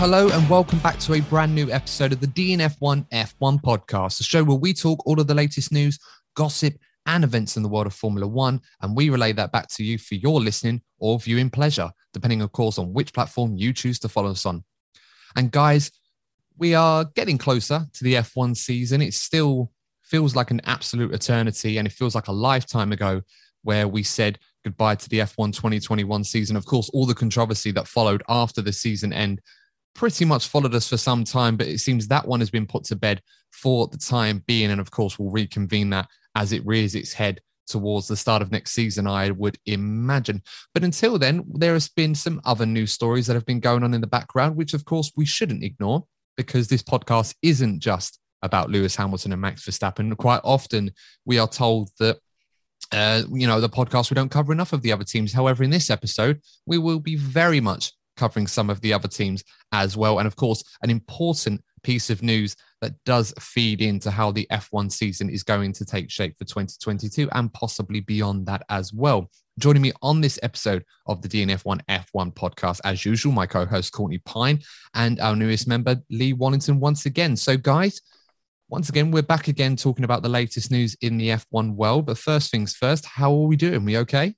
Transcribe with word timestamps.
Hello, 0.00 0.30
and 0.30 0.48
welcome 0.48 0.78
back 0.78 0.98
to 0.98 1.12
a 1.12 1.20
brand 1.20 1.54
new 1.54 1.70
episode 1.70 2.10
of 2.10 2.20
the 2.20 2.26
DNF1 2.28 3.06
F1 3.10 3.60
podcast, 3.60 4.16
the 4.16 4.24
show 4.24 4.42
where 4.42 4.56
we 4.56 4.72
talk 4.72 5.06
all 5.06 5.20
of 5.20 5.26
the 5.26 5.34
latest 5.34 5.70
news, 5.72 5.98
gossip, 6.34 6.72
and 7.04 7.22
events 7.22 7.58
in 7.58 7.62
the 7.62 7.68
world 7.68 7.86
of 7.86 7.92
Formula 7.92 8.26
One, 8.26 8.62
and 8.80 8.96
we 8.96 9.10
relay 9.10 9.34
that 9.34 9.52
back 9.52 9.68
to 9.68 9.84
you 9.84 9.98
for 9.98 10.14
your 10.14 10.40
listening 10.40 10.80
or 11.00 11.20
viewing 11.20 11.50
pleasure, 11.50 11.90
depending, 12.14 12.40
of 12.40 12.50
course, 12.50 12.78
on 12.78 12.94
which 12.94 13.12
platform 13.12 13.54
you 13.58 13.74
choose 13.74 13.98
to 13.98 14.08
follow 14.08 14.30
us 14.30 14.46
on. 14.46 14.64
And 15.36 15.50
guys, 15.50 15.90
we 16.56 16.74
are 16.74 17.04
getting 17.04 17.36
closer 17.36 17.84
to 17.92 18.02
the 18.02 18.14
F1 18.14 18.56
season. 18.56 19.02
It 19.02 19.12
still 19.12 19.70
feels 20.00 20.34
like 20.34 20.50
an 20.50 20.62
absolute 20.64 21.12
eternity, 21.12 21.76
and 21.76 21.86
it 21.86 21.92
feels 21.92 22.14
like 22.14 22.28
a 22.28 22.32
lifetime 22.32 22.92
ago 22.92 23.20
where 23.64 23.86
we 23.86 24.02
said 24.02 24.38
goodbye 24.64 24.94
to 24.94 25.10
the 25.10 25.18
F1 25.18 25.54
2021 25.54 26.24
season. 26.24 26.56
Of 26.56 26.64
course, 26.64 26.88
all 26.94 27.04
the 27.04 27.14
controversy 27.14 27.70
that 27.72 27.86
followed 27.86 28.22
after 28.30 28.62
the 28.62 28.72
season 28.72 29.12
end 29.12 29.42
pretty 29.94 30.24
much 30.24 30.48
followed 30.48 30.74
us 30.74 30.88
for 30.88 30.96
some 30.96 31.24
time, 31.24 31.56
but 31.56 31.66
it 31.66 31.78
seems 31.78 32.08
that 32.08 32.26
one 32.26 32.40
has 32.40 32.50
been 32.50 32.66
put 32.66 32.84
to 32.84 32.96
bed 32.96 33.20
for 33.50 33.86
the 33.88 33.98
time 33.98 34.42
being. 34.46 34.70
And 34.70 34.80
of 34.80 34.90
course, 34.90 35.18
we'll 35.18 35.30
reconvene 35.30 35.90
that 35.90 36.08
as 36.34 36.52
it 36.52 36.64
rears 36.64 36.94
its 36.94 37.12
head 37.12 37.40
towards 37.66 38.08
the 38.08 38.16
start 38.16 38.42
of 38.42 38.50
next 38.50 38.72
season, 38.72 39.06
I 39.06 39.30
would 39.30 39.56
imagine. 39.66 40.42
But 40.74 40.84
until 40.84 41.18
then, 41.18 41.44
there 41.54 41.74
has 41.74 41.88
been 41.88 42.14
some 42.14 42.40
other 42.44 42.66
news 42.66 42.92
stories 42.92 43.26
that 43.26 43.34
have 43.34 43.46
been 43.46 43.60
going 43.60 43.84
on 43.84 43.94
in 43.94 44.00
the 44.00 44.06
background, 44.06 44.56
which 44.56 44.74
of 44.74 44.84
course 44.84 45.12
we 45.16 45.24
shouldn't 45.24 45.64
ignore 45.64 46.04
because 46.36 46.68
this 46.68 46.82
podcast 46.82 47.34
isn't 47.42 47.80
just 47.80 48.18
about 48.42 48.70
Lewis 48.70 48.96
Hamilton 48.96 49.32
and 49.32 49.40
Max 49.40 49.64
Verstappen. 49.64 50.16
Quite 50.16 50.40
often, 50.42 50.90
we 51.24 51.38
are 51.38 51.48
told 51.48 51.90
that 51.98 52.18
uh, 52.92 53.22
you 53.30 53.46
know, 53.46 53.60
the 53.60 53.68
podcast, 53.68 54.10
we 54.10 54.14
don't 54.14 54.30
cover 54.30 54.52
enough 54.52 54.72
of 54.72 54.82
the 54.82 54.92
other 54.92 55.04
teams. 55.04 55.32
However, 55.32 55.62
in 55.62 55.70
this 55.70 55.90
episode, 55.90 56.40
we 56.66 56.78
will 56.78 56.98
be 56.98 57.14
very 57.14 57.60
much 57.60 57.92
covering 58.20 58.46
some 58.46 58.68
of 58.68 58.82
the 58.82 58.92
other 58.92 59.08
teams 59.08 59.42
as 59.72 59.96
well. 59.96 60.18
And 60.18 60.26
of 60.26 60.36
course, 60.36 60.62
an 60.82 60.90
important 60.90 61.62
piece 61.82 62.10
of 62.10 62.22
news 62.22 62.54
that 62.82 62.92
does 63.06 63.32
feed 63.40 63.80
into 63.80 64.10
how 64.10 64.30
the 64.30 64.46
F1 64.52 64.92
season 64.92 65.30
is 65.30 65.42
going 65.42 65.72
to 65.72 65.86
take 65.86 66.10
shape 66.10 66.36
for 66.36 66.44
2022 66.44 67.30
and 67.32 67.50
possibly 67.54 68.00
beyond 68.00 68.44
that 68.44 68.62
as 68.68 68.92
well. 68.92 69.30
Joining 69.58 69.80
me 69.80 69.92
on 70.02 70.20
this 70.20 70.38
episode 70.42 70.84
of 71.06 71.22
the 71.22 71.28
DNF1 71.28 71.80
F1 71.88 72.34
podcast, 72.34 72.80
as 72.84 73.06
usual, 73.06 73.32
my 73.32 73.46
co 73.46 73.64
host 73.64 73.92
Courtney 73.92 74.18
Pine 74.18 74.60
and 74.92 75.18
our 75.20 75.34
newest 75.34 75.66
member, 75.66 75.96
Lee 76.10 76.34
Wallington, 76.34 76.78
once 76.78 77.06
again. 77.06 77.36
So, 77.36 77.56
guys, 77.56 78.02
once 78.68 78.90
again, 78.90 79.10
we're 79.10 79.22
back 79.22 79.48
again 79.48 79.76
talking 79.76 80.04
about 80.04 80.22
the 80.22 80.28
latest 80.28 80.70
news 80.70 80.94
in 81.00 81.16
the 81.16 81.30
F1 81.30 81.74
world. 81.74 82.04
But 82.06 82.18
first 82.18 82.50
things 82.50 82.74
first, 82.74 83.06
how 83.06 83.32
are 83.32 83.46
we 83.46 83.56
doing? 83.56 83.84
We 83.84 83.96
okay? 83.98 84.34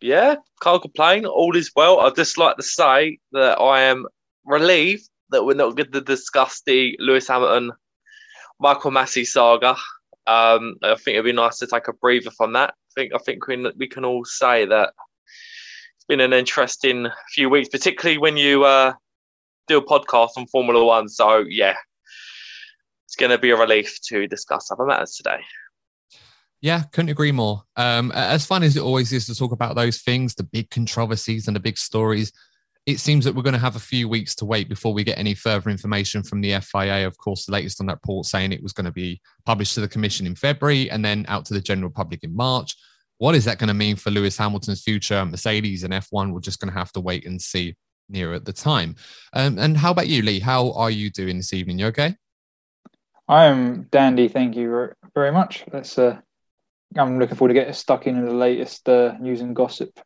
Yeah, 0.00 0.36
can't 0.62 0.82
complain. 0.82 1.26
All 1.26 1.56
is 1.56 1.70
well. 1.74 2.00
I'd 2.00 2.16
just 2.16 2.38
like 2.38 2.56
to 2.56 2.62
say 2.62 3.18
that 3.32 3.58
I 3.60 3.82
am 3.82 4.06
relieved 4.44 5.08
that 5.30 5.44
we're 5.44 5.54
not 5.54 5.76
going 5.76 5.90
to 5.92 6.00
discuss 6.00 6.62
the 6.66 6.96
Lewis 7.00 7.28
Hamilton 7.28 7.72
Michael 8.60 8.90
Masi 8.90 9.26
saga. 9.26 9.76
Um, 10.26 10.76
I 10.82 10.94
think 10.94 11.14
it'd 11.14 11.24
be 11.24 11.32
nice 11.32 11.58
to 11.58 11.66
take 11.66 11.88
a 11.88 11.92
breather 11.92 12.30
from 12.30 12.52
that. 12.54 12.70
I 12.70 12.92
think 12.94 13.12
I 13.14 13.18
think 13.18 13.46
we, 13.46 13.70
we 13.76 13.88
can 13.88 14.04
all 14.04 14.24
say 14.24 14.64
that 14.66 14.92
it's 15.96 16.04
been 16.06 16.20
an 16.20 16.32
interesting 16.32 17.08
few 17.34 17.48
weeks, 17.48 17.68
particularly 17.68 18.18
when 18.18 18.36
you 18.36 18.64
uh, 18.64 18.94
do 19.68 19.78
a 19.78 19.84
podcast 19.84 20.30
on 20.36 20.46
Formula 20.46 20.84
One. 20.84 21.08
So 21.08 21.44
yeah, 21.48 21.74
it's 23.06 23.16
going 23.16 23.30
to 23.30 23.38
be 23.38 23.50
a 23.50 23.56
relief 23.56 23.98
to 24.08 24.26
discuss 24.26 24.70
other 24.70 24.86
matters 24.86 25.16
today. 25.16 25.40
Yeah, 26.64 26.84
couldn't 26.92 27.10
agree 27.10 27.30
more. 27.30 27.62
Um, 27.76 28.10
as 28.12 28.46
fun 28.46 28.62
as 28.62 28.74
it 28.74 28.80
always 28.80 29.12
is 29.12 29.26
to 29.26 29.34
talk 29.34 29.52
about 29.52 29.76
those 29.76 30.00
things, 30.00 30.34
the 30.34 30.44
big 30.44 30.70
controversies 30.70 31.46
and 31.46 31.54
the 31.54 31.60
big 31.60 31.76
stories, 31.76 32.32
it 32.86 33.00
seems 33.00 33.26
that 33.26 33.34
we're 33.34 33.42
going 33.42 33.52
to 33.52 33.58
have 33.58 33.76
a 33.76 33.80
few 33.80 34.08
weeks 34.08 34.34
to 34.36 34.46
wait 34.46 34.70
before 34.70 34.94
we 34.94 35.04
get 35.04 35.18
any 35.18 35.34
further 35.34 35.68
information 35.68 36.22
from 36.22 36.40
the 36.40 36.58
FIA. 36.60 37.06
Of 37.06 37.18
course, 37.18 37.44
the 37.44 37.52
latest 37.52 37.82
on 37.82 37.86
that 37.88 37.96
report 37.96 38.24
saying 38.24 38.50
it 38.50 38.62
was 38.62 38.72
going 38.72 38.86
to 38.86 38.92
be 38.92 39.20
published 39.44 39.74
to 39.74 39.82
the 39.82 39.88
commission 39.88 40.26
in 40.26 40.34
February 40.34 40.90
and 40.90 41.04
then 41.04 41.26
out 41.28 41.44
to 41.44 41.52
the 41.52 41.60
general 41.60 41.90
public 41.90 42.24
in 42.24 42.34
March. 42.34 42.74
What 43.18 43.34
is 43.34 43.44
that 43.44 43.58
going 43.58 43.68
to 43.68 43.74
mean 43.74 43.96
for 43.96 44.10
Lewis 44.10 44.38
Hamilton's 44.38 44.80
future? 44.80 45.22
Mercedes 45.22 45.84
and 45.84 45.92
F1, 45.92 46.32
we're 46.32 46.40
just 46.40 46.60
going 46.60 46.72
to 46.72 46.78
have 46.78 46.92
to 46.92 47.00
wait 47.00 47.26
and 47.26 47.42
see 47.42 47.76
nearer 48.08 48.32
at 48.32 48.46
the 48.46 48.54
time. 48.54 48.96
Um, 49.34 49.58
and 49.58 49.76
how 49.76 49.90
about 49.90 50.08
you, 50.08 50.22
Lee? 50.22 50.40
How 50.40 50.72
are 50.72 50.90
you 50.90 51.10
doing 51.10 51.36
this 51.36 51.52
evening? 51.52 51.78
You 51.78 51.88
okay? 51.88 52.16
I 53.28 53.44
am 53.44 53.82
dandy. 53.90 54.28
Thank 54.28 54.56
you 54.56 54.94
very 55.14 55.30
much. 55.30 55.62
Let's 55.70 55.98
uh, 55.98 56.20
I'm 56.96 57.18
looking 57.18 57.36
forward 57.36 57.54
to 57.54 57.54
getting 57.54 57.72
stuck 57.72 58.06
in 58.06 58.24
the 58.24 58.32
latest 58.32 58.88
uh, 58.88 59.14
news 59.20 59.40
and 59.40 59.54
gossip. 59.54 59.98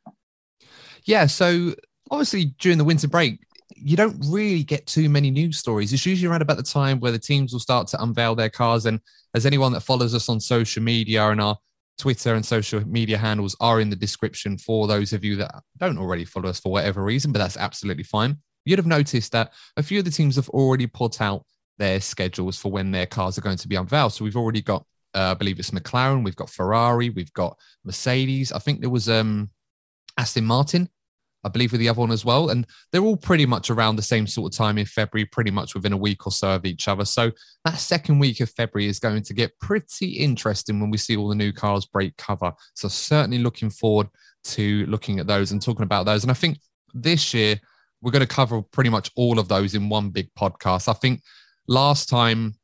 Yeah, 1.04 1.26
so 1.26 1.74
obviously 2.10 2.46
during 2.58 2.78
the 2.78 2.84
winter 2.84 3.08
break, 3.08 3.40
you 3.76 3.96
don't 3.96 4.16
really 4.28 4.64
get 4.64 4.86
too 4.86 5.08
many 5.08 5.30
news 5.30 5.58
stories. 5.58 5.92
It's 5.92 6.06
usually 6.06 6.30
around 6.30 6.42
about 6.42 6.56
the 6.56 6.62
time 6.62 7.00
where 7.00 7.12
the 7.12 7.18
teams 7.18 7.52
will 7.52 7.60
start 7.60 7.86
to 7.88 8.02
unveil 8.02 8.34
their 8.34 8.50
cars. 8.50 8.86
And 8.86 9.00
as 9.34 9.46
anyone 9.46 9.72
that 9.72 9.82
follows 9.82 10.14
us 10.14 10.28
on 10.28 10.40
social 10.40 10.82
media 10.82 11.28
and 11.28 11.40
our 11.40 11.56
Twitter 11.98 12.34
and 12.34 12.44
social 12.44 12.80
media 12.86 13.18
handles 13.18 13.56
are 13.60 13.80
in 13.80 13.90
the 13.90 13.96
description 13.96 14.56
for 14.56 14.86
those 14.86 15.12
of 15.12 15.24
you 15.24 15.36
that 15.36 15.62
don't 15.78 15.98
already 15.98 16.24
follow 16.24 16.48
us 16.48 16.60
for 16.60 16.72
whatever 16.72 17.02
reason, 17.02 17.32
but 17.32 17.40
that's 17.40 17.56
absolutely 17.56 18.04
fine. 18.04 18.36
You'd 18.64 18.78
have 18.78 18.86
noticed 18.86 19.32
that 19.32 19.52
a 19.76 19.82
few 19.82 19.98
of 19.98 20.04
the 20.04 20.10
teams 20.10 20.36
have 20.36 20.48
already 20.50 20.86
put 20.86 21.20
out 21.20 21.44
their 21.78 22.00
schedules 22.00 22.58
for 22.58 22.70
when 22.70 22.90
their 22.90 23.06
cars 23.06 23.38
are 23.38 23.42
going 23.42 23.56
to 23.56 23.68
be 23.68 23.76
unveiled. 23.76 24.12
So 24.12 24.24
we've 24.24 24.36
already 24.36 24.62
got 24.62 24.84
uh, 25.18 25.32
I 25.32 25.34
believe 25.34 25.58
it's 25.58 25.72
McLaren. 25.72 26.24
We've 26.24 26.36
got 26.36 26.48
Ferrari. 26.48 27.10
We've 27.10 27.32
got 27.32 27.56
Mercedes. 27.84 28.52
I 28.52 28.60
think 28.60 28.80
there 28.80 28.90
was 28.90 29.08
um, 29.08 29.50
Aston 30.16 30.44
Martin. 30.44 30.88
I 31.44 31.48
believe 31.48 31.72
with 31.72 31.80
the 31.80 31.88
other 31.88 32.00
one 32.00 32.12
as 32.12 32.24
well. 32.24 32.50
And 32.50 32.66
they're 32.90 33.02
all 33.02 33.16
pretty 33.16 33.46
much 33.46 33.70
around 33.70 33.96
the 33.96 34.02
same 34.02 34.26
sort 34.26 34.52
of 34.52 34.56
time 34.56 34.78
in 34.78 34.86
February, 34.86 35.24
pretty 35.26 35.50
much 35.50 35.74
within 35.74 35.92
a 35.92 35.96
week 35.96 36.26
or 36.26 36.32
so 36.32 36.50
of 36.50 36.64
each 36.64 36.88
other. 36.88 37.04
So 37.04 37.32
that 37.64 37.78
second 37.78 38.18
week 38.18 38.40
of 38.40 38.50
February 38.50 38.88
is 38.88 38.98
going 39.00 39.22
to 39.22 39.34
get 39.34 39.58
pretty 39.60 40.18
interesting 40.18 40.80
when 40.80 40.90
we 40.90 40.98
see 40.98 41.16
all 41.16 41.28
the 41.28 41.34
new 41.34 41.52
cars 41.52 41.86
break 41.86 42.16
cover. 42.16 42.52
So 42.74 42.88
certainly 42.88 43.38
looking 43.38 43.70
forward 43.70 44.08
to 44.44 44.86
looking 44.86 45.20
at 45.20 45.26
those 45.26 45.52
and 45.52 45.62
talking 45.62 45.84
about 45.84 46.06
those. 46.06 46.22
And 46.22 46.30
I 46.30 46.34
think 46.34 46.58
this 46.92 47.32
year 47.32 47.60
we're 48.02 48.12
going 48.12 48.20
to 48.20 48.26
cover 48.26 48.62
pretty 48.62 48.90
much 48.90 49.10
all 49.16 49.38
of 49.38 49.48
those 49.48 49.74
in 49.74 49.88
one 49.88 50.10
big 50.10 50.30
podcast. 50.38 50.88
I 50.88 50.92
think 50.92 51.22
last 51.66 52.08
time 52.08 52.54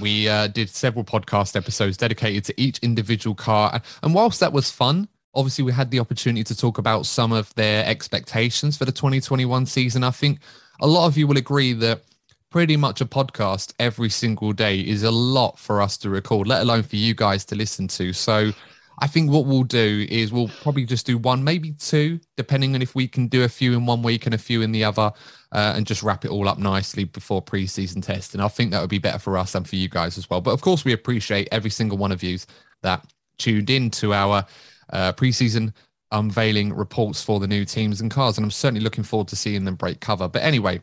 we 0.00 0.28
uh, 0.28 0.48
did 0.48 0.68
several 0.68 1.04
podcast 1.04 1.56
episodes 1.56 1.96
dedicated 1.96 2.44
to 2.46 2.60
each 2.60 2.78
individual 2.78 3.34
car. 3.34 3.80
And 4.02 4.14
whilst 4.14 4.40
that 4.40 4.52
was 4.52 4.70
fun, 4.70 5.08
obviously 5.34 5.64
we 5.64 5.72
had 5.72 5.90
the 5.90 6.00
opportunity 6.00 6.44
to 6.44 6.56
talk 6.56 6.78
about 6.78 7.06
some 7.06 7.32
of 7.32 7.54
their 7.54 7.84
expectations 7.86 8.76
for 8.76 8.84
the 8.84 8.92
2021 8.92 9.66
season. 9.66 10.04
I 10.04 10.10
think 10.10 10.40
a 10.80 10.86
lot 10.86 11.06
of 11.06 11.16
you 11.16 11.26
will 11.26 11.38
agree 11.38 11.72
that 11.74 12.02
pretty 12.50 12.76
much 12.76 13.00
a 13.00 13.06
podcast 13.06 13.74
every 13.80 14.08
single 14.08 14.52
day 14.52 14.78
is 14.80 15.02
a 15.02 15.10
lot 15.10 15.58
for 15.58 15.82
us 15.82 15.96
to 15.98 16.08
record, 16.08 16.46
let 16.46 16.62
alone 16.62 16.82
for 16.82 16.96
you 16.96 17.14
guys 17.14 17.44
to 17.44 17.56
listen 17.56 17.88
to. 17.88 18.12
So 18.12 18.52
I 19.00 19.06
think 19.06 19.30
what 19.30 19.46
we'll 19.46 19.64
do 19.64 20.06
is 20.08 20.32
we'll 20.32 20.50
probably 20.62 20.84
just 20.84 21.04
do 21.04 21.18
one, 21.18 21.42
maybe 21.42 21.72
two, 21.72 22.20
depending 22.36 22.74
on 22.74 22.82
if 22.82 22.94
we 22.94 23.08
can 23.08 23.26
do 23.26 23.42
a 23.42 23.48
few 23.48 23.72
in 23.72 23.86
one 23.86 24.02
week 24.02 24.26
and 24.26 24.34
a 24.34 24.38
few 24.38 24.62
in 24.62 24.70
the 24.70 24.84
other, 24.84 25.12
uh, 25.54 25.72
and 25.76 25.86
just 25.86 26.02
wrap 26.02 26.24
it 26.24 26.30
all 26.32 26.48
up 26.48 26.58
nicely 26.58 27.04
before 27.04 27.40
preseason 27.40 28.02
test. 28.02 28.34
And 28.34 28.42
I 28.42 28.48
think 28.48 28.72
that 28.72 28.80
would 28.80 28.90
be 28.90 28.98
better 28.98 29.20
for 29.20 29.38
us 29.38 29.54
and 29.54 29.66
for 29.66 29.76
you 29.76 29.88
guys 29.88 30.18
as 30.18 30.28
well. 30.28 30.40
But 30.40 30.50
of 30.50 30.60
course, 30.60 30.84
we 30.84 30.92
appreciate 30.92 31.48
every 31.52 31.70
single 31.70 31.96
one 31.96 32.10
of 32.10 32.22
you 32.22 32.38
that 32.82 33.06
tuned 33.38 33.70
in 33.70 33.90
to 33.92 34.12
our 34.12 34.44
uh, 34.90 35.12
preseason 35.12 35.72
unveiling 36.10 36.74
reports 36.74 37.22
for 37.22 37.38
the 37.38 37.46
new 37.46 37.64
teams 37.64 38.00
and 38.00 38.10
cars. 38.10 38.36
And 38.36 38.44
I'm 38.44 38.50
certainly 38.50 38.82
looking 38.82 39.04
forward 39.04 39.28
to 39.28 39.36
seeing 39.36 39.64
them 39.64 39.76
break 39.76 40.00
cover. 40.00 40.28
But 40.28 40.42
anyway, 40.42 40.80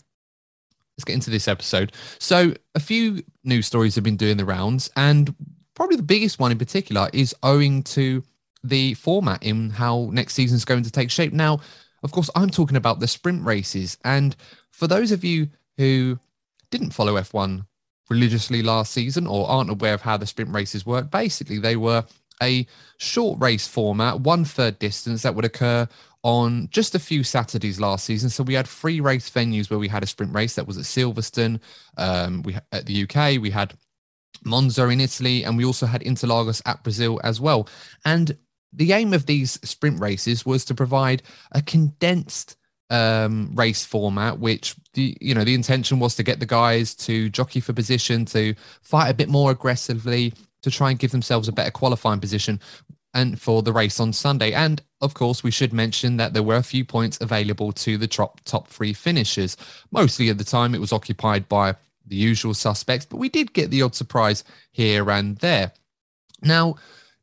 let's 0.98 1.04
get 1.06 1.14
into 1.14 1.30
this 1.30 1.50
episode. 1.50 1.92
So, 2.18 2.54
a 2.74 2.80
few 2.80 3.24
news 3.44 3.68
stories 3.68 3.96
have 3.96 4.06
been 4.06 4.18
doing 4.18 4.38
the 4.38 4.46
rounds, 4.46 4.90
and 4.96 5.36
probably 5.76 5.98
the 5.98 6.04
biggest 6.04 6.40
one 6.40 6.52
in 6.52 6.58
particular 6.58 7.10
is 7.14 7.36
owing 7.44 7.84
to 7.84 8.24
the 8.64 8.94
format 8.94 9.44
in 9.44 9.72
how 9.72 10.10
next 10.14 10.34
season 10.34 10.56
is 10.56 10.66
going 10.66 10.84
to 10.84 10.92
take 10.92 11.12
shape. 11.12 11.34
Now, 11.34 11.60
of 12.04 12.12
course, 12.12 12.30
I'm 12.36 12.50
talking 12.50 12.78
about 12.78 13.00
the 13.00 13.08
sprint 13.08 13.46
races. 13.46 13.98
And 14.04 14.36
for 14.82 14.88
those 14.88 15.12
of 15.12 15.24
you 15.24 15.48
who 15.78 16.18
didn't 16.72 16.90
follow 16.90 17.14
F1 17.14 17.68
religiously 18.10 18.64
last 18.64 18.92
season 18.92 19.28
or 19.28 19.48
aren't 19.48 19.70
aware 19.70 19.94
of 19.94 20.02
how 20.02 20.18
the 20.18 20.26
sprint 20.26 20.52
races 20.52 20.88
work, 20.88 21.12
basically 21.12 21.60
they 21.60 21.76
were 21.76 22.04
a 22.42 22.66
short 22.98 23.40
race 23.40 23.68
format, 23.68 24.22
one 24.22 24.44
third 24.44 24.80
distance 24.80 25.22
that 25.22 25.36
would 25.36 25.46
occur 25.46 25.88
on 26.24 26.68
just 26.72 26.96
a 26.96 27.00
few 27.00 27.24
Saturdays 27.24 27.80
last 27.80 28.06
season. 28.06 28.32
So 28.32 28.42
we 28.42 28.56
had 28.56 28.66
three 28.66 29.00
race 29.02 29.30
venues 29.30 29.70
where 29.70 29.78
we 29.78 29.88
had 29.88 30.02
a 30.02 30.08
sprint 30.08 30.34
race 30.34 30.56
that 30.56 30.66
was 30.66 30.80
at 30.80 30.86
Silverstone, 30.86 31.60
um, 31.98 32.42
we 32.42 32.56
at 32.72 32.88
the 32.88 33.04
UK, 33.04 33.40
we 33.40 33.52
had 33.52 33.76
Monza 34.44 34.88
in 34.88 35.00
Italy, 35.00 35.44
and 35.44 35.58
we 35.58 35.66
also 35.66 35.86
had 35.86 36.02
Interlagos 36.02 36.60
at 36.66 36.82
Brazil 36.82 37.22
as 37.24 37.40
well. 37.40 37.70
And 38.04 38.36
the 38.74 38.94
aim 38.94 39.14
of 39.14 39.28
these 39.28 39.60
sprint 39.62 40.00
races 40.00 40.44
was 40.44 40.66
to 40.66 40.74
provide 40.74 41.22
a 41.52 41.62
condensed 41.62 42.56
um, 42.92 43.52
race 43.56 43.84
format, 43.84 44.38
which 44.40 44.76
the 44.94 45.18
you 45.20 45.34
know 45.34 45.44
the 45.44 45.56
intention 45.56 45.98
was 46.00 46.16
to 46.16 46.24
get 46.24 46.40
the 46.40 46.46
guys 46.46 46.94
to 46.96 47.30
jockey 47.30 47.62
for 47.62 47.74
position, 47.74 48.26
to 48.26 48.54
fight 48.82 49.10
a 49.10 49.14
bit 49.14 49.30
more 49.30 49.50
aggressively, 49.50 50.34
to 50.62 50.70
try 50.70 50.92
and 50.92 51.00
give 51.00 51.12
themselves 51.12 51.48
a 51.48 51.54
better 51.54 51.72
qualifying 51.72 52.20
position, 52.20 52.60
and 53.14 53.42
for 53.42 53.64
the 53.64 53.72
race 53.72 54.00
on 54.00 54.12
Sunday. 54.12 54.52
And 54.52 54.82
of 55.00 55.14
course, 55.14 55.42
we 55.42 55.52
should 55.52 55.72
mention 55.72 56.18
that 56.18 56.34
there 56.34 56.44
were 56.44 56.58
a 56.58 56.64
few 56.64 56.84
points 56.84 57.18
available 57.22 57.72
to 57.72 57.98
the 57.98 58.08
top 58.08 58.42
top 58.44 58.68
three 58.68 58.94
finishers. 58.94 59.56
Mostly 59.90 60.30
at 60.30 60.38
the 60.38 60.44
time, 60.44 60.76
it 60.76 60.82
was 60.82 60.94
occupied 60.94 61.48
by 61.48 61.76
the 62.06 62.18
usual 62.18 62.54
suspects, 62.54 63.06
but 63.06 63.18
we 63.18 63.30
did 63.30 63.54
get 63.54 63.72
the 63.72 63.82
odd 63.82 63.96
surprise 63.96 64.44
here 64.72 65.10
and 65.10 65.38
there. 65.38 65.72
Now, 66.42 66.76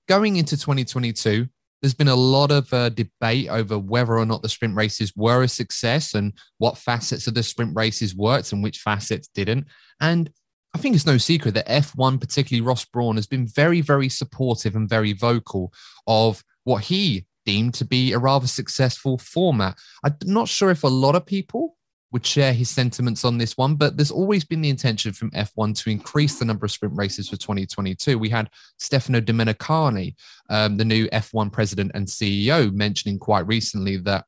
going 0.07 0.37
into 0.37 0.57
2022, 0.57 1.49
there's 1.81 1.95
been 1.95 2.09
a 2.09 2.17
lot 2.17 2.51
of 2.51 2.73
uh, 2.73 2.89
debate 2.89 3.49
over 3.49 3.79
whether 3.79 4.19
or 4.19 4.27
not 4.27 4.43
the 4.43 4.49
sprint 4.49 4.75
races 4.75 5.13
were 5.17 5.43
a 5.43 5.49
success 5.49 6.15
and 6.15 6.33
what 6.59 6.79
facets 6.79 7.27
of 7.27 7.35
the 7.35 7.43
sprint 7.43 7.75
races 7.77 8.15
worked 8.15 8.53
and 8.53 8.63
which 8.63 8.81
facets 8.81 9.29
didn't. 9.29 9.67
And 10.01 10.31
I 10.75 10.79
think 10.79 10.95
it's 10.95 11.07
no 11.07 11.19
secret 11.19 11.55
that 11.55 11.69
F1, 11.69 12.21
particularly 12.21 12.67
Ross 12.67 12.85
Brawn, 12.85 13.17
has 13.17 13.27
been 13.27 13.47
very, 13.47 13.81
very 13.81 14.09
supportive 14.09 14.77
and 14.77 14.89
very 14.89 15.13
vocal 15.13 15.73
of 16.07 16.45
what 16.65 16.85
he 16.85 17.27
deemed 17.47 17.75
to 17.75 17.85
be 17.87 18.13
a 18.13 18.19
rather 18.19 18.47
successful 18.47 19.17
format. 19.17 19.79
I'm 20.05 20.17
not 20.25 20.49
sure 20.49 20.71
if 20.71 20.85
a 20.85 20.89
lot 20.89 21.15
of 21.15 21.25
people 21.25 21.78
would 22.11 22.25
share 22.25 22.53
his 22.53 22.71
sentiments 22.71 23.25
on 23.25 23.37
this 23.37 23.57
one, 23.57 23.75
but 23.75 23.97
there's 23.97 24.11
always 24.11 24.45
been 24.45 24.63
the 24.63 24.71
intention 24.71 25.13
from 25.13 25.31
F1 25.33 25.77
to 25.83 25.91
increase 25.91 26.39
the 26.39 26.45
number 26.45 26.65
of 26.65 26.73
sprint 26.73 26.97
races 26.97 27.29
for 27.29 27.37
2022. 27.37 28.19
We 28.19 28.31
had 28.31 28.49
Stefano 28.79 29.21
Domenicali, 29.21 30.15
um, 30.49 30.77
the 30.77 30.85
new 30.85 31.07
F1 31.09 31.53
president 31.53 31.93
and 31.95 32.07
CEO, 32.07 32.73
mentioning 32.73 33.19
quite 33.19 33.47
recently 33.47 33.99
that 33.99 34.25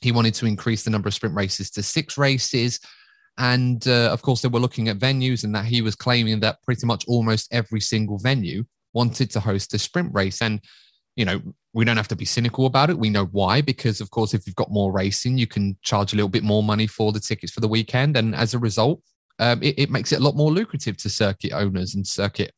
he 0.00 0.12
wanted 0.12 0.34
to 0.34 0.46
increase 0.46 0.84
the 0.84 0.90
number 0.90 1.08
of 1.08 1.14
sprint 1.14 1.34
races 1.34 1.70
to 1.72 1.82
six 1.82 2.16
races. 2.16 2.78
And 3.36 3.86
uh, 3.88 4.10
of 4.12 4.22
course, 4.22 4.42
they 4.42 4.48
were 4.48 4.60
looking 4.60 4.88
at 4.88 4.98
venues, 4.98 5.44
and 5.44 5.54
that 5.54 5.64
he 5.64 5.82
was 5.82 5.96
claiming 5.96 6.40
that 6.40 6.62
pretty 6.62 6.86
much 6.86 7.04
almost 7.06 7.52
every 7.52 7.80
single 7.80 8.18
venue 8.18 8.64
wanted 8.92 9.30
to 9.32 9.40
host 9.40 9.74
a 9.74 9.78
sprint 9.78 10.12
race. 10.12 10.40
And 10.40 10.60
you 11.16 11.24
know, 11.24 11.40
we 11.78 11.84
don't 11.84 11.96
have 11.96 12.08
to 12.08 12.16
be 12.16 12.24
cynical 12.24 12.66
about 12.66 12.90
it. 12.90 12.98
We 12.98 13.08
know 13.08 13.26
why, 13.26 13.60
because 13.60 14.00
of 14.00 14.10
course, 14.10 14.34
if 14.34 14.48
you've 14.48 14.56
got 14.56 14.68
more 14.68 14.90
racing, 14.90 15.38
you 15.38 15.46
can 15.46 15.76
charge 15.82 16.12
a 16.12 16.16
little 16.16 16.28
bit 16.28 16.42
more 16.42 16.60
money 16.60 16.88
for 16.88 17.12
the 17.12 17.20
tickets 17.20 17.52
for 17.52 17.60
the 17.60 17.68
weekend. 17.68 18.16
And 18.16 18.34
as 18.34 18.52
a 18.52 18.58
result, 18.58 19.00
um, 19.38 19.62
it, 19.62 19.78
it, 19.78 19.88
makes 19.88 20.10
it 20.10 20.18
a 20.18 20.22
lot 20.24 20.34
more 20.34 20.50
lucrative 20.50 20.96
to 20.96 21.08
circuit 21.08 21.52
owners 21.52 21.94
and 21.94 22.04
circuit 22.04 22.50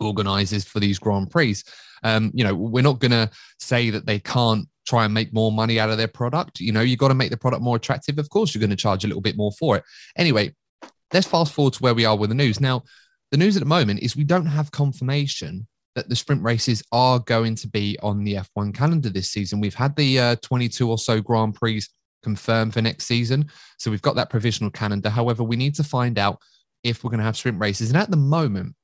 organizers 0.00 0.64
for 0.64 0.80
these 0.80 0.98
Grand 0.98 1.30
Prix. 1.30 1.56
Um, 2.02 2.30
you 2.32 2.42
know, 2.42 2.54
we're 2.54 2.82
not 2.82 3.00
going 3.00 3.10
to 3.10 3.28
say 3.58 3.90
that 3.90 4.06
they 4.06 4.18
can't 4.18 4.66
try 4.86 5.04
and 5.04 5.12
make 5.12 5.34
more 5.34 5.52
money 5.52 5.78
out 5.78 5.90
of 5.90 5.98
their 5.98 6.08
product. 6.08 6.58
You 6.58 6.72
know, 6.72 6.80
you've 6.80 6.98
got 6.98 7.08
to 7.08 7.14
make 7.14 7.30
the 7.30 7.36
product 7.36 7.62
more 7.62 7.76
attractive. 7.76 8.18
Of 8.18 8.30
course, 8.30 8.54
you're 8.54 8.60
going 8.60 8.70
to 8.70 8.76
charge 8.76 9.04
a 9.04 9.08
little 9.08 9.20
bit 9.20 9.36
more 9.36 9.52
for 9.52 9.76
it. 9.76 9.84
Anyway, 10.16 10.54
let's 11.12 11.26
fast 11.26 11.52
forward 11.52 11.74
to 11.74 11.82
where 11.82 11.92
we 11.92 12.06
are 12.06 12.16
with 12.16 12.30
the 12.30 12.34
news. 12.34 12.62
Now, 12.62 12.84
the 13.30 13.36
news 13.36 13.58
at 13.58 13.60
the 13.60 13.66
moment 13.66 14.00
is 14.00 14.16
we 14.16 14.24
don't 14.24 14.46
have 14.46 14.70
confirmation 14.70 15.66
that 15.94 16.08
the 16.08 16.16
sprint 16.16 16.42
races 16.42 16.82
are 16.92 17.18
going 17.18 17.54
to 17.56 17.68
be 17.68 17.98
on 18.02 18.24
the 18.24 18.34
F1 18.34 18.74
calendar 18.74 19.08
this 19.08 19.30
season. 19.30 19.60
We've 19.60 19.74
had 19.74 19.96
the 19.96 20.18
uh, 20.18 20.36
22 20.42 20.88
or 20.88 20.98
so 20.98 21.20
Grand 21.20 21.54
Prix 21.54 21.82
confirmed 22.22 22.74
for 22.74 22.82
next 22.82 23.06
season. 23.06 23.46
So 23.78 23.90
we've 23.90 24.02
got 24.02 24.16
that 24.16 24.30
provisional 24.30 24.70
calendar. 24.70 25.10
However, 25.10 25.42
we 25.42 25.56
need 25.56 25.74
to 25.76 25.84
find 25.84 26.18
out 26.18 26.38
if 26.84 27.02
we're 27.02 27.10
going 27.10 27.18
to 27.18 27.24
have 27.24 27.36
sprint 27.36 27.60
races. 27.60 27.90
And 27.90 27.98
at 27.98 28.10
the 28.10 28.16
moment, 28.16 28.74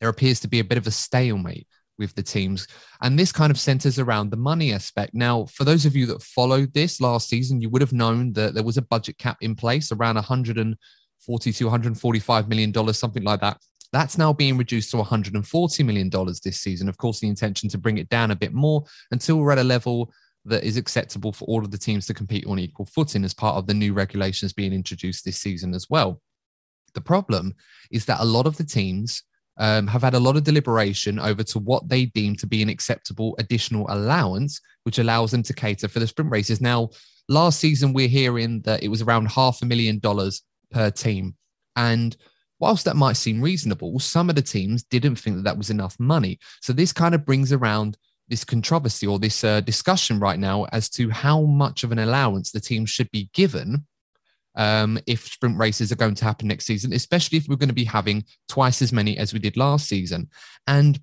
there 0.00 0.10
appears 0.10 0.40
to 0.40 0.48
be 0.48 0.58
a 0.58 0.64
bit 0.64 0.78
of 0.78 0.86
a 0.86 0.90
stalemate 0.90 1.66
with 1.98 2.14
the 2.14 2.22
teams. 2.22 2.66
And 3.00 3.18
this 3.18 3.32
kind 3.32 3.50
of 3.50 3.58
centers 3.58 3.98
around 3.98 4.30
the 4.30 4.36
money 4.36 4.72
aspect. 4.72 5.14
Now, 5.14 5.46
for 5.46 5.64
those 5.64 5.86
of 5.86 5.94
you 5.94 6.06
that 6.06 6.22
followed 6.22 6.74
this 6.74 7.00
last 7.00 7.28
season, 7.28 7.60
you 7.60 7.70
would 7.70 7.82
have 7.82 7.92
known 7.92 8.32
that 8.32 8.54
there 8.54 8.64
was 8.64 8.76
a 8.76 8.82
budget 8.82 9.18
cap 9.18 9.38
in 9.40 9.54
place 9.54 9.92
around 9.92 10.16
140 10.16 11.52
to 11.52 11.64
145 11.64 12.48
million 12.48 12.72
dollars, 12.72 12.98
something 12.98 13.22
like 13.22 13.40
that. 13.40 13.58
That's 13.92 14.16
now 14.16 14.32
being 14.32 14.56
reduced 14.56 14.90
to 14.92 14.96
$140 14.96 15.84
million 15.84 16.10
this 16.10 16.60
season. 16.60 16.88
Of 16.88 16.96
course, 16.96 17.20
the 17.20 17.28
intention 17.28 17.68
to 17.68 17.78
bring 17.78 17.98
it 17.98 18.08
down 18.08 18.30
a 18.30 18.36
bit 18.36 18.54
more 18.54 18.84
until 19.10 19.36
we're 19.36 19.52
at 19.52 19.58
a 19.58 19.64
level 19.64 20.12
that 20.44 20.64
is 20.64 20.76
acceptable 20.76 21.32
for 21.32 21.44
all 21.44 21.60
of 21.60 21.70
the 21.70 21.78
teams 21.78 22.06
to 22.06 22.14
compete 22.14 22.46
on 22.46 22.58
equal 22.58 22.86
footing 22.86 23.24
as 23.24 23.34
part 23.34 23.56
of 23.56 23.66
the 23.66 23.74
new 23.74 23.92
regulations 23.92 24.52
being 24.52 24.72
introduced 24.72 25.24
this 25.24 25.38
season 25.38 25.74
as 25.74 25.88
well. 25.88 26.20
The 26.94 27.00
problem 27.00 27.54
is 27.90 28.06
that 28.06 28.20
a 28.20 28.24
lot 28.24 28.46
of 28.46 28.56
the 28.56 28.64
teams 28.64 29.22
um, 29.58 29.86
have 29.86 30.02
had 30.02 30.14
a 30.14 30.20
lot 30.20 30.36
of 30.36 30.44
deliberation 30.44 31.18
over 31.18 31.42
to 31.44 31.58
what 31.58 31.88
they 31.88 32.06
deem 32.06 32.36
to 32.36 32.46
be 32.46 32.62
an 32.62 32.68
acceptable 32.68 33.34
additional 33.38 33.86
allowance, 33.90 34.60
which 34.84 34.98
allows 34.98 35.30
them 35.30 35.42
to 35.44 35.52
cater 35.52 35.88
for 35.88 36.00
the 36.00 36.06
sprint 36.06 36.30
races. 36.30 36.60
Now, 36.60 36.90
last 37.28 37.60
season, 37.60 37.92
we're 37.92 38.08
hearing 38.08 38.62
that 38.62 38.82
it 38.82 38.88
was 38.88 39.02
around 39.02 39.28
half 39.30 39.62
a 39.62 39.66
million 39.66 39.98
dollars 39.98 40.42
per 40.70 40.90
team. 40.90 41.36
And 41.76 42.16
whilst 42.62 42.84
that 42.84 42.94
might 42.94 43.16
seem 43.16 43.42
reasonable, 43.42 43.98
some 43.98 44.30
of 44.30 44.36
the 44.36 44.40
teams 44.40 44.84
didn't 44.84 45.16
think 45.16 45.34
that 45.34 45.42
that 45.42 45.58
was 45.58 45.68
enough 45.68 45.98
money. 45.98 46.38
So 46.60 46.72
this 46.72 46.92
kind 46.92 47.12
of 47.12 47.26
brings 47.26 47.52
around 47.52 47.98
this 48.28 48.44
controversy 48.44 49.04
or 49.04 49.18
this 49.18 49.42
uh, 49.42 49.60
discussion 49.62 50.20
right 50.20 50.38
now 50.38 50.66
as 50.70 50.88
to 50.90 51.10
how 51.10 51.42
much 51.42 51.82
of 51.82 51.90
an 51.90 51.98
allowance 51.98 52.52
the 52.52 52.60
team 52.60 52.86
should 52.86 53.10
be 53.10 53.28
given 53.34 53.84
um, 54.54 54.96
if 55.08 55.26
sprint 55.26 55.58
races 55.58 55.90
are 55.90 55.96
going 55.96 56.14
to 56.14 56.24
happen 56.24 56.46
next 56.46 56.66
season, 56.66 56.92
especially 56.92 57.36
if 57.36 57.48
we're 57.48 57.56
going 57.56 57.68
to 57.68 57.74
be 57.74 57.84
having 57.84 58.24
twice 58.48 58.80
as 58.80 58.92
many 58.92 59.18
as 59.18 59.32
we 59.32 59.40
did 59.40 59.56
last 59.56 59.88
season. 59.88 60.30
And 60.68 61.00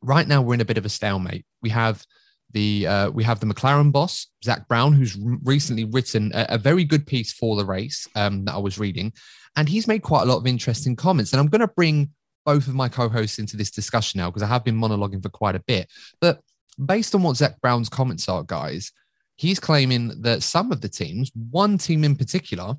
right 0.00 0.26
now 0.26 0.40
we're 0.40 0.54
in 0.54 0.62
a 0.62 0.64
bit 0.72 0.78
of 0.78 0.86
a 0.86 0.88
stalemate. 0.88 1.44
We 1.60 1.68
have 1.70 2.06
the 2.52 2.86
uh, 2.86 3.10
we 3.10 3.22
have 3.24 3.40
the 3.40 3.46
McLaren 3.46 3.92
boss 3.92 4.28
Zak 4.42 4.66
Brown, 4.66 4.94
who's 4.94 5.18
recently 5.44 5.84
written 5.84 6.32
a, 6.32 6.46
a 6.50 6.58
very 6.58 6.84
good 6.84 7.06
piece 7.06 7.32
for 7.34 7.54
the 7.54 7.66
race 7.66 8.08
um, 8.14 8.44
that 8.46 8.54
I 8.54 8.58
was 8.58 8.78
reading, 8.78 9.12
and 9.56 9.68
he's 9.68 9.88
made 9.88 10.02
quite 10.02 10.22
a 10.22 10.26
lot 10.26 10.36
of 10.36 10.46
interesting 10.46 10.94
comments. 10.94 11.32
And 11.32 11.40
I'm 11.40 11.48
going 11.48 11.60
to 11.60 11.68
bring 11.68 12.10
both 12.44 12.68
of 12.68 12.74
my 12.74 12.88
co-hosts 12.88 13.38
into 13.38 13.56
this 13.56 13.70
discussion 13.70 14.18
now 14.18 14.30
because 14.30 14.42
I 14.42 14.46
have 14.46 14.64
been 14.64 14.78
monologuing 14.78 15.22
for 15.22 15.30
quite 15.30 15.56
a 15.56 15.64
bit. 15.66 15.90
But 16.20 16.40
based 16.84 17.14
on 17.14 17.22
what 17.22 17.36
Zak 17.36 17.60
Brown's 17.60 17.88
comments 17.88 18.28
are, 18.28 18.44
guys, 18.44 18.92
he's 19.36 19.58
claiming 19.58 20.22
that 20.22 20.42
some 20.42 20.70
of 20.70 20.80
the 20.80 20.88
teams, 20.88 21.32
one 21.50 21.78
team 21.78 22.04
in 22.04 22.16
particular, 22.16 22.74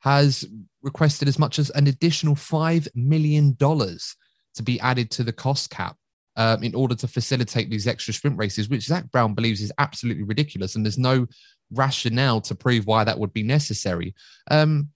has 0.00 0.46
requested 0.82 1.28
as 1.28 1.38
much 1.38 1.58
as 1.58 1.70
an 1.70 1.86
additional 1.86 2.34
$5 2.34 2.88
million 2.94 3.56
to 3.56 4.62
be 4.62 4.78
added 4.80 5.10
to 5.10 5.24
the 5.24 5.32
cost 5.32 5.70
cap 5.70 5.96
um, 6.36 6.62
in 6.62 6.74
order 6.74 6.94
to 6.94 7.08
facilitate 7.08 7.70
these 7.70 7.86
extra 7.86 8.14
sprint 8.14 8.38
races, 8.38 8.68
which 8.68 8.84
Zak 8.84 9.10
Brown 9.10 9.34
believes 9.34 9.60
is 9.60 9.72
absolutely 9.78 10.24
ridiculous. 10.24 10.74
And 10.74 10.84
there's 10.84 10.98
no 10.98 11.26
rationale 11.70 12.40
to 12.42 12.54
prove 12.54 12.86
why 12.86 13.04
that 13.04 13.18
would 13.18 13.32
be 13.32 13.42
necessary. 13.42 14.14
Um, 14.50 14.90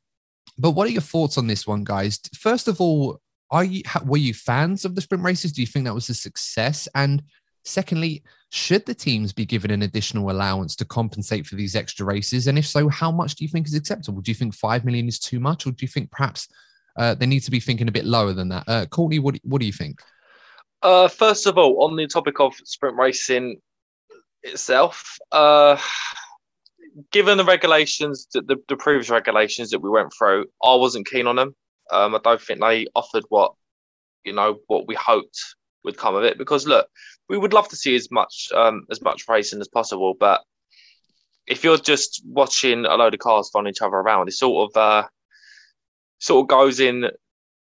but 0.57 0.73
what 0.73 0.87
are 0.87 0.93
your 0.93 1.03
thoughts 1.03 1.39
on 1.39 1.47
this 1.47 1.67
one, 1.67 1.85
guys? 1.85 2.21
First 2.35 2.69
of 2.69 2.81
all, 2.81 3.21
are 3.51 3.65
you 3.65 3.83
were 4.05 4.19
you 4.19 4.35
fans 4.35 4.85
of 4.85 4.95
the 4.95 5.01
sprint 5.01 5.25
races? 5.25 5.53
Do 5.53 5.61
you 5.61 5.67
think 5.67 5.85
that 5.85 5.95
was 5.95 6.09
a 6.09 6.15
success? 6.15 6.89
And 6.95 7.23
secondly, 7.65 8.23
should 8.51 8.87
the 8.87 8.95
teams 8.95 9.33
be 9.33 9.47
given 9.47 9.71
an 9.71 9.83
additional 9.83 10.31
allowance 10.31 10.75
to 10.77 10.85
compensate 10.85 11.47
for 11.47 11.57
these 11.57 11.77
extra 11.77 12.05
races? 12.07 12.47
And 12.47 12.59
if 12.59 12.67
so, 12.67 12.89
how 12.89 13.11
much 13.11 13.35
do 13.35 13.45
you 13.45 13.49
think 13.49 13.67
is 13.67 13.75
acceptable? 13.75 14.21
Do 14.21 14.31
you 14.31 14.35
think 14.35 14.55
five 14.55 14.85
million 14.85 15.09
is 15.09 15.19
too 15.19 15.41
much, 15.41 15.67
or 15.67 15.71
do 15.71 15.85
you 15.85 15.89
think 15.89 16.11
perhaps 16.11 16.49
uh, 16.99 17.15
they 17.15 17.27
need 17.27 17.41
to 17.41 17.51
be 17.51 17.61
thinking 17.61 17.89
a 17.89 17.93
bit 17.93 18.05
lower 18.05 18.33
than 18.33 18.49
that? 18.49 18.65
Uh, 18.67 18.87
Courtney, 18.87 19.19
what 19.19 19.39
what 19.43 19.61
do 19.61 19.67
you 19.67 19.73
think? 19.73 20.01
Uh, 20.83 21.09
first 21.09 21.47
of 21.47 21.59
all, 21.59 21.83
on 21.83 21.97
the 21.97 22.07
topic 22.07 22.39
of 22.41 22.55
sprint 22.65 22.97
racing 22.97 23.61
itself, 24.43 25.19
uh, 25.33 25.77
given 27.11 27.39
the 27.39 27.45
regulations, 27.45 28.27
the, 28.33 28.57
the 28.69 28.77
previous 28.77 29.11
regulations 29.11 29.71
that 29.71 29.81
we 29.81 29.91
went 29.91 30.13
through, 30.17 30.47
I 30.63 30.75
wasn't 30.75 31.09
keen 31.09 31.27
on 31.27 31.37
them. 31.37 31.55
Um, 31.91 32.15
I 32.15 32.21
don't 32.23 32.41
think 32.41 32.61
they 32.61 32.87
offered 32.95 33.25
what 33.29 33.55
you 34.25 34.33
know 34.33 34.59
what 34.67 34.87
we 34.87 34.95
hoped 34.95 35.39
would 35.85 35.97
come 35.97 36.15
of 36.15 36.25
it. 36.25 36.39
Because 36.39 36.67
look, 36.67 36.89
we 37.29 37.39
would 37.39 37.53
love 37.53 37.69
to 37.69 37.77
see 37.77 37.95
as 37.95 38.11
much 38.11 38.49
um, 38.55 38.85
as 38.91 39.01
much 39.01 39.25
racing 39.29 39.61
as 39.61 39.69
possible, 39.69 40.15
but 40.19 40.43
if 41.47 41.65
you're 41.65 41.79
just 41.79 42.23
watching 42.27 42.85
a 42.85 42.95
load 42.95 43.15
of 43.15 43.21
cars 43.21 43.49
following 43.51 43.71
each 43.71 43.81
other 43.81 43.97
around, 43.97 44.29
it 44.29 44.33
sort 44.33 44.71
of 44.71 44.81
uh, 44.81 45.09
sort 46.19 46.45
of 46.45 46.49
goes 46.49 46.79
in 46.79 47.11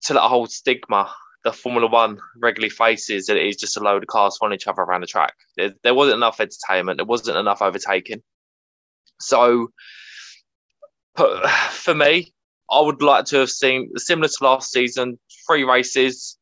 to 0.02 0.12
that 0.12 0.21
whole 0.21 0.47
stigma 0.47 1.12
the 1.47 1.52
Formula 1.52 1.87
One 1.87 2.19
regularly 2.43 2.71
faces 2.71 3.26
that 3.26 3.37
it 3.37 3.47
is 3.47 3.57
just 3.57 3.76
a 3.76 3.81
load 3.81 4.02
of 4.02 4.09
cars 4.09 4.37
following 4.37 4.57
each 4.57 4.66
other 4.66 4.83
around 4.83 5.02
the 5.02 5.07
track. 5.07 5.33
There, 5.57 5.73
there 5.85 5.95
wasn't 5.95 6.16
enough 6.16 6.40
entertainment. 6.40 6.99
There 6.99 7.07
wasn't 7.07 7.38
enough 7.38 7.62
overtaking. 7.62 8.23
So, 9.20 9.68
for 11.16 11.94
me, 11.94 12.32
I 12.70 12.80
would 12.80 13.02
like 13.02 13.26
to 13.26 13.38
have 13.38 13.50
seen 13.50 13.90
similar 13.96 14.28
to 14.28 14.44
last 14.44 14.73
season, 14.73 15.18
three 15.46 15.64
races, 15.64 16.38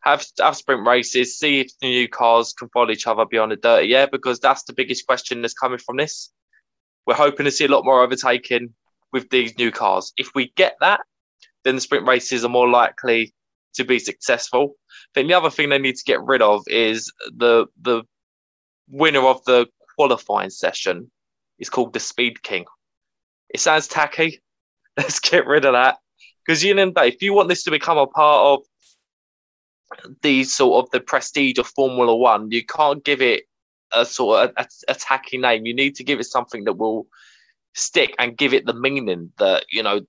have 0.00 0.24
have 0.40 0.56
sprint 0.56 0.86
races, 0.86 1.38
see 1.38 1.60
if 1.60 1.70
the 1.80 1.88
new 1.88 2.08
cars 2.08 2.52
can 2.52 2.68
follow 2.70 2.90
each 2.90 3.06
other 3.06 3.24
beyond 3.24 3.52
the 3.52 3.56
dirty 3.56 3.94
air, 3.94 4.08
because 4.10 4.40
that's 4.40 4.64
the 4.64 4.72
biggest 4.72 5.06
question 5.06 5.42
that's 5.42 5.54
coming 5.54 5.78
from 5.78 5.96
this. 5.96 6.30
We're 7.06 7.14
hoping 7.14 7.44
to 7.44 7.50
see 7.50 7.64
a 7.64 7.68
lot 7.68 7.84
more 7.84 8.02
overtaking 8.02 8.74
with 9.12 9.30
these 9.30 9.56
new 9.56 9.70
cars. 9.70 10.12
If 10.16 10.30
we 10.34 10.52
get 10.56 10.76
that, 10.80 11.00
then 11.64 11.76
the 11.76 11.80
sprint 11.80 12.06
races 12.06 12.44
are 12.44 12.50
more 12.50 12.68
likely 12.68 13.34
to 13.74 13.84
be 13.84 13.98
successful. 13.98 14.74
Then 15.14 15.26
the 15.26 15.34
other 15.34 15.50
thing 15.50 15.68
they 15.68 15.78
need 15.78 15.96
to 15.96 16.04
get 16.04 16.22
rid 16.22 16.42
of 16.42 16.62
is 16.66 17.10
the 17.36 17.66
the 17.80 18.02
winner 18.88 19.20
of 19.26 19.44
the 19.44 19.66
qualifying 19.96 20.50
session 20.50 21.10
is 21.58 21.70
called 21.70 21.92
the 21.92 22.00
Speed 22.00 22.42
King. 22.42 22.64
It 23.50 23.60
sounds 23.60 23.88
tacky. 23.88 24.40
Let's 24.96 25.20
get 25.20 25.46
rid 25.46 25.64
of 25.64 25.72
that. 25.72 25.98
Because 26.44 26.64
you 26.64 26.74
know, 26.74 26.92
if 26.96 27.22
you 27.22 27.34
want 27.34 27.48
this 27.48 27.64
to 27.64 27.70
become 27.70 27.98
a 27.98 28.06
part 28.06 28.60
of 28.60 28.66
the 30.22 30.44
sort 30.44 30.84
of 30.84 30.90
the 30.90 31.00
prestige 31.00 31.58
of 31.58 31.66
Formula 31.66 32.14
One, 32.14 32.50
you 32.50 32.64
can't 32.64 33.04
give 33.04 33.22
it 33.22 33.44
a 33.92 34.04
sort 34.04 34.44
of 34.44 34.52
a, 34.56 34.66
a, 34.88 34.94
tacky 34.94 35.38
name. 35.38 35.66
You 35.66 35.74
need 35.74 35.94
to 35.96 36.04
give 36.04 36.20
it 36.20 36.24
something 36.24 36.64
that 36.64 36.74
will 36.74 37.06
stick 37.74 38.14
and 38.18 38.36
give 38.36 38.54
it 38.54 38.66
the 38.66 38.74
meaning 38.74 39.32
that 39.38 39.64
you 39.70 39.82
know 39.82 40.00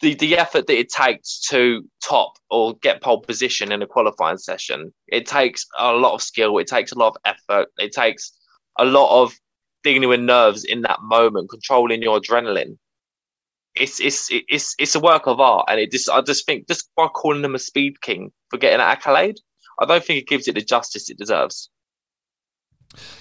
the 0.00 0.14
the 0.14 0.36
effort 0.36 0.66
that 0.66 0.78
it 0.78 0.90
takes 0.90 1.40
to 1.48 1.88
top 2.02 2.32
or 2.50 2.74
get 2.78 3.02
pole 3.02 3.20
position 3.20 3.72
in 3.72 3.82
a 3.82 3.86
qualifying 3.86 4.38
session. 4.38 4.92
It 5.08 5.26
takes 5.26 5.66
a 5.78 5.92
lot 5.92 6.14
of 6.14 6.22
skill. 6.22 6.58
It 6.58 6.66
takes 6.66 6.92
a 6.92 6.98
lot 6.98 7.14
of 7.14 7.16
effort. 7.24 7.68
It 7.78 7.92
takes 7.92 8.32
a 8.80 8.84
lot 8.84 9.22
of 9.22 9.38
dealing 9.84 10.08
with 10.08 10.20
nerves 10.20 10.64
in 10.64 10.82
that 10.82 10.98
moment, 11.02 11.50
controlling 11.50 12.02
your 12.02 12.18
adrenaline. 12.18 12.78
It's 13.76 14.00
it's 14.00 14.28
it's 14.30 14.74
it's 14.78 14.94
a 14.96 15.00
work 15.00 15.26
of 15.26 15.38
art, 15.38 15.66
and 15.68 15.78
it 15.78 15.92
just 15.92 16.10
I 16.10 16.22
just 16.22 16.44
think 16.44 16.66
just 16.66 16.90
by 16.96 17.06
calling 17.06 17.44
him 17.44 17.54
a 17.54 17.58
speed 17.58 18.00
king 18.00 18.32
for 18.48 18.58
getting 18.58 18.80
an 18.80 18.86
accolade, 18.86 19.38
I 19.78 19.86
don't 19.86 20.04
think 20.04 20.18
it 20.18 20.28
gives 20.28 20.48
it 20.48 20.56
the 20.56 20.62
justice 20.62 21.08
it 21.08 21.18
deserves. 21.18 21.70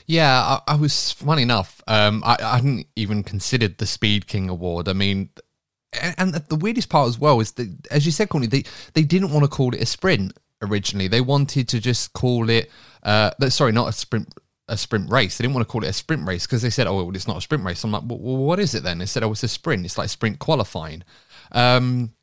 Yeah, 0.08 0.60
I, 0.68 0.74
I 0.74 0.76
was 0.76 1.12
funny 1.12 1.44
enough. 1.44 1.84
Um, 1.88 2.24
I, 2.26 2.38
I 2.42 2.56
hadn't 2.56 2.88
even 2.96 3.22
considered 3.22 3.78
the 3.78 3.86
Speed 3.86 4.26
King 4.26 4.50
award. 4.50 4.88
I 4.88 4.94
mean, 4.94 5.30
and, 6.02 6.16
and 6.18 6.34
the 6.34 6.56
weirdest 6.56 6.90
part 6.90 7.08
as 7.08 7.20
well 7.20 7.40
is 7.40 7.52
that, 7.54 7.88
as 7.92 8.08
you 8.08 8.12
said, 8.12 8.30
Courtney, 8.30 8.48
they 8.48 8.64
they 8.94 9.04
didn't 9.04 9.32
want 9.32 9.44
to 9.44 9.50
call 9.50 9.76
it 9.76 9.82
a 9.82 9.86
sprint 9.86 10.36
originally. 10.64 11.08
They 11.08 11.22
wanted 11.22 11.68
to 11.70 11.80
just 11.80 12.14
call 12.14 12.50
it, 12.50 12.72
uh, 13.04 13.32
sorry, 13.50 13.72
not 13.72 13.90
a 13.90 13.92
sprint 13.92 14.34
a 14.70 14.78
sprint 14.78 15.12
race. 15.12 15.38
They 15.38 15.44
didn't 15.44 15.56
want 15.56 15.68
to 15.68 15.72
call 15.72 15.84
it 15.84 15.90
a 15.90 15.94
sprint 15.94 16.28
race 16.28 16.46
because 16.46 16.62
they 16.62 16.70
said, 16.70 16.88
"Oh, 16.88 17.04
well, 17.04 17.16
it's 17.16 17.28
not 17.28 17.38
a 17.38 17.42
sprint 17.42 17.64
race." 17.64 17.84
I'm 17.84 17.92
like, 17.92 18.04
"Well, 18.06 18.38
what 18.38 18.60
is 18.60 18.74
it 18.76 18.84
then?" 18.84 19.00
They 19.00 19.06
said, 19.06 19.24
"Oh, 19.24 19.32
it's 19.32 19.44
a 19.44 19.48
sprint. 19.48 19.86
It's 19.86 19.98
like 19.98 20.10
sprint 20.10 20.40
qualifying." 20.40 21.04
Um, 21.52 22.14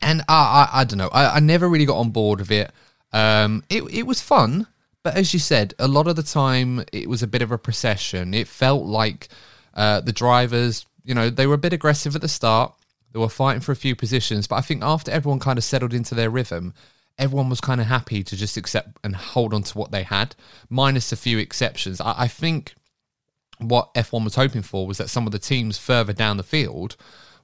and 0.00 0.22
I, 0.28 0.68
I, 0.72 0.80
I 0.80 0.84
don't 0.84 0.98
know. 0.98 1.08
I, 1.08 1.36
I 1.36 1.40
never 1.40 1.68
really 1.68 1.84
got 1.84 1.98
on 1.98 2.10
board 2.10 2.40
with 2.40 2.50
it. 2.50 2.70
Um, 3.12 3.64
it 3.68 3.82
it 3.90 4.02
was 4.04 4.20
fun, 4.20 4.66
but 5.02 5.16
as 5.16 5.32
you 5.32 5.40
said, 5.40 5.74
a 5.78 5.88
lot 5.88 6.06
of 6.06 6.16
the 6.16 6.22
time 6.22 6.84
it 6.92 7.08
was 7.08 7.22
a 7.22 7.26
bit 7.26 7.42
of 7.42 7.52
a 7.52 7.58
procession. 7.58 8.34
It 8.34 8.48
felt 8.48 8.84
like 8.84 9.28
uh, 9.74 10.00
the 10.00 10.12
drivers, 10.12 10.86
you 11.04 11.14
know, 11.14 11.30
they 11.30 11.46
were 11.46 11.54
a 11.54 11.58
bit 11.58 11.72
aggressive 11.72 12.14
at 12.14 12.22
the 12.22 12.28
start. 12.28 12.74
They 13.12 13.18
were 13.18 13.28
fighting 13.28 13.62
for 13.62 13.72
a 13.72 13.76
few 13.76 13.96
positions, 13.96 14.46
but 14.46 14.56
I 14.56 14.60
think 14.60 14.82
after 14.82 15.10
everyone 15.10 15.40
kind 15.40 15.58
of 15.58 15.64
settled 15.64 15.94
into 15.94 16.14
their 16.14 16.30
rhythm, 16.30 16.74
everyone 17.18 17.48
was 17.48 17.60
kind 17.60 17.80
of 17.80 17.86
happy 17.86 18.22
to 18.22 18.36
just 18.36 18.56
accept 18.56 18.98
and 19.02 19.16
hold 19.16 19.52
on 19.52 19.62
to 19.64 19.78
what 19.78 19.90
they 19.90 20.02
had, 20.02 20.34
minus 20.68 21.12
a 21.12 21.16
few 21.16 21.38
exceptions. 21.38 22.00
I, 22.00 22.14
I 22.16 22.28
think 22.28 22.74
what 23.58 23.92
F1 23.94 24.24
was 24.24 24.36
hoping 24.36 24.62
for 24.62 24.86
was 24.86 24.98
that 24.98 25.10
some 25.10 25.26
of 25.26 25.32
the 25.32 25.38
teams 25.38 25.78
further 25.78 26.12
down 26.12 26.36
the 26.36 26.42
field 26.42 26.96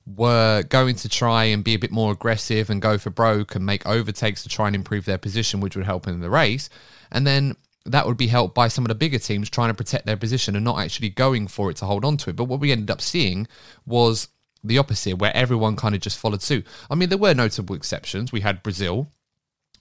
were 0.06 0.62
going 0.62 0.94
to 0.94 1.08
try 1.08 1.44
and 1.44 1.64
be 1.64 1.74
a 1.74 1.78
bit 1.78 1.90
more 1.90 2.12
aggressive 2.12 2.68
and 2.68 2.82
go 2.82 2.98
for 2.98 3.10
broke 3.10 3.54
and 3.54 3.64
make 3.64 3.86
overtakes 3.86 4.42
to 4.42 4.48
try 4.48 4.66
and 4.66 4.76
improve 4.76 5.06
their 5.06 5.18
position, 5.18 5.60
which 5.60 5.76
would 5.76 5.86
help 5.86 6.06
in 6.06 6.20
the 6.20 6.30
race. 6.30 6.68
And 7.10 7.26
then 7.26 7.56
that 7.86 8.06
would 8.06 8.16
be 8.16 8.26
helped 8.28 8.54
by 8.54 8.68
some 8.68 8.84
of 8.84 8.88
the 8.88 8.94
bigger 8.94 9.18
teams 9.18 9.50
trying 9.50 9.70
to 9.70 9.74
protect 9.74 10.06
their 10.06 10.16
position 10.16 10.56
and 10.56 10.64
not 10.64 10.78
actually 10.78 11.10
going 11.10 11.46
for 11.46 11.70
it 11.70 11.78
to 11.78 11.86
hold 11.86 12.04
on 12.04 12.16
to 12.18 12.30
it. 12.30 12.36
But 12.36 12.44
what 12.44 12.60
we 12.60 12.72
ended 12.72 12.90
up 12.90 13.00
seeing 13.00 13.46
was 13.86 14.28
the 14.62 14.78
opposite, 14.78 15.18
where 15.18 15.34
everyone 15.36 15.76
kind 15.76 15.94
of 15.94 16.00
just 16.00 16.18
followed 16.18 16.42
suit. 16.42 16.66
I 16.90 16.94
mean, 16.94 17.10
there 17.10 17.18
were 17.18 17.34
notable 17.34 17.74
exceptions. 17.74 18.32
We 18.32 18.40
had 18.40 18.62
Brazil, 18.62 19.12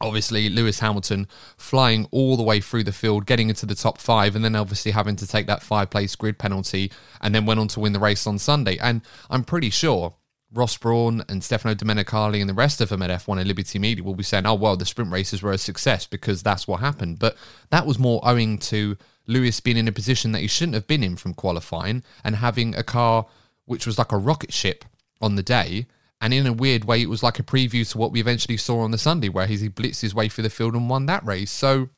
obviously 0.04 0.50
Lewis 0.50 0.80
Hamilton 0.80 1.28
flying 1.58 2.08
all 2.12 2.38
the 2.38 2.44
way 2.44 2.60
through 2.60 2.84
the 2.84 2.92
field, 2.92 3.26
getting 3.26 3.50
into 3.50 3.66
the 3.66 3.76
top 3.76 3.98
five, 3.98 4.36
and 4.36 4.46
then 4.46 4.56
obviously 4.56 4.92
having 4.92 5.16
to 5.16 5.28
take 5.28 5.48
that 5.48 5.64
five 5.64 5.90
place 5.90 6.16
grid 6.16 6.38
penalty, 6.38 6.92
and 7.22 7.34
then 7.34 7.46
went 7.46 7.60
on 7.60 7.68
to 7.70 7.80
win 7.80 7.94
the 7.94 8.00
race 8.00 8.28
on 8.28 8.38
Sunday. 8.38 8.78
And 8.78 9.02
I'm 9.30 9.44
pretty 9.44 9.70
sure 9.70 10.14
Ross 10.54 10.78
Brawn 10.78 11.24
and 11.28 11.44
Stefano 11.44 11.74
Domenicali 11.74 12.40
and 12.40 12.50
the 12.50 12.54
rest 12.54 12.80
of 12.80 12.90
them 12.90 13.02
at 13.02 13.10
F1 13.10 13.40
and 13.40 13.48
Liberty 13.48 13.80
Media 13.80 14.04
will 14.04 14.14
be 14.14 14.24
saying, 14.24 14.46
oh, 14.46 14.54
well, 14.54 14.78
the 14.78 14.86
sprint 14.86 15.12
races 15.12 15.42
were 15.42 15.52
a 15.52 15.58
success 15.58 16.06
because 16.06 16.44
that's 16.44 16.68
what 16.68 16.80
happened. 16.80 17.18
But 17.18 17.36
that 17.72 17.88
was 17.88 17.98
more 17.98 18.22
owing 18.24 18.60
to 18.60 18.98
Lewis 19.26 19.60
being 19.60 19.78
in 19.78 19.88
a 19.88 19.92
position 19.92 20.32
that 20.34 20.42
he 20.42 20.48
shouldn't 20.48 20.76
have 20.76 20.86
been 20.86 21.04
in 21.04 21.16
from 21.16 21.34
qualifying 21.34 22.04
and 22.24 22.36
having 22.36 22.76
a 22.76 22.84
car 22.84 23.26
which 23.66 23.88
was 23.88 23.98
like 23.98 24.12
a 24.12 24.18
rocket 24.18 24.54
ship 24.54 24.86
on 25.22 25.36
the 25.36 25.44
day 25.44 25.88
and 26.24 26.34
in 26.34 26.48
a 26.48 26.54
weird 26.54 26.86
way, 26.86 27.02
it 27.02 27.10
was 27.10 27.22
like 27.22 27.38
a 27.38 27.44
preview 27.44 27.88
to 27.92 27.98
what 27.98 28.14
we 28.14 28.22
eventually 28.22 28.56
saw 28.56 28.80
on 28.80 28.92
the 28.92 28.98
Sunday, 28.98 29.28
where 29.28 29.46
he 29.46 29.58
blitzed 29.68 30.00
his 30.00 30.16
way 30.16 30.30
through 30.30 30.44
the 30.44 30.50
field 30.50 30.74
and 30.74 30.90
won 30.90 31.06
that 31.08 31.26
race. 31.26 31.52
So 31.52 31.90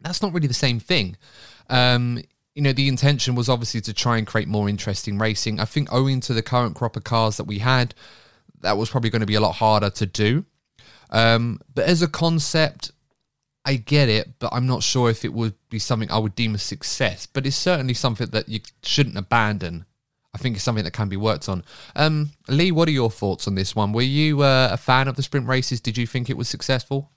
that's 0.00 0.22
not 0.22 0.32
really 0.32 0.46
the 0.46 0.54
same 0.54 0.80
thing. 0.80 1.18
Um, 1.68 2.22
you 2.54 2.62
know, 2.62 2.72
the 2.72 2.88
intention 2.88 3.34
was 3.34 3.50
obviously 3.50 3.82
to 3.82 3.92
try 3.92 4.16
and 4.16 4.26
create 4.26 4.48
more 4.48 4.66
interesting 4.66 5.18
racing. 5.18 5.60
I 5.60 5.66
think 5.66 5.92
owing 5.92 6.20
to 6.20 6.32
the 6.32 6.40
current 6.40 6.74
crop 6.74 6.96
of 6.96 7.04
cars 7.04 7.36
that 7.36 7.44
we 7.44 7.58
had, 7.58 7.94
that 8.62 8.78
was 8.78 8.88
probably 8.88 9.10
going 9.10 9.20
to 9.20 9.26
be 9.26 9.34
a 9.34 9.42
lot 9.42 9.56
harder 9.56 9.90
to 9.90 10.06
do. 10.06 10.46
Um, 11.10 11.60
but 11.74 11.84
as 11.84 12.00
a 12.00 12.08
concept, 12.08 12.92
I 13.66 13.74
get 13.76 14.08
it, 14.08 14.38
but 14.38 14.54
I'm 14.54 14.66
not 14.66 14.82
sure 14.82 15.10
if 15.10 15.22
it 15.22 15.34
would 15.34 15.52
be 15.68 15.78
something 15.78 16.10
I 16.10 16.16
would 16.16 16.34
deem 16.34 16.54
a 16.54 16.58
success. 16.58 17.26
But 17.26 17.44
it's 17.44 17.56
certainly 17.56 17.92
something 17.92 18.28
that 18.30 18.48
you 18.48 18.60
shouldn't 18.82 19.18
abandon 19.18 19.84
I 20.32 20.38
think 20.38 20.56
it's 20.56 20.64
something 20.64 20.84
that 20.84 20.92
can 20.92 21.08
be 21.08 21.16
worked 21.16 21.48
on. 21.48 21.64
Um, 21.96 22.30
Lee, 22.48 22.70
what 22.70 22.88
are 22.88 22.92
your 22.92 23.10
thoughts 23.10 23.48
on 23.48 23.56
this 23.56 23.74
one? 23.74 23.92
Were 23.92 24.02
you 24.02 24.42
uh, 24.42 24.68
a 24.70 24.76
fan 24.76 25.08
of 25.08 25.16
the 25.16 25.22
sprint 25.22 25.48
races? 25.48 25.80
Did 25.80 25.98
you 25.98 26.06
think 26.06 26.30
it 26.30 26.36
was 26.36 26.48
successful? 26.48 27.10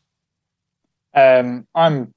Um, 1.13 1.67
I'm 1.75 2.13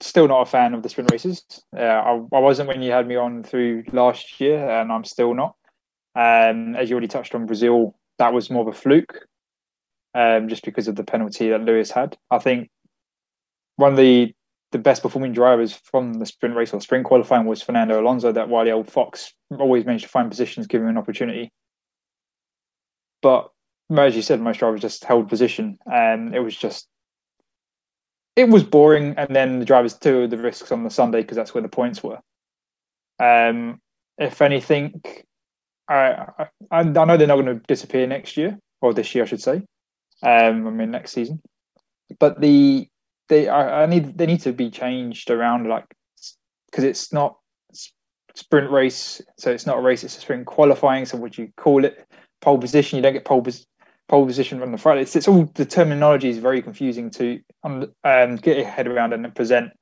still 0.00 0.26
not 0.26 0.42
a 0.42 0.46
fan 0.46 0.74
of 0.74 0.82
the 0.82 0.88
sprint 0.88 1.10
races. 1.12 1.44
Uh, 1.76 1.82
I, 1.82 2.10
I, 2.32 2.38
wasn't 2.38 2.68
when 2.68 2.82
you 2.82 2.90
had 2.90 3.06
me 3.06 3.16
on 3.16 3.44
through 3.44 3.84
last 3.92 4.40
year, 4.40 4.68
and 4.68 4.90
I'm 4.90 5.04
still 5.04 5.34
not. 5.34 5.54
Um, 6.16 6.74
as 6.74 6.90
you 6.90 6.94
already 6.94 7.06
touched 7.06 7.34
on, 7.34 7.46
Brazil, 7.46 7.94
that 8.18 8.32
was 8.32 8.50
more 8.50 8.62
of 8.62 8.74
a 8.74 8.76
fluke, 8.76 9.26
um, 10.14 10.48
just 10.48 10.64
because 10.64 10.88
of 10.88 10.96
the 10.96 11.04
penalty 11.04 11.50
that 11.50 11.62
Lewis 11.62 11.92
had. 11.92 12.16
I 12.30 12.38
think 12.38 12.70
one 13.76 13.92
of 13.92 13.98
the 13.98 14.34
the 14.72 14.78
best 14.78 15.02
performing 15.02 15.32
drivers 15.32 15.72
from 15.72 16.14
the 16.14 16.26
sprint 16.26 16.54
race 16.54 16.72
or 16.72 16.80
sprint 16.80 17.04
qualifying 17.04 17.46
was 17.46 17.62
Fernando 17.62 18.00
Alonso. 18.00 18.32
That 18.32 18.48
while 18.48 18.64
the 18.64 18.70
old 18.70 18.90
Fox 18.90 19.32
always 19.58 19.84
managed 19.84 20.04
to 20.04 20.10
find 20.10 20.30
positions, 20.30 20.66
giving 20.66 20.86
him 20.86 20.90
an 20.90 20.98
opportunity. 20.98 21.50
But 23.22 23.50
as 23.96 24.14
you 24.14 24.22
said, 24.22 24.40
most 24.40 24.58
drivers 24.58 24.80
just 24.80 25.04
held 25.04 25.28
position, 25.28 25.78
and 25.86 26.34
it 26.34 26.40
was 26.40 26.56
just 26.56 26.86
it 28.36 28.48
was 28.48 28.62
boring. 28.62 29.14
And 29.16 29.34
then 29.34 29.58
the 29.58 29.64
drivers 29.64 29.94
took 29.94 30.30
the 30.30 30.38
risks 30.38 30.70
on 30.70 30.84
the 30.84 30.90
Sunday 30.90 31.22
because 31.22 31.36
that's 31.36 31.52
where 31.52 31.62
the 31.62 31.68
points 31.68 32.02
were. 32.02 32.20
Um, 33.18 33.80
if 34.18 34.40
anything, 34.40 35.02
I, 35.88 36.26
I, 36.38 36.46
I 36.70 36.82
know 36.84 37.16
they're 37.16 37.26
not 37.26 37.40
going 37.40 37.58
to 37.58 37.66
disappear 37.66 38.06
next 38.06 38.36
year 38.36 38.58
or 38.80 38.94
this 38.94 39.14
year, 39.14 39.24
I 39.24 39.26
should 39.26 39.42
say. 39.42 39.62
Um, 40.22 40.66
I 40.66 40.70
mean 40.70 40.90
next 40.90 41.12
season, 41.12 41.40
but 42.18 42.40
the 42.40 42.89
they 43.30 43.48
I, 43.48 43.84
I 43.84 43.86
need 43.86 44.18
they 44.18 44.26
need 44.26 44.40
to 44.42 44.52
be 44.52 44.68
changed 44.70 45.30
around 45.30 45.66
like 45.66 45.86
because 46.66 46.84
it's 46.84 47.12
not 47.12 47.38
sprint 48.34 48.70
race, 48.70 49.22
so 49.38 49.50
it's 49.50 49.66
not 49.66 49.78
a 49.78 49.80
race; 49.80 50.04
it's 50.04 50.18
a 50.18 50.20
sprint 50.20 50.46
qualifying. 50.46 51.06
So 51.06 51.16
would 51.16 51.38
you 51.38 51.50
call 51.56 51.84
it 51.84 52.06
pole 52.40 52.58
position? 52.58 52.96
You 52.96 53.02
don't 53.02 53.14
get 53.14 53.24
pole 53.24 53.46
pole 54.08 54.26
position 54.26 54.58
from 54.58 54.72
the 54.72 54.78
front. 54.78 55.00
It's, 55.00 55.16
it's 55.16 55.28
all 55.28 55.44
the 55.54 55.64
terminology 55.64 56.28
is 56.28 56.38
very 56.38 56.60
confusing 56.60 57.10
to 57.12 57.40
um, 57.64 58.36
get 58.36 58.56
your 58.56 58.66
head 58.66 58.86
around 58.86 59.12
and 59.12 59.34
present. 59.34 59.72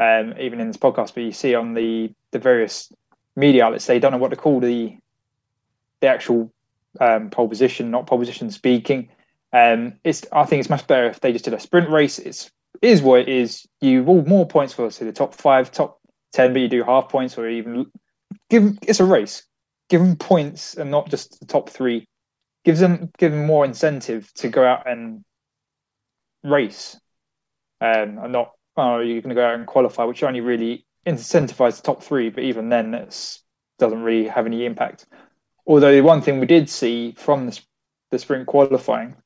Um, 0.00 0.34
even 0.38 0.60
in 0.60 0.68
this 0.68 0.76
podcast, 0.76 1.14
but 1.14 1.24
you 1.24 1.32
see 1.32 1.54
on 1.54 1.74
the 1.74 2.14
the 2.30 2.38
various 2.38 2.92
media 3.34 3.64
outlets, 3.64 3.86
they 3.86 3.98
don't 3.98 4.12
know 4.12 4.18
what 4.18 4.30
to 4.30 4.36
call 4.36 4.60
the 4.60 4.96
the 6.00 6.06
actual 6.06 6.52
um, 7.00 7.30
pole 7.30 7.48
position, 7.48 7.90
not 7.90 8.06
pole 8.06 8.18
position 8.18 8.50
speaking. 8.50 9.08
Um, 9.52 9.94
it's 10.04 10.24
I 10.32 10.44
think 10.44 10.60
it's 10.60 10.70
much 10.70 10.86
better 10.86 11.06
if 11.06 11.20
they 11.20 11.32
just 11.32 11.44
did 11.44 11.54
a 11.54 11.60
sprint 11.60 11.90
race. 11.90 12.18
It's 12.20 12.50
is 12.82 13.02
what 13.02 13.20
it 13.20 13.28
is. 13.28 13.66
You 13.80 14.04
will 14.04 14.24
more 14.24 14.46
points 14.46 14.72
for 14.72 14.90
say 14.90 15.04
the 15.04 15.12
top 15.12 15.34
five, 15.34 15.70
top 15.70 16.00
ten, 16.32 16.52
but 16.52 16.60
you 16.60 16.68
do 16.68 16.84
half 16.84 17.08
points 17.08 17.38
or 17.38 17.48
even 17.48 17.86
give 18.50 18.64
them. 18.64 18.78
It's 18.82 19.00
a 19.00 19.04
race. 19.04 19.44
Give 19.88 20.00
them 20.00 20.16
points 20.16 20.74
and 20.74 20.90
not 20.90 21.08
just 21.08 21.40
the 21.40 21.46
top 21.46 21.70
three. 21.70 22.06
Gives 22.64 22.80
them 22.80 23.10
give 23.18 23.32
them 23.32 23.46
more 23.46 23.64
incentive 23.64 24.32
to 24.34 24.48
go 24.48 24.64
out 24.64 24.88
and 24.90 25.24
race, 26.44 26.98
um, 27.80 28.18
and 28.22 28.32
not 28.32 28.52
oh 28.76 29.00
you're 29.00 29.22
going 29.22 29.30
to 29.30 29.34
go 29.34 29.46
out 29.46 29.54
and 29.54 29.66
qualify, 29.66 30.04
which 30.04 30.22
only 30.22 30.40
really 30.40 30.84
incentivizes 31.06 31.76
the 31.76 31.82
top 31.82 32.02
three, 32.02 32.28
but 32.28 32.44
even 32.44 32.68
then, 32.68 32.94
it 32.94 33.38
doesn't 33.78 34.02
really 34.02 34.28
have 34.28 34.46
any 34.46 34.66
impact. 34.66 35.06
Although 35.66 35.92
the 35.92 36.00
one 36.02 36.20
thing 36.20 36.40
we 36.40 36.46
did 36.46 36.68
see 36.68 37.14
from 37.16 37.46
the, 37.46 37.60
the 38.10 38.18
sprint 38.18 38.46
qualifying 38.46 39.16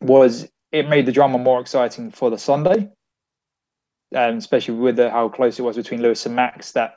was 0.00 0.48
it 0.78 0.88
made 0.88 1.06
the 1.06 1.12
drama 1.12 1.38
more 1.38 1.60
exciting 1.60 2.10
for 2.10 2.30
the 2.30 2.38
Sunday, 2.38 2.90
um, 4.14 4.36
especially 4.36 4.74
with 4.74 4.96
the, 4.96 5.10
how 5.10 5.28
close 5.28 5.58
it 5.58 5.62
was 5.62 5.76
between 5.76 6.02
Lewis 6.02 6.26
and 6.26 6.36
Max. 6.36 6.72
That 6.72 6.96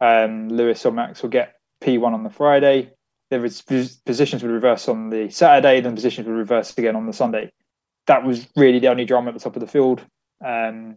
um, 0.00 0.48
Lewis 0.48 0.84
or 0.86 0.92
Max 0.92 1.22
will 1.22 1.30
get 1.30 1.56
P1 1.82 2.12
on 2.12 2.22
the 2.22 2.30
Friday. 2.30 2.92
Was 3.30 3.62
positions 3.62 4.42
would 4.42 4.52
reverse 4.52 4.88
on 4.88 5.08
the 5.08 5.30
Saturday, 5.30 5.80
then 5.80 5.94
positions 5.94 6.26
would 6.26 6.36
reverse 6.36 6.76
again 6.76 6.96
on 6.96 7.06
the 7.06 7.14
Sunday. 7.14 7.50
That 8.06 8.24
was 8.24 8.46
really 8.56 8.78
the 8.78 8.88
only 8.88 9.06
drama 9.06 9.28
at 9.28 9.34
the 9.34 9.40
top 9.40 9.56
of 9.56 9.60
the 9.60 9.66
field. 9.66 10.04
Um, 10.44 10.96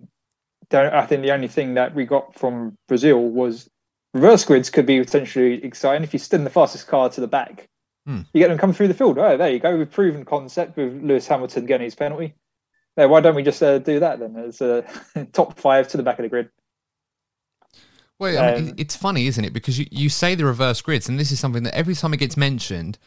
I 0.74 1.06
think 1.06 1.22
the 1.22 1.32
only 1.32 1.48
thing 1.48 1.76
that 1.76 1.96
we 1.96 2.06
got 2.06 2.38
from 2.38 2.76
Brazil 2.90 3.22
was 3.22 3.70
reverse 4.14 4.44
grids 4.44 4.70
could 4.70 4.86
be 4.86 5.00
potentially 5.00 5.64
exciting 5.64 6.04
if 6.04 6.12
you 6.12 6.20
stood 6.20 6.42
in 6.42 6.44
the 6.44 6.50
fastest 6.50 6.88
car 6.88 7.10
to 7.10 7.22
the 7.22 7.28
back. 7.28 7.70
Hmm. 8.06 8.22
You 8.34 8.40
get 8.40 8.50
them 8.50 8.58
coming 8.58 8.76
through 8.76 8.90
the 8.90 8.94
field. 8.94 9.18
Oh, 9.18 9.36
there 9.38 9.50
you 9.50 9.60
go. 9.60 9.76
We've 9.76 9.90
proven 9.90 10.26
concept 10.26 10.78
with 10.78 11.02
Lewis 11.02 11.28
Hamilton 11.28 11.66
getting 11.66 11.86
his 11.86 11.96
penalty. 11.96 12.36
Yeah, 12.98 13.06
why 13.06 13.20
don't 13.20 13.36
we 13.36 13.44
just 13.44 13.62
uh, 13.62 13.80
do 13.80 14.00
that 14.00 14.20
then? 14.20 14.36
As 14.38 14.62
a 14.62 14.86
top 15.34 15.60
five 15.60 15.88
to 15.90 15.98
the 15.98 16.04
back 16.04 16.20
of 16.20 16.24
the 16.24 16.30
grid. 16.30 16.50
Well, 18.18 18.42
I 18.42 18.56
mean, 18.56 18.70
um, 18.70 18.76
it's 18.78 18.96
funny, 18.96 19.28
isn't 19.28 19.44
it? 19.44 19.52
Because 19.52 19.78
you, 19.78 19.88
you 19.92 20.08
say 20.08 20.36
the 20.36 20.46
reverse 20.46 20.82
grids, 20.82 21.10
and 21.10 21.20
this 21.20 21.32
is 21.32 21.40
something 21.40 21.64
that 21.64 21.76
every 21.76 21.96
time 21.96 22.14
it 22.14 22.18
gets 22.18 22.38
mentioned, 22.38 22.98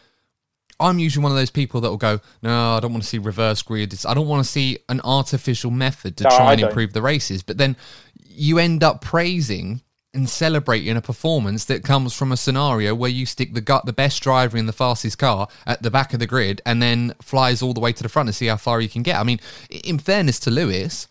I'm 0.81 0.99
usually 0.99 1.23
one 1.23 1.33
of 1.33 1.39
those 1.39 1.51
people 1.51 1.81
that 1.81 1.89
will 1.89 1.97
go, 1.97 2.21
no, 2.43 2.77
I 2.77 2.81
don't 2.81 2.93
want 2.93 3.03
to 3.03 3.09
see 3.09 3.19
reverse 3.19 3.63
grids. 3.63 4.05
I 4.05 4.15
don't 4.15 4.29
want 4.29 4.45
to 4.45 4.51
see 4.51 4.79
an 4.89 5.01
artificial 5.03 5.71
method 5.71 6.17
to 6.19 6.25
no, 6.25 6.31
try 6.31 6.53
and 6.53 6.61
improve 6.61 6.93
the 6.93 7.03
races. 7.03 7.43
But 7.43 7.57
then 7.57 7.77
you 8.23 8.59
end 8.59 8.85
up 8.85 9.01
praising 9.01 9.81
and 10.19 10.29
celebrating 10.29 10.97
a 10.97 11.01
performance 11.01 11.65
that 11.67 11.85
comes 11.85 12.13
from 12.13 12.33
a 12.33 12.37
scenario 12.37 12.93
where 12.93 13.09
you 13.09 13.25
stick 13.25 13.55
the 13.55 13.61
gut, 13.61 13.87
the 13.87 13.93
best 13.93 14.21
driver 14.21 14.57
in 14.57 14.67
the 14.67 14.73
fastest 14.73 15.17
car 15.17 15.47
at 15.65 15.81
the 15.83 15.93
back 15.93 16.13
of 16.13 16.19
the 16.19 16.27
grid 16.27 16.61
and 16.67 16.83
then 16.83 17.15
flies 17.23 17.63
all 17.63 17.73
the 17.73 17.81
way 17.81 17.93
to 17.93 18.03
the 18.03 18.09
front 18.09 18.27
to 18.29 18.33
see 18.33 18.47
how 18.47 18.57
far 18.57 18.81
you 18.81 18.89
can 18.89 19.05
get. 19.05 19.17
I 19.17 19.23
mean, 19.23 19.39
in 19.71 19.99
fairness 19.99 20.41
to 20.41 20.51
Lewis, 20.51 21.07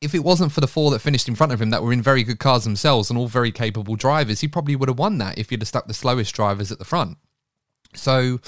if 0.00 0.14
it 0.14 0.24
wasn't 0.24 0.52
for 0.52 0.62
the 0.62 0.66
four 0.66 0.90
that 0.90 1.00
finished 1.00 1.28
in 1.28 1.34
front 1.34 1.52
of 1.52 1.60
him 1.60 1.68
that 1.68 1.82
were 1.82 1.92
in 1.92 2.00
very 2.00 2.22
good 2.22 2.38
cars 2.38 2.64
themselves 2.64 3.10
and 3.10 3.18
all 3.18 3.28
very 3.28 3.52
capable 3.52 3.94
drivers, 3.94 4.40
he 4.40 4.48
probably 4.48 4.74
would 4.74 4.88
have 4.88 4.98
won 4.98 5.18
that 5.18 5.36
if 5.36 5.50
he'd 5.50 5.60
have 5.60 5.68
stuck 5.68 5.86
the 5.86 5.92
slowest 5.92 6.34
drivers 6.34 6.72
at 6.72 6.78
the 6.78 6.84
front. 6.86 7.18
So 7.94 8.40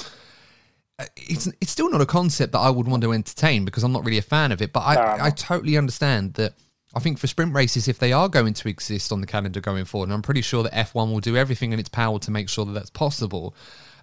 uh, 0.99 1.05
it's 1.17 1.49
it's 1.61 1.71
still 1.71 1.91
not 1.91 2.01
a 2.01 2.07
concept 2.07 2.53
that 2.53 2.61
I 2.61 2.71
would 2.71 2.89
want 2.89 3.03
to 3.03 3.13
entertain 3.13 3.67
because 3.67 3.85
I'm 3.85 3.93
not 3.93 4.07
really 4.07 4.19
a 4.19 4.23
fan 4.23 4.53
of 4.53 4.63
it. 4.63 4.73
But 4.73 4.81
I, 4.81 5.27
I 5.27 5.31
totally 5.31 5.77
understand 5.77 6.35
that. 6.35 6.55
I 6.95 7.01
think 7.01 7.19
for 7.19 7.27
sprint 7.27 7.55
races, 7.55 7.89
if 7.89 7.99
they 7.99 8.13
are 8.13 8.29
going 8.29 8.53
to 8.55 8.69
exist 8.69 9.13
on 9.13 9.21
the 9.21 9.27
calendar 9.27 9.61
going 9.61 9.85
forward, 9.85 10.07
and 10.07 10.15
I'm 10.15 10.23
pretty 10.23 10.43
sure 10.43 10.63
that 10.63 10.73
F1 10.73 11.11
will 11.11 11.21
do 11.21 11.37
everything 11.37 11.73
in 11.73 11.79
its 11.79 11.89
power 11.89 12.19
to 12.19 12.31
make 12.31 12.49
sure 12.49 12.67
that 12.67 12.73
that's 12.73 12.91
possible, 12.91 13.55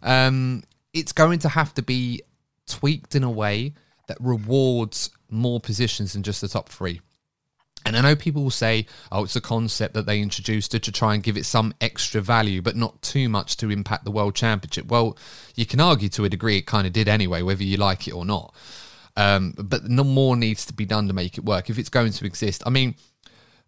um, 0.01 0.63
it's 0.93 1.12
going 1.12 1.39
to 1.39 1.50
have 1.50 1.74
to 1.75 1.81
be 1.81 2.22
tweaked 2.67 3.15
in 3.15 3.24
a 3.24 3.29
way 3.29 3.74
that 4.08 4.17
rewards 4.19 5.12
more 5.29 5.60
positions 5.60 6.13
than 6.13 6.24
just 6.24 6.41
the 6.41 6.48
top 6.48 6.69
three. 6.69 7.00
And 7.86 7.96
I 7.96 8.01
know 8.01 8.15
people 8.15 8.43
will 8.43 8.50
say, 8.50 8.88
oh, 9.12 9.24
it's 9.24 9.36
a 9.36 9.41
concept 9.41 9.93
that 9.93 10.05
they 10.05 10.19
introduced 10.19 10.72
to, 10.72 10.79
to 10.79 10.91
try 10.91 11.13
and 11.13 11.24
give 11.24 11.38
it 11.38 11.46
some 11.46 11.74
extra 11.79 12.22
value, 12.22 12.62
but 12.62 12.75
not 12.75 13.01
too 13.01 13.29
much 13.29 13.55
to 13.58 13.72
impact 13.72 14.03
the 14.03 14.12
world 14.12 14.36
championship. 14.36 14.88
Well, 14.88 15.17
you 15.55 15.65
can 15.65 15.79
argue 15.79 16.10
to 16.10 16.25
a 16.25 16.29
degree 16.29 16.58
it 16.58 16.65
kind 16.65 16.86
of 16.86 16.93
did 16.93 17.08
anyway, 17.08 17.41
whether 17.41 17.63
you 17.63 17.77
like 17.77 18.08
it 18.08 18.13
or 18.13 18.25
not. 18.25 18.53
Um, 19.20 19.54
but 19.58 19.84
no 19.90 20.06
more 20.06 20.38
needs 20.38 20.66
to 20.68 20.74
be 20.74 20.86
done 20.86 21.10
to 21.10 21.14
make 21.14 21.38
it 21.38 21.44
work 21.44 21.70
if 21.70 21.78
it's 21.78 21.90
going 21.90 22.14
to 22.14 22.26
exist. 22.26 22.64
I 22.66 22.70
mean, 22.70 22.96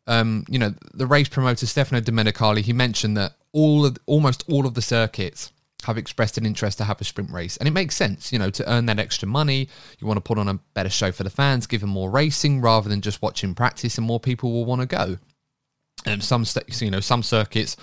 um, 0.07 0.45
you 0.47 0.57
know, 0.57 0.73
the 0.93 1.05
race 1.05 1.27
promoter 1.27 1.65
Stefano 1.65 1.99
Domenicali, 1.99 2.61
he 2.61 2.71
mentioned 2.71 3.17
that 3.17 3.33
all 3.51 3.85
of 3.85 3.97
almost 4.05 4.45
all 4.47 4.65
of 4.65 4.75
the 4.75 4.81
circuits 4.81 5.51
have 5.83 5.97
expressed 5.97 6.37
an 6.37 6.45
interest 6.45 6.77
to 6.77 6.85
have 6.85 7.01
a 7.01 7.03
sprint 7.03 7.31
race. 7.31 7.57
And 7.57 7.67
it 7.67 7.71
makes 7.71 7.97
sense, 7.97 8.31
you 8.31 8.39
know, 8.39 8.49
to 8.51 8.71
earn 8.71 8.85
that 8.85 8.97
extra 8.97 9.27
money. 9.27 9.67
You 9.99 10.07
want 10.07 10.17
to 10.17 10.21
put 10.21 10.37
on 10.37 10.47
a 10.47 10.59
better 10.73 10.89
show 10.89 11.11
for 11.11 11.23
the 11.23 11.29
fans, 11.29 11.67
give 11.67 11.81
them 11.81 11.89
more 11.89 12.09
racing 12.09 12.61
rather 12.61 12.87
than 12.87 13.01
just 13.01 13.21
watching 13.21 13.53
practice, 13.53 13.97
and 13.97 14.07
more 14.07 14.21
people 14.21 14.53
will 14.53 14.63
want 14.63 14.79
to 14.79 14.87
go. 14.87 15.17
And 16.05 16.23
some, 16.23 16.45
you 16.79 16.91
know, 16.91 17.01
some 17.01 17.23
circuits, 17.23 17.75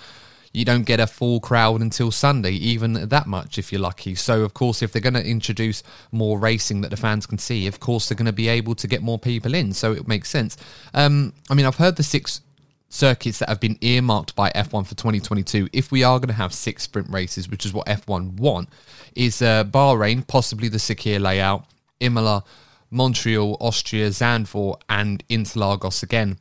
you 0.51 0.65
don't 0.65 0.83
get 0.83 0.99
a 0.99 1.07
full 1.07 1.39
crowd 1.39 1.81
until 1.81 2.11
Sunday, 2.11 2.51
even 2.51 2.93
that 2.93 3.27
much 3.27 3.57
if 3.57 3.71
you're 3.71 3.81
lucky. 3.81 4.15
So, 4.15 4.41
of 4.41 4.53
course, 4.53 4.81
if 4.81 4.91
they're 4.91 5.01
going 5.01 5.13
to 5.13 5.25
introduce 5.25 5.83
more 6.11 6.39
racing 6.39 6.81
that 6.81 6.89
the 6.89 6.97
fans 6.97 7.25
can 7.25 7.37
see, 7.37 7.67
of 7.67 7.79
course, 7.79 8.09
they're 8.09 8.15
going 8.15 8.25
to 8.25 8.33
be 8.33 8.47
able 8.47 8.75
to 8.75 8.87
get 8.87 9.01
more 9.01 9.19
people 9.19 9.53
in. 9.53 9.73
So 9.73 9.91
it 9.93 10.07
makes 10.07 10.29
sense. 10.29 10.57
Um, 10.93 11.33
I 11.49 11.53
mean, 11.53 11.65
I've 11.65 11.77
heard 11.77 11.97
the 11.97 12.03
six 12.03 12.41
circuits 12.89 13.39
that 13.39 13.49
have 13.49 13.59
been 13.59 13.77
earmarked 13.81 14.35
by 14.35 14.49
F1 14.51 14.85
for 14.85 14.95
2022, 14.95 15.69
if 15.71 15.91
we 15.91 16.03
are 16.03 16.19
going 16.19 16.27
to 16.29 16.33
have 16.33 16.53
six 16.53 16.83
sprint 16.83 17.09
races, 17.09 17.47
which 17.47 17.65
is 17.65 17.71
what 17.71 17.85
F1 17.85 18.39
want, 18.39 18.69
is 19.15 19.41
uh, 19.41 19.63
Bahrain, 19.63 20.25
possibly 20.25 20.67
the 20.67 20.77
Sakhir 20.77 21.21
layout, 21.21 21.65
Imola, 21.99 22.43
Montreal, 22.89 23.57
Austria, 23.59 24.09
Zandvoort, 24.09 24.81
and 24.89 25.25
Interlagos 25.27 26.01
again. 26.01 26.37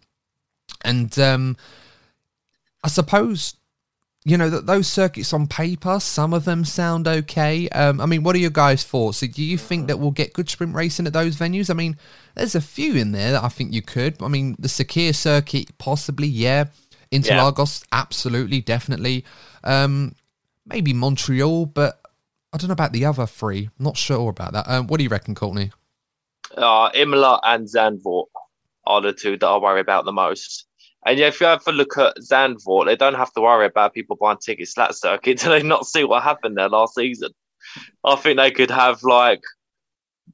And 0.83 1.17
um, 1.19 1.57
I 2.83 2.89
suppose 2.89 3.55
you 4.29 4.37
know, 4.37 4.51
that 4.51 4.67
those 4.67 4.87
circuits 4.87 5.33
on 5.33 5.47
paper, 5.47 5.99
some 5.99 6.35
of 6.35 6.45
them 6.45 6.63
sound 6.63 7.09
okay. 7.09 7.67
Um, 7.71 7.99
I 7.99 8.05
mean, 8.05 8.23
what 8.23 8.37
are 8.37 8.39
your 8.39 8.51
guys' 8.51 8.85
thoughts? 8.85 9.21
Do 9.21 9.43
you 9.43 9.57
think 9.57 9.87
that 9.87 9.99
we'll 9.99 10.11
get 10.11 10.35
good 10.35 10.51
sprint 10.51 10.75
racing 10.75 11.07
at 11.07 11.15
those 11.15 11.37
venues? 11.39 11.71
I 11.71 11.75
mean, 11.75 11.97
there's 12.35 12.55
a 12.55 12.61
few 12.61 12.95
in 12.95 13.13
there 13.13 13.33
that 13.33 13.43
I 13.43 13.49
think 13.49 13.73
you 13.73 13.81
could. 13.81 14.23
I 14.23 14.29
mean, 14.29 14.55
the 14.59 14.69
Sakhir 14.69 15.15
circuit, 15.15 15.79
possibly, 15.79 16.27
yeah. 16.27 16.67
Interlagos, 17.11 17.81
yeah. 17.81 18.01
absolutely, 18.01 18.61
definitely. 18.61 19.25
Um, 19.65 20.15
maybe 20.67 20.93
Montreal, 20.93 21.65
but 21.65 21.99
I 22.53 22.59
don't 22.59 22.69
know 22.69 22.75
about 22.75 22.93
the 22.93 23.07
other 23.07 23.25
three. 23.25 23.71
I'm 23.79 23.85
Not 23.85 23.97
sure 23.97 24.29
about 24.29 24.53
that. 24.53 24.69
Um, 24.69 24.89
what 24.89 24.99
do 24.99 25.05
you 25.05 25.11
reckon, 25.11 25.35
Courtney? 25.35 25.71
Uh, 26.55 26.91
Imola 26.93 27.41
and 27.45 27.67
Zandvoort 27.67 28.27
are 28.85 29.01
the 29.01 29.15
two 29.15 29.39
that 29.39 29.47
I 29.47 29.57
worry 29.57 29.81
about 29.81 30.05
the 30.05 30.13
most. 30.13 30.67
And 31.07 31.19
yeah, 31.19 31.29
if 31.29 31.41
you 31.41 31.47
have 31.47 31.67
a 31.67 31.73
look 31.73 31.97
at 31.97 32.17
Zandvoort, 32.19 32.87
they 32.87 32.97
don't 32.97 33.15
have 33.15 33.33
to 33.35 33.41
worry 33.41 33.67
about 33.67 33.95
people 33.95 34.17
buying 34.17 34.39
tickets 34.39 34.75
to 34.75 34.81
that 34.81 34.95
circuit. 34.95 35.39
Do 35.43 35.49
they 35.49 35.63
not 35.63 35.87
see 35.87 36.05
what 36.05 36.23
happened 36.23 36.57
there 36.57 36.69
last 36.69 36.95
season? 36.95 37.31
I 38.05 38.17
think 38.17 38.39
they 38.39 38.51
could 38.51 38.71
have 38.71 39.03
like 39.03 39.43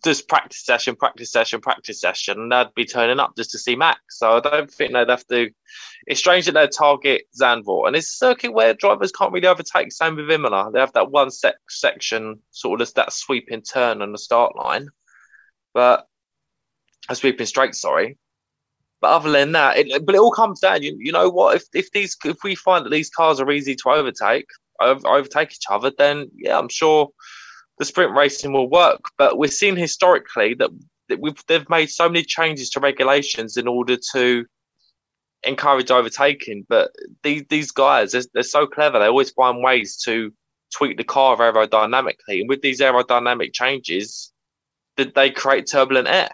just 0.03 0.29
practice 0.29 0.65
session, 0.65 0.97
practice 0.97 1.31
session, 1.31 1.61
practice 1.61 2.01
session, 2.01 2.41
and 2.41 2.53
they'd 2.53 2.75
be 2.75 2.85
turning 2.85 3.21
up 3.21 3.37
just 3.37 3.51
to 3.51 3.59
see 3.59 3.77
Max. 3.77 4.01
So 4.11 4.37
I 4.37 4.41
don't 4.41 4.71
think 4.71 4.93
they'd 4.93 5.09
have 5.09 5.27
to. 5.29 5.51
It's 6.07 6.21
strange 6.21 6.47
that 6.47 6.53
they 6.53 6.67
target 6.67 7.25
Zandvoort, 7.39 7.87
and 7.87 7.97
it's 7.97 8.11
a 8.11 8.17
circuit 8.17 8.53
where 8.53 8.75
drivers 8.75 9.13
can't 9.13 9.33
really 9.33 9.47
overtake. 9.47 9.93
Same 9.93 10.17
with 10.17 10.31
Imola, 10.31 10.71
they 10.73 10.81
have 10.81 10.93
that 10.95 11.11
one 11.11 11.31
sec- 11.31 11.55
section, 11.69 12.41
sort 12.51 12.81
of 12.81 12.93
that 12.95 13.13
sweeping 13.13 13.63
turn 13.63 14.03
on 14.03 14.13
the 14.13 14.19
start 14.19 14.57
line, 14.57 14.89
but 15.73 16.07
a 17.09 17.15
sweeping 17.15 17.47
straight. 17.47 17.75
Sorry, 17.75 18.19
but 19.05 19.11
other 19.11 19.31
than 19.31 19.53
that, 19.53 19.77
it, 19.77 20.07
but 20.07 20.15
it 20.15 20.19
all 20.19 20.31
comes 20.31 20.61
down. 20.61 20.83
You, 20.83 20.97
you 20.99 21.13
know 21.13 21.29
what? 21.29 21.57
If 21.57 21.65
if 21.75 21.91
these 21.91 22.17
if 22.25 22.39
we 22.43 22.55
find 22.55 22.87
that 22.87 22.91
these 22.91 23.11
cars 23.11 23.39
are 23.39 23.51
easy 23.51 23.75
to 23.75 23.91
overtake, 23.91 24.47
over, 24.81 25.07
overtake 25.07 25.53
each 25.53 25.67
other, 25.69 25.93
then 25.99 26.31
yeah, 26.35 26.59
I'm 26.59 26.71
sure 26.71 27.11
the 27.79 27.85
sprint 27.85 28.15
racing 28.15 28.55
will 28.55 28.71
work. 28.71 29.03
But 29.19 29.37
we're 29.37 29.51
seeing 29.51 29.77
historically 29.77 30.55
that, 30.55 30.71
that 31.11 31.21
we've 31.21 31.37
they've 31.49 31.69
made 31.69 31.91
so 31.91 32.09
many 32.09 32.25
changes 32.25 32.71
to 32.71 32.81
regulations 32.81 33.59
in 33.59 33.69
order 33.69 33.99
to 34.15 34.47
encourage 35.43 35.91
overtaking. 35.91 36.65
But 36.67 36.91
these 37.23 37.45
these 37.51 37.73
guys, 37.73 38.13
they're, 38.13 38.23
they're 38.33 38.43
so 38.43 38.67
clever. 38.67 38.99
They 38.99 39.09
always 39.09 39.33
find 39.33 39.63
ways 39.63 39.99
to 40.07 40.33
tweak 40.75 40.97
the 40.97 41.05
car 41.05 41.37
aerodynamically, 41.37 42.41
and 42.41 42.49
with 42.49 42.63
these 42.63 42.81
aerodynamic 42.81 43.53
changes, 43.53 44.33
that 44.97 45.15
they 45.15 45.31
create 45.31 45.67
turbulent 45.67 46.09
air. 46.09 46.31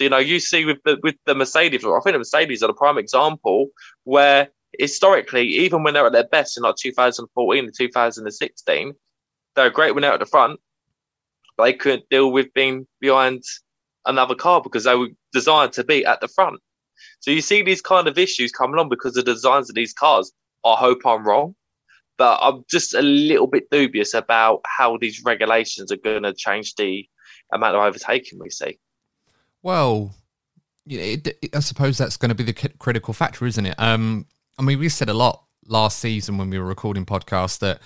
So 0.00 0.04
you 0.04 0.10
know, 0.10 0.16
you 0.16 0.40
see 0.40 0.64
with 0.64 0.78
the 0.86 0.98
with 1.02 1.16
the 1.26 1.34
Mercedes, 1.34 1.84
I 1.84 2.00
think 2.00 2.14
the 2.14 2.20
Mercedes 2.20 2.62
are 2.62 2.68
the 2.68 2.72
prime 2.72 2.96
example 2.96 3.68
where 4.04 4.48
historically, 4.78 5.46
even 5.46 5.82
when 5.82 5.92
they're 5.92 6.06
at 6.06 6.12
their 6.12 6.26
best 6.26 6.56
in 6.56 6.62
like 6.62 6.76
2014 6.76 7.64
and 7.66 7.74
2016, 7.76 8.94
they're 9.54 9.66
a 9.66 9.70
great 9.70 9.94
when 9.94 10.00
they're 10.00 10.14
at 10.14 10.20
the 10.20 10.24
front, 10.24 10.58
but 11.58 11.64
they 11.64 11.74
couldn't 11.74 12.08
deal 12.08 12.32
with 12.32 12.46
being 12.54 12.86
behind 12.98 13.42
another 14.06 14.34
car 14.34 14.62
because 14.62 14.84
they 14.84 14.96
were 14.96 15.08
designed 15.34 15.74
to 15.74 15.84
be 15.84 16.06
at 16.06 16.22
the 16.22 16.28
front. 16.28 16.60
So 17.18 17.30
you 17.30 17.42
see 17.42 17.60
these 17.60 17.82
kind 17.82 18.08
of 18.08 18.16
issues 18.16 18.52
coming 18.52 18.80
on 18.80 18.88
because 18.88 19.12
the 19.12 19.22
designs 19.22 19.68
of 19.68 19.74
these 19.74 19.92
cars. 19.92 20.32
I 20.64 20.76
hope 20.76 21.04
I'm 21.04 21.26
wrong, 21.26 21.54
but 22.16 22.38
I'm 22.40 22.64
just 22.70 22.94
a 22.94 23.02
little 23.02 23.48
bit 23.48 23.68
dubious 23.70 24.14
about 24.14 24.62
how 24.64 24.96
these 24.96 25.22
regulations 25.26 25.92
are 25.92 25.98
going 25.98 26.22
to 26.22 26.32
change 26.32 26.74
the 26.76 27.06
amount 27.52 27.76
of 27.76 27.82
overtaking 27.82 28.38
we 28.38 28.48
see. 28.48 28.78
Well, 29.62 30.14
it, 30.86 31.26
it, 31.26 31.56
I 31.56 31.60
suppose 31.60 31.98
that's 31.98 32.16
going 32.16 32.30
to 32.30 32.34
be 32.34 32.44
the 32.44 32.70
critical 32.78 33.14
factor, 33.14 33.46
isn't 33.46 33.66
it? 33.66 33.74
Um, 33.78 34.26
I 34.58 34.62
mean, 34.62 34.78
we 34.78 34.88
said 34.88 35.08
a 35.08 35.14
lot 35.14 35.44
last 35.66 35.98
season 35.98 36.38
when 36.38 36.50
we 36.50 36.58
were 36.58 36.64
recording 36.64 37.06
podcasts 37.06 37.58
that 37.60 37.80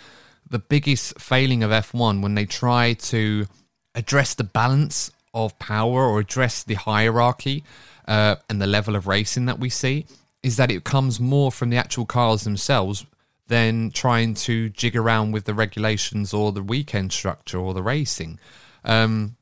the 0.48 0.58
biggest 0.58 1.18
failing 1.20 1.62
of 1.62 1.70
F1 1.70 2.22
when 2.22 2.34
they 2.34 2.46
try 2.46 2.94
to 2.94 3.46
address 3.94 4.34
the 4.34 4.44
balance 4.44 5.10
of 5.32 5.58
power 5.58 6.04
or 6.04 6.20
address 6.20 6.62
the 6.62 6.74
hierarchy 6.74 7.64
uh, 8.06 8.36
and 8.48 8.60
the 8.60 8.66
level 8.66 8.94
of 8.94 9.06
racing 9.06 9.46
that 9.46 9.58
we 9.58 9.68
see 9.68 10.06
is 10.42 10.56
that 10.56 10.70
it 10.70 10.84
comes 10.84 11.18
more 11.18 11.50
from 11.50 11.70
the 11.70 11.76
actual 11.76 12.04
cars 12.04 12.44
themselves 12.44 13.06
than 13.48 13.90
trying 13.90 14.34
to 14.34 14.68
jig 14.70 14.96
around 14.96 15.32
with 15.32 15.44
the 15.44 15.54
regulations 15.54 16.32
or 16.32 16.52
the 16.52 16.62
weekend 16.62 17.12
structure 17.12 17.58
or 17.58 17.74
the 17.74 17.82
racing. 17.82 18.38
Um, 18.84 19.36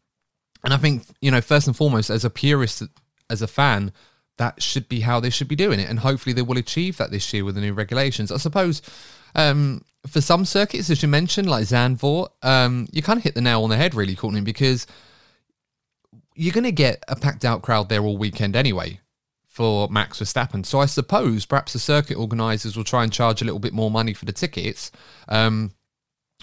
and 0.65 0.73
I 0.73 0.77
think, 0.77 1.05
you 1.21 1.31
know, 1.31 1.41
first 1.41 1.67
and 1.67 1.77
foremost, 1.77 2.11
as 2.11 2.25
a 2.25 2.31
purist, 2.31 2.83
as 3.29 3.43
a 3.43 3.47
fan, 3.47 3.93
that 4.39 4.63
should 4.63 4.89
be 4.89 5.01
how 5.01 5.21
they 5.21 5.31
should 5.31 5.49
be 5.49 5.57
doing 5.57 5.81
it. 5.81 5.89
And 5.89 5.99
hopefully 5.99 6.33
they 6.33 6.43
will 6.43 6.59
achieve 6.59 6.97
that 6.97 7.11
this 7.11 7.33
year 7.33 7.45
with 7.45 7.55
the 7.55 7.61
new 7.61 7.75
regulations. 7.75 8.33
I 8.33 8.39
suppose 8.39 8.83
um, 9.35 9.85
for 10.07 10.21
some 10.21 10.45
circuits, 10.45 10.91
as 10.91 11.03
you 11.03 11.09
mentioned, 11.09 11.49
like 11.49 11.65
Zandvoort, 11.65 12.29
um, 12.43 12.89
you 12.93 13.03
kind 13.03 13.19
of 13.19 13.25
hit 13.25 13.35
the 13.35 13.41
nail 13.41 13.65
on 13.65 13.71
the 13.71 13.77
head, 13.77 13.95
really, 13.95 14.15
Courtney, 14.15 14.41
because 14.41 14.87
you're 16.35 16.55
going 16.55 16.65
to 16.65 16.73
get 16.73 17.03
a 17.09 17.17
packed 17.17 17.45
out 17.45 17.63
crowd 17.63 17.89
there 17.89 18.03
all 18.03 18.17
weekend 18.17 18.57
anyway 18.57 19.01
for 19.47 19.89
Max 19.89 20.19
Verstappen. 20.19 20.65
So 20.65 20.81
I 20.81 20.87
suppose 20.87 21.45
perhaps 21.45 21.75
the 21.75 21.79
circuit 21.79 22.17
organisers 22.17 22.77
will 22.77 22.85
try 22.85 23.05
and 23.05 23.13
charge 23.13 23.43
a 23.43 23.45
little 23.45 23.61
bit 23.61 23.75
more 23.75 23.91
money 23.91 24.15
for 24.15 24.25
the 24.25 24.33
tickets, 24.33 24.91
um, 25.29 25.73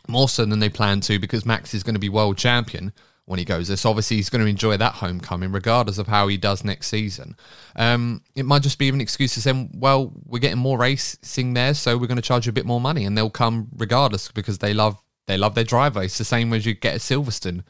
more 0.08 0.30
so 0.30 0.46
than 0.46 0.60
they 0.60 0.70
plan 0.70 1.02
to, 1.02 1.20
because 1.20 1.46
Max 1.46 1.74
is 1.74 1.84
going 1.84 1.96
to 1.96 2.00
be 2.00 2.10
world 2.10 2.38
champion 2.38 2.94
when 3.30 3.38
he 3.38 3.46
goes. 3.46 3.80
So 3.80 3.92
obviously 3.92 4.18
he's 4.18 4.32
going 4.32 4.44
to 4.44 4.50
enjoy 4.50 4.76
that 4.78 4.96
homecoming, 4.96 5.52
regardless 5.52 6.00
of 6.00 6.08
how 6.08 6.28
he 6.30 6.36
does 6.36 6.64
next 6.64 6.88
season. 6.88 7.36
Um, 7.76 8.24
it 8.34 8.44
might 8.44 8.64
just 8.64 8.80
be 8.80 8.90
an 8.90 9.00
excuse 9.00 9.36
to 9.36 9.42
say, 9.42 9.70
well, 9.72 10.12
we're 10.26 10.40
getting 10.40 10.58
more 10.58 10.80
racing 10.80 11.54
there, 11.54 11.76
so 11.76 11.96
we're 11.96 12.08
going 12.08 12.16
to 12.16 12.24
charge 12.24 12.48
you 12.48 12.50
a 12.50 12.54
bit 12.54 12.66
more 12.66 12.82
money, 12.82 13.06
and 13.06 13.16
they'll 13.16 13.30
come 13.30 13.68
regardless 13.78 14.32
because 14.32 14.58
they 14.58 14.74
love 14.74 14.98
they 15.28 15.38
love 15.38 15.54
their 15.54 15.64
driver. 15.64 16.02
It's 16.02 16.18
the 16.18 16.26
same 16.26 16.52
as 16.54 16.66
you 16.66 16.74
get 16.74 16.96
at 16.96 17.02
Silverstone. 17.02 17.64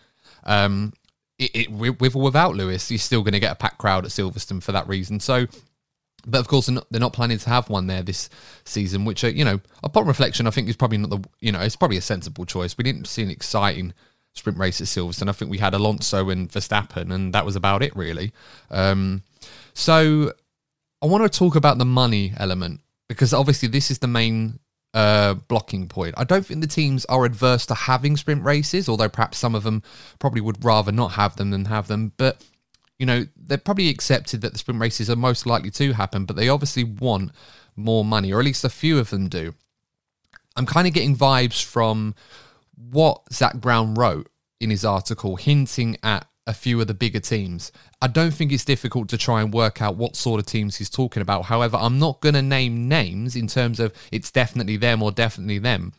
Um, 0.45 0.93
it, 1.37 1.51
it, 1.53 1.71
with 1.71 2.15
or 2.15 2.21
without 2.21 2.55
Lewis, 2.55 2.89
you're 2.89 2.97
still 2.97 3.21
going 3.21 3.33
to 3.33 3.39
get 3.41 3.51
a 3.51 3.55
packed 3.55 3.79
crowd 3.79 4.05
at 4.05 4.11
Silverstone 4.11 4.63
for 4.63 4.71
that 4.71 4.87
reason. 4.87 5.19
So. 5.19 5.47
But 6.27 6.39
of 6.39 6.49
course, 6.49 6.65
they're 6.65 6.75
not, 6.75 6.85
they're 6.91 6.99
not 6.99 7.13
planning 7.13 7.37
to 7.37 7.49
have 7.49 7.69
one 7.69 7.87
there 7.87 8.03
this 8.03 8.29
season, 8.65 9.05
which, 9.05 9.23
uh, 9.23 9.27
you 9.27 9.45
know, 9.45 9.61
upon 9.81 10.05
reflection, 10.05 10.47
I 10.47 10.49
think 10.49 10.67
is 10.67 10.75
probably 10.75 10.97
not 10.97 11.09
the, 11.11 11.23
you 11.39 11.53
know, 11.53 11.61
it's 11.61 11.77
probably 11.77 11.95
a 11.95 12.01
sensible 12.01 12.45
choice. 12.45 12.77
We 12.77 12.83
didn't 12.83 13.07
see 13.07 13.23
an 13.23 13.29
exciting 13.29 13.93
sprint 14.33 14.57
race 14.57 14.81
at 14.81 14.87
Silverstone. 14.87 15.29
I 15.29 15.33
think 15.33 15.51
we 15.51 15.57
had 15.57 15.73
Alonso 15.73 16.29
and 16.29 16.49
Verstappen, 16.49 17.13
and 17.13 17.33
that 17.33 17.45
was 17.45 17.55
about 17.55 17.83
it, 17.83 17.95
really. 17.95 18.31
Um, 18.69 19.23
so 19.73 20.33
I 21.01 21.05
want 21.05 21.31
to 21.31 21.37
talk 21.37 21.55
about 21.55 21.77
the 21.77 21.85
money 21.85 22.33
element 22.37 22.81
because 23.07 23.33
obviously 23.33 23.67
this 23.67 23.89
is 23.89 23.99
the 23.99 24.07
main 24.07 24.59
uh, 24.93 25.33
blocking 25.33 25.87
point. 25.87 26.15
I 26.17 26.23
don't 26.23 26.45
think 26.45 26.61
the 26.61 26.67
teams 26.67 27.05
are 27.05 27.25
adverse 27.25 27.65
to 27.67 27.73
having 27.73 28.17
sprint 28.17 28.43
races, 28.43 28.89
although 28.89 29.09
perhaps 29.09 29.37
some 29.37 29.55
of 29.55 29.63
them 29.63 29.83
probably 30.19 30.41
would 30.41 30.63
rather 30.63 30.91
not 30.91 31.13
have 31.13 31.35
them 31.35 31.51
than 31.51 31.65
have 31.65 31.87
them. 31.87 32.13
But 32.17 32.43
you 32.97 33.05
know, 33.05 33.25
they're 33.37 33.57
probably 33.57 33.89
accepted 33.89 34.41
that 34.41 34.51
the 34.51 34.59
sprint 34.59 34.81
races 34.81 35.09
are 35.09 35.15
most 35.15 35.45
likely 35.45 35.71
to 35.71 35.93
happen, 35.93 36.25
but 36.25 36.35
they 36.35 36.49
obviously 36.49 36.83
want 36.83 37.31
more 37.75 38.03
money, 38.03 38.33
or 38.33 38.39
at 38.39 38.45
least 38.45 38.65
a 38.65 38.69
few 38.69 38.99
of 38.99 39.09
them 39.09 39.29
do. 39.29 39.53
I'm 40.55 40.65
kind 40.65 40.87
of 40.87 40.93
getting 40.93 41.15
vibes 41.15 41.63
from 41.63 42.13
what 42.91 43.21
Zak 43.33 43.55
Brown 43.55 43.93
wrote 43.95 44.29
in 44.59 44.69
his 44.69 44.85
article, 44.85 45.35
hinting 45.35 45.97
at 46.03 46.27
a 46.47 46.53
few 46.53 46.81
of 46.81 46.87
the 46.87 46.93
bigger 46.93 47.19
teams. 47.19 47.71
I 48.01 48.07
don't 48.07 48.31
think 48.31 48.51
it's 48.51 48.65
difficult 48.65 49.07
to 49.09 49.17
try 49.17 49.41
and 49.41 49.53
work 49.53 49.81
out 49.81 49.97
what 49.97 50.15
sort 50.15 50.39
of 50.39 50.47
teams 50.47 50.77
he's 50.77 50.89
talking 50.89 51.21
about. 51.21 51.45
However, 51.45 51.77
I'm 51.79 51.99
not 51.99 52.21
going 52.21 52.33
to 52.35 52.41
name 52.41 52.87
names 52.87 53.35
in 53.35 53.47
terms 53.47 53.79
of 53.79 53.93
it's 54.11 54.31
definitely 54.31 54.75
them 54.75 55.03
or 55.03 55.11
definitely 55.11 55.59
them. 55.59 55.93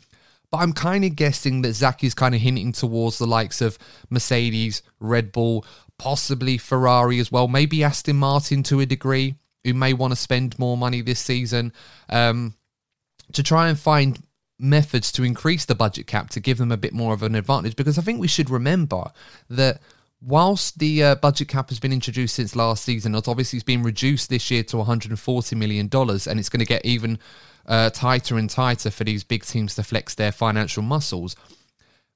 But 0.51 0.59
I'm 0.59 0.73
kind 0.73 1.05
of 1.05 1.15
guessing 1.15 1.63
that 1.63 1.75
Zak 1.75 2.03
is 2.03 2.15
kind 2.15 2.35
of 2.35 2.41
hinting 2.41 2.73
towards 2.73 3.19
the 3.19 3.27
likes 3.27 3.61
of 3.61 3.79
Mercedes, 4.11 4.83
Red 4.99 5.31
Bull, 5.31 5.65
possibly 5.99 6.59
Ferrari 6.59 7.21
as 7.21 7.31
well, 7.31 7.47
maybe 7.47 7.85
Aston 7.85 8.17
Martin 8.17 8.65
to 8.65 8.81
a 8.81 8.87
degree, 8.87 9.37
who 9.63 9.75
may 9.75 9.93
want 9.93 10.13
to 10.13 10.17
spend 10.17 10.59
more 10.59 10.77
money 10.77 11.03
this 11.03 11.21
season 11.21 11.73
um, 12.09 12.55
to 13.33 13.43
try 13.43 13.69
and 13.69 13.79
find 13.79 14.19
methods 14.61 15.11
to 15.13 15.25
increase 15.25 15.65
the 15.65 15.75
budget 15.75 16.07
cap 16.07 16.31
to 16.31 16.41
give 16.41 16.59
them 16.59 16.71
a 16.71 16.77
bit 16.77 16.93
more 16.93 17.15
of 17.15 17.23
an 17.23 17.35
advantage 17.35 17.77
because 17.77 17.99
I 17.99 18.03
think 18.03 18.21
we 18.21 18.29
should 18.29 18.51
remember 18.51 19.11
that 19.49 19.81
whilst 20.21 20.79
the 20.79 21.03
uh, 21.03 21.15
budget 21.17 21.49
cap 21.49 21.71
has 21.71 21.81
been 21.81 21.93
introduced 21.93 22.35
since 22.35 22.55
last 22.55 22.85
season, 22.85 23.15
it's 23.15 23.29
obviously 23.29 23.57
it's 23.57 23.65
been 23.65 23.83
reduced 23.83 24.29
this 24.29 24.51
year 24.51 24.63
to 24.65 24.77
140 24.77 25.57
million 25.57 25.89
dollars, 25.89 26.27
and 26.27 26.39
it's 26.39 26.49
going 26.49 26.61
to 26.61 26.67
get 26.67 26.85
even 26.85 27.19
uh, 27.67 27.91
tighter 27.91 28.37
and 28.37 28.51
tighter 28.51 28.91
for 28.91 29.05
these 29.05 29.25
big 29.25 29.45
teams 29.45 29.75
to 29.75 29.83
flex 29.83 30.15
their 30.15 30.33
financial 30.33 30.83
muscles. 30.83 31.37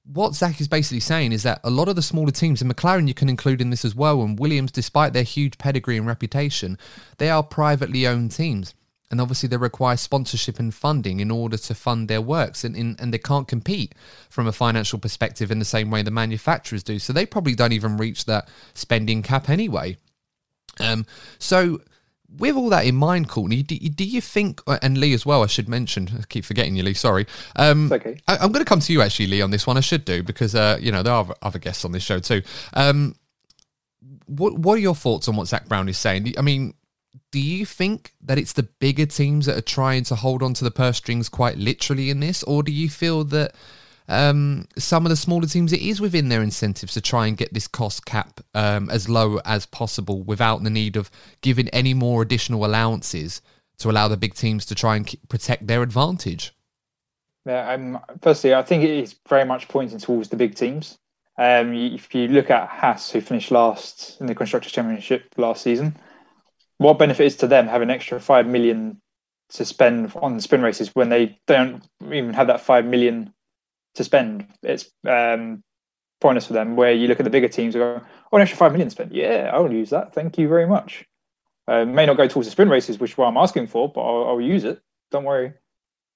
What 0.07 0.35
Zak 0.35 0.61
is 0.61 0.68
basically 0.68 1.00
saying 1.00 1.33
is 1.33 1.44
that 1.44 1.61
a 1.64 1.70
lot 1.70 1.88
of 1.88 1.96
the 1.96 2.02
smaller 2.02 2.30
teams, 2.30 2.61
and 2.61 2.70
McLaren 2.70 3.09
you 3.09 3.14
can 3.14 3.30
include 3.30 3.62
in 3.62 3.70
this 3.70 3.87
as 3.87 3.94
well, 3.94 4.22
and 4.22 4.38
Williams, 4.38 4.70
despite 4.70 5.14
their 5.14 5.22
huge 5.22 5.57
pedigree 5.57 5.96
and 5.96 6.07
reputation, 6.07 6.78
they 7.16 7.30
are 7.30 7.42
privately 7.42 8.07
owned 8.07 8.33
teams 8.33 8.74
and 9.14 9.20
obviously 9.20 9.48
they 9.48 9.57
require 9.57 9.96
sponsorship 9.96 10.59
and 10.59 10.74
funding 10.74 11.20
in 11.20 11.31
order 11.31 11.57
to 11.57 11.72
fund 11.72 12.09
their 12.09 12.20
works 12.20 12.64
and, 12.64 12.77
in, 12.77 12.96
and 12.98 13.14
they 13.14 13.18
can't 13.18 13.46
compete 13.46 13.94
from 14.29 14.48
a 14.48 14.53
financial 14.53 14.98
perspective 14.98 15.53
in 15.53 15.61
the 15.61 15.64
same 15.64 15.88
way 15.88 16.03
the 16.03 16.11
manufacturers 16.11 16.83
do 16.83 16.98
so 16.98 17.12
they 17.12 17.24
probably 17.24 17.55
don't 17.55 17.70
even 17.70 17.96
reach 17.96 18.24
that 18.24 18.48
spending 18.74 19.22
cap 19.22 19.48
anyway 19.48 19.96
um, 20.81 21.07
so 21.38 21.81
with 22.37 22.57
all 22.57 22.68
that 22.70 22.85
in 22.85 22.96
mind, 22.96 23.29
Courtney, 23.29 23.62
do, 23.62 23.79
do, 23.79 24.03
you 24.03 24.20
think, 24.20 24.61
uh, 24.66 24.77
and 24.83 24.98
Lee 24.98 25.12
as 25.12 25.24
well, 25.24 25.44
I 25.44 25.46
should 25.46 25.68
mention, 25.68 26.09
I 26.18 26.24
keep 26.29 26.44
forgetting 26.44 26.74
you, 26.74 26.83
Lee, 26.83 26.94
sorry. 26.94 27.29
Um, 27.55 27.92
okay. 27.92 28.18
I, 28.27 28.44
am 28.44 28.50
going 28.50 28.64
to 28.64 28.68
come 28.68 28.81
to 28.81 28.92
you 28.92 29.03
actually, 29.03 29.29
Lee, 29.29 29.40
on 29.40 29.53
this 29.53 29.68
one. 29.68 29.77
I 29.77 29.81
should 29.81 30.05
do 30.05 30.24
because, 30.24 30.53
uh, 30.57 30.77
you 30.81 30.90
know, 30.90 31.05
there 31.05 31.12
are 31.12 31.33
other 31.42 31.61
guests 31.61 31.85
on 31.85 31.92
this 31.92 32.03
show 32.03 32.18
too. 32.18 32.42
Um, 32.72 33.14
what, 34.27 34.59
what 34.59 34.74
are 34.74 34.81
your 34.81 34.96
thoughts 34.96 35.29
on 35.29 35.37
what 35.37 35.46
Zak 35.46 35.68
Brown 35.68 35.88
is 35.88 35.96
saying? 35.96 36.35
I 36.37 36.42
mean, 36.42 36.74
do 37.35 37.40
you 37.40 37.66
think 37.66 38.12
that 38.23 38.38
it's 38.38 38.53
the 38.53 38.62
bigger 38.62 39.07
teams 39.07 39.47
that 39.47 39.59
are 39.59 39.61
trying 39.61 40.05
to 40.05 40.14
hold 40.14 40.40
on 40.40 40.55
to 40.55 40.62
the 40.62 40.70
purse 40.70 40.99
strings 40.99 41.29
quite 41.29 41.59
literally 41.59 42.09
in 42.09 42.20
this, 42.20 42.44
or 42.44 42.62
do 42.62 42.70
you 42.70 42.88
feel 42.88 43.25
that 43.25 43.57
um, 44.07 44.68
some 44.79 45.05
of 45.05 45.11
the 45.11 45.16
smaller 45.16 45.49
teams 45.49 45.73
it 45.73 45.83
is 45.83 46.01
within 46.01 46.29
their 46.29 46.42
incentives 46.42 46.94
to 46.94 47.01
try 47.01 47.27
and 47.27 47.37
get 47.37 47.53
this 47.53 47.66
cost 47.66 48.07
cap 48.07 48.40
um, 48.55 48.88
as 48.88 49.09
low 49.09 49.40
as 49.44 49.66
possible 49.66 50.23
without 50.23 50.62
the 50.62 50.70
need 50.70 50.94
of 50.94 51.11
giving 51.40 51.68
any 51.70 51.92
more 51.92 52.23
additional 52.23 52.64
allowances 52.64 53.42
to 53.79 53.90
allow 53.90 54.07
the 54.07 54.16
big 54.16 54.35
teams 54.35 54.64
to 54.66 54.77
try 54.77 54.94
and 54.94 55.12
protect 55.29 55.66
their 55.66 55.83
advantage? 55.83 56.55
Yeah, 57.44 57.68
um, 57.68 57.99
firstly, 58.23 58.55
I 58.55 58.62
think 58.62 58.85
it 58.85 58.90
is 58.90 59.16
very 59.29 59.44
much 59.44 59.66
pointing 59.66 59.99
towards 59.99 60.29
the 60.29 60.37
big 60.37 60.55
teams. 60.55 60.99
Um, 61.37 61.75
if 61.75 62.14
you 62.14 62.29
look 62.29 62.49
at 62.49 62.68
Haas, 62.68 63.11
who 63.11 63.20
finished 63.20 63.51
last 63.51 64.20
in 64.20 64.27
the 64.27 64.37
Constructors' 64.37 64.70
Championship 64.70 65.35
last 65.37 65.64
season, 65.64 65.97
what 66.78 66.98
benefit 66.98 67.26
is 67.26 67.37
to 67.37 67.46
them 67.46 67.68
having 67.68 67.90
extra 67.90 68.20
five 68.20 68.46
million 68.46 69.00
to 69.50 69.64
spend 69.64 70.12
on 70.16 70.40
sprint 70.40 70.64
races 70.64 70.94
when 70.94 71.08
they 71.08 71.38
don't 71.46 71.87
even 72.02 72.32
have 72.32 72.48
that 72.48 72.60
five 72.60 72.84
million 72.84 73.32
to 73.94 74.04
spend? 74.04 74.46
It's 74.62 74.90
um, 75.08 75.62
pointless 76.20 76.46
for 76.46 76.52
them. 76.52 76.76
Where 76.76 76.92
you 76.92 77.08
look 77.08 77.20
at 77.20 77.24
the 77.24 77.30
bigger 77.30 77.48
teams, 77.48 77.74
and 77.74 77.82
go, 77.82 78.02
"Oh, 78.32 78.37
an 78.37 78.42
extra 78.42 78.58
five 78.58 78.72
million 78.72 78.90
spent. 78.90 79.14
Yeah, 79.14 79.50
I'll 79.52 79.72
use 79.72 79.90
that. 79.90 80.14
Thank 80.14 80.38
you 80.38 80.48
very 80.48 80.66
much." 80.66 81.04
Uh, 81.66 81.84
may 81.84 82.04
not 82.04 82.18
go 82.18 82.28
towards 82.28 82.46
the 82.46 82.52
sprint 82.52 82.70
races, 82.70 82.98
which 82.98 83.12
is 83.12 83.18
what 83.18 83.26
I'm 83.26 83.38
asking 83.38 83.68
for, 83.68 83.90
but 83.90 84.02
I'll, 84.02 84.28
I'll 84.28 84.40
use 84.40 84.64
it. 84.64 84.82
Don't 85.10 85.24
worry. 85.24 85.54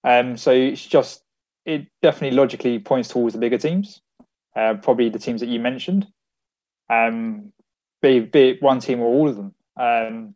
Um, 0.04 0.36
so 0.36 0.50
it's 0.50 0.84
just 0.84 1.22
it 1.64 1.86
definitely 2.02 2.36
logically 2.36 2.78
points 2.78 3.08
towards 3.08 3.34
the 3.34 3.40
bigger 3.40 3.58
teams, 3.58 4.00
uh, 4.56 4.74
probably 4.82 5.08
the 5.08 5.18
teams 5.18 5.40
that 5.40 5.48
you 5.48 5.60
mentioned, 5.60 6.06
um, 6.90 7.52
be, 8.00 8.20
be 8.20 8.50
it 8.50 8.62
one 8.62 8.80
team 8.80 9.00
or 9.00 9.06
all 9.06 9.28
of 9.28 9.36
them. 9.36 9.54
Um, 9.76 10.34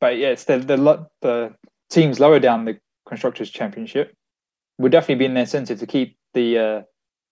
but 0.00 0.14
it's 0.14 0.44
the, 0.44 0.58
the 0.58 1.06
the 1.22 1.54
teams 1.90 2.20
lower 2.20 2.38
down 2.38 2.64
the 2.64 2.78
constructors 3.06 3.50
championship 3.50 4.14
would 4.78 4.92
definitely 4.92 5.16
be 5.16 5.24
in 5.24 5.34
their 5.34 5.42
incentive 5.42 5.78
to 5.80 5.86
keep 5.86 6.16
the 6.34 6.58
uh, 6.58 6.82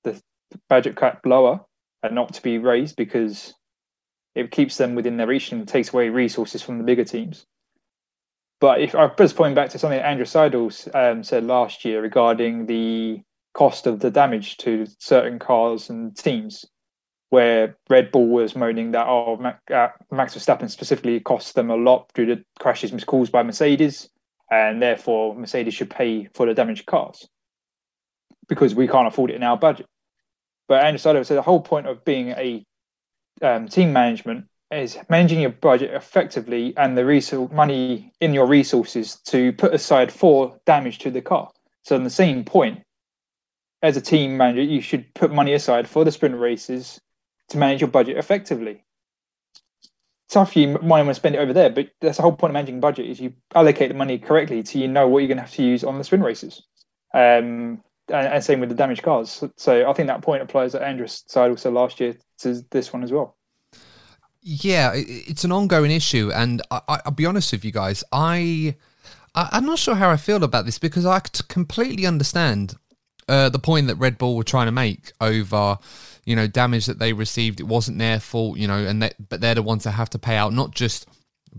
the 0.04 0.20
budget 0.68 0.96
cap 0.96 1.20
lower 1.24 1.60
and 2.02 2.14
not 2.14 2.34
to 2.34 2.42
be 2.42 2.58
raised 2.58 2.96
because 2.96 3.54
it 4.34 4.50
keeps 4.50 4.76
them 4.76 4.94
within 4.94 5.16
their 5.16 5.26
reach 5.26 5.52
and 5.52 5.66
takes 5.66 5.92
away 5.92 6.08
resources 6.08 6.62
from 6.62 6.78
the 6.78 6.84
bigger 6.84 7.04
teams. 7.04 7.46
But 8.60 8.80
if 8.80 8.94
I 8.94 9.10
was 9.18 9.32
pointing 9.32 9.54
back 9.54 9.70
to 9.70 9.78
something 9.78 9.98
Andrew 9.98 10.24
Seidl 10.26 10.94
um, 10.94 11.22
said 11.22 11.44
last 11.44 11.84
year 11.84 12.00
regarding 12.00 12.66
the 12.66 13.20
cost 13.54 13.86
of 13.86 14.00
the 14.00 14.10
damage 14.10 14.56
to 14.58 14.86
certain 14.98 15.38
cars 15.38 15.90
and 15.90 16.16
teams, 16.16 16.64
where 17.30 17.76
Red 17.88 18.12
Bull 18.12 18.28
was 18.28 18.54
moaning 18.54 18.92
that 18.92 19.06
oh 19.06 19.40
uh, 19.72 19.88
Max 20.10 20.34
Verstappen 20.34 20.70
specifically 20.70 21.18
cost 21.20 21.54
them 21.54 21.70
a 21.70 21.76
lot 21.76 22.10
due 22.14 22.26
to 22.26 22.44
crashes 22.58 22.92
caused 23.04 23.32
by 23.32 23.42
Mercedes, 23.42 24.08
and 24.50 24.80
therefore 24.80 25.34
Mercedes 25.34 25.74
should 25.74 25.90
pay 25.90 26.28
for 26.34 26.46
the 26.46 26.54
damaged 26.54 26.86
cars 26.86 27.28
because 28.48 28.74
we 28.74 28.86
can't 28.86 29.08
afford 29.08 29.30
it 29.30 29.36
in 29.36 29.42
our 29.42 29.56
budget. 29.56 29.86
But 30.68 30.84
Andrew 30.84 30.98
Seidl 30.98 31.26
said 31.26 31.36
the 31.36 31.42
whole 31.42 31.60
point 31.60 31.86
of 31.86 32.04
being 32.04 32.30
a 32.30 32.64
um, 33.42 33.68
team 33.68 33.92
management 33.92 34.46
is 34.70 34.98
managing 35.08 35.40
your 35.40 35.50
budget 35.50 35.94
effectively 35.94 36.74
and 36.76 36.96
the 36.96 37.04
resource 37.04 37.50
money 37.52 38.12
in 38.20 38.34
your 38.34 38.46
resources 38.46 39.16
to 39.26 39.52
put 39.52 39.74
aside 39.74 40.12
for 40.12 40.58
damage 40.66 40.98
to 40.98 41.10
the 41.10 41.22
car. 41.22 41.50
So, 41.84 41.94
in 41.94 42.04
the 42.04 42.10
same 42.10 42.44
point, 42.44 42.82
as 43.82 43.96
a 43.96 44.00
team 44.00 44.36
manager, 44.36 44.62
you 44.62 44.80
should 44.80 45.12
put 45.14 45.32
money 45.32 45.52
aside 45.52 45.88
for 45.88 46.04
the 46.04 46.10
sprint 46.10 46.36
races 46.36 47.00
to 47.48 47.58
manage 47.58 47.80
your 47.80 47.88
budget 47.88 48.16
effectively. 48.16 48.84
tough 50.28 50.56
you 50.56 50.68
might 50.68 51.02
want 51.02 51.08
to 51.08 51.14
spend 51.14 51.34
it 51.34 51.38
over 51.38 51.52
there, 51.52 51.70
but 51.70 51.90
that's 52.00 52.16
the 52.16 52.22
whole 52.22 52.32
point 52.32 52.50
of 52.50 52.54
managing 52.54 52.80
budget 52.80 53.06
is 53.06 53.20
you 53.20 53.32
allocate 53.54 53.88
the 53.88 53.94
money 53.94 54.18
correctly 54.18 54.64
so 54.64 54.78
you 54.78 54.88
know 54.88 55.06
what 55.06 55.20
you're 55.20 55.28
going 55.28 55.38
to 55.38 55.42
have 55.42 55.52
to 55.52 55.62
use 55.62 55.84
on 55.84 55.98
the 55.98 56.04
sprint 56.04 56.24
races. 56.24 56.62
Um, 57.14 57.82
and, 58.08 58.26
and, 58.28 58.44
same 58.44 58.60
with 58.60 58.68
the 58.68 58.74
damaged 58.74 59.02
cars. 59.02 59.42
So 59.56 59.88
I 59.88 59.92
think 59.92 60.08
that 60.08 60.22
point 60.22 60.42
applies 60.42 60.74
at 60.74 60.82
Andrew's 60.82 61.24
side 61.26 61.50
also 61.50 61.70
last 61.70 61.98
year 62.00 62.16
to 62.38 62.64
this 62.70 62.92
one 62.92 63.02
as 63.02 63.12
well. 63.12 63.36
Yeah, 64.42 64.92
it's 64.94 65.42
an 65.42 65.50
ongoing 65.50 65.90
issue, 65.90 66.30
and 66.32 66.62
I, 66.70 67.00
will 67.04 67.12
be 67.12 67.26
honest 67.26 67.50
with 67.50 67.64
you 67.64 67.72
guys. 67.72 68.04
I, 68.12 68.76
I 69.34 69.58
am 69.58 69.66
not 69.66 69.80
sure 69.80 69.96
how 69.96 70.08
I 70.08 70.16
feel 70.16 70.44
about 70.44 70.66
this 70.66 70.78
because 70.78 71.04
I 71.04 71.18
completely 71.48 72.06
understand 72.06 72.76
uh, 73.28 73.48
the 73.48 73.58
point 73.58 73.88
that 73.88 73.96
Red 73.96 74.18
Bull 74.18 74.36
were 74.36 74.44
trying 74.44 74.66
to 74.66 74.72
make 74.72 75.12
over 75.20 75.78
you 76.26 76.36
know, 76.36 76.46
damage 76.46 76.86
that 76.86 76.98
they 76.98 77.14
received. 77.14 77.60
It 77.60 77.66
wasn't 77.66 77.98
their 77.98 78.20
fault, 78.20 78.58
you 78.58 78.68
know, 78.68 78.84
and 78.84 79.00
that, 79.00 79.28
but 79.28 79.40
they're 79.40 79.54
the 79.54 79.62
ones 79.62 79.84
that 79.84 79.92
have 79.92 80.10
to 80.10 80.18
pay 80.18 80.36
out, 80.36 80.52
not 80.52 80.72
just 80.72 81.08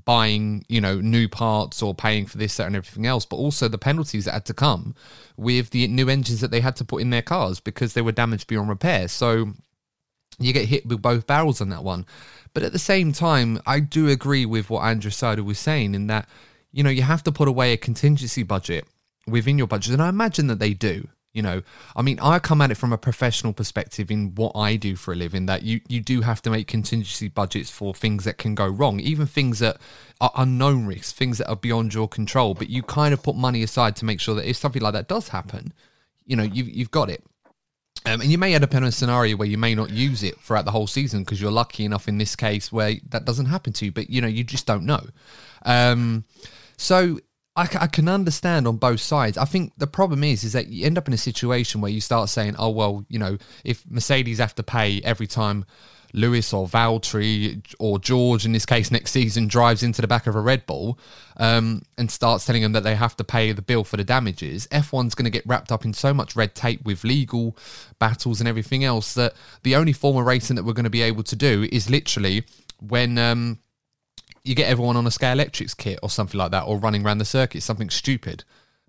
buying, 0.06 0.64
you 0.68 0.82
know, 0.82 1.00
new 1.00 1.28
parts 1.28 1.82
or 1.82 1.96
paying 1.96 2.28
for 2.28 2.38
this, 2.38 2.58
that, 2.58 2.68
and 2.68 2.76
everything 2.76 3.08
else, 3.08 3.26
but 3.26 3.38
also 3.38 3.68
the 3.68 3.78
penalties 3.78 4.26
that 4.26 4.34
had 4.34 4.46
to 4.46 4.54
come 4.54 4.94
with 5.38 5.72
the 5.72 5.88
new 5.88 6.10
engines 6.10 6.42
that 6.42 6.52
they 6.52 6.60
had 6.60 6.76
to 6.76 6.86
put 6.86 7.02
in 7.02 7.10
their 7.10 7.22
cars 7.22 7.60
because 7.60 7.94
they 7.94 8.02
were 8.02 8.12
damaged 8.12 8.48
beyond 8.48 8.70
repair. 8.70 9.08
So 9.08 9.54
you 10.38 10.54
get 10.54 10.68
hit 10.68 10.86
with 10.86 11.02
both 11.02 11.26
barrels 11.26 11.62
on 11.62 11.70
that 11.70 11.84
one. 11.84 12.06
But 12.54 12.64
at 12.64 12.74
the 12.74 12.80
same 12.80 13.14
time, 13.14 13.60
I 13.66 13.80
do 13.80 14.10
agree 14.10 14.46
with 14.46 14.70
what 14.70 14.84
Andrew 14.84 15.12
Seidl 15.12 15.46
was 15.46 15.60
saying 15.60 15.96
in 15.96 16.08
that, 16.08 16.28
you 16.72 16.84
know, 16.84 16.90
you 16.90 17.04
have 17.04 17.24
to 17.24 17.32
put 17.32 17.48
away 17.48 17.72
a 17.72 17.78
contingency 17.78 18.44
budget 18.44 18.86
within 19.26 19.58
your 19.58 19.68
budget. 19.68 19.94
And 19.94 20.02
I 20.02 20.10
imagine 20.10 20.48
that 20.48 20.60
they 20.60 20.74
do. 20.74 21.08
You 21.34 21.44
know, 21.44 21.62
I 21.96 22.02
mean, 22.02 22.20
I 22.20 22.40
come 22.40 22.62
at 22.62 22.72
it 22.72 22.76
from 22.76 22.92
a 22.92 22.98
professional 22.98 23.54
perspective 23.54 24.10
in 24.10 24.34
what 24.34 24.54
I 24.56 24.76
do 24.76 24.96
for 24.96 25.14
a 25.14 25.16
living. 25.16 25.46
That 25.46 25.62
you 25.62 25.82
you 25.88 26.02
do 26.02 26.22
have 26.22 26.42
to 26.44 26.50
make 26.50 26.68
contingency 26.68 27.28
budgets 27.28 27.70
for 27.70 27.94
things 27.94 28.24
that 28.24 28.38
can 28.38 28.56
go 28.56 28.68
wrong, 28.68 29.00
even 29.00 29.28
things 29.28 29.60
that 29.60 29.78
are 30.20 30.32
unknown 30.36 30.88
risks, 30.88 31.12
things 31.12 31.38
that 31.38 31.48
are 31.48 31.56
beyond 31.56 31.94
your 31.94 32.08
control. 32.08 32.54
But 32.56 32.70
you 32.70 32.82
kind 32.82 33.14
of 33.14 33.22
put 33.22 33.36
money 33.36 33.62
aside 33.62 33.96
to 33.98 34.06
make 34.06 34.20
sure 34.20 34.36
that 34.36 34.50
if 34.50 34.58
something 34.58 34.82
like 34.82 34.94
that 34.94 35.08
does 35.08 35.30
happen, 35.30 35.74
you 36.26 36.36
know, 36.36 36.44
you've 36.44 36.70
you've 36.70 36.92
got 36.92 37.10
it. 37.10 37.24
Um, 38.06 38.22
and 38.22 38.32
you 38.32 38.38
may 38.38 38.56
end 38.56 38.64
up 38.64 38.74
in 38.74 38.84
a 38.84 38.92
scenario 38.92 39.36
where 39.36 39.48
you 39.48 39.58
may 39.58 39.76
not 39.76 39.90
use 39.90 40.24
it 40.24 40.40
throughout 40.40 40.66
the 40.66 40.72
whole 40.72 40.88
season 40.88 41.24
because 41.24 41.42
you're 41.42 41.52
lucky 41.52 41.84
enough 41.84 42.08
in 42.08 42.18
this 42.18 42.36
case 42.36 42.72
where 42.72 42.94
that 43.10 43.26
doesn't 43.26 43.48
happen 43.48 43.74
to 43.74 43.86
you. 43.86 43.92
But 43.92 44.10
you 44.10 44.22
know, 44.22 44.28
you 44.28 44.44
just 44.44 44.66
don't 44.66 44.86
know. 44.86 45.06
Um, 45.66 46.24
so 46.78 47.20
I, 47.58 47.68
I 47.82 47.88
can 47.88 48.08
understand 48.08 48.68
on 48.68 48.78
both 48.78 49.02
sides. 49.02 49.38
I 49.38 49.46
think 49.46 49.74
the 49.78 49.88
problem 49.88 50.24
is, 50.24 50.44
is 50.44 50.54
that 50.54 50.68
you 50.68 50.86
end 50.86 50.98
up 50.98 51.08
in 51.08 51.14
a 51.14 51.18
situation 51.18 51.82
where 51.82 51.92
you 51.92 52.00
start 52.00 52.30
saying, 52.30 52.56
"Oh 52.58 52.70
well, 52.70 53.04
you 53.10 53.20
know, 53.20 53.38
if 53.66 53.84
Mercedes 53.90 54.38
have 54.38 54.56
to 54.56 54.64
pay 54.64 55.02
every 55.04 55.28
time 55.28 55.66
Lewis 56.14 56.54
or 56.54 56.68
Valtteri 56.68 57.62
or 57.80 58.00
George, 58.00 58.46
in 58.46 58.52
this 58.52 58.66
case, 58.66 58.92
next 58.92 59.12
season 59.12 59.48
drives 59.48 59.84
into 59.84 60.02
the 60.02 60.08
back 60.08 60.28
of 60.28 60.36
a 60.36 60.40
Red 60.40 60.66
Bull 60.66 61.00
um, 61.38 61.82
and 61.98 62.10
starts 62.10 62.46
telling 62.46 62.62
them 62.62 62.72
that 62.74 62.84
they 62.84 62.96
have 62.96 63.18
to 63.18 63.24
pay 63.24 63.52
the 63.52 63.62
bill 63.62 63.84
for 63.84 63.98
the 63.98 64.04
damages, 64.04 64.68
F1's 64.68 65.16
going 65.16 65.26
to 65.26 65.32
get 65.32 65.46
wrapped 65.46 65.72
up 65.72 65.84
in 65.84 65.94
so 65.94 66.14
much 66.14 66.36
red 66.36 66.56
tape 66.56 66.86
with 66.86 67.04
legal 67.04 67.58
battles 68.00 68.40
and 68.40 68.48
everything 68.48 68.84
else 68.84 69.14
that 69.16 69.34
the 69.64 69.76
only 69.76 69.94
form 69.94 70.18
of 70.18 70.26
racing 70.26 70.56
that 70.56 70.64
we're 70.64 70.74
going 70.74 70.84
to 70.84 70.90
be 70.90 71.02
able 71.02 71.24
to 71.24 71.36
do 71.36 71.68
is 71.72 71.90
literally 71.90 72.44
when 72.80 73.18
um, 73.18 73.60
you 74.48 74.56
get 74.56 74.70
everyone 74.70 74.96
on 74.96 75.06
a 75.06 75.10
Scalextric 75.10 75.76
kit 75.78 76.00
or 76.02 76.10
something 76.10 76.38
like 76.38 76.52
that, 76.52 76.64
or 76.64 76.78
running 76.78 77.06
around 77.06 77.18
the 77.18 77.26
circuit, 77.26 77.62
something 77.62 77.90
stupid, 77.90 78.44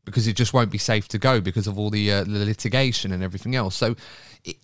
because 0.04 0.26
it 0.26 0.36
just 0.36 0.54
won't 0.54 0.70
be 0.70 0.78
safe 0.78 1.08
to 1.08 1.18
go 1.18 1.40
because 1.40 1.66
of 1.66 1.78
all 1.78 1.90
the, 1.90 2.10
uh, 2.10 2.24
the 2.24 2.44
litigation 2.44 3.12
and 3.12 3.22
everything 3.22 3.54
else. 3.54 3.74
So 3.74 3.96
it, 4.44 4.56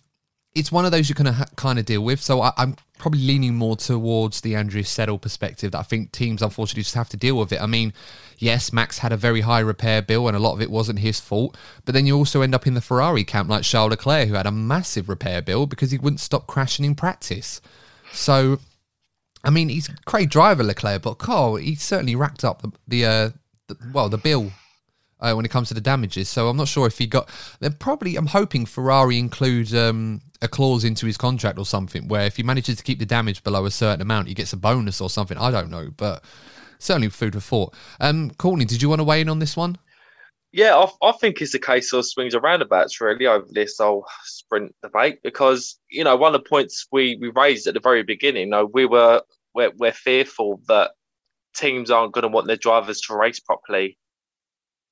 it's 0.55 0.71
one 0.71 0.85
of 0.85 0.91
those 0.91 1.09
you're 1.09 1.15
going 1.15 1.25
to 1.25 1.33
ha- 1.33 1.45
kind 1.57 1.77
of 1.77 1.85
deal 1.85 2.01
with. 2.01 2.21
So 2.21 2.41
I, 2.41 2.53
am 2.57 2.77
probably 2.97 3.19
leaning 3.19 3.55
more 3.55 3.75
towards 3.75 4.41
the 4.41 4.55
Andrew 4.55 4.81
Seidl 4.81 5.19
perspective 5.19 5.73
that 5.73 5.79
I 5.79 5.83
think 5.83 6.13
teams 6.13 6.41
unfortunately 6.41 6.83
just 6.83 6.95
have 6.95 7.09
to 7.09 7.17
deal 7.17 7.37
with 7.37 7.51
it. 7.51 7.61
I 7.61 7.65
mean, 7.65 7.93
yes, 8.39 8.71
Max 8.71 8.99
had 8.99 9.11
a 9.11 9.17
very 9.17 9.41
high 9.41 9.59
repair 9.59 10.01
bill 10.01 10.27
and 10.27 10.35
a 10.35 10.39
lot 10.39 10.53
of 10.53 10.61
it 10.61 10.71
wasn't 10.71 10.99
his 10.99 11.19
fault, 11.19 11.57
but 11.83 11.93
then 11.93 12.05
you 12.05 12.15
also 12.15 12.41
end 12.41 12.55
up 12.55 12.65
in 12.65 12.73
the 12.73 12.81
Ferrari 12.81 13.25
camp 13.25 13.49
like 13.49 13.63
Charles 13.63 13.91
Leclerc, 13.91 14.29
who 14.29 14.35
had 14.35 14.47
a 14.47 14.51
massive 14.51 15.09
repair 15.09 15.41
bill 15.41 15.67
because 15.67 15.91
he 15.91 15.97
wouldn't 15.97 16.21
stop 16.21 16.47
crashing 16.47 16.85
in 16.85 16.95
practice. 16.95 17.59
So 18.13 18.59
I 19.45 19.49
mean, 19.51 19.69
he's 19.69 19.89
a 19.89 19.95
great 20.05 20.29
driver, 20.29 20.63
Leclerc, 20.63 21.03
but 21.03 21.15
Carl, 21.15 21.55
he 21.55 21.75
certainly 21.75 22.15
racked 22.15 22.43
up 22.43 22.61
the, 22.61 22.71
the, 22.87 23.05
uh, 23.05 23.29
the 23.67 23.77
well, 23.93 24.09
the 24.09 24.17
bill 24.17 24.51
uh, 25.19 25.33
when 25.33 25.45
it 25.45 25.51
comes 25.51 25.67
to 25.69 25.73
the 25.73 25.81
damages. 25.81 26.29
So 26.29 26.49
I'm 26.49 26.57
not 26.57 26.67
sure 26.67 26.87
if 26.87 26.97
he 26.97 27.07
got. 27.07 27.29
They're 27.59 27.69
probably. 27.69 28.15
I'm 28.15 28.27
hoping 28.27 28.65
Ferrari 28.65 29.17
includes 29.17 29.73
um, 29.73 30.21
a 30.41 30.47
clause 30.47 30.83
into 30.83 31.05
his 31.05 31.17
contract 31.17 31.57
or 31.57 31.65
something 31.65 32.07
where 32.07 32.25
if 32.25 32.37
he 32.37 32.43
manages 32.43 32.77
to 32.77 32.83
keep 32.83 32.99
the 32.99 33.05
damage 33.05 33.43
below 33.43 33.65
a 33.65 33.71
certain 33.71 34.01
amount, 34.01 34.27
he 34.27 34.33
gets 34.33 34.53
a 34.53 34.57
bonus 34.57 35.01
or 35.01 35.09
something. 35.09 35.37
I 35.37 35.51
don't 35.51 35.69
know, 35.69 35.89
but 35.95 36.23
certainly 36.79 37.09
food 37.09 37.33
for 37.33 37.39
thought. 37.39 37.73
Um, 37.99 38.31
Courtney, 38.31 38.65
did 38.65 38.81
you 38.81 38.89
want 38.89 38.99
to 38.99 39.03
weigh 39.03 39.21
in 39.21 39.29
on 39.29 39.39
this 39.39 39.55
one? 39.55 39.77
Yeah, 40.51 40.75
I, 40.75 41.09
I, 41.09 41.11
think 41.11 41.41
it's 41.41 41.53
a 41.53 41.59
case 41.59 41.91
of 41.91 42.05
swings 42.05 42.33
and 42.33 42.41
roundabouts 42.41 43.01
really 43.01 43.27
over 43.27 43.45
this 43.49 43.77
whole 43.77 44.05
sprint 44.23 44.73
debate 44.81 45.21
because 45.21 45.77
you 45.89 46.01
know 46.01 46.15
one 46.15 46.33
of 46.33 46.41
the 46.41 46.47
points 46.47 46.87
we, 46.93 47.17
we 47.19 47.29
raised 47.35 47.67
at 47.67 47.73
the 47.73 47.81
very 47.81 48.03
beginning, 48.03 48.43
you 48.43 48.49
know, 48.51 48.65
we 48.65 48.85
were 48.85 49.21
we're, 49.55 49.71
we're 49.77 49.93
fearful 49.93 50.61
that 50.67 50.91
teams 51.55 51.89
aren't 51.89 52.13
going 52.13 52.23
to 52.23 52.27
want 52.27 52.47
their 52.47 52.57
drivers 52.57 53.01
to 53.01 53.15
race 53.15 53.39
properly 53.39 53.97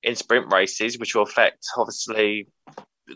in 0.02 0.16
sprint 0.16 0.52
races, 0.52 0.98
which 0.98 1.14
will 1.14 1.24
affect 1.24 1.66
obviously 1.78 2.48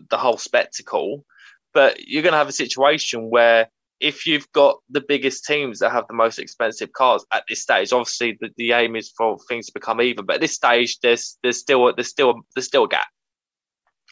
the 0.09 0.17
whole 0.17 0.37
spectacle. 0.37 1.25
But 1.73 2.05
you're 2.05 2.23
going 2.23 2.33
to 2.33 2.37
have 2.37 2.49
a 2.49 2.53
situation 2.53 3.29
where 3.29 3.69
if 3.99 4.27
you've 4.27 4.51
got 4.51 4.77
the 4.89 5.01
biggest 5.01 5.45
teams 5.45 5.79
that 5.79 5.91
have 5.91 6.05
the 6.07 6.13
most 6.13 6.37
expensive 6.37 6.91
cars 6.91 7.25
at 7.33 7.43
this 7.49 7.61
stage, 7.61 7.91
obviously 7.91 8.37
the, 8.39 8.49
the 8.57 8.73
aim 8.73 8.95
is 8.95 9.11
for 9.17 9.37
things 9.47 9.67
to 9.67 9.73
become 9.73 10.01
even. 10.01 10.25
But 10.25 10.35
at 10.35 10.41
this 10.41 10.53
stage, 10.53 10.99
there's 10.99 11.37
there's 11.41 11.57
still 11.57 11.93
there's 11.95 12.09
still 12.09 12.41
there's 12.55 12.67
still 12.67 12.83
a 12.83 12.89
gap. 12.89 13.07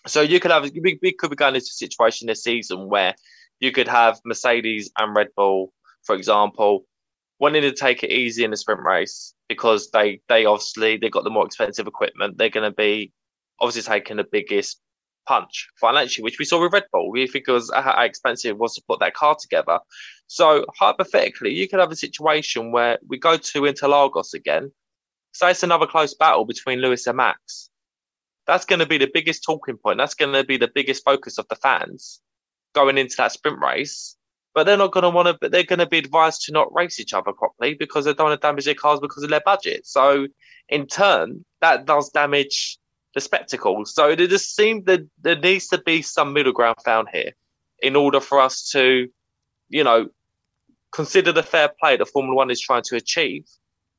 So 0.08 0.22
you 0.22 0.40
could 0.40 0.52
have 0.52 0.64
we, 0.64 1.00
we 1.02 1.14
could 1.14 1.30
be 1.30 1.36
going 1.36 1.56
into 1.56 1.64
a 1.64 1.66
situation 1.66 2.28
this 2.28 2.44
season 2.44 2.88
where 2.90 3.16
you 3.60 3.72
could 3.72 3.88
have 3.88 4.20
Mercedes 4.26 4.92
and 4.98 5.16
Red 5.16 5.30
Bull, 5.36 5.72
for 6.04 6.16
example, 6.16 6.86
wanting 7.40 7.64
to 7.64 7.72
take 7.72 8.04
it 8.04 8.12
easy 8.12 8.44
in 8.44 8.52
the 8.52 8.58
sprint 8.58 8.82
race 8.84 9.34
because 9.50 9.92
they 9.92 10.22
they 10.30 10.46
obviously 10.46 10.98
they 10.98 11.10
got 11.10 11.24
the 11.24 11.30
more 11.30 11.46
expensive 11.46 11.88
equipment. 11.88 12.38
They're 12.38 12.50
going 12.50 12.70
to 12.70 12.76
be 12.76 13.12
obviously 13.60 13.94
taking 13.94 14.18
the 14.18 14.24
biggest 14.24 14.80
punch 15.28 15.68
financially, 15.80 16.24
which 16.24 16.40
we 16.40 16.46
saw 16.46 16.62
with 16.62 16.74
Red 16.74 16.86
Bull. 16.92 17.12
We 17.12 17.28
think 17.28 17.46
it 17.48 17.52
was 17.52 17.72
uh, 17.72 17.82
how 17.82 18.02
expensive 18.04 18.52
it 18.52 18.58
was 18.58 18.76
to 18.76 18.84
put 18.88 19.00
that 19.00 19.14
car 19.14 19.36
together. 19.40 19.80
So 20.28 20.66
hypothetically, 20.78 21.54
you 21.54 21.68
could 21.68 21.80
have 21.80 21.92
a 21.92 21.96
situation 21.96 22.72
where 22.72 23.00
we 23.08 23.18
go 23.18 23.38
to 23.38 23.62
Interlagos 23.62 24.34
again. 24.34 24.72
Say 25.34 25.52
it's 25.52 25.64
another 25.64 25.88
close 25.88 26.14
battle 26.14 26.46
between 26.46 26.80
Lewis 26.80 27.08
and 27.08 27.18
Max. 27.18 27.70
That's 28.48 28.66
going 28.66 28.80
to 28.80 28.86
be 28.86 28.98
the 28.98 29.10
biggest 29.12 29.44
talking 29.44 29.78
point. 29.78 29.98
That's 29.98 30.14
going 30.14 30.34
to 30.34 30.44
be 30.44 30.58
the 30.58 30.72
biggest 30.74 31.04
focus 31.04 31.38
of 31.38 31.48
the 31.50 31.56
fans 31.56 32.22
going 32.74 32.98
into 32.98 33.16
that 33.18 33.32
sprint 33.32 33.60
race 33.60 34.15
but 34.56 34.66
they're 34.66 34.78
not 34.78 34.92
going 34.92 35.04
to 35.04 35.10
want 35.10 35.28
to. 35.28 35.38
But 35.40 35.52
they're 35.52 35.64
going 35.64 35.80
to 35.80 35.86
be 35.86 36.00
advised 36.00 36.44
to 36.44 36.54
not 36.54 36.74
race 36.74 37.00
each 37.00 37.14
other 37.14 37.34
properly 37.34 37.76
because 37.76 38.06
they 38.06 38.14
don't 38.14 38.30
want 38.30 38.42
to 38.42 38.48
damage 38.48 38.66
their 38.66 38.74
cars 38.74 39.00
because 39.00 39.22
of 39.22 39.30
their 39.30 39.42
budget. 39.46 39.86
So, 39.86 40.28
in 40.70 40.88
turn, 40.88 41.46
that 41.62 41.86
does 41.86 42.10
damage 42.10 42.80
the 43.16 43.22
spectacle. 43.22 43.86
So 43.86 44.10
it 44.10 44.18
just 44.30 44.56
seems 44.56 44.86
that 44.86 45.02
there 45.22 45.38
needs 45.38 45.68
to 45.68 45.80
be 45.80 46.02
some 46.02 46.34
middle 46.34 46.52
ground 46.52 46.76
found 46.84 47.08
here 47.12 47.32
in 47.82 47.96
order 47.96 48.20
for 48.20 48.40
us 48.40 48.70
to, 48.72 49.08
you 49.70 49.84
know, 49.84 50.10
consider 50.92 51.32
the 51.32 51.42
fair 51.42 51.70
play 51.80 51.98
that 51.98 52.06
Formula 52.06 52.36
One 52.36 52.52
is 52.52 52.62
trying 52.62 52.84
to 52.84 52.96
achieve, 52.96 53.46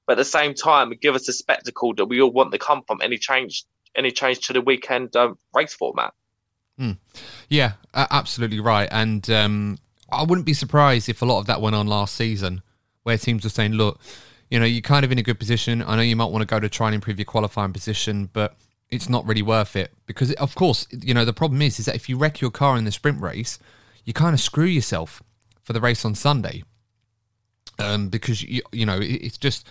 but 0.06 0.12
at 0.12 0.18
the 0.18 0.24
same 0.24 0.54
time 0.54 0.92
give 1.00 1.14
us 1.14 1.28
a 1.28 1.32
spectacle 1.32 1.94
that 1.94 2.06
we 2.06 2.20
all 2.20 2.30
want 2.30 2.52
to 2.52 2.58
come 2.58 2.82
from 2.86 3.00
any 3.02 3.18
change 3.18 3.64
any 3.96 4.10
change 4.10 4.40
to 4.40 4.52
the 4.52 4.60
weekend 4.60 5.16
um, 5.16 5.38
race 5.54 5.72
format. 5.72 6.12
Mm. 6.78 6.98
Yeah, 7.48 7.72
absolutely 7.94 8.60
right. 8.60 8.88
And 8.92 9.28
um, 9.30 9.78
I 10.10 10.22
wouldn't 10.22 10.46
be 10.46 10.54
surprised 10.54 11.08
if 11.08 11.22
a 11.22 11.24
lot 11.24 11.40
of 11.40 11.46
that 11.46 11.60
went 11.60 11.76
on 11.76 11.86
last 11.86 12.14
season, 12.14 12.62
where 13.02 13.18
teams 13.18 13.44
were 13.44 13.50
saying, 13.50 13.72
"Look, 13.72 14.00
you 14.50 14.58
know, 14.58 14.66
you're 14.66 14.80
kind 14.80 15.04
of 15.04 15.12
in 15.12 15.18
a 15.18 15.22
good 15.22 15.38
position. 15.38 15.82
I 15.82 15.96
know 15.96 16.02
you 16.02 16.16
might 16.16 16.26
want 16.30 16.42
to 16.42 16.46
go 16.46 16.60
to 16.60 16.68
try 16.68 16.88
and 16.88 16.94
improve 16.94 17.18
your 17.18 17.24
qualifying 17.24 17.72
position, 17.72 18.30
but 18.32 18.56
it's 18.88 19.08
not 19.08 19.26
really 19.26 19.42
worth 19.42 19.74
it 19.74 19.92
because, 20.06 20.32
of 20.34 20.54
course, 20.54 20.86
you 20.92 21.12
know 21.12 21.24
the 21.24 21.32
problem 21.32 21.60
is 21.62 21.80
is 21.80 21.86
that 21.86 21.96
if 21.96 22.08
you 22.08 22.16
wreck 22.16 22.40
your 22.40 22.52
car 22.52 22.78
in 22.78 22.84
the 22.84 22.92
sprint 22.92 23.20
race, 23.20 23.58
you 24.04 24.12
kind 24.12 24.34
of 24.34 24.40
screw 24.40 24.64
yourself 24.64 25.22
for 25.62 25.72
the 25.72 25.80
race 25.80 26.04
on 26.04 26.14
Sunday, 26.14 26.62
um, 27.78 28.08
because 28.08 28.42
you 28.42 28.62
you 28.72 28.86
know 28.86 28.98
it's 29.00 29.38
just." 29.38 29.66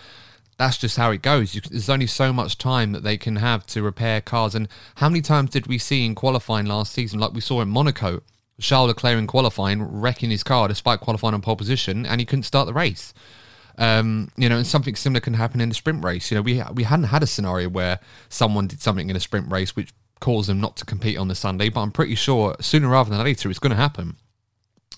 That's 0.58 0.78
just 0.78 0.96
how 0.96 1.10
it 1.10 1.20
goes. 1.20 1.54
You, 1.54 1.60
there's 1.60 1.90
only 1.90 2.06
so 2.06 2.32
much 2.32 2.56
time 2.56 2.92
that 2.92 3.02
they 3.02 3.18
can 3.18 3.36
have 3.36 3.66
to 3.66 3.82
repair 3.82 4.22
cars. 4.22 4.54
And 4.54 4.68
how 4.94 5.10
many 5.10 5.20
times 5.20 5.50
did 5.50 5.66
we 5.66 5.76
see 5.76 6.06
in 6.06 6.14
qualifying 6.14 6.64
last 6.64 6.92
season, 6.92 7.20
like 7.20 7.34
we 7.34 7.42
saw 7.42 7.60
in 7.60 7.68
Monaco, 7.68 8.22
Charles 8.60 8.88
Leclerc 8.88 9.18
in 9.18 9.26
qualifying, 9.26 9.82
wrecking 9.82 10.30
his 10.30 10.42
car 10.42 10.68
despite 10.68 11.00
qualifying 11.00 11.34
on 11.34 11.42
pole 11.42 11.56
position, 11.56 12.06
and 12.06 12.20
he 12.20 12.24
couldn't 12.24 12.44
start 12.44 12.66
the 12.66 12.72
race. 12.72 13.12
Um, 13.78 14.30
you 14.36 14.48
know, 14.48 14.56
and 14.56 14.66
something 14.66 14.94
similar 14.94 15.20
can 15.20 15.34
happen 15.34 15.60
in 15.60 15.68
the 15.68 15.74
sprint 15.74 16.02
race. 16.02 16.30
You 16.30 16.36
know, 16.36 16.42
we 16.42 16.62
we 16.74 16.84
hadn't 16.84 17.06
had 17.06 17.22
a 17.22 17.26
scenario 17.26 17.68
where 17.68 18.00
someone 18.28 18.66
did 18.66 18.80
something 18.80 19.10
in 19.10 19.16
a 19.16 19.20
sprint 19.20 19.50
race 19.50 19.76
which 19.76 19.92
caused 20.20 20.48
them 20.48 20.60
not 20.60 20.76
to 20.76 20.84
compete 20.84 21.18
on 21.18 21.28
the 21.28 21.34
Sunday, 21.34 21.68
but 21.68 21.80
I'm 21.80 21.92
pretty 21.92 22.14
sure 22.14 22.56
sooner 22.60 22.88
rather 22.88 23.10
than 23.10 23.22
later 23.22 23.50
it's 23.50 23.58
going 23.58 23.70
to 23.70 23.76
happen. 23.76 24.16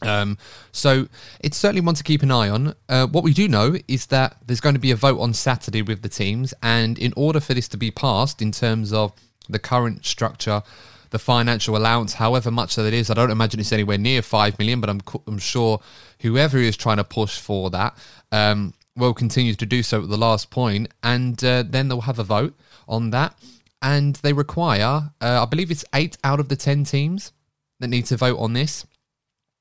Um, 0.03 0.39
so 0.71 1.09
it's 1.41 1.57
certainly 1.57 1.81
one 1.81 1.97
to 1.97 2.05
keep 2.05 2.23
an 2.23 2.31
eye 2.31 2.49
on. 2.49 2.75
Uh, 2.89 3.09
what 3.09 3.25
we 3.25 3.33
do 3.33 3.49
know 3.49 3.77
is 3.89 4.07
that 4.07 4.37
there's 4.47 4.61
going 4.61 4.77
to 4.77 4.81
be 4.81 4.93
a 4.93 4.97
vote 4.97 5.19
on 5.19 5.35
Saturday 5.35 5.83
with 5.83 6.03
the 6.03 6.09
teams, 6.09 6.55
and 6.63 6.99
in 6.99 7.13
order 7.17 7.41
for 7.41 7.55
this 7.55 7.67
to 7.69 7.77
be 7.77 7.91
passed, 7.91 8.41
in 8.41 8.53
terms 8.53 8.93
of 8.93 9.13
the 9.49 9.59
current 9.59 10.07
structure, 10.07 10.63
the 11.11 11.19
financial 11.19 11.77
allowance, 11.77 12.15
however 12.15 12.51
much 12.51 12.77
that 12.77 12.87
it 12.87 12.95
is, 12.95 13.11
I 13.11 13.15
don't 13.15 13.31
imagine 13.31 13.61
it's 13.61 13.73
anywhere 13.73 13.99
near 13.99 14.23
five 14.23 14.59
million, 14.59 14.81
but 14.81 14.91
I'm 14.91 15.01
I'm 15.27 15.39
sure 15.39 15.81
whoever 16.21 16.59
is 16.59 16.77
trying 16.77 16.99
to 16.99 17.05
push 17.05 17.39
for 17.39 17.71
that 17.71 17.97
um, 18.33 18.75
will 18.97 19.15
continue 19.15 19.55
to 19.55 19.67
do 19.67 19.83
so 19.83 20.03
at 20.03 20.09
the 20.09 20.19
last 20.19 20.51
point, 20.51 20.89
and 21.03 21.43
uh, 21.45 21.65
then 21.67 21.89
they'll 21.89 22.03
have 22.03 22.19
a 22.19 22.25
vote 22.25 22.55
on 22.87 23.11
that, 23.11 23.35
and 23.81 24.17
they 24.17 24.33
require, 24.33 25.11
uh, 25.21 25.43
I 25.43 25.47
believe 25.47 25.71
it's 25.71 25.85
eight 25.95 26.19
out 26.25 26.41
of 26.41 26.49
the 26.49 26.57
ten 26.57 26.85
teams 26.85 27.33
that 27.81 27.89
need 27.89 28.07
to 28.07 28.17
vote 28.17 28.39
on 28.39 28.53
this. 28.53 28.87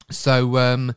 So, 0.09 0.57
um, 0.57 0.95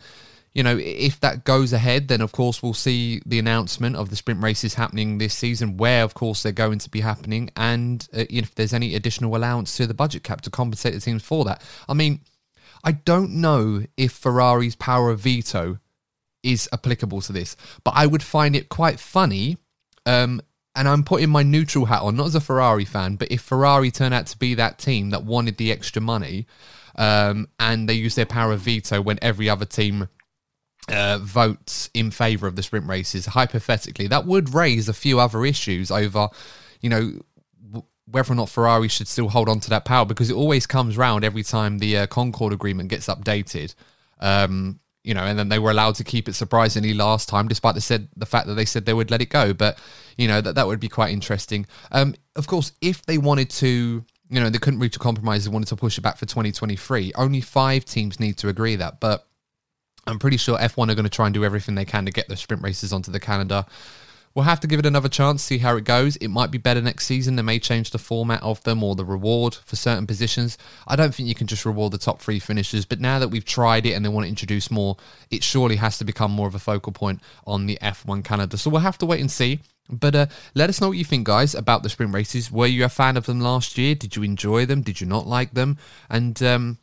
you 0.52 0.62
know, 0.62 0.76
if 0.78 1.20
that 1.20 1.44
goes 1.44 1.72
ahead, 1.72 2.08
then 2.08 2.20
of 2.20 2.32
course 2.32 2.62
we'll 2.62 2.74
see 2.74 3.20
the 3.24 3.38
announcement 3.38 3.96
of 3.96 4.10
the 4.10 4.16
sprint 4.16 4.42
races 4.42 4.74
happening 4.74 5.18
this 5.18 5.34
season, 5.34 5.76
where 5.76 6.02
of 6.02 6.14
course 6.14 6.42
they're 6.42 6.52
going 6.52 6.78
to 6.80 6.90
be 6.90 7.00
happening, 7.00 7.50
and 7.56 8.08
uh, 8.12 8.24
if 8.28 8.54
there's 8.54 8.74
any 8.74 8.94
additional 8.94 9.36
allowance 9.36 9.76
to 9.76 9.86
the 9.86 9.94
budget 9.94 10.24
cap 10.24 10.40
to 10.42 10.50
compensate 10.50 10.94
the 10.94 11.00
teams 11.00 11.22
for 11.22 11.44
that. 11.44 11.62
I 11.88 11.94
mean, 11.94 12.20
I 12.82 12.92
don't 12.92 13.32
know 13.34 13.84
if 13.96 14.12
Ferrari's 14.12 14.74
power 14.74 15.10
of 15.10 15.20
veto 15.20 15.78
is 16.42 16.68
applicable 16.72 17.20
to 17.22 17.32
this, 17.32 17.56
but 17.84 17.92
I 17.94 18.06
would 18.06 18.22
find 18.22 18.56
it 18.56 18.68
quite 18.68 18.98
funny. 18.98 19.58
Um, 20.06 20.40
and 20.76 20.88
I'm 20.88 21.02
putting 21.02 21.30
my 21.30 21.42
neutral 21.42 21.86
hat 21.86 22.02
on, 22.02 22.16
not 22.16 22.28
as 22.28 22.34
a 22.36 22.40
Ferrari 22.40 22.84
fan, 22.84 23.16
but 23.16 23.30
if 23.30 23.40
Ferrari 23.40 23.90
turned 23.90 24.14
out 24.14 24.26
to 24.28 24.38
be 24.38 24.54
that 24.54 24.78
team 24.78 25.10
that 25.10 25.24
wanted 25.24 25.56
the 25.56 25.72
extra 25.72 26.00
money, 26.00 26.46
um, 26.96 27.48
and 27.58 27.88
they 27.88 27.94
use 27.94 28.14
their 28.14 28.24
power 28.24 28.52
of 28.52 28.60
veto 28.60 29.00
when 29.00 29.18
every 29.20 29.48
other 29.48 29.64
team 29.64 30.08
uh, 30.90 31.18
votes 31.18 31.90
in 31.94 32.11
favour 32.11 32.46
of 32.46 32.57
the 32.57 32.62
sprint 32.62 32.87
races. 32.87 33.26
Hypothetically, 33.26 34.07
that 34.09 34.26
would 34.26 34.55
raise 34.55 34.88
a 34.88 34.92
few 34.92 35.20
other 35.20 35.44
issues 35.44 35.90
over, 35.90 36.29
you 36.81 36.90
know, 36.90 37.12
whether 38.07 38.33
or 38.33 38.37
not 38.37 38.48
Ferrari 38.48 38.88
should 38.88 39.09
still 39.09 39.29
hold 39.29 39.48
on 39.48 39.61
to 39.61 39.70
that 39.70 39.85
power 39.85 40.05
because 40.05 40.31
it 40.31 40.35
always 40.35 40.66
comes 40.66 40.96
round 40.96 41.24
every 41.24 41.44
time 41.44 41.79
the 41.79 41.98
uh, 41.98 42.07
Concorde 42.07 42.53
agreement 42.53 42.88
gets 42.88 43.07
updated. 43.07 43.74
Um, 44.18 44.81
you 45.03 45.14
know, 45.14 45.22
and 45.22 45.38
then 45.38 45.48
they 45.48 45.59
were 45.59 45.70
allowed 45.70 45.94
to 45.94 46.05
keep 46.05 46.29
it 46.29 46.35
surprisingly 46.35 46.92
last 46.92 47.29
time, 47.29 47.48
despite 47.48 47.74
the 47.74 47.81
said 47.81 48.09
the 48.16 48.26
fact 48.26 48.46
that 48.48 48.55
they 48.55 48.66
said 48.66 48.85
they 48.85 48.92
would 48.92 49.11
let 49.11 49.22
it 49.22 49.31
go. 49.31 49.55
But 49.55 49.79
you 50.18 50.29
know 50.29 50.42
that 50.42 50.57
that 50.57 50.66
would 50.66 50.81
be 50.81 50.90
quite 50.90 51.11
interesting. 51.12 51.66
Um, 51.90 52.14
of 52.37 52.46
course, 52.46 52.72
if 52.83 53.07
they 53.07 53.16
wanted 53.16 53.48
to 53.50 54.05
you 54.31 54.38
know, 54.38 54.48
they 54.48 54.59
couldn't 54.59 54.79
reach 54.79 54.96
a 54.96 55.00
compromise. 55.00 55.44
They 55.44 55.50
wanted 55.50 55.68
to 55.68 55.76
push 55.76 55.98
it 55.98 56.03
back 56.03 56.16
for 56.16 56.24
2023. 56.24 57.12
Only 57.16 57.40
five 57.40 57.85
teams 57.85 58.20
need 58.20 58.38
to 58.38 58.48
agree 58.48 58.76
that, 58.76 59.00
but 59.00 59.26
I'm 60.06 60.18
pretty 60.18 60.36
sure 60.36 60.58
F1 60.58 60.90
are 60.90 60.94
going 60.94 61.04
to 61.04 61.08
try 61.08 61.26
and 61.26 61.34
do 61.34 61.44
everything 61.44 61.74
they 61.74 61.84
can 61.84 62.04
to 62.06 62.12
get 62.12 62.28
the 62.28 62.36
sprint 62.36 62.62
races 62.62 62.92
onto 62.92 63.10
the 63.10 63.20
calendar. 63.20 63.64
We'll 64.34 64.44
have 64.44 64.60
to 64.60 64.68
give 64.68 64.78
it 64.78 64.86
another 64.86 65.08
chance, 65.08 65.42
see 65.42 65.58
how 65.58 65.76
it 65.76 65.82
goes. 65.82 66.14
It 66.16 66.28
might 66.28 66.52
be 66.52 66.58
better 66.58 66.80
next 66.80 67.06
season. 67.06 67.34
They 67.34 67.42
may 67.42 67.58
change 67.58 67.90
the 67.90 67.98
format 67.98 68.40
of 68.44 68.62
them 68.62 68.84
or 68.84 68.94
the 68.94 69.04
reward 69.04 69.56
for 69.56 69.74
certain 69.74 70.06
positions. 70.06 70.56
I 70.86 70.94
don't 70.94 71.12
think 71.12 71.28
you 71.28 71.34
can 71.34 71.48
just 71.48 71.66
reward 71.66 71.92
the 71.92 71.98
top 71.98 72.20
three 72.20 72.38
finishers, 72.38 72.84
but 72.84 73.00
now 73.00 73.18
that 73.18 73.28
we've 73.28 73.44
tried 73.44 73.86
it 73.86 73.92
and 73.92 74.04
they 74.04 74.08
want 74.08 74.24
to 74.26 74.28
introduce 74.28 74.70
more, 74.70 74.96
it 75.32 75.42
surely 75.42 75.76
has 75.76 75.98
to 75.98 76.04
become 76.04 76.30
more 76.30 76.46
of 76.46 76.54
a 76.54 76.60
focal 76.60 76.92
point 76.92 77.20
on 77.44 77.66
the 77.66 77.76
F1 77.82 78.22
Canada. 78.22 78.56
So 78.56 78.70
we'll 78.70 78.82
have 78.82 78.98
to 78.98 79.06
wait 79.06 79.20
and 79.20 79.30
see. 79.30 79.60
But 79.90 80.14
uh, 80.14 80.26
let 80.54 80.68
us 80.68 80.80
know 80.80 80.88
what 80.88 80.96
you 80.96 81.04
think, 81.04 81.26
guys, 81.26 81.56
about 81.56 81.82
the 81.82 81.88
sprint 81.88 82.14
races. 82.14 82.52
Were 82.52 82.66
you 82.66 82.84
a 82.84 82.88
fan 82.88 83.16
of 83.16 83.26
them 83.26 83.40
last 83.40 83.76
year? 83.76 83.96
Did 83.96 84.14
you 84.14 84.22
enjoy 84.22 84.64
them? 84.64 84.82
Did 84.82 85.00
you 85.00 85.08
not 85.08 85.26
like 85.26 85.54
them? 85.54 85.78
And 86.08 86.40
um, 86.44 86.78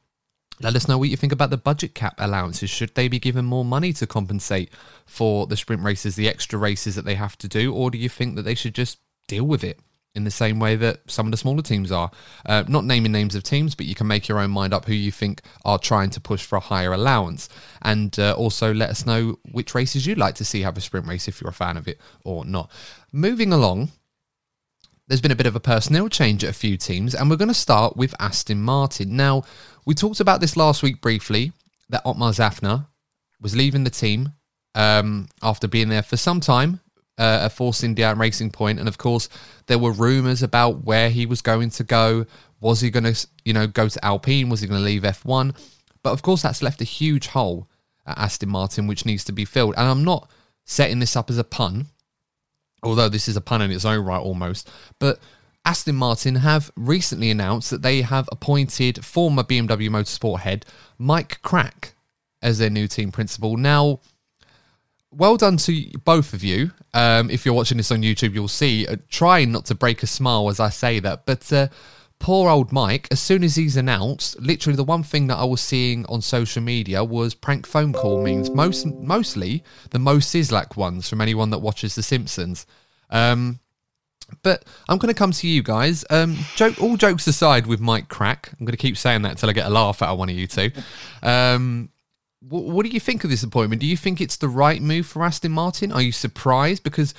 let 0.62 0.76
us 0.76 0.88
know 0.88 0.98
what 0.98 1.10
you 1.10 1.18
think 1.18 1.34
about 1.34 1.50
the 1.50 1.58
budget 1.58 1.94
cap 1.94 2.16
allowances. 2.18 2.70
Should 2.70 2.96
they 2.96 3.08
be 3.08 3.20
given 3.20 3.46
more 3.46 3.66
money 3.66 3.94
to 3.94 4.08
compensate 4.08 4.72
for 5.06 5.46
the 5.48 5.58
sprint 5.58 5.84
races, 5.84 6.16
the 6.16 6.28
extra 6.28 6.58
races 6.58 6.96
that 6.96 7.06
they 7.06 7.16
have 7.16 7.38
to 7.40 7.48
do? 7.48 7.74
Or 7.74 7.92
do 7.92 7.98
you 7.98 8.10
think 8.10 8.36
that 8.36 8.44
they 8.44 8.56
should 8.56 8.76
just 8.76 9.00
deal 9.28 9.46
with 9.46 9.64
it? 9.64 9.80
in 10.18 10.24
the 10.24 10.32
same 10.32 10.60
way 10.60 10.76
that 10.76 11.00
some 11.06 11.28
of 11.28 11.32
the 11.32 11.38
smaller 11.38 11.62
teams 11.62 11.92
are. 11.92 12.10
Uh, 12.44 12.64
not 12.68 12.84
naming 12.84 13.12
names 13.12 13.36
of 13.36 13.44
teams, 13.44 13.76
but 13.76 13.86
you 13.86 13.94
can 13.94 14.08
make 14.08 14.28
your 14.28 14.40
own 14.40 14.50
mind 14.50 14.74
up 14.74 14.86
who 14.86 14.94
you 14.94 15.12
think 15.12 15.42
are 15.64 15.78
trying 15.78 16.10
to 16.10 16.20
push 16.20 16.44
for 16.44 16.56
a 16.56 16.60
higher 16.60 16.92
allowance. 16.92 17.48
And 17.84 18.18
uh, 18.18 18.34
also 18.34 18.74
let 18.74 18.90
us 18.90 19.06
know 19.06 19.38
which 19.52 19.76
races 19.76 20.08
you'd 20.08 20.18
like 20.18 20.34
to 20.36 20.46
see 20.46 20.64
have 20.64 20.76
a 20.76 20.82
sprint 20.82 21.06
race 21.06 21.28
if 21.28 21.40
you're 21.40 21.52
a 21.52 21.54
fan 21.54 21.78
of 21.78 21.88
it 21.88 22.02
or 22.24 22.46
not. 22.46 22.72
Moving 23.12 23.54
along, 23.54 23.92
there's 25.08 25.22
been 25.22 25.32
a 25.32 25.36
bit 25.36 25.46
of 25.46 25.56
a 25.56 25.60
personnel 25.60 26.10
change 26.10 26.44
at 26.44 26.50
a 26.50 26.54
few 26.54 26.78
teams, 26.78 27.14
and 27.14 27.30
we're 27.30 27.38
going 27.38 27.48
to 27.48 27.54
start 27.54 27.96
with 27.96 28.16
Aston 28.20 28.62
Martin. 28.64 29.16
Now, 29.16 29.44
we 29.88 29.94
talked 29.94 30.20
about 30.20 30.42
this 30.42 30.58
last 30.58 30.84
week 30.84 31.00
briefly 31.00 31.54
that 31.88 32.02
Otmar 32.06 32.32
Szafnauer 32.32 32.88
was 33.40 33.56
leaving 33.56 33.86
the 33.86 33.90
team 33.90 34.34
um, 34.76 35.30
after 35.42 35.66
being 35.66 35.88
there 35.88 36.04
for 36.04 36.18
some 36.18 36.42
time 36.42 36.82
uh, 37.18 37.40
a 37.44 37.50
Force 37.50 37.84
India 37.84 38.12
and 38.12 38.20
Racing 38.20 38.52
Point, 38.52 38.80
and 38.80 38.88
of 38.88 38.98
course 38.98 39.30
there 39.68 39.80
were 39.80 39.94
rumours 39.94 40.44
about 40.44 40.84
where 40.84 41.10
he 41.10 41.26
was 41.26 41.42
going 41.42 41.70
to 41.72 41.84
go. 41.84 42.26
Was 42.60 42.82
he 42.82 42.90
going 42.90 43.06
to, 43.06 43.28
you 43.46 43.54
know, 43.54 43.66
go 43.66 43.88
to 43.88 44.06
Alpine? 44.06 44.50
Was 44.50 44.62
he 44.62 44.68
going 44.68 44.80
to 44.80 44.86
leave 44.86 45.04
F1? 45.04 45.58
But 46.04 46.12
of 46.12 46.22
course, 46.22 46.42
that's 46.42 46.62
left 46.62 46.82
a 46.82 46.86
huge 46.86 47.28
hole 47.28 47.70
at 48.06 48.18
Aston 48.18 48.50
Martin, 48.50 48.88
which 48.88 49.06
needs 49.06 49.24
to 49.24 49.32
be 49.32 49.46
filled. 49.46 49.76
And 49.78 49.88
I'm 49.88 50.04
not 50.04 50.30
setting 50.66 51.00
this 51.00 51.16
up 51.16 51.30
as 51.30 51.38
a 51.38 51.44
pun, 51.44 51.88
although 52.84 53.10
this 53.10 53.28
is 53.28 53.38
a 53.38 53.42
pun 53.42 53.62
in 53.62 53.72
its 53.72 53.86
own 53.86 54.06
right 54.06 54.22
almost. 54.22 54.70
But 55.00 55.20
Aston 55.68 55.98
Martin 55.98 56.36
have 56.36 56.72
recently 56.78 57.30
announced 57.30 57.72
that 57.72 57.82
they 57.82 58.02
have 58.02 58.30
appointed 58.32 59.04
former 59.04 59.44
BMW 59.44 59.90
Motorsport 59.90 60.40
head 60.40 60.66
Mike 60.98 61.42
Krack 61.42 61.92
as 62.42 62.58
their 62.58 62.70
new 62.70 62.88
team 62.88 63.12
principal. 63.12 63.58
Now, 63.58 64.00
well 65.12 65.36
done 65.36 65.58
to 65.58 65.92
both 66.06 66.32
of 66.32 66.42
you. 66.42 66.72
Um, 66.94 67.30
if 67.30 67.46
you're 67.46 67.54
watching 67.54 67.76
this 67.76 67.92
on 67.92 68.02
YouTube, 68.02 68.34
you'll 68.34 68.48
see. 68.48 68.88
Uh, 68.88 68.96
trying 69.10 69.52
not 69.52 69.66
to 69.66 69.76
break 69.76 70.04
a 70.04 70.08
smile 70.08 70.48
as 70.48 70.62
I 70.62 70.70
say 70.70 71.02
that, 71.02 71.26
but 71.26 71.52
uh, 71.52 71.68
poor 72.18 72.50
old 72.50 72.72
Mike. 72.72 73.10
As 73.12 73.20
soon 73.20 73.44
as 73.44 73.58
he's 73.58 73.76
announced, 73.76 74.40
literally 74.40 74.78
the 74.78 74.86
one 74.86 75.04
thing 75.04 75.28
that 75.28 75.36
I 75.36 75.44
was 75.44 75.60
seeing 75.60 76.06
on 76.06 76.22
social 76.22 76.64
media 76.64 77.04
was 77.04 77.34
prank 77.34 77.68
phone 77.68 77.92
call 77.92 78.24
memes. 78.24 78.50
Most 78.52 78.86
mostly 78.86 79.66
the 79.90 80.00
Moe 80.00 80.20
Szyslak 80.20 80.78
ones 80.78 81.10
from 81.10 81.20
anyone 81.20 81.50
that 81.50 81.60
watches 81.60 81.96
The 81.96 82.04
Simpsons. 82.04 82.66
Um, 83.10 83.60
but 84.44 84.66
I'm 84.90 84.98
going 84.98 85.14
to 85.14 85.18
come 85.18 85.32
to 85.32 85.48
you 85.48 85.64
guys. 85.64 86.06
Um, 86.10 86.38
joke, 86.56 86.82
all 86.82 86.98
jokes 86.98 87.28
aside, 87.28 87.66
with 87.66 87.80
Mike 87.80 88.08
Krack, 88.08 88.54
I'm 88.54 88.66
going 88.66 88.72
to 88.72 88.78
keep 88.78 88.98
saying 88.98 89.22
that 89.24 89.32
until 89.32 89.50
I 89.50 89.54
get 89.54 89.68
a 89.68 89.70
laugh 89.70 90.02
out 90.02 90.10
of 90.10 90.20
one 90.20 90.30
of 90.30 90.36
you 90.36 90.48
two. 90.48 90.72
Um, 91.24 91.90
what 92.50 92.86
do 92.86 92.92
you 92.92 93.00
think 93.00 93.24
of 93.24 93.30
this 93.30 93.44
appointment? 93.44 93.82
Do 93.82 93.88
you 93.88 93.98
think 93.98 94.22
it's 94.22 94.38
the 94.38 94.48
right 94.48 94.82
move 94.82 95.06
for 95.06 95.24
Aston 95.24 95.52
Martin? 95.52 95.92
Are 95.92 96.02
you 96.02 96.12
surprised 96.12 96.84
because 96.84 97.14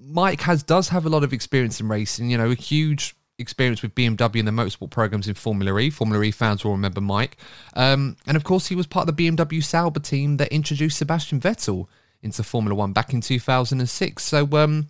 Mike 0.00 0.40
has 0.42 0.62
does 0.62 0.88
have 0.88 1.04
a 1.04 1.08
lot 1.08 1.22
of 1.24 1.32
experience 1.32 1.80
in 1.80 1.88
racing? 1.88 2.30
You 2.30 2.38
know, 2.38 2.50
a 2.50 2.54
huge 2.54 3.14
experience 3.38 3.82
with 3.82 3.94
BMW 3.94 4.38
and 4.38 4.48
the 4.48 4.52
motorsport 4.52 4.90
programs 4.90 5.28
in 5.28 5.34
Formula 5.34 5.78
E. 5.78 5.90
Formula 5.90 6.24
E 6.24 6.30
fans 6.30 6.64
will 6.64 6.72
remember 6.72 7.00
Mike, 7.00 7.36
um, 7.74 8.16
and 8.26 8.36
of 8.36 8.44
course 8.44 8.66
he 8.68 8.74
was 8.74 8.86
part 8.86 9.08
of 9.08 9.16
the 9.16 9.28
BMW 9.30 9.62
Sauber 9.62 10.00
team 10.00 10.38
that 10.38 10.48
introduced 10.48 10.98
Sebastian 10.98 11.40
Vettel 11.40 11.86
into 12.22 12.42
Formula 12.42 12.74
One 12.74 12.92
back 12.92 13.12
in 13.12 13.20
2006. 13.20 14.22
So. 14.22 14.48
Um, 14.52 14.88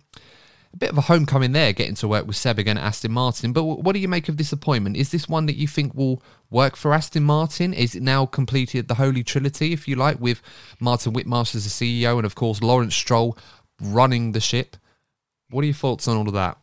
a 0.73 0.77
bit 0.77 0.89
of 0.89 0.97
a 0.97 1.01
homecoming 1.01 1.51
there, 1.51 1.73
getting 1.73 1.95
to 1.95 2.07
work 2.07 2.27
with 2.27 2.35
Seb 2.35 2.59
again 2.59 2.77
at 2.77 2.83
Aston 2.83 3.11
Martin. 3.11 3.53
But 3.53 3.63
what 3.63 3.93
do 3.93 3.99
you 3.99 4.07
make 4.07 4.29
of 4.29 4.37
this 4.37 4.51
appointment? 4.51 4.97
Is 4.97 5.11
this 5.11 5.27
one 5.27 5.45
that 5.47 5.55
you 5.55 5.67
think 5.67 5.93
will 5.93 6.21
work 6.49 6.75
for 6.75 6.93
Aston 6.93 7.23
Martin? 7.23 7.73
Is 7.73 7.95
it 7.95 8.03
now 8.03 8.25
completed 8.25 8.87
the 8.87 8.95
holy 8.95 9.23
trinity, 9.23 9.73
if 9.73 9.87
you 9.87 9.95
like, 9.95 10.19
with 10.19 10.41
Martin 10.79 11.13
Whitmarsh 11.13 11.55
as 11.55 11.63
the 11.63 12.03
CEO 12.03 12.17
and, 12.17 12.25
of 12.25 12.35
course, 12.35 12.61
Lawrence 12.61 12.95
Stroll 12.95 13.37
running 13.81 14.31
the 14.31 14.39
ship? 14.39 14.77
What 15.49 15.61
are 15.61 15.67
your 15.67 15.73
thoughts 15.73 16.07
on 16.07 16.17
all 16.17 16.27
of 16.27 16.33
that? 16.33 16.57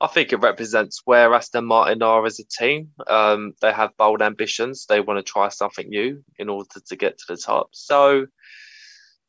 I 0.00 0.08
think 0.08 0.32
it 0.32 0.40
represents 0.40 1.02
where 1.06 1.32
Aston 1.32 1.64
Martin 1.64 2.02
are 2.02 2.26
as 2.26 2.38
a 2.38 2.44
team. 2.44 2.90
Um, 3.06 3.54
they 3.62 3.72
have 3.72 3.96
bold 3.96 4.20
ambitions. 4.20 4.84
They 4.86 5.00
want 5.00 5.18
to 5.18 5.22
try 5.22 5.48
something 5.48 5.88
new 5.88 6.22
in 6.38 6.50
order 6.50 6.68
to 6.86 6.96
get 6.96 7.16
to 7.18 7.24
the 7.28 7.36
top. 7.38 7.68
So, 7.72 8.26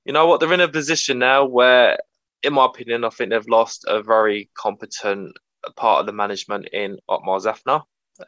you 0.03 0.12
know 0.12 0.27
what? 0.27 0.41
They're 0.41 0.51
in 0.51 0.60
a 0.60 0.67
position 0.67 1.19
now 1.19 1.45
where 1.45 1.97
in 2.43 2.53
my 2.53 2.65
opinion, 2.65 3.03
I 3.03 3.09
think 3.09 3.31
they've 3.31 3.47
lost 3.47 3.85
a 3.88 4.01
very 4.01 4.49
competent 4.57 5.38
part 5.75 6.01
of 6.01 6.05
the 6.05 6.13
management 6.13 6.69
in 6.71 6.97
Otmar 7.09 7.39
Szafnauer. 7.39 7.83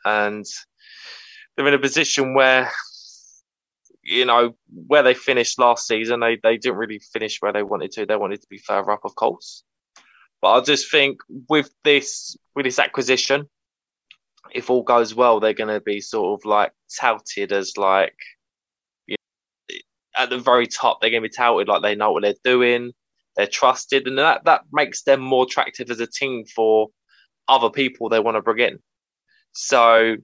And 0.06 0.46
they're 1.56 1.68
in 1.68 1.74
a 1.74 1.80
position 1.80 2.34
where, 2.34 2.72
you 4.04 4.26
know, 4.26 4.56
where 4.88 5.04
they 5.04 5.14
finished 5.14 5.60
last 5.60 5.88
season, 5.88 6.20
they, 6.20 6.40
they 6.42 6.58
didn't 6.58 6.78
really 6.78 7.00
finish 7.00 7.38
where 7.40 7.54
they 7.54 7.64
wanted 7.64 7.92
to. 7.94 8.06
They 8.06 8.16
wanted 8.16 8.42
to 8.42 8.48
be 8.50 8.58
further 8.58 8.92
up, 8.92 9.02
of 9.04 9.16
course. 9.16 9.64
But 10.42 10.54
I 10.54 10.62
just 10.62 10.90
think 10.90 11.20
with 11.50 11.70
this 11.84 12.38
with 12.56 12.66
this 12.66 12.80
acquisition, 12.80 13.50
if 14.52 14.70
all 14.70 14.84
goes 14.84 15.14
well, 15.14 15.40
they're 15.40 15.54
going 15.54 15.74
to 15.74 15.82
be 15.82 16.00
sort 16.00 16.40
of 16.40 16.46
like 16.46 16.72
touted 16.98 17.52
as 17.52 17.76
like 17.78 18.16
you 19.06 19.18
know, 19.70 19.78
at 20.18 20.30
the 20.30 20.38
very 20.38 20.66
top. 20.66 21.02
They're 21.02 21.10
going 21.10 21.24
to 21.24 21.30
be 21.30 21.36
touted 21.36 21.68
like 21.68 21.82
they 21.82 21.96
know 21.96 22.14
what 22.14 22.24
they're 22.24 22.36
doing 22.44 22.94
they're 23.36 23.48
trusted, 23.48 24.08
and 24.08 24.18
that 24.18 24.46
that 24.46 24.62
makes 24.72 25.04
them 25.04 25.22
more 25.22 25.44
attractive 25.44 25.90
as 25.92 26.00
a 26.00 26.08
team 26.08 26.44
for 26.56 26.88
other 27.48 27.70
people 27.70 28.10
they 28.10 28.20
want 28.20 28.36
to 28.36 28.42
bring 28.42 28.60
in. 28.60 28.80
So 29.54 30.18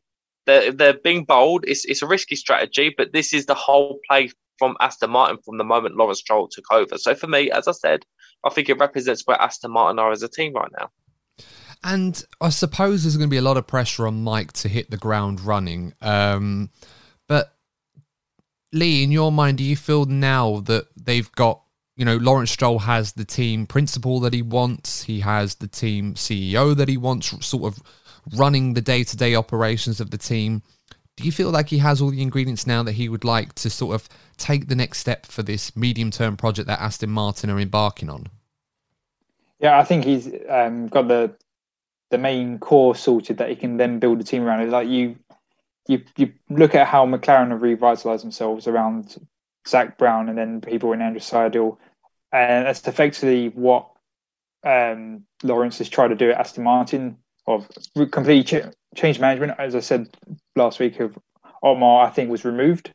they're, 0.46 0.72
they're 0.72 1.00
being 1.04 1.26
bold. 1.26 1.66
It's, 1.68 1.86
it's 1.86 2.04
a 2.04 2.08
risky 2.08 2.36
strategy, 2.36 2.94
but 2.96 3.14
this 3.14 3.34
is 3.34 3.48
the 3.48 3.56
whole 3.56 4.00
play 4.08 4.30
from 4.60 4.78
Aston 4.80 5.10
Martin 5.10 5.40
from 5.44 5.58
the 5.58 5.64
moment 5.64 5.98
Lawrence 5.98 6.20
Stroll 6.20 6.48
took 6.48 6.72
over. 6.72 6.98
So 6.98 7.16
for 7.16 7.28
me, 7.28 7.50
as 7.52 7.68
I 7.68 7.72
said, 7.72 8.06
I 8.46 8.52
think 8.52 8.70
it 8.70 8.78
represents 8.78 9.24
where 9.26 9.42
Aston 9.42 9.72
Martin 9.72 10.00
are 10.00 10.12
as 10.12 10.22
a 10.22 10.30
team 10.30 10.54
right 10.54 10.72
now. 10.80 10.90
And 11.84 12.24
I 12.40 12.50
suppose 12.50 13.04
there's 13.04 13.18
going 13.18 13.30
to 13.30 13.34
be 13.34 13.38
a 13.38 13.42
lot 13.42 13.58
of 13.58 13.68
pressure 13.68 14.08
on 14.08 14.24
Mike 14.24 14.54
to 14.54 14.70
hit 14.70 14.92
the 14.92 14.98
ground 14.98 15.42
running. 15.42 15.94
Um, 16.02 16.70
but 17.28 17.56
Lee, 18.72 19.04
in 19.04 19.12
your 19.12 19.32
mind, 19.32 19.58
do 19.58 19.64
you 19.64 19.76
feel 19.76 20.06
now 20.06 20.60
that 20.62 20.88
they've 20.96 21.32
got, 21.34 21.64
you 21.96 22.04
know, 22.04 22.18
Lawrence 22.18 22.52
Stroll 22.52 22.80
has 22.80 23.14
the 23.14 23.26
team 23.26 23.66
principal 23.66 24.20
that 24.22 24.34
he 24.34 24.42
wants, 24.42 25.04
he 25.04 25.22
has 25.22 25.56
the 25.56 25.68
team 25.68 26.16
CEO 26.16 26.76
that 26.76 26.90
he 26.90 26.98
wants, 26.98 27.46
sort 27.46 27.74
of 27.74 27.82
running 28.36 28.74
the 28.74 28.82
day 28.82 29.04
to 29.04 29.16
day 29.16 29.36
operations 29.36 30.00
of 30.00 30.12
the 30.12 30.18
team. 30.18 30.62
Do 31.16 31.24
you 31.24 31.32
feel 31.32 31.50
like 31.50 31.70
he 31.70 31.78
has 31.78 32.02
all 32.02 32.12
the 32.12 32.22
ingredients 32.22 32.68
now 32.68 32.84
that 32.84 32.94
he 32.94 33.08
would 33.08 33.24
like 33.24 33.54
to 33.56 33.70
sort 33.70 33.96
of 33.96 34.10
take 34.38 34.68
the 34.68 34.76
next 34.76 34.98
step 34.98 35.26
for 35.26 35.44
this 35.44 35.76
medium 35.76 36.12
term 36.12 36.36
project 36.36 36.68
that 36.68 36.82
Aston 36.82 37.10
Martin 37.10 37.50
are 37.50 37.60
embarking 37.60 38.10
on? 38.10 38.28
Yeah, 39.60 39.80
I 39.80 39.84
think 39.86 40.04
he's 40.04 40.30
um, 40.50 40.88
got 40.88 41.08
the 41.08 41.34
the 42.12 42.18
main 42.18 42.60
core 42.60 42.96
sorted 42.96 43.38
that 43.38 43.50
he 43.50 43.56
can 43.56 43.78
then 43.78 44.00
build 44.00 44.20
a 44.20 44.24
team 44.24 44.44
around. 44.44 44.70
Like 44.70 44.90
you 44.90 45.16
you 45.88 46.04
you 46.18 46.34
look 46.50 46.76
at 46.76 46.88
how 46.88 47.06
McLaren 47.06 47.52
have 47.52 47.62
revitalized 47.62 48.24
themselves 48.24 48.68
around 48.68 49.16
Zak 49.68 49.98
Brown 49.98 50.30
and 50.30 50.38
then 50.38 50.62
people 50.62 50.94
in 50.94 51.02
Andrew 51.02 51.20
Seidl, 51.20 51.78
and 52.32 52.66
that's 52.66 52.88
effectively 52.88 53.50
what 53.50 53.90
um, 54.64 55.24
Lawrence 55.44 55.78
has 55.78 55.90
tried 55.90 56.10
to 56.10 56.16
do 56.16 56.32
at 56.32 56.40
Aston 56.40 56.64
Martin 56.64 57.18
of 57.48 57.68
completely 58.12 58.44
ch- 58.44 58.74
change 58.96 59.20
management. 59.20 59.54
As 59.60 59.76
I 59.76 59.80
said 59.80 60.10
last 60.56 60.80
week, 60.80 61.00
of 61.00 61.18
Otmar, 61.64 62.06
I 62.06 62.10
think 62.10 62.30
was 62.30 62.46
removed 62.46 62.92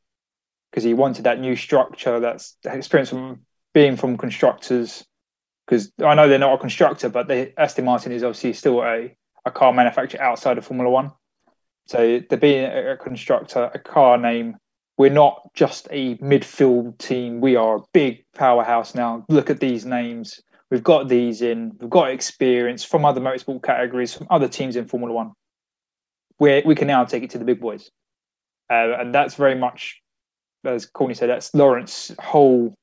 because 0.71 0.85
he 0.85 0.95
wanted 0.95 1.25
that 1.25 1.41
new 1.41 1.57
structure, 1.57 2.21
that's 2.21 2.57
experience 2.65 3.11
from 3.11 3.41
being 3.75 3.97
from 3.97 4.17
constructors 4.17 5.05
because 5.67 5.93
I 6.03 6.15
know 6.15 6.29
they're 6.29 6.39
not 6.39 6.55
a 6.55 6.59
constructor, 6.59 7.09
but 7.09 7.29
they, 7.29 7.55
Aston 7.57 7.85
Martin 7.85 8.11
is 8.11 8.25
obviously 8.25 8.53
still 8.55 8.83
a, 8.83 9.15
a 9.45 9.51
car 9.53 9.73
manufacturer 9.73 10.21
outside 10.21 10.59
of 10.59 10.67
Formula 10.67 10.91
One. 10.91 11.13
So 11.87 12.19
to 12.21 12.37
being 12.37 12.65
a 12.65 12.97
constructor, 12.97 13.71
a 13.73 13.79
car 13.79 14.19
name, 14.19 14.57
we're 15.01 15.09
not 15.09 15.55
just 15.55 15.89
a 15.91 16.17
midfield 16.17 16.99
team. 16.99 17.41
We 17.41 17.57
are 17.57 17.77
a 17.77 17.81
big 17.95 18.23
powerhouse 18.35 18.95
now. 18.95 19.25
Look 19.31 19.49
at 19.49 19.59
these 19.59 19.87
names. 19.87 20.43
We've 20.71 20.83
got 20.83 21.09
these 21.09 21.41
in. 21.41 21.73
We've 21.81 21.89
got 21.89 22.11
experience 22.11 22.85
from 22.85 23.07
other 23.07 23.19
motorsport 23.19 23.63
categories, 23.63 24.13
from 24.13 24.27
other 24.29 24.47
teams 24.47 24.77
in 24.77 24.85
Formula 24.85 25.15
One. 25.15 25.33
Where 26.37 26.61
we 26.67 26.75
can 26.75 26.87
now 26.87 27.07
take 27.07 27.23
it 27.23 27.31
to 27.31 27.39
the 27.39 27.47
big 27.47 27.63
boys, 27.63 27.91
uh, 28.71 28.99
and 28.99 29.15
that's 29.15 29.37
very 29.37 29.55
much, 29.55 30.03
as 30.67 30.85
Courtney 30.85 31.15
said, 31.15 31.31
that's 31.31 31.55
Lawrence's 31.55 32.15
whole 32.21 32.75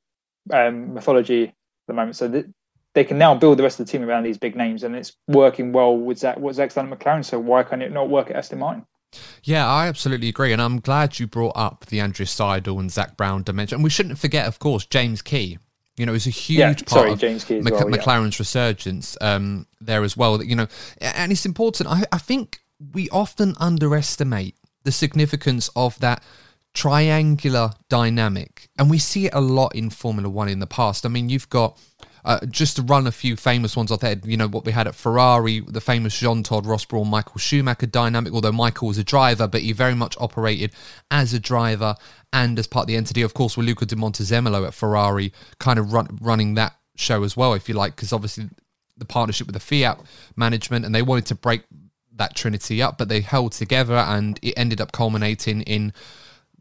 um, 0.51 0.95
mythology 0.95 1.43
at 1.43 1.53
the 1.87 1.93
moment. 1.93 2.15
So 2.15 2.31
th- 2.31 2.47
they 2.95 3.03
can 3.03 3.19
now 3.19 3.35
build 3.35 3.59
the 3.59 3.63
rest 3.63 3.79
of 3.79 3.85
the 3.85 3.91
team 3.91 4.01
around 4.01 4.23
these 4.23 4.39
big 4.39 4.55
names, 4.55 4.81
and 4.81 4.95
it's 4.95 5.13
working 5.27 5.71
well 5.71 5.95
with 5.95 6.17
Zak, 6.17 6.39
what 6.39 6.55
Zak's 6.55 6.73
done 6.73 6.91
at 6.91 6.97
McLaren. 6.97 7.23
So 7.23 7.37
why 7.37 7.61
can 7.61 7.83
it 7.83 7.91
not 7.91 8.09
work 8.09 8.31
at 8.31 8.37
Aston 8.37 8.57
Martin? 8.57 8.87
Yeah, 9.43 9.67
I 9.67 9.87
absolutely 9.87 10.29
agree, 10.29 10.51
and 10.53 10.61
I'm 10.61 10.79
glad 10.79 11.19
you 11.19 11.27
brought 11.27 11.55
up 11.55 11.85
the 11.87 11.99
Andrew 11.99 12.25
Seidl 12.25 12.79
and 12.79 12.91
Zak 12.91 13.17
Brown 13.17 13.43
dimension. 13.43 13.75
And 13.75 13.83
we 13.83 13.89
shouldn't 13.89 14.19
forget, 14.19 14.47
of 14.47 14.59
course, 14.59 14.85
James 14.85 15.21
Key. 15.21 15.59
You 15.95 16.05
know, 16.05 16.13
is 16.13 16.27
a 16.27 16.31
huge 16.31 16.59
yeah, 16.59 16.73
part 16.73 16.89
sorry, 16.89 17.11
of 17.11 17.21
Mc- 17.23 17.71
well, 17.71 17.89
yeah. 17.89 17.97
McLaren's 17.97 18.37
resurgence 18.37 19.17
um, 19.19 19.65
there 19.81 20.03
as 20.03 20.15
well. 20.15 20.37
That 20.37 20.45
you 20.45 20.55
know, 20.55 20.67
and 21.01 21.31
it's 21.31 21.45
important. 21.45 21.89
I, 21.89 22.03
I 22.11 22.19
think 22.19 22.59
we 22.93 23.09
often 23.09 23.55
underestimate 23.59 24.55
the 24.83 24.91
significance 24.91 25.71
of 25.75 25.97
that 25.99 26.23
triangular 26.75 27.71
dynamic, 27.89 28.69
and 28.77 28.91
we 28.91 28.99
see 28.99 29.25
it 29.25 29.33
a 29.33 29.41
lot 29.41 29.75
in 29.75 29.89
Formula 29.89 30.29
One 30.29 30.49
in 30.49 30.59
the 30.59 30.67
past. 30.67 31.03
I 31.03 31.09
mean, 31.09 31.29
you've 31.29 31.49
got 31.49 31.79
uh, 32.27 32.45
just 32.47 32.75
to 32.75 32.81
run 32.81 33.07
a 33.07 33.11
few 33.11 33.37
famous 33.37 33.77
ones 33.77 33.89
off 33.89 34.01
there, 34.01 34.19
you 34.25 34.35
know, 34.35 34.49
what 34.49 34.65
we 34.65 34.73
had 34.73 34.85
at 34.85 34.93
Ferrari, 34.93 35.61
the 35.61 35.79
famous 35.79 36.19
Jean 36.19 36.43
Todt, 36.43 36.65
Ross 36.65 36.83
Brawn, 36.83 37.07
Michael 37.07 37.39
Schumacher 37.39 37.85
dynamic, 37.85 38.33
although 38.33 38.51
Michael 38.51 38.89
was 38.89 38.97
a 38.97 39.03
driver, 39.03 39.47
but 39.47 39.61
he 39.61 39.71
very 39.71 39.95
much 39.95 40.17
operated 40.19 40.73
as 41.09 41.33
a 41.33 41.39
driver 41.39 41.95
and 42.33 42.59
as 42.59 42.67
part 42.67 42.83
of 42.83 42.87
the 42.87 42.97
entity. 42.97 43.21
Of 43.21 43.33
course, 43.33 43.55
with 43.55 43.65
Luca 43.65 43.85
di 43.85 43.95
Montezemolo 43.95 44.67
at 44.67 44.73
Ferrari, 44.73 45.31
kind 45.59 45.79
of 45.79 45.93
run, 45.93 46.17
running 46.19 46.55
that 46.55 46.75
show 46.97 47.23
as 47.23 47.37
well, 47.37 47.53
if 47.53 47.69
you 47.69 47.75
like, 47.75 47.95
because 47.95 48.11
obviously 48.11 48.49
the 48.97 49.05
partnership 49.05 49.47
with 49.47 49.53
the 49.53 49.61
Fiat 49.61 49.97
management 50.35 50.85
and 50.85 50.93
they 50.93 51.01
wanted 51.01 51.27
to 51.27 51.35
break 51.35 51.63
that 52.13 52.35
trinity 52.35 52.81
up, 52.81 52.97
but 52.97 53.07
they 53.07 53.21
held 53.21 53.53
together 53.53 53.95
and 53.95 54.37
it 54.41 54.53
ended 54.57 54.81
up 54.81 54.91
culminating 54.91 55.61
in 55.61 55.93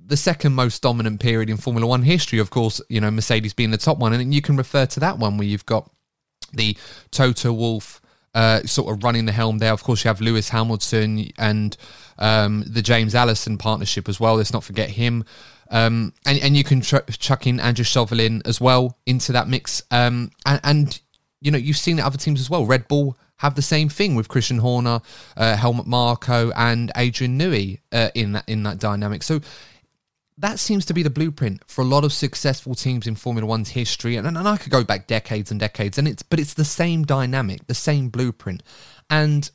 the 0.07 0.17
second 0.17 0.55
most 0.55 0.83
dominant 0.83 1.21
period 1.21 1.51
in 1.51 1.57
Formula 1.57 1.87
One 1.87 2.03
history, 2.03 2.39
of 2.39 2.51
course, 2.51 2.81
you 2.89 3.01
know, 3.01 3.11
Mercedes 3.11 3.53
being 3.53 3.73
the 3.73 3.77
top 3.77 3.99
one. 3.99 4.13
And 4.13 4.33
you 4.33 4.43
can 4.43 4.57
refer 4.57 4.87
to 4.87 5.01
that 5.01 5.19
one 5.19 5.37
where 5.37 5.47
you've 5.47 5.67
got 5.67 5.91
the 6.53 6.77
Toto 7.11 7.53
Wolff 7.53 8.01
uh, 8.35 8.61
sort 8.63 8.93
of 8.93 9.03
running 9.03 9.25
the 9.27 9.33
helm 9.33 9.59
there. 9.59 9.73
Of 9.73 9.83
course, 9.83 10.05
you 10.05 10.09
have 10.09 10.21
Lewis 10.21 10.51
Hamilton 10.51 11.31
and 11.39 11.77
um, 12.19 12.65
the 12.67 12.83
James 12.83 13.15
Allison 13.15 13.59
partnership 13.59 14.09
as 14.09 14.21
well. 14.21 14.37
Let's 14.37 14.53
not 14.53 14.65
forget 14.65 14.91
him. 14.91 15.25
Um, 15.71 16.13
and, 16.25 16.39
and 16.43 16.57
you 16.57 16.63
can 16.63 16.81
tr- 16.83 16.99
chuck 17.11 17.47
in 17.47 17.59
Andrew 17.59 17.85
Shovlin 17.85 18.47
as 18.47 18.61
well 18.61 18.99
into 19.07 19.33
that 19.33 19.49
mix. 19.49 19.83
Um, 19.91 20.31
and, 20.45 20.61
and, 20.63 21.01
you 21.41 21.51
know, 21.51 21.59
you've 21.59 21.77
seen 21.77 21.99
other 21.99 22.19
teams 22.19 22.41
as 22.41 22.49
well. 22.49 22.65
Red 22.65 22.87
Bull 22.87 23.17
have 23.39 23.55
the 23.55 23.63
same 23.63 23.89
thing 23.89 24.15
with 24.15 24.29
Christian 24.29 24.59
Horner, 24.59 25.01
uh, 25.37 25.57
Helmut 25.57 25.87
Marko, 25.87 26.53
and 26.53 26.93
Adrian 26.97 27.39
Newey 27.39 27.81
uh, 27.93 28.11
in 28.15 28.33
that 28.33 28.49
in 28.49 28.63
that 28.63 28.79
dynamic. 28.79 29.23
So 29.23 29.41
that 30.39 30.59
seems 30.59 30.85
to 30.87 30.95
be 30.95 31.03
the 31.03 31.11
blueprint 31.11 31.63
for 31.67 31.83
a 31.83 31.87
lot 31.87 32.05
of 32.05 32.13
successful 32.13 32.75
teams 32.75 33.07
in 33.07 33.15
Formula 33.15 33.47
One's 33.47 33.71
history, 33.71 34.17
and, 34.17 34.27
and 34.27 34.37
I 34.37 34.57
could 34.57 34.73
go 34.73 34.85
back 34.85 35.07
decades 35.07 35.51
and 35.51 35.59
decades, 35.59 35.99
and 35.99 36.07
it's 36.07 36.23
but 36.23 36.39
it's 36.39 36.55
the 36.55 36.65
same 36.65 37.05
dynamic, 37.05 37.67
the 37.67 37.75
same 37.75 38.09
blueprint, 38.09 38.63
and 39.09 39.51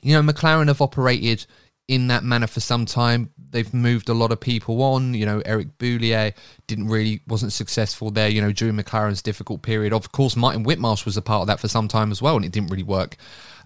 you 0.00 0.14
know 0.14 0.32
McLaren 0.32 0.68
have 0.68 0.80
operated 0.80 1.46
in 1.88 2.06
that 2.06 2.24
manner 2.24 2.46
for 2.46 2.60
some 2.60 2.86
time. 2.86 3.30
They've 3.50 3.72
moved 3.74 4.08
a 4.08 4.14
lot 4.14 4.32
of 4.32 4.40
people 4.40 4.82
on. 4.82 5.12
You 5.12 5.26
know, 5.26 5.42
Eric 5.44 5.76
Boullier 5.76 6.32
didn't 6.66 6.88
really 6.88 7.20
wasn't 7.26 7.52
successful 7.52 8.10
there. 8.10 8.30
You 8.30 8.40
know, 8.40 8.52
during 8.52 8.76
McLaren's 8.76 9.20
difficult 9.20 9.62
period. 9.62 9.92
Of 9.92 10.10
course, 10.10 10.36
Martin 10.36 10.64
Whitmarsh 10.64 11.04
was 11.04 11.18
a 11.18 11.22
part 11.22 11.42
of 11.42 11.46
that 11.48 11.60
for 11.60 11.68
some 11.68 11.88
time 11.88 12.10
as 12.10 12.22
well, 12.22 12.36
and 12.36 12.44
it 12.44 12.52
didn't 12.52 12.70
really 12.70 12.82
work. 12.82 13.16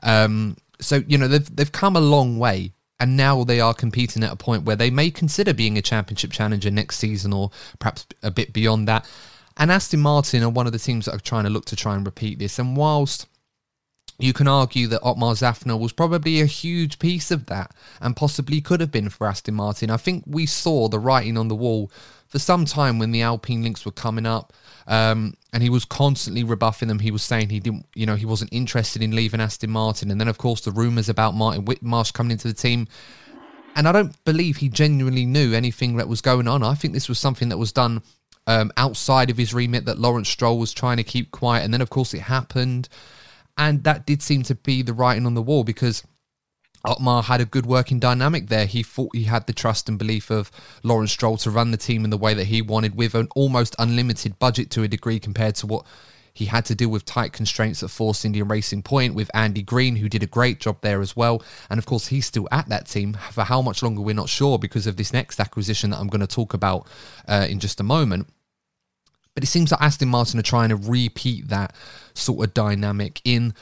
Um, 0.02 0.56
so 0.80 1.02
you 1.06 1.18
know 1.18 1.28
they've 1.28 1.56
they've 1.56 1.72
come 1.72 1.94
a 1.94 2.00
long 2.00 2.38
way 2.38 2.72
and 2.98 3.16
now 3.16 3.44
they 3.44 3.60
are 3.60 3.74
competing 3.74 4.22
at 4.22 4.32
a 4.32 4.36
point 4.36 4.64
where 4.64 4.76
they 4.76 4.90
may 4.90 5.10
consider 5.10 5.52
being 5.52 5.76
a 5.76 5.82
championship 5.82 6.32
challenger 6.32 6.70
next 6.70 6.98
season 6.98 7.32
or 7.32 7.50
perhaps 7.78 8.06
a 8.22 8.30
bit 8.30 8.52
beyond 8.52 8.88
that. 8.88 9.08
And 9.56 9.70
Aston 9.70 10.00
Martin 10.00 10.42
are 10.42 10.50
one 10.50 10.66
of 10.66 10.72
the 10.72 10.78
teams 10.78 11.06
that 11.06 11.14
are 11.14 11.20
trying 11.20 11.44
to 11.44 11.50
look 11.50 11.64
to 11.66 11.76
try 11.76 11.94
and 11.94 12.04
repeat 12.04 12.38
this. 12.38 12.58
And 12.58 12.76
whilst 12.76 13.26
you 14.18 14.32
can 14.32 14.48
argue 14.48 14.86
that 14.88 15.02
Otmar 15.02 15.34
Szafnauer 15.34 15.78
was 15.78 15.92
probably 15.92 16.40
a 16.40 16.46
huge 16.46 16.98
piece 16.98 17.30
of 17.30 17.46
that 17.46 17.74
and 18.00 18.16
possibly 18.16 18.60
could 18.60 18.80
have 18.80 18.92
been 18.92 19.10
for 19.10 19.26
Aston 19.26 19.54
Martin, 19.54 19.90
I 19.90 19.98
think 19.98 20.24
we 20.26 20.46
saw 20.46 20.88
the 20.88 20.98
writing 20.98 21.36
on 21.36 21.48
the 21.48 21.54
wall 21.54 21.90
for 22.28 22.38
some 22.38 22.64
time 22.64 22.98
when 22.98 23.12
the 23.12 23.22
Alpine 23.22 23.62
links 23.62 23.84
were 23.84 23.92
coming 23.92 24.26
up. 24.26 24.52
Um, 24.86 25.34
and 25.52 25.62
he 25.62 25.70
was 25.70 25.84
constantly 25.84 26.44
rebuffing 26.44 26.88
them. 26.88 27.00
He 27.00 27.10
was 27.10 27.22
saying 27.22 27.48
he 27.48 27.60
didn't, 27.60 27.86
you 27.94 28.06
know, 28.06 28.14
he 28.14 28.26
wasn't 28.26 28.52
interested 28.52 29.02
in 29.02 29.16
leaving 29.16 29.40
Aston 29.40 29.70
Martin. 29.70 30.10
And 30.10 30.20
then, 30.20 30.28
of 30.28 30.38
course, 30.38 30.60
the 30.60 30.70
rumours 30.70 31.08
about 31.08 31.34
Martin 31.34 31.64
Whitmarsh 31.64 32.12
coming 32.12 32.32
into 32.32 32.48
the 32.48 32.54
team. 32.54 32.86
And 33.74 33.88
I 33.88 33.92
don't 33.92 34.24
believe 34.24 34.58
he 34.58 34.68
genuinely 34.68 35.26
knew 35.26 35.52
anything 35.52 35.96
that 35.96 36.08
was 36.08 36.20
going 36.20 36.48
on. 36.48 36.62
I 36.62 36.74
think 36.74 36.94
this 36.94 37.08
was 37.08 37.18
something 37.18 37.48
that 37.48 37.58
was 37.58 37.72
done 37.72 38.02
um, 38.46 38.70
outside 38.76 39.28
of 39.28 39.36
his 39.36 39.52
remit 39.52 39.84
that 39.86 39.98
Lawrence 39.98 40.28
Stroll 40.28 40.58
was 40.58 40.72
trying 40.72 40.98
to 40.98 41.04
keep 41.04 41.30
quiet. 41.30 41.64
And 41.64 41.74
then, 41.74 41.80
of 41.80 41.90
course, 41.90 42.14
it 42.14 42.20
happened. 42.20 42.88
And 43.58 43.82
that 43.84 44.06
did 44.06 44.22
seem 44.22 44.42
to 44.44 44.54
be 44.54 44.82
the 44.82 44.92
writing 44.92 45.26
on 45.26 45.34
the 45.34 45.42
wall 45.42 45.64
because 45.64 46.04
Otmar 46.86 47.22
had 47.22 47.40
a 47.40 47.44
good 47.44 47.66
working 47.66 47.98
dynamic 47.98 48.48
there. 48.48 48.66
He 48.66 48.82
thought 48.82 49.14
he 49.14 49.24
had 49.24 49.46
the 49.46 49.52
trust 49.52 49.88
and 49.88 49.98
belief 49.98 50.30
of 50.30 50.50
Lawrence 50.82 51.12
Stroll 51.12 51.36
to 51.38 51.50
run 51.50 51.70
the 51.70 51.76
team 51.76 52.04
in 52.04 52.10
the 52.10 52.16
way 52.16 52.34
that 52.34 52.44
he 52.44 52.62
wanted 52.62 52.94
with 52.94 53.14
an 53.14 53.28
almost 53.34 53.74
unlimited 53.78 54.38
budget 54.38 54.70
to 54.70 54.82
a 54.82 54.88
degree 54.88 55.18
compared 55.18 55.56
to 55.56 55.66
what 55.66 55.84
he 56.36 56.46
had 56.46 56.66
to 56.66 56.74
deal 56.74 56.90
with 56.90 57.06
tight 57.06 57.32
constraints 57.32 57.82
at 57.82 57.88
Force 57.88 58.22
India 58.22 58.44
Racing 58.44 58.82
Point 58.82 59.14
with 59.14 59.30
Andy 59.32 59.62
Green, 59.62 59.96
who 59.96 60.08
did 60.08 60.22
a 60.22 60.26
great 60.26 60.60
job 60.60 60.76
there 60.82 61.00
as 61.00 61.16
well. 61.16 61.42
And 61.70 61.78
of 61.78 61.86
course, 61.86 62.08
he's 62.08 62.26
still 62.26 62.46
at 62.52 62.68
that 62.68 62.86
team. 62.86 63.16
For 63.32 63.44
how 63.44 63.62
much 63.62 63.82
longer, 63.82 64.02
we're 64.02 64.14
not 64.14 64.28
sure 64.28 64.58
because 64.58 64.86
of 64.86 64.98
this 64.98 65.14
next 65.14 65.40
acquisition 65.40 65.90
that 65.90 65.98
I'm 65.98 66.08
going 66.08 66.20
to 66.20 66.26
talk 66.26 66.52
about 66.52 66.86
uh, 67.26 67.46
in 67.48 67.58
just 67.58 67.80
a 67.80 67.82
moment. 67.82 68.28
But 69.34 69.44
it 69.44 69.46
seems 69.46 69.70
that 69.70 69.82
Aston 69.82 70.10
Martin 70.10 70.38
are 70.38 70.42
trying 70.42 70.68
to 70.68 70.76
repeat 70.76 71.48
that 71.48 71.74
sort 72.12 72.46
of 72.46 72.52
dynamic 72.52 73.22
in 73.24 73.54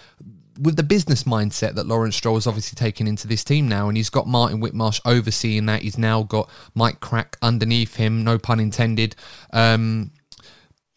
with 0.58 0.76
the 0.76 0.82
business 0.82 1.24
mindset 1.24 1.74
that 1.74 1.86
Lawrence 1.86 2.16
Stroll 2.16 2.36
is 2.36 2.46
obviously 2.46 2.76
taken 2.76 3.06
into 3.06 3.26
this 3.26 3.44
team 3.44 3.68
now, 3.68 3.88
and 3.88 3.96
he's 3.96 4.10
got 4.10 4.26
Martin 4.26 4.60
Whitmarsh 4.60 5.00
overseeing 5.04 5.66
that. 5.66 5.82
He's 5.82 5.98
now 5.98 6.22
got 6.22 6.48
Mike 6.74 7.00
Krack 7.00 7.36
underneath 7.42 7.96
him, 7.96 8.24
no 8.24 8.38
pun 8.38 8.60
intended. 8.60 9.16
Um, 9.52 10.12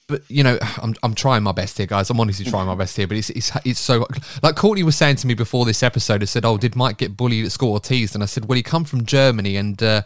but 0.08 0.22
you 0.30 0.44
know, 0.44 0.58
I'm 0.82 0.96
I'm 1.04 1.16
trying 1.16 1.44
my 1.44 1.52
best 1.52 1.78
here, 1.78 1.88
guys. 1.88 2.10
I'm 2.10 2.20
honestly 2.20 2.46
trying 2.46 2.68
my 2.68 2.76
best 2.76 2.96
here, 2.96 3.08
but 3.08 3.18
it's 3.18 3.30
it's 3.32 3.52
it's 3.66 3.80
so 3.80 4.08
like 4.42 4.56
Courtney 4.56 4.84
was 4.84 4.96
saying 4.96 5.18
to 5.18 5.28
me 5.28 5.34
before 5.34 5.66
this 5.66 5.84
episode. 5.84 6.22
I 6.22 6.26
said, 6.26 6.46
"Oh, 6.46 6.58
did 6.58 6.76
Mike 6.76 6.98
get 6.98 7.18
bullied 7.18 7.46
at 7.46 7.52
school 7.52 7.74
or 7.74 7.80
teased?" 7.80 8.16
And 8.16 8.24
I 8.24 8.28
said, 8.28 8.46
"Well, 8.46 8.56
he 8.56 8.64
come 8.64 8.86
from 8.86 9.06
Germany, 9.06 9.58
and 9.58 9.82
uh, 9.84 10.02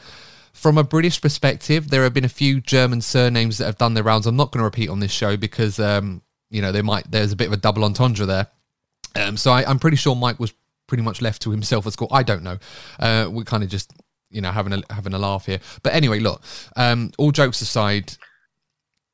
from 0.54 0.78
a 0.78 0.84
British 0.84 1.22
perspective, 1.22 1.90
there 1.90 2.04
have 2.04 2.14
been 2.14 2.26
a 2.26 2.30
few 2.30 2.60
German 2.60 3.02
surnames 3.02 3.58
that 3.58 3.66
have 3.66 3.78
done 3.78 3.94
their 3.94 4.04
rounds. 4.04 4.26
I'm 4.26 4.36
not 4.36 4.52
going 4.52 4.60
to 4.60 4.66
repeat 4.66 4.90
on 4.90 5.00
this 5.00 5.12
show 5.12 5.38
because 5.38 5.80
um, 5.80 6.22
you 6.50 6.62
know 6.62 6.72
they 6.72 6.82
might 6.82 7.10
there's 7.10 7.32
a 7.32 7.36
bit 7.36 7.48
of 7.48 7.54
a 7.54 7.58
double 7.58 7.84
entendre 7.84 8.26
there. 8.26 8.48
Um, 9.16 9.38
so 9.38 9.52
I, 9.52 9.70
I'm 9.70 9.80
pretty 9.80 9.98
sure 9.98 10.16
Mike 10.16 10.40
was 10.40 10.54
pretty 10.88 11.04
much 11.04 11.22
left 11.22 11.42
to 11.44 11.52
himself 11.52 11.88
at 11.88 11.94
school. 11.94 12.08
I 12.12 12.24
don't 12.24 12.44
know. 12.44 12.58
Uh, 13.00 13.30
we're 13.32 13.44
kind 13.44 13.64
of 13.64 13.70
just 13.70 13.92
you 14.30 14.42
know 14.42 14.52
having 14.52 14.74
a 14.74 14.82
having 14.94 15.14
a 15.14 15.20
laugh 15.20 15.46
here. 15.46 15.60
But 15.84 15.94
anyway, 15.94 16.20
look. 16.20 16.42
Um, 16.76 17.12
all 17.18 17.32
jokes 17.32 17.62
aside, 17.62 18.14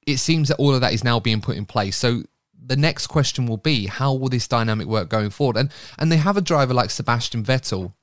it 0.05 0.17
seems 0.17 0.49
that 0.49 0.57
all 0.57 0.73
of 0.73 0.81
that 0.81 0.93
is 0.93 1.03
now 1.03 1.19
being 1.19 1.41
put 1.41 1.57
in 1.57 1.65
place. 1.65 1.95
So 1.95 2.23
the 2.59 2.75
next 2.75 3.07
question 3.07 3.45
will 3.45 3.57
be 3.57 3.87
how 3.87 4.13
will 4.13 4.29
this 4.29 4.47
dynamic 4.47 4.87
work 4.87 5.09
going 5.09 5.29
forward? 5.29 5.57
And 5.57 5.71
and 5.97 6.11
they 6.11 6.17
have 6.17 6.37
a 6.37 6.41
driver 6.41 6.73
like 6.73 6.89
Sebastian 6.89 7.43
Vettel 7.43 7.93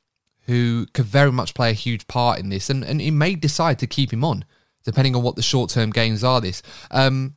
who 0.47 0.87
could 0.93 1.07
very 1.07 1.33
much 1.33 1.55
play 1.55 1.71
a 1.71 1.75
huge 1.75 2.07
part 2.07 2.39
in 2.39 2.49
this, 2.49 2.71
and 2.71 2.85
and 2.85 3.01
he 3.01 3.11
may 3.11 3.35
decide 3.35 3.79
to 3.81 3.87
keep 3.87 4.13
him 4.13 4.25
on 4.25 4.45
depending 4.85 5.17
on 5.17 5.23
what 5.23 5.35
the 5.35 5.43
short 5.43 5.71
term 5.71 5.91
gains 5.91 6.23
are. 6.23 6.41
This. 6.41 6.63
Um, 6.91 7.35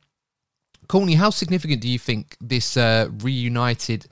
Courtney, 0.86 1.14
how 1.14 1.30
significant 1.30 1.82
do 1.82 1.88
you 1.88 1.98
think 1.98 2.36
this 2.40 2.76
uh, 2.76 3.08
reunited 3.22 4.06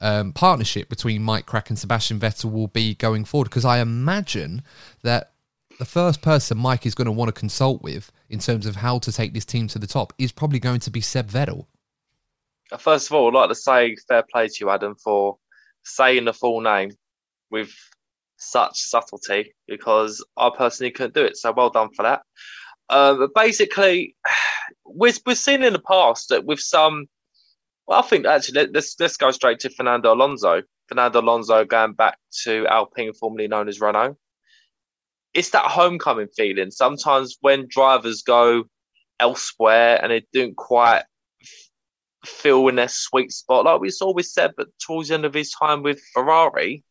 um, 0.00 0.32
partnership 0.32 0.88
between 0.88 1.22
Mike 1.22 1.46
Krack 1.46 1.68
and 1.68 1.78
Sebastian 1.78 2.18
Vettel 2.18 2.52
will 2.52 2.68
be 2.68 2.94
going 2.94 3.24
forward? 3.24 3.44
Because 3.44 3.64
I 3.64 3.78
imagine 3.78 4.62
that 5.02 5.32
the 5.78 5.84
first 5.84 6.20
person 6.20 6.58
Mike 6.58 6.84
is 6.84 6.94
going 6.94 7.06
to 7.06 7.12
want 7.12 7.28
to 7.28 7.38
consult 7.38 7.82
with 7.82 8.12
in 8.28 8.38
terms 8.38 8.66
of 8.66 8.76
how 8.76 8.98
to 8.98 9.10
take 9.10 9.32
this 9.32 9.44
team 9.44 9.66
to 9.68 9.78
the 9.78 9.86
top 9.86 10.12
is 10.18 10.32
probably 10.32 10.58
going 10.58 10.80
to 10.80 10.90
be 10.90 11.00
Seb 11.00 11.30
Vettel. 11.30 11.66
First 12.78 13.08
of 13.08 13.14
all, 13.14 13.28
I'd 13.28 13.40
like 13.40 13.48
to 13.48 13.54
say 13.54 13.96
fair 14.06 14.22
play 14.22 14.48
to 14.48 14.54
you, 14.60 14.70
Adam, 14.70 14.94
for 14.94 15.38
saying 15.82 16.26
the 16.26 16.32
full 16.32 16.60
name 16.60 16.92
with 17.50 17.72
such 18.36 18.78
subtlety 18.78 19.54
because 19.66 20.24
I 20.36 20.50
personally 20.56 20.90
couldn't 20.90 21.14
do 21.14 21.24
it. 21.24 21.36
So 21.36 21.52
well 21.52 21.70
done 21.70 21.90
for 21.94 22.02
that. 22.02 22.22
Uh, 22.88 23.14
but 23.14 23.34
basically, 23.34 24.16
we've, 24.84 25.18
we've 25.26 25.38
seen 25.38 25.62
in 25.62 25.72
the 25.72 25.80
past 25.80 26.28
that 26.28 26.44
with 26.44 26.60
some, 26.60 27.06
well, 27.90 27.98
I 27.98 28.02
think 28.02 28.24
actually 28.24 28.68
let's 28.72 28.96
let's 28.98 29.18
go 29.18 29.30
straight 29.32 29.58
to 29.60 29.70
Fernando 29.70 30.14
Alonso. 30.14 30.62
Fernando 30.88 31.20
Alonso 31.20 31.66
going 31.66 31.92
back 31.92 32.16
to 32.44 32.66
Alpine, 32.66 33.12
formerly 33.12 33.48
known 33.48 33.68
as 33.68 33.80
Renault 33.80 34.16
it's 35.34 35.50
that 35.50 35.66
homecoming 35.66 36.28
feeling. 36.36 36.70
Sometimes 36.70 37.36
when 37.40 37.68
drivers 37.68 38.22
go 38.22 38.64
elsewhere 39.18 39.98
and 40.02 40.10
they 40.10 40.26
don't 40.32 40.56
quite 40.56 41.04
feel 42.24 42.68
in 42.68 42.76
their 42.76 42.88
sweet 42.88 43.32
spot, 43.32 43.64
like 43.64 43.80
we 43.80 43.92
always 44.00 44.32
said, 44.32 44.52
but 44.56 44.68
towards 44.84 45.08
the 45.08 45.14
end 45.14 45.24
of 45.24 45.34
his 45.34 45.52
time 45.52 45.82
with 45.82 46.00
Ferrari, 46.12 46.82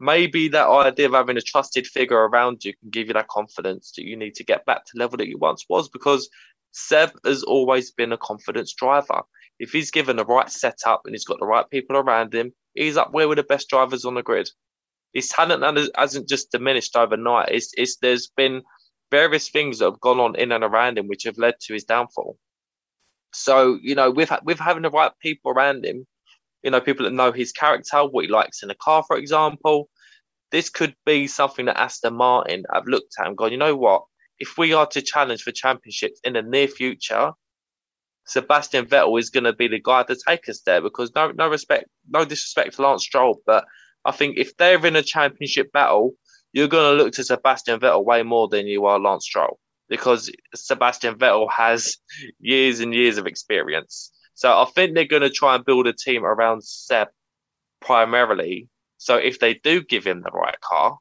maybe 0.00 0.48
that 0.48 0.68
idea 0.68 1.06
of 1.06 1.12
having 1.12 1.36
a 1.36 1.42
trusted 1.42 1.86
figure 1.86 2.16
around 2.16 2.64
you 2.64 2.74
can 2.74 2.90
give 2.90 3.06
you 3.06 3.14
that 3.14 3.28
confidence 3.28 3.92
that 3.96 4.04
you 4.04 4.16
need 4.16 4.34
to 4.34 4.44
get 4.44 4.64
back 4.66 4.84
to 4.84 4.92
the 4.94 5.00
level 5.00 5.18
that 5.18 5.28
you 5.28 5.38
once 5.38 5.64
was 5.68 5.88
because 5.88 6.28
Seb 6.72 7.10
has 7.24 7.42
always 7.42 7.90
been 7.90 8.12
a 8.12 8.18
confidence 8.18 8.72
driver. 8.74 9.22
If 9.58 9.72
he's 9.72 9.90
given 9.90 10.16
the 10.16 10.24
right 10.24 10.50
setup 10.50 11.02
and 11.04 11.14
he's 11.14 11.24
got 11.24 11.38
the 11.40 11.46
right 11.46 11.68
people 11.70 11.96
around 11.96 12.34
him, 12.34 12.52
he's 12.74 12.96
up 12.96 13.12
where 13.12 13.28
with 13.28 13.36
the 13.36 13.44
best 13.44 13.68
drivers 13.68 14.04
on 14.04 14.14
the 14.14 14.22
grid 14.22 14.48
his 15.12 15.28
talent 15.28 15.90
hasn't 15.96 16.28
just 16.28 16.52
diminished 16.52 16.96
overnight. 16.96 17.50
It's, 17.50 17.72
it's 17.76 17.96
there's 17.96 18.28
been 18.28 18.62
various 19.10 19.48
things 19.48 19.78
that 19.78 19.86
have 19.86 20.00
gone 20.00 20.20
on 20.20 20.36
in 20.36 20.52
and 20.52 20.62
around 20.62 20.98
him 20.98 21.08
which 21.08 21.24
have 21.24 21.38
led 21.38 21.54
to 21.62 21.72
his 21.72 21.84
downfall. 21.84 22.38
So 23.32 23.78
you 23.82 23.94
know, 23.94 24.10
with 24.10 24.32
with 24.44 24.58
having 24.58 24.82
the 24.82 24.90
right 24.90 25.12
people 25.20 25.52
around 25.52 25.84
him, 25.84 26.06
you 26.62 26.70
know, 26.70 26.80
people 26.80 27.04
that 27.04 27.12
know 27.12 27.32
his 27.32 27.52
character, 27.52 28.04
what 28.04 28.24
he 28.24 28.30
likes 28.30 28.62
in 28.62 28.70
a 28.70 28.74
car, 28.74 29.04
for 29.06 29.16
example, 29.16 29.88
this 30.50 30.68
could 30.68 30.94
be 31.06 31.26
something 31.26 31.66
that 31.66 31.78
Aston 31.80 32.14
Martin 32.14 32.64
have 32.72 32.86
looked 32.86 33.14
at 33.18 33.26
and 33.26 33.36
gone, 33.36 33.52
you 33.52 33.58
know 33.58 33.76
what? 33.76 34.04
If 34.40 34.58
we 34.58 34.72
are 34.72 34.86
to 34.88 35.02
challenge 35.02 35.42
for 35.42 35.52
championships 35.52 36.20
in 36.24 36.32
the 36.32 36.42
near 36.42 36.66
future, 36.66 37.32
Sebastian 38.24 38.86
Vettel 38.86 39.18
is 39.18 39.30
going 39.30 39.44
to 39.44 39.52
be 39.52 39.68
the 39.68 39.80
guy 39.80 40.02
to 40.04 40.16
take 40.26 40.48
us 40.48 40.60
there 40.62 40.80
because 40.80 41.12
no, 41.14 41.30
no 41.32 41.48
respect, 41.48 41.84
no 42.08 42.24
disrespect 42.24 42.76
to 42.76 42.82
Lance 42.82 43.02
Stroll, 43.02 43.40
but 43.46 43.64
I 44.04 44.12
think 44.12 44.38
if 44.38 44.56
they're 44.56 44.84
in 44.86 44.96
a 44.96 45.02
championship 45.02 45.72
battle, 45.72 46.14
you're 46.52 46.68
going 46.68 46.96
to 46.96 47.02
look 47.02 47.12
to 47.14 47.24
Sebastian 47.24 47.80
Vettel 47.80 48.04
way 48.04 48.22
more 48.22 48.48
than 48.48 48.66
you 48.66 48.86
are 48.86 48.98
Lance 48.98 49.24
Stroll 49.24 49.58
because 49.88 50.30
Sebastian 50.54 51.16
Vettel 51.16 51.50
has 51.50 51.96
years 52.38 52.80
and 52.80 52.94
years 52.94 53.18
of 53.18 53.26
experience. 53.26 54.12
So 54.34 54.50
I 54.50 54.64
think 54.64 54.94
they're 54.94 55.04
going 55.04 55.22
to 55.22 55.30
try 55.30 55.54
and 55.56 55.64
build 55.64 55.86
a 55.86 55.92
team 55.92 56.24
around 56.24 56.64
Seb 56.64 57.08
primarily. 57.80 58.68
So 58.96 59.16
if 59.16 59.38
they 59.38 59.54
do 59.54 59.82
give 59.82 60.06
him 60.06 60.22
the 60.22 60.30
right 60.30 60.60
car, 60.60 60.98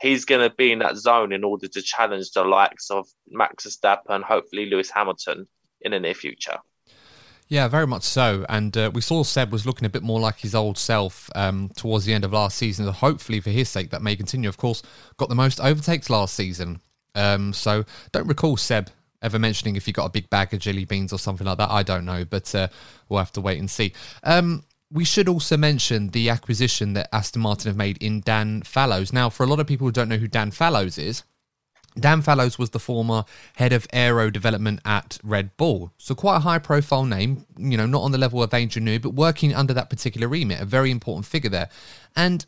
he's 0.00 0.24
going 0.24 0.48
to 0.48 0.54
be 0.54 0.72
in 0.72 0.78
that 0.80 0.96
zone 0.96 1.32
in 1.32 1.44
order 1.44 1.68
to 1.68 1.82
challenge 1.82 2.30
the 2.32 2.44
likes 2.44 2.90
of 2.90 3.06
Max 3.28 3.66
Verstappen, 3.66 4.22
hopefully 4.22 4.66
Lewis 4.66 4.90
Hamilton 4.90 5.46
in 5.80 5.92
the 5.92 6.00
near 6.00 6.14
future. 6.14 6.58
Yeah, 7.48 7.66
very 7.66 7.86
much 7.86 8.02
so. 8.02 8.44
And 8.48 8.76
uh, 8.76 8.90
we 8.92 9.00
saw 9.00 9.22
Seb 9.22 9.50
was 9.50 9.64
looking 9.64 9.86
a 9.86 9.88
bit 9.88 10.02
more 10.02 10.20
like 10.20 10.38
his 10.38 10.54
old 10.54 10.76
self 10.76 11.30
um, 11.34 11.70
towards 11.76 12.04
the 12.04 12.12
end 12.12 12.24
of 12.24 12.32
last 12.32 12.58
season. 12.58 12.86
hopefully, 12.86 13.40
for 13.40 13.50
his 13.50 13.70
sake, 13.70 13.90
that 13.90 14.02
may 14.02 14.16
continue. 14.16 14.48
Of 14.48 14.58
course, 14.58 14.82
got 15.16 15.30
the 15.30 15.34
most 15.34 15.58
overtakes 15.60 16.10
last 16.10 16.34
season. 16.34 16.80
Um, 17.14 17.54
so 17.54 17.84
don't 18.12 18.28
recall 18.28 18.58
Seb 18.58 18.90
ever 19.22 19.38
mentioning 19.38 19.76
if 19.76 19.86
he 19.86 19.92
got 19.92 20.04
a 20.04 20.10
big 20.10 20.28
bag 20.30 20.52
of 20.54 20.60
jelly 20.60 20.84
beans 20.84 21.12
or 21.12 21.18
something 21.18 21.46
like 21.46 21.58
that. 21.58 21.70
I 21.70 21.82
don't 21.82 22.04
know, 22.04 22.24
but 22.24 22.54
uh, 22.54 22.68
we'll 23.08 23.18
have 23.18 23.32
to 23.32 23.40
wait 23.40 23.58
and 23.58 23.70
see. 23.70 23.94
Um, 24.22 24.62
we 24.90 25.04
should 25.04 25.28
also 25.28 25.56
mention 25.56 26.08
the 26.08 26.30
acquisition 26.30 26.94
that 26.94 27.14
Aston 27.14 27.42
Martin 27.42 27.68
have 27.68 27.76
made 27.76 27.98
in 27.98 28.20
Dan 28.20 28.62
Fallows. 28.62 29.12
Now, 29.12 29.28
for 29.28 29.42
a 29.42 29.46
lot 29.46 29.60
of 29.60 29.66
people 29.66 29.86
who 29.86 29.92
don't 29.92 30.08
know 30.08 30.16
who 30.16 30.28
Dan 30.28 30.50
Fallows 30.50 30.96
is, 30.96 31.24
Dan 31.98 32.22
Fallows 32.22 32.58
was 32.58 32.70
the 32.70 32.78
former 32.78 33.24
head 33.56 33.72
of 33.72 33.86
aero 33.92 34.30
development 34.30 34.80
at 34.84 35.18
Red 35.22 35.56
Bull. 35.56 35.92
So 35.98 36.14
quite 36.14 36.36
a 36.36 36.40
high 36.40 36.58
profile 36.58 37.04
name, 37.04 37.44
you 37.56 37.76
know, 37.76 37.86
not 37.86 38.02
on 38.02 38.12
the 38.12 38.18
level 38.18 38.42
of 38.42 38.50
Newey, 38.50 39.02
but 39.02 39.14
working 39.14 39.54
under 39.54 39.74
that 39.74 39.90
particular 39.90 40.28
remit, 40.28 40.60
a 40.60 40.64
very 40.64 40.90
important 40.90 41.26
figure 41.26 41.50
there. 41.50 41.68
And, 42.16 42.46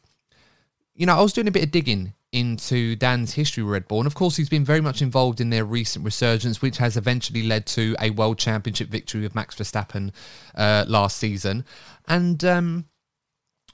you 0.94 1.06
know, 1.06 1.16
I 1.16 1.22
was 1.22 1.32
doing 1.32 1.48
a 1.48 1.52
bit 1.52 1.64
of 1.64 1.70
digging 1.70 2.14
into 2.32 2.94
Dan's 2.94 3.34
history 3.34 3.64
with 3.64 3.72
Red 3.72 3.88
Bull. 3.88 3.98
And 3.98 4.06
of 4.06 4.14
course, 4.14 4.36
he's 4.36 4.48
been 4.48 4.64
very 4.64 4.80
much 4.80 5.02
involved 5.02 5.40
in 5.40 5.50
their 5.50 5.64
recent 5.64 6.04
resurgence, 6.04 6.62
which 6.62 6.78
has 6.78 6.96
eventually 6.96 7.42
led 7.42 7.66
to 7.66 7.96
a 8.00 8.10
world 8.10 8.38
championship 8.38 8.88
victory 8.88 9.22
with 9.22 9.34
Max 9.34 9.56
Verstappen 9.56 10.12
uh, 10.54 10.84
last 10.86 11.16
season. 11.16 11.64
And, 12.10 12.44
um, 12.44 12.84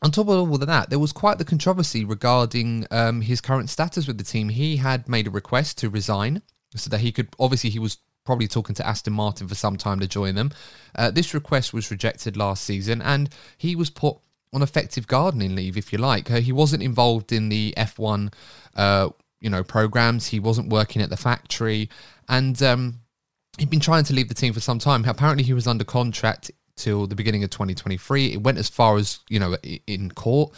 on 0.02 0.10
top 0.10 0.28
of 0.28 0.38
all 0.38 0.54
of 0.54 0.66
that, 0.66 0.90
there 0.90 0.98
was 0.98 1.12
quite 1.12 1.38
the 1.38 1.44
controversy 1.44 2.04
regarding 2.04 2.86
um, 2.90 3.22
his 3.22 3.40
current 3.40 3.70
status 3.70 4.06
with 4.06 4.18
the 4.18 4.24
team. 4.24 4.50
He 4.50 4.76
had 4.76 5.08
made 5.08 5.26
a 5.26 5.30
request 5.30 5.78
to 5.78 5.88
resign 5.88 6.42
so 6.74 6.90
that 6.90 7.00
he 7.00 7.12
could, 7.12 7.28
obviously, 7.40 7.70
he 7.70 7.78
was 7.78 7.96
probably 8.24 8.46
talking 8.46 8.74
to 8.74 8.86
Aston 8.86 9.14
Martin 9.14 9.48
for 9.48 9.54
some 9.54 9.76
time 9.76 10.00
to 10.00 10.06
join 10.06 10.34
them. 10.34 10.50
Uh, 10.94 11.10
this 11.10 11.32
request 11.32 11.72
was 11.72 11.90
rejected 11.90 12.36
last 12.36 12.64
season 12.64 13.00
and 13.00 13.30
he 13.56 13.74
was 13.74 13.88
put 13.88 14.18
on 14.52 14.62
effective 14.62 15.06
gardening 15.06 15.54
leave, 15.54 15.76
if 15.76 15.92
you 15.92 15.98
like. 15.98 16.30
Uh, 16.30 16.40
he 16.40 16.52
wasn't 16.52 16.82
involved 16.82 17.32
in 17.32 17.48
the 17.48 17.72
F1, 17.76 18.32
uh, 18.74 19.08
you 19.40 19.48
know, 19.48 19.62
programs. 19.62 20.26
He 20.26 20.40
wasn't 20.40 20.68
working 20.68 21.00
at 21.00 21.08
the 21.08 21.16
factory 21.16 21.88
and 22.28 22.60
um, 22.62 23.00
he'd 23.58 23.70
been 23.70 23.80
trying 23.80 24.04
to 24.04 24.12
leave 24.12 24.28
the 24.28 24.34
team 24.34 24.52
for 24.52 24.60
some 24.60 24.78
time. 24.78 25.04
Apparently, 25.04 25.44
he 25.44 25.54
was 25.54 25.66
under 25.66 25.84
contract 25.84 26.50
till 26.76 27.06
the 27.06 27.14
beginning 27.14 27.42
of 27.42 27.50
2023. 27.50 28.32
It 28.32 28.42
went 28.42 28.58
as 28.58 28.68
far 28.68 28.96
as, 28.96 29.20
you 29.28 29.40
know, 29.40 29.56
in 29.86 30.10
court. 30.10 30.52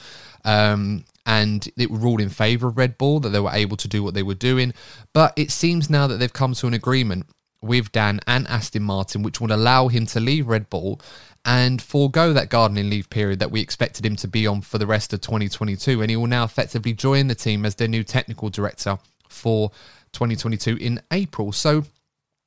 Um, 0.45 1.05
and 1.25 1.69
it 1.77 1.91
ruled 1.91 2.21
in 2.21 2.29
favour 2.29 2.69
of 2.69 2.77
Red 2.77 2.97
Bull 2.99 3.21
that 3.21 3.31
they 3.31 3.41
were 3.41 3.53
able 3.53 3.77
to 3.77 3.89
do 3.89 4.03
what 4.03 4.15
they 4.15 4.23
were 4.23 4.35
doing. 4.35 4.73
But 5.13 5.33
it 5.37 5.51
seems 5.51 5.91
now 5.91 6.07
that 6.07 6.17
they've 6.17 6.33
come 6.33 6.55
to 6.55 6.67
an 6.67 6.75
agreement 6.75 7.27
with 7.61 7.93
Dan 7.93 8.21
and 8.27 8.47
Aston 8.49 8.83
Martin, 8.83 9.23
which 9.23 9.41
would 9.41 9.51
allow 9.51 9.89
him 9.89 10.07
to 10.07 10.21
leave 10.21 10.47
Red 10.47 10.71
Bull 10.71 11.01
and 11.45 11.81
forego 11.81 12.33
that 12.33 12.51
gardening 12.51 12.91
leave 12.91 13.11
period 13.11 13.39
that 13.41 13.51
we 13.51 13.61
expected 13.61 14.05
him 14.05 14.17
to 14.17 14.29
be 14.29 14.47
on 14.47 14.61
for 14.61 14.79
the 14.79 14.87
rest 14.87 15.13
of 15.13 15.21
2022. 15.21 16.01
And 16.01 16.11
he 16.11 16.17
will 16.17 16.27
now 16.27 16.45
effectively 16.45 16.93
join 16.93 17.27
the 17.29 17.35
team 17.35 17.65
as 17.65 17.75
their 17.75 17.89
new 17.89 18.05
technical 18.05 18.49
director 18.49 18.99
for 19.29 19.71
2022 20.13 20.77
in 20.77 21.01
April. 21.11 21.53
So 21.53 21.85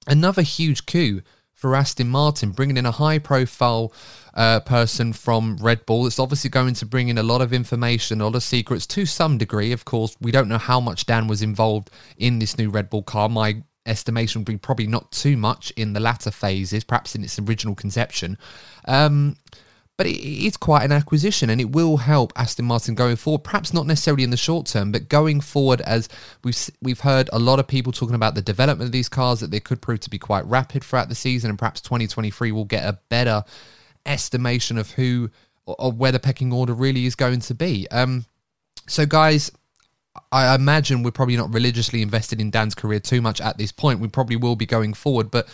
another 0.08 0.42
huge 0.42 0.86
coup 0.86 1.22
for 1.62 1.76
Aston 1.76 2.10
Martin, 2.10 2.50
bringing 2.50 2.76
in 2.76 2.88
a 2.88 2.92
high 2.92 3.20
profile 3.20 3.94
uh, 4.34 4.60
person 4.62 5.14
from 5.14 5.58
Red 5.62 5.86
Bull. 5.86 6.08
It's 6.08 6.18
obviously 6.18 6.50
going 6.50 6.74
to 6.74 6.88
bring 6.88 7.08
in 7.08 7.20
a 7.20 7.24
lot 7.24 7.40
of 7.40 7.54
information, 7.54 8.20
a 8.20 8.26
lot 8.26 8.36
of 8.36 8.42
secrets 8.42 8.88
to 8.88 9.06
some 9.06 9.38
degree. 9.38 9.72
Of 9.72 9.86
course, 9.86 10.18
we 10.20 10.32
don't 10.32 10.48
know 10.48 10.58
how 10.58 10.80
much 10.80 11.06
Dan 11.06 11.28
was 11.28 11.44
involved 11.44 11.92
in 12.18 12.40
this 12.40 12.58
new 12.58 12.72
Red 12.72 12.90
Bull 12.90 13.04
car. 13.04 13.30
My 13.30 13.62
estimation 13.86 14.42
would 14.42 14.48
be 14.48 14.58
probably 14.58 14.88
not 14.88 15.12
too 15.12 15.38
much 15.38 15.70
in 15.78 15.94
the 15.94 16.00
latter 16.00 16.32
phases, 16.32 16.84
perhaps 16.84 17.14
in 17.14 17.24
its 17.24 17.38
original 17.38 17.76
conception. 17.76 18.40
Um, 18.86 19.36
but 19.98 20.08
it 20.08 20.20
is 20.20 20.58
quite 20.58 20.84
an 20.84 20.92
acquisition 20.92 21.50
and 21.50 21.62
it 21.62 21.72
will 21.72 21.98
help 21.98 22.34
Aston 22.36 22.66
Martin 22.66 22.96
going 22.96 23.16
forward. 23.16 23.44
Perhaps 23.44 23.74
not 23.74 23.86
necessarily 23.86 24.24
in 24.24 24.32
the 24.32 24.38
short 24.38 24.66
term, 24.66 24.92
but 24.92 25.10
going 25.10 25.42
forward, 25.42 25.82
as 25.82 26.10
we've 26.44 26.70
we've 26.82 27.02
heard 27.02 27.30
a 27.32 27.40
lot 27.40 27.60
of 27.60 27.68
people 27.68 27.92
talking 27.92 28.16
about 28.16 28.36
the 28.36 28.42
development 28.42 28.88
of 28.88 28.92
these 28.92 29.10
cars 29.10 29.40
that 29.42 29.52
they 29.52 29.60
could 29.60 29.82
prove 29.82 30.00
to 30.02 30.10
be 30.10 30.18
quite 30.18 30.46
rapid 30.46 30.84
throughout 30.84 31.10
the 31.10 31.16
season, 31.16 31.50
and 31.50 31.60
perhaps 31.60 31.82
2023 31.82 32.52
will 32.52 32.66
get 32.66 32.84
a 32.84 33.00
better 33.10 33.44
estimation 34.06 34.78
of 34.78 34.92
who 34.92 35.30
or 35.66 35.92
where 35.92 36.12
the 36.12 36.20
pecking 36.20 36.52
order 36.52 36.74
really 36.74 37.06
is 37.06 37.16
going 37.16 37.40
to 37.42 37.54
be. 37.54 37.88
Um, 37.92 38.26
so, 38.88 39.06
guys, 39.06 39.52
I 40.32 40.56
imagine 40.56 41.04
we're 41.04 41.12
probably 41.12 41.38
not 41.38 41.54
religiously 41.54 42.02
invested 42.02 42.42
in 42.42 42.50
Dan's 42.50 42.76
career 42.76 43.00
too 43.00 43.22
much 43.22 43.40
at 43.40 43.58
this 43.58 43.72
point. 43.72 44.00
We 44.00 44.08
probably 44.08 44.36
will 44.36 44.56
be 44.56 44.66
going 44.66 44.94
forward, 44.94 45.32
but 45.32 45.48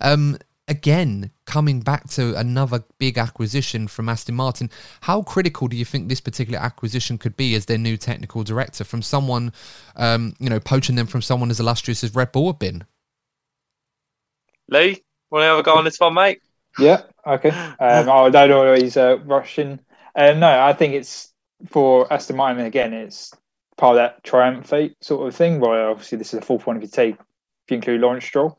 um, 0.00 0.38
again, 0.66 1.30
coming 1.46 1.80
back 1.80 2.08
to 2.10 2.36
another 2.36 2.84
big 2.98 3.18
acquisition 3.18 3.86
from 3.88 4.08
Aston 4.08 4.34
Martin, 4.34 4.70
how 5.02 5.22
critical 5.22 5.68
do 5.68 5.76
you 5.76 5.84
think 5.84 6.08
this 6.08 6.20
particular 6.20 6.58
acquisition 6.58 7.18
could 7.18 7.36
be 7.36 7.54
as 7.54 7.66
their 7.66 7.78
new 7.78 7.96
technical 7.96 8.42
director 8.42 8.84
from 8.84 9.02
someone, 9.02 9.52
um, 9.96 10.34
you 10.38 10.48
know, 10.48 10.60
poaching 10.60 10.96
them 10.96 11.06
from 11.06 11.22
someone 11.22 11.50
as 11.50 11.60
illustrious 11.60 12.02
as 12.02 12.14
Red 12.14 12.32
Bull 12.32 12.46
have 12.46 12.58
been? 12.58 12.84
Lee, 14.68 15.02
want 15.30 15.42
to 15.42 15.46
have 15.46 15.58
a 15.58 15.62
go 15.62 15.74
on 15.74 15.84
this 15.84 16.00
one, 16.00 16.14
mate? 16.14 16.40
Yeah, 16.78 17.02
okay. 17.26 17.50
Um, 17.50 18.08
I 18.08 18.30
don't 18.30 18.50
always 18.50 18.96
uh, 18.96 19.18
Russian. 19.24 19.80
Um, 20.16 20.40
no, 20.40 20.60
I 20.60 20.72
think 20.72 20.94
it's 20.94 21.32
for 21.68 22.12
Aston 22.12 22.36
Martin 22.36 22.64
again. 22.64 22.92
It's 22.92 23.32
part 23.76 23.96
of 23.96 23.96
that 23.96 24.24
triumphate 24.24 24.96
sort 25.02 25.28
of 25.28 25.36
thing. 25.36 25.60
Where 25.60 25.90
obviously 25.90 26.18
this 26.18 26.32
is 26.34 26.40
the 26.40 26.46
fourth 26.46 26.66
one 26.66 26.76
if 26.76 26.82
you 26.82 26.88
take 26.88 27.14
if 27.14 27.70
you 27.70 27.76
include 27.76 28.00
Lawrence 28.00 28.24
Stroll. 28.24 28.58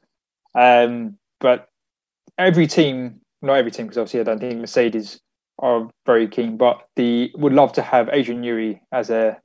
Um, 0.54 1.18
but 1.40 1.70
every 2.38 2.68
team, 2.68 3.22
not 3.42 3.56
every 3.56 3.72
team, 3.72 3.86
because 3.86 3.98
obviously 3.98 4.20
I 4.20 4.24
don't 4.24 4.40
think 4.40 4.60
Mercedes 4.60 5.20
are 5.60 5.90
very 6.06 6.28
keen, 6.28 6.58
but 6.58 6.82
the 6.96 7.32
would 7.36 7.54
love 7.54 7.74
to 7.74 7.82
have 7.82 8.10
Adrian 8.12 8.42
Newey 8.42 8.80
as 8.92 9.10
a 9.10 9.40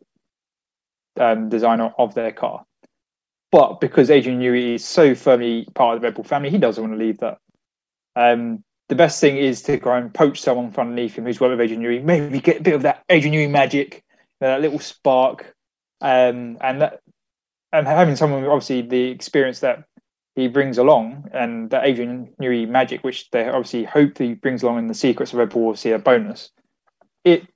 um, 1.19 1.49
designer 1.49 1.93
of 1.99 2.15
their 2.15 2.33
car. 2.33 2.65
But 3.53 3.81
because 3.81 4.11
Adrian 4.11 4.41
Newey 4.41 4.75
is 4.75 4.85
so 4.85 5.15
firmly 5.15 5.67
part 5.75 5.97
of 5.97 6.01
the 6.01 6.07
Red 6.07 6.15
Bull 6.15 6.25
family, 6.25 6.51
he 6.51 6.59
doesn't 6.59 6.83
want 6.83 6.99
to 6.99 7.05
leave 7.05 7.19
that. 7.19 7.39
Um, 8.17 8.65
the 8.89 8.95
best 8.95 9.21
thing 9.21 9.37
is 9.37 9.63
to 9.63 9.77
go 9.77 9.93
and 9.93 10.13
poach 10.13 10.41
someone 10.41 10.73
from 10.73 10.89
underneath 10.89 11.17
him 11.17 11.25
who's 11.25 11.41
worked 11.41 11.53
with 11.53 11.61
Adrian 11.61 11.83
Newey, 11.83 12.03
maybe 12.03 12.41
get 12.41 12.61
a 12.61 12.63
bit 12.63 12.75
of 12.75 12.83
that 12.83 13.05
Adrian 13.09 13.35
Newey 13.35 13.51
magic, 13.51 14.03
that 14.41 14.61
little 14.61 14.79
spark, 14.79 15.55
um, 16.01 16.59
and 16.61 16.81
that, 16.81 17.01
and 17.73 17.87
having 17.87 18.17
someone 18.17 18.45
obviously 18.45 18.83
the 18.83 19.11
experience 19.11 19.61
that 19.61 19.85
he 20.41 20.49
brings 20.49 20.79
along 20.79 21.29
and 21.33 21.71
that 21.71 21.85
Adrian 21.85 22.31
Newey 22.41 22.69
magic, 22.69 23.05
which 23.05 23.31
they 23.31 23.49
obviously 23.49 23.85
hope 23.85 24.19
he 24.19 24.35
brings 24.35 24.63
along 24.63 24.79
in 24.79 24.87
the 24.87 24.95
secrets 24.95 25.33
of 25.33 25.39
Red 25.39 25.51
Bull, 25.51 25.69
obviously 25.69 25.93
a 25.93 25.99
bonus. 25.99 26.51
It 27.25 27.47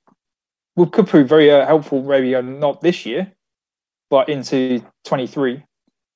will, 0.76 0.87
could 0.87 1.07
prove 1.07 1.28
very 1.28 1.51
uh, 1.51 1.66
helpful, 1.66 2.03
maybe 2.03 2.35
uh, 2.35 2.41
not 2.41 2.80
this 2.80 3.07
year, 3.07 3.32
but 4.11 4.28
into 4.28 4.85
23, 5.05 5.62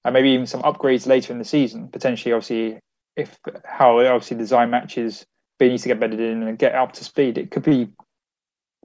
and 0.05 0.14
maybe 0.14 0.31
even 0.31 0.47
some 0.47 0.62
upgrades 0.62 1.07
later 1.07 1.33
in 1.33 1.39
the 1.39 1.45
season. 1.45 1.89
Potentially, 1.89 2.33
obviously, 2.33 2.79
if 3.16 3.39
how 3.64 3.99
obviously 4.01 4.37
design 4.37 4.71
matches, 4.71 5.27
they 5.59 5.69
need 5.69 5.79
to 5.79 5.89
get 5.89 6.01
bedded 6.01 6.21
in 6.21 6.43
and 6.43 6.59
get 6.59 6.75
up 6.75 6.93
to 6.93 7.05
speed. 7.05 7.39
It 7.39 7.51
could 7.51 7.64
be 7.64 7.89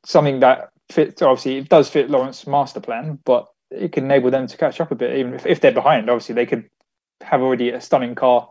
something 0.05 0.39
that 0.39 0.69
fits. 0.89 1.21
Obviously, 1.21 1.57
it 1.57 1.69
does 1.69 1.89
fit 1.89 2.09
Lawrence's 2.09 2.47
master 2.47 2.79
plan, 2.79 3.19
but 3.25 3.47
it 3.69 3.91
can 3.91 4.05
enable 4.05 4.31
them 4.31 4.47
to 4.47 4.57
catch 4.57 4.79
up 4.79 4.91
a 4.91 4.95
bit, 4.95 5.17
even 5.17 5.34
if, 5.34 5.45
if 5.45 5.59
they're 5.59 5.71
behind. 5.71 6.09
Obviously, 6.09 6.36
they 6.36 6.45
could 6.45 6.69
have 7.24 7.41
already 7.41 7.69
a 7.69 7.82
stunning 7.82 8.15
car, 8.15 8.49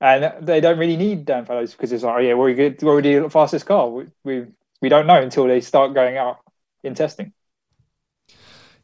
and 0.00 0.32
they 0.46 0.60
don't 0.60 0.78
really 0.78 0.96
need 0.96 1.24
Dan 1.24 1.44
Fallows 1.44 1.72
because 1.72 1.92
it's 1.92 2.02
like, 2.04 2.16
oh 2.16 2.18
yeah, 2.18 2.34
we're 2.34 2.54
good, 2.54 2.82
we're 2.82 2.92
already 2.92 3.18
the 3.18 3.30
fastest 3.30 3.66
car. 3.66 3.88
We, 3.88 4.06
we 4.24 4.46
we 4.80 4.88
don't 4.88 5.06
know 5.06 5.20
until 5.20 5.46
they 5.46 5.60
start 5.60 5.94
going 5.94 6.16
out 6.16 6.38
in 6.82 6.94
testing. 6.94 7.32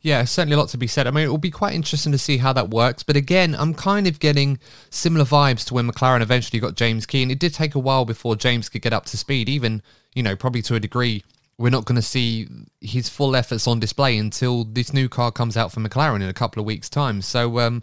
Yeah, 0.02 0.24
certainly 0.24 0.54
a 0.54 0.58
lot 0.58 0.68
to 0.68 0.78
be 0.78 0.86
said. 0.86 1.06
I 1.06 1.10
mean, 1.10 1.24
it 1.24 1.30
will 1.30 1.38
be 1.38 1.50
quite 1.50 1.74
interesting 1.74 2.12
to 2.12 2.18
see 2.18 2.36
how 2.36 2.52
that 2.52 2.70
works. 2.70 3.02
But 3.02 3.16
again, 3.16 3.56
I'm 3.58 3.74
kind 3.74 4.06
of 4.06 4.20
getting 4.20 4.58
similar 4.90 5.24
vibes 5.24 5.66
to 5.66 5.74
when 5.74 5.90
McLaren 5.90 6.20
eventually 6.20 6.60
got 6.60 6.76
James 6.76 7.06
Key, 7.06 7.22
and 7.22 7.32
it 7.32 7.40
did 7.40 7.54
take 7.54 7.74
a 7.74 7.80
while 7.80 8.04
before 8.04 8.36
James 8.36 8.68
could 8.68 8.82
get 8.82 8.92
up 8.92 9.06
to 9.06 9.16
speed. 9.16 9.48
Even 9.48 9.82
you 10.16 10.22
know, 10.22 10.34
probably 10.34 10.62
to 10.62 10.74
a 10.74 10.80
degree, 10.80 11.22
we're 11.58 11.70
not 11.70 11.84
going 11.84 11.96
to 11.96 12.02
see 12.02 12.48
his 12.80 13.08
full 13.08 13.36
efforts 13.36 13.68
on 13.68 13.78
display 13.78 14.16
until 14.16 14.64
this 14.64 14.92
new 14.92 15.08
car 15.08 15.30
comes 15.30 15.56
out 15.56 15.70
for 15.70 15.80
McLaren 15.80 16.22
in 16.22 16.28
a 16.28 16.32
couple 16.32 16.58
of 16.58 16.66
weeks' 16.66 16.88
time. 16.88 17.20
So, 17.20 17.60
um, 17.60 17.82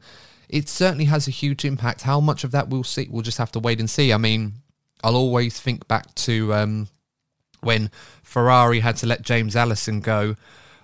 it 0.49 0.69
certainly 0.69 1.05
has 1.05 1.27
a 1.27 1.31
huge 1.31 1.65
impact. 1.65 2.01
How 2.01 2.19
much 2.19 2.43
of 2.43 2.51
that 2.51 2.69
we'll 2.69 2.83
see, 2.83 3.07
we'll 3.09 3.21
just 3.21 3.37
have 3.37 3.51
to 3.53 3.59
wait 3.59 3.79
and 3.79 3.89
see. 3.89 4.13
I 4.13 4.17
mean, 4.17 4.53
I'll 5.03 5.15
always 5.15 5.59
think 5.59 5.87
back 5.87 6.13
to 6.15 6.53
um, 6.53 6.87
when 7.61 7.91
Ferrari 8.21 8.79
had 8.79 8.97
to 8.97 9.07
let 9.07 9.21
James 9.21 9.55
Allison 9.55 9.99
go. 9.99 10.35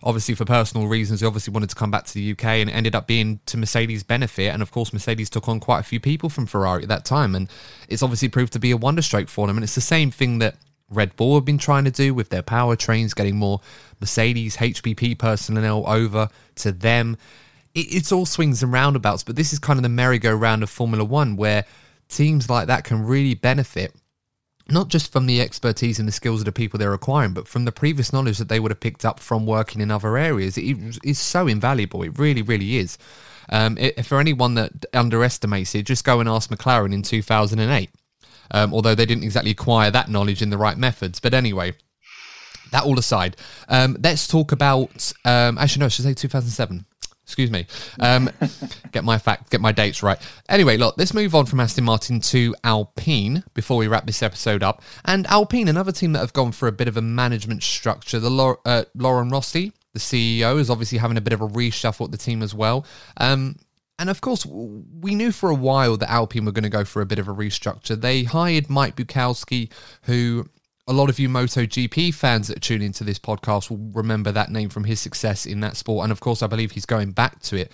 Obviously, 0.02 0.34
for 0.34 0.46
personal 0.46 0.88
reasons, 0.88 1.20
he 1.20 1.28
obviously 1.28 1.52
wanted 1.52 1.70
to 1.70 1.76
come 1.76 1.92
back 1.92 2.06
to 2.06 2.14
the 2.14 2.32
UK, 2.32 2.46
and 2.46 2.70
it 2.70 2.74
ended 2.74 2.96
up 2.96 3.06
being 3.06 3.42
to 3.48 3.58
Mercedes' 3.58 4.04
benefit. 4.04 4.54
And 4.54 4.62
of 4.62 4.72
course, 4.72 4.94
Mercedes 4.94 5.30
took 5.30 5.50
on 5.50 5.60
quite 5.60 5.80
a 5.80 5.84
few 5.84 6.00
people 6.00 6.30
from 6.30 6.46
Ferrari 6.46 6.84
at 6.84 6.90
that 6.90 7.04
time, 7.04 7.36
and 7.36 7.50
it's 7.90 8.02
obviously 8.02 8.30
proved 8.30 8.54
to 8.54 8.60
be 8.60 8.72
a 8.72 8.78
wonderstroke 8.78 9.28
for 9.28 9.46
them. 9.46 9.58
And 9.58 9.64
it's 9.64 9.76
the 9.76 9.82
same 9.82 10.10
thing 10.10 10.40
that 10.40 10.56
Red 10.90 11.16
Bull 11.16 11.36
have 11.36 11.46
been 11.46 11.58
trying 11.58 11.84
to 11.84 11.92
do 11.92 12.14
with 12.14 12.30
their 12.30 12.42
powertrains, 12.42 13.14
getting 13.14 13.36
more 13.36 13.60
Mercedes 14.00 14.58
HPP 14.58 15.18
personnel 15.18 15.84
over 15.86 16.30
to 16.56 16.72
them 16.72 17.18
it, 17.74 17.94
it's 17.94 18.12
all 18.12 18.26
swings 18.26 18.64
and 18.64 18.72
roundabouts, 18.72 19.24
but 19.24 19.36
this 19.36 19.54
is 19.54 19.60
kind 19.60 19.78
of 19.78 19.84
the 19.84 19.90
merry-go-round 19.90 20.64
of 20.64 20.70
Formula 20.70 21.04
One 21.04 21.36
where 21.36 21.66
teams 22.08 22.50
like 22.50 22.68
that 22.68 22.84
can 22.84 23.06
really 23.06 23.36
benefit 23.36 23.94
not 24.72 24.88
just 24.88 25.12
from 25.12 25.26
the 25.26 25.42
expertise 25.42 26.00
and 26.00 26.08
the 26.08 26.12
skills 26.12 26.42
of 26.42 26.46
the 26.46 26.52
people 26.52 26.78
they're 26.78 26.94
acquiring, 26.94 27.34
but 27.34 27.48
from 27.48 27.66
the 27.66 27.72
previous 27.72 28.14
knowledge 28.14 28.38
that 28.38 28.50
they 28.50 28.60
would 28.60 28.72
have 28.72 28.80
picked 28.80 29.04
up 29.04 29.20
from 29.20 29.46
working 29.46 29.82
in 29.82 29.92
other 29.92 30.18
areas. 30.18 30.58
It 30.58 31.00
is 31.04 31.20
so 31.20 31.48
invaluable. 31.48 32.04
It 32.04 32.18
really, 32.18 32.42
really 32.42 32.78
is. 32.78 32.98
Um, 33.52 33.78
for 34.04 34.20
anyone 34.20 34.54
that 34.56 34.86
underestimates 34.94 35.74
it, 35.74 35.84
just 35.84 36.06
go 36.06 36.20
and 36.20 36.30
ask 36.30 36.50
McLaren 36.50 36.94
in 36.94 37.02
2008. 37.02 37.90
Um, 38.52 38.74
although 38.74 38.96
they 38.96 39.06
didn't 39.06 39.24
exactly 39.24 39.52
acquire 39.52 39.92
that 39.92 40.10
knowledge 40.10 40.42
in 40.42 40.50
the 40.50 40.58
right 40.58 40.78
methods. 40.78 41.20
But 41.20 41.34
anyway, 41.34 41.74
that 42.72 42.84
all 42.84 42.98
aside, 42.98 43.38
um, 43.68 43.98
let's 44.04 44.28
talk 44.28 44.52
about. 44.52 45.14
Um, 45.26 45.58
actually, 45.58 45.82
no, 45.82 45.86
I 45.86 45.90
should 45.90 46.06
say 46.06 46.14
2007. 46.14 46.86
Excuse 47.30 47.52
me. 47.52 47.68
Um, 48.00 48.28
get 48.92 49.04
my 49.04 49.20
fact, 49.20 49.52
get 49.52 49.62
my 49.62 49.72
dates 49.72 50.02
right. 50.02 50.18
Anyway, 50.50 50.78
look, 50.78 50.96
let's 50.98 51.14
move 51.14 51.36
on 51.36 51.46
from 51.46 51.60
Aston 51.60 51.84
Martin 51.84 52.20
to 52.22 52.56
Alpine 52.64 53.44
before 53.54 53.78
we 53.78 53.88
wrap 53.88 54.08
this 54.08 54.24
episode 54.24 54.64
up. 54.64 54.82
And 55.06 55.28
Alpine, 55.28 55.68
another 55.68 55.92
team 55.92 56.14
that 56.14 56.22
have 56.22 56.34
gone 56.34 56.52
for 56.52 56.68
a 56.68 56.72
bit 56.72 56.88
of 56.88 56.98
a 56.98 57.04
management 57.04 57.62
structure. 57.62 58.20
The 58.20 58.58
uh, 58.66 58.86
Laurent 58.96 59.32
Rossi, 59.32 59.74
the 59.94 60.00
CEO, 60.00 60.60
is 60.60 60.72
obviously 60.72 60.98
having 60.98 61.18
a 61.18 61.22
bit 61.22 61.34
of 61.34 61.42
a 61.42 61.48
reshuffle 61.48 62.06
at 62.06 62.12
the 62.12 62.18
team 62.18 62.42
as 62.42 62.56
well. 62.56 62.84
Um, 63.18 63.58
and 64.00 64.10
of 64.10 64.22
course, 64.22 64.44
we 64.44 65.14
knew 65.14 65.32
for 65.32 65.52
a 65.52 65.56
while 65.56 65.98
that 65.98 66.10
Alpine 66.10 66.46
were 66.46 66.52
going 66.52 66.64
to 66.64 66.70
go 66.70 66.84
for 66.84 67.04
a 67.04 67.06
bit 67.06 67.20
of 67.20 67.28
a 67.28 67.34
restructure. 67.34 68.00
They 68.00 68.24
hired 68.24 68.72
Mike 68.72 68.96
Budkowski, 68.96 69.72
who 70.04 70.50
a 70.90 70.94
lot 70.94 71.08
of 71.08 71.20
you 71.20 71.30
MotoGP 71.30 72.12
fans 72.16 72.48
that 72.48 72.64
tune 72.64 72.82
into 72.82 73.04
this 73.04 73.20
podcast 73.20 73.70
will 73.70 73.92
remember 73.94 74.32
that 74.32 74.50
name 74.50 74.70
from 74.70 74.86
his 74.86 75.00
success 75.00 75.46
in 75.46 75.60
that 75.60 75.78
sport. 75.78 76.04
And 76.04 76.12
of 76.12 76.20
course, 76.20 76.42
I 76.42 76.48
believe 76.48 76.72
he's 76.72 76.88
going 76.88 77.12
back 77.12 77.44
to 77.44 77.58
it. 77.58 77.72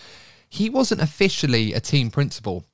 He 0.49 0.69
wasn't 0.69 1.01
officially 1.01 1.73
a 1.73 1.79
team 1.79 2.11
principal. 2.11 2.65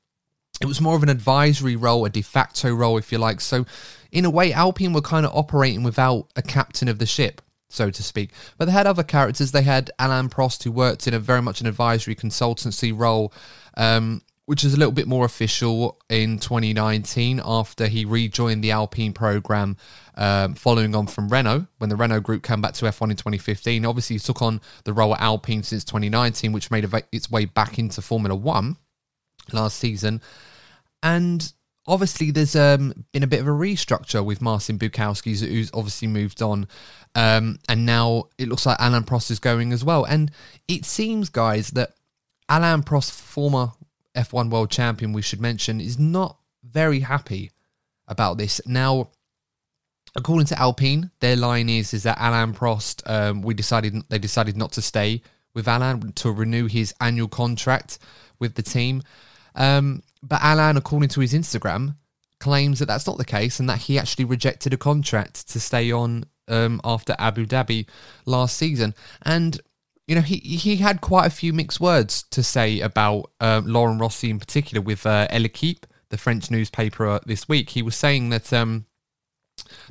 It 0.60 0.66
was 0.66 0.82
more 0.82 0.96
of 0.96 1.04
an 1.04 1.10
advisory 1.10 1.76
role, 1.76 2.06
a 2.06 2.10
de 2.10 2.24
facto 2.24 2.74
role, 2.74 2.98
if 2.98 3.12
you 3.12 3.20
like. 3.20 3.39
So, 3.39 3.68
in 4.12 4.26
a 4.26 4.32
way, 4.32 4.52
Alpine 4.52 4.94
were 4.94 5.02
kind 5.02 5.28
of 5.28 5.36
operating 5.36 5.84
without 5.84 6.28
a 6.36 6.42
captain 6.42 6.88
of 6.88 6.98
the 6.98 7.06
ship, 7.06 7.42
so 7.70 7.92
to 7.92 8.04
speak. 8.04 8.32
But 8.58 8.66
they 8.66 8.72
had 8.72 8.88
other 8.88 9.04
characters. 9.04 9.52
They 9.52 9.62
had 9.62 9.92
Alain 10.00 10.30
Prost, 10.30 10.64
who 10.64 10.72
worked 10.72 11.08
in 11.08 11.14
a 11.14 11.20
very 11.20 11.42
much 11.42 11.62
an 11.62 11.68
advisory 11.68 12.16
consultancy 12.16 12.92
role. 12.96 13.32
Um, 13.78 14.22
which 14.52 14.66
is 14.66 14.74
a 14.74 14.78
little 14.78 14.91
bit 14.91 15.08
more 15.08 15.24
official 15.24 15.97
in 16.10 16.38
2019 16.38 17.39
after 17.45 17.88
he 17.88 18.04
rejoined 18.04 18.62
the 18.62 18.70
Alpine 18.70 19.14
program 19.14 19.78
um, 20.16 20.56
following 20.56 20.93
on 20.93 21.08
from 21.08 21.30
Renault 21.30 21.68
when 21.78 21.89
the 21.89 21.95
Renault 21.95 22.20
group 22.20 22.43
came 22.43 22.60
back 22.60 22.74
to 22.74 22.84
F1 22.84 23.12
in 23.12 23.16
2015. 23.16 23.86
Obviously, 23.86 24.18
he 24.18 24.20
took 24.20 24.41
on 24.41 24.60
the 24.84 24.91
role 24.91 25.16
at 25.16 25.22
Alpine 25.22 25.64
since 25.64 25.86
2019, 25.86 26.52
which 26.52 26.70
made 26.70 26.86
its 27.14 27.32
way 27.32 27.45
back 27.45 27.80
into 27.80 28.02
Formula 28.02 28.36
One 28.36 28.76
last 29.54 29.78
season. 29.78 30.22
And 31.02 31.54
obviously, 31.88 32.30
there's 32.32 32.58
um, 32.58 33.06
been 33.14 33.24
a 33.24 33.28
bit 33.28 33.39
of 33.39 33.47
a 33.47 33.52
restructure 33.52 34.22
with 34.22 34.41
Marcin 34.41 34.78
Budkowski, 34.78 35.39
who's 35.47 35.72
obviously 35.74 36.10
moved 36.10 36.41
on. 36.41 36.68
Um, 37.16 37.58
and 37.70 37.86
now 37.86 38.26
it 38.38 38.49
looks 38.49 38.66
like 38.66 38.76
Alain 38.82 39.04
Prost 39.04 39.32
is 39.32 39.39
going 39.39 39.72
as 39.72 39.86
well. 39.86 40.04
And 40.04 40.30
it 40.68 40.84
seems, 40.84 41.30
guys, 41.30 41.70
that 41.70 41.93
Alain 42.49 42.84
Prost, 42.84 43.12
former 43.12 43.72
F1 44.16 44.49
world 44.49 44.72
champion, 44.72 45.14
we 45.14 45.22
should 45.22 45.41
mention, 45.41 45.80
is 45.80 45.97
not 45.99 46.38
very 46.64 46.99
happy 46.99 47.51
about 48.07 48.38
this. 48.38 48.62
Now, 48.66 49.09
according 50.16 50.47
to 50.47 50.59
Alpine, 50.59 51.12
their 51.20 51.36
line 51.36 51.70
is 51.70 51.93
is 51.93 52.03
that 52.03 52.18
Alain 52.20 52.53
Prost, 52.53 53.09
um, 53.09 53.41
we 53.41 53.53
decided 53.53 53.95
they 54.09 54.20
decided 54.20 54.57
not 54.57 54.72
to 54.74 54.82
stay 54.82 55.22
with 55.53 55.68
Alain 55.68 56.14
to 56.14 56.32
renew 56.32 56.68
his 56.68 56.93
annual 57.01 57.28
contract 57.28 57.99
with 58.39 58.55
the 58.55 58.62
team. 58.62 59.03
Um, 59.55 60.03
but 60.24 60.39
Alain, 60.43 60.78
according 60.78 61.09
to 61.09 61.22
his 61.22 61.34
Instagram, 61.34 61.95
claims 62.39 62.80
that 62.80 62.88
that's 62.88 63.07
not 63.07 63.18
the 63.18 63.26
case 63.26 63.59
and 63.59 63.70
that 63.70 63.80
he 63.80 63.97
actually 63.99 64.26
rejected 64.26 64.74
a 64.74 64.78
contract 64.78 65.47
to 65.49 65.59
stay 65.59 65.91
on 65.91 66.26
um, 66.47 66.82
after 66.84 67.16
Abu 67.18 67.45
Dhabi 67.45 67.88
last 68.26 68.57
season. 68.57 68.93
And 69.24 69.59
you 70.08 70.16
know, 70.16 70.22
he 70.22 70.38
he 70.38 70.78
had 70.78 71.02
quite 71.02 71.26
a 71.26 71.32
few 71.32 71.54
mixed 71.54 71.80
words 71.80 72.24
to 72.32 72.43
say 72.43 72.80
about 72.80 73.32
uh, 73.39 73.62
Laurent 73.64 74.02
Rossi 74.02 74.30
in 74.30 74.39
particular 74.39 74.82
with 74.82 75.06
uh, 75.06 75.28
L'Equipe, 75.32 75.86
the 76.10 76.18
French 76.18 76.52
newspaper, 76.52 77.08
uh, 77.08 77.20
this 77.26 77.47
week. 77.47 77.72
He 77.72 77.82
was 77.82 77.95
saying 77.95 78.30
that 78.30 78.52
um, 78.52 78.86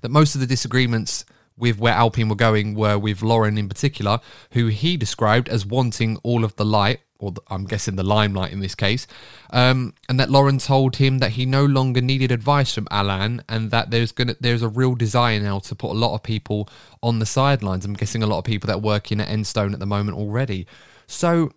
that 0.02 0.11
most 0.11 0.34
of 0.34 0.40
the 0.40 0.46
disagreements 0.46 1.24
with 1.56 1.78
where 1.78 1.92
Alpine 1.92 2.28
were 2.28 2.34
going 2.34 2.74
were 2.74 2.98
with 2.98 3.22
Laurent 3.22 3.58
in 3.58 3.68
particular, 3.68 4.20
who 4.52 4.66
he 4.66 4.96
described 4.96 5.48
as 5.48 5.66
wanting 5.66 6.16
all 6.22 6.44
of 6.44 6.56
the 6.56 6.64
light 6.64 7.00
or 7.20 7.32
the, 7.32 7.42
I'm 7.48 7.64
guessing 7.64 7.96
the 7.96 8.02
limelight 8.02 8.52
in 8.52 8.60
this 8.60 8.74
case, 8.74 9.06
um, 9.50 9.94
and 10.08 10.18
that 10.18 10.30
Laurent 10.30 10.60
told 10.60 10.96
him 10.96 11.18
that 11.18 11.32
he 11.32 11.46
no 11.46 11.64
longer 11.64 12.00
needed 12.00 12.32
advice 12.32 12.74
from 12.74 12.88
Alain, 12.90 13.42
and 13.48 13.70
that 13.70 13.90
there's 13.90 14.12
gonna 14.12 14.34
there's 14.40 14.62
a 14.62 14.68
real 14.68 14.94
desire 14.94 15.40
now 15.40 15.58
to 15.60 15.74
put 15.74 15.90
a 15.90 15.98
lot 15.98 16.14
of 16.14 16.22
people 16.22 16.68
on 17.02 17.18
the 17.18 17.26
sidelines. 17.26 17.84
I'm 17.84 17.94
guessing 17.94 18.22
a 18.22 18.26
lot 18.26 18.38
of 18.38 18.44
people 18.44 18.66
that 18.68 18.82
work 18.82 19.12
in 19.12 19.20
at 19.20 19.28
Enstone 19.28 19.72
at 19.72 19.78
the 19.78 19.86
moment 19.86 20.18
already. 20.18 20.66
So, 21.06 21.52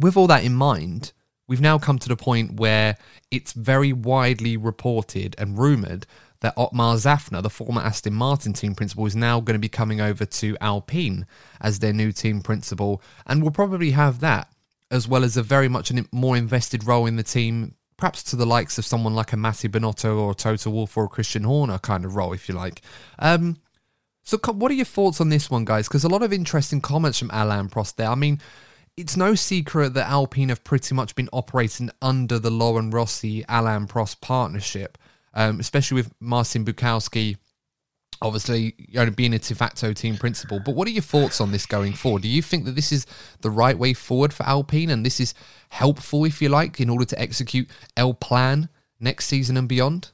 with 0.00 0.16
all 0.16 0.26
that 0.28 0.44
in 0.44 0.54
mind, 0.54 1.12
we've 1.48 1.60
now 1.60 1.78
come 1.78 1.98
to 1.98 2.08
the 2.08 2.16
point 2.16 2.58
where 2.60 2.96
it's 3.30 3.52
very 3.52 3.92
widely 3.92 4.56
reported 4.56 5.34
and 5.38 5.58
rumored 5.58 6.06
that 6.42 6.54
Otmar 6.56 6.96
Szafnauer, 6.96 7.42
the 7.42 7.50
former 7.50 7.80
Aston 7.80 8.12
Martin 8.12 8.52
team 8.52 8.74
principal, 8.74 9.06
is 9.06 9.16
now 9.16 9.40
going 9.40 9.54
to 9.54 9.58
be 9.58 9.68
coming 9.68 10.00
over 10.00 10.24
to 10.24 10.56
Alpine 10.60 11.26
as 11.60 11.78
their 11.78 11.92
new 11.92 12.12
team 12.12 12.42
principal, 12.42 13.00
and 13.26 13.42
will 13.42 13.50
probably 13.50 13.92
have 13.92 14.20
that 14.20 14.48
as 14.90 15.08
well 15.08 15.24
as 15.24 15.38
a 15.38 15.42
very 15.42 15.68
much 15.68 15.90
a 15.90 16.04
more 16.12 16.36
invested 16.36 16.84
role 16.84 17.06
in 17.06 17.16
the 17.16 17.22
team, 17.22 17.74
perhaps 17.96 18.22
to 18.24 18.36
the 18.36 18.44
likes 18.44 18.76
of 18.76 18.84
someone 18.84 19.14
like 19.14 19.32
a 19.32 19.36
Mattia 19.36 19.68
Binotto 19.68 20.18
or 20.18 20.32
a 20.32 20.34
Toto 20.34 20.68
Wolff 20.68 20.96
or 20.96 21.04
a 21.04 21.08
Christian 21.08 21.44
Horner 21.44 21.78
kind 21.78 22.04
of 22.04 22.14
role, 22.14 22.34
if 22.34 22.48
you 22.48 22.54
like. 22.54 22.82
Um, 23.18 23.56
so, 24.22 24.38
what 24.52 24.70
are 24.70 24.74
your 24.74 24.84
thoughts 24.84 25.20
on 25.20 25.30
this 25.30 25.50
one, 25.50 25.64
guys? 25.64 25.88
Because 25.88 26.04
a 26.04 26.08
lot 26.08 26.22
of 26.22 26.32
interesting 26.32 26.80
comments 26.80 27.18
from 27.18 27.30
Alain 27.32 27.68
Prost 27.68 27.96
there. 27.96 28.08
I 28.08 28.14
mean, 28.14 28.40
it's 28.96 29.16
no 29.16 29.34
secret 29.34 29.94
that 29.94 30.08
Alpine 30.08 30.50
have 30.50 30.62
pretty 30.62 30.94
much 30.94 31.14
been 31.14 31.30
operating 31.32 31.90
under 32.02 32.38
the 32.38 32.50
Laurent 32.50 32.92
Rossi 32.92 33.44
Alain 33.48 33.86
Prost 33.86 34.20
partnership 34.20 34.98
um, 35.34 35.60
especially 35.60 35.96
with 35.96 36.12
Marcin 36.20 36.64
Budkowski 36.64 37.36
obviously 38.22 38.74
you 38.78 39.04
know, 39.04 39.10
being 39.10 39.34
a 39.34 39.38
de 39.38 39.54
facto 39.54 39.92
team 39.92 40.16
principal. 40.16 40.60
But 40.60 40.74
what 40.74 40.86
are 40.88 40.92
your 40.92 41.02
thoughts 41.02 41.40
on 41.40 41.52
this 41.52 41.66
going 41.66 41.92
forward? 41.92 42.22
Do 42.22 42.28
you 42.28 42.40
think 42.40 42.64
that 42.64 42.76
this 42.76 42.92
is 42.92 43.04
the 43.40 43.50
right 43.50 43.76
way 43.76 43.92
forward 43.92 44.32
for 44.32 44.44
Alpine 44.44 44.90
and 44.90 45.04
this 45.04 45.20
is 45.20 45.34
helpful, 45.68 46.24
if 46.24 46.40
you 46.40 46.48
like, 46.48 46.80
in 46.80 46.88
order 46.88 47.04
to 47.04 47.20
execute 47.20 47.68
El 47.96 48.14
Plan 48.14 48.68
next 49.00 49.26
season 49.26 49.56
and 49.56 49.68
beyond? 49.68 50.12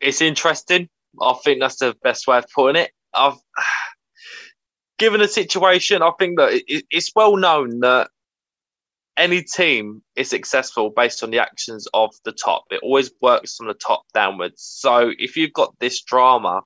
It's 0.00 0.20
interesting. 0.20 0.88
I 1.20 1.34
think 1.44 1.60
that's 1.60 1.76
the 1.76 1.96
best 2.02 2.26
way 2.26 2.38
of 2.38 2.46
putting 2.54 2.82
it. 2.82 2.92
I've 3.12 3.38
given 4.98 5.20
the 5.20 5.28
situation, 5.28 6.02
I 6.02 6.12
think 6.18 6.38
that 6.38 6.62
it's 6.68 7.12
well 7.14 7.36
known 7.36 7.80
that 7.80 8.08
any 9.16 9.42
team 9.42 10.02
is 10.16 10.30
successful 10.30 10.90
based 10.90 11.22
on 11.22 11.30
the 11.30 11.38
actions 11.38 11.86
of 11.94 12.10
the 12.24 12.32
top. 12.32 12.64
It 12.70 12.80
always 12.82 13.10
works 13.20 13.56
from 13.56 13.68
the 13.68 13.74
top 13.74 14.02
downwards. 14.12 14.62
So 14.62 15.12
if 15.18 15.36
you've 15.36 15.52
got 15.52 15.78
this 15.78 16.02
drama 16.02 16.62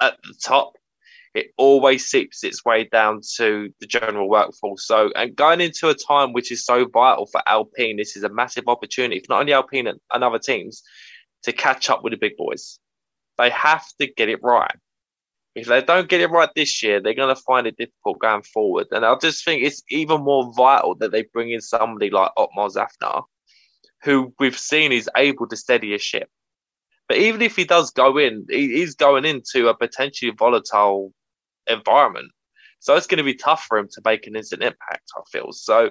at 0.00 0.16
the 0.22 0.34
top, 0.42 0.72
it 1.34 1.48
always 1.58 2.06
seeps 2.06 2.42
its 2.42 2.64
way 2.64 2.84
down 2.84 3.20
to 3.36 3.68
the 3.80 3.86
general 3.86 4.28
workforce. 4.28 4.86
So, 4.86 5.10
and 5.14 5.36
going 5.36 5.60
into 5.60 5.88
a 5.88 5.94
time 5.94 6.32
which 6.32 6.50
is 6.50 6.64
so 6.64 6.86
vital 6.86 7.26
for 7.26 7.42
Alpine, 7.46 7.98
this 7.98 8.16
is 8.16 8.24
a 8.24 8.28
massive 8.28 8.64
opportunity 8.66 9.20
for 9.20 9.34
not 9.34 9.40
only 9.40 9.52
Alpine 9.52 9.86
and 9.86 10.00
other 10.10 10.38
teams 10.38 10.82
to 11.42 11.52
catch 11.52 11.90
up 11.90 12.02
with 12.02 12.12
the 12.12 12.16
big 12.16 12.36
boys. 12.36 12.78
They 13.36 13.50
have 13.50 13.84
to 14.00 14.06
get 14.06 14.28
it 14.28 14.40
right 14.42 14.74
if 15.60 15.66
they 15.66 15.82
don't 15.82 16.08
get 16.08 16.20
it 16.20 16.30
right 16.30 16.48
this 16.54 16.82
year, 16.82 17.00
they're 17.00 17.14
going 17.14 17.34
to 17.34 17.42
find 17.42 17.66
it 17.66 17.76
difficult 17.76 18.18
going 18.18 18.42
forward. 18.42 18.86
And 18.90 19.04
I 19.04 19.14
just 19.20 19.44
think 19.44 19.62
it's 19.62 19.82
even 19.90 20.22
more 20.22 20.52
vital 20.54 20.94
that 20.96 21.12
they 21.12 21.22
bring 21.22 21.50
in 21.50 21.60
somebody 21.60 22.10
like 22.10 22.32
Otmar 22.36 22.68
Szafnauer, 22.68 23.24
who 24.02 24.32
we've 24.38 24.58
seen 24.58 24.92
is 24.92 25.08
able 25.16 25.46
to 25.48 25.56
steady 25.56 25.94
a 25.94 25.98
ship. 25.98 26.28
But 27.08 27.18
even 27.18 27.40
if 27.40 27.56
he 27.56 27.64
does 27.64 27.90
go 27.90 28.18
in, 28.18 28.46
he's 28.50 28.94
going 28.94 29.24
into 29.24 29.68
a 29.68 29.76
potentially 29.76 30.32
volatile 30.36 31.12
environment. 31.66 32.30
So 32.80 32.94
it's 32.94 33.06
going 33.06 33.18
to 33.18 33.24
be 33.24 33.34
tough 33.34 33.64
for 33.64 33.78
him 33.78 33.88
to 33.92 34.02
make 34.04 34.26
an 34.26 34.36
instant 34.36 34.62
impact, 34.62 35.10
I 35.16 35.20
feel. 35.30 35.52
So 35.52 35.90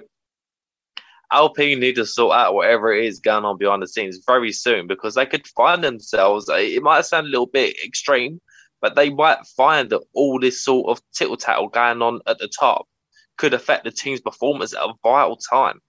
Alpine 1.30 1.80
need 1.80 1.96
to 1.96 2.06
sort 2.06 2.36
out 2.36 2.54
whatever 2.54 2.92
it 2.92 3.04
is 3.04 3.18
going 3.18 3.44
on 3.44 3.58
behind 3.58 3.82
the 3.82 3.88
scenes 3.88 4.22
very 4.26 4.52
soon 4.52 4.86
because 4.86 5.14
they 5.14 5.26
could 5.26 5.46
find 5.48 5.84
themselves, 5.84 6.48
it 6.48 6.82
might 6.82 7.04
sound 7.04 7.26
a 7.26 7.30
little 7.30 7.46
bit 7.46 7.76
extreme, 7.84 8.40
but 8.80 8.94
they 8.94 9.10
might 9.10 9.46
find 9.56 9.90
that 9.90 10.02
all 10.14 10.38
this 10.38 10.62
sort 10.64 10.88
of 10.88 11.02
tittle 11.12 11.36
tattle 11.36 11.68
going 11.68 12.02
on 12.02 12.20
at 12.26 12.38
the 12.38 12.48
top 12.48 12.86
could 13.36 13.54
affect 13.54 13.84
the 13.84 13.90
team's 13.90 14.20
performance 14.20 14.74
at 14.74 14.82
a 14.82 14.92
vital 15.02 15.36
time. 15.36 15.80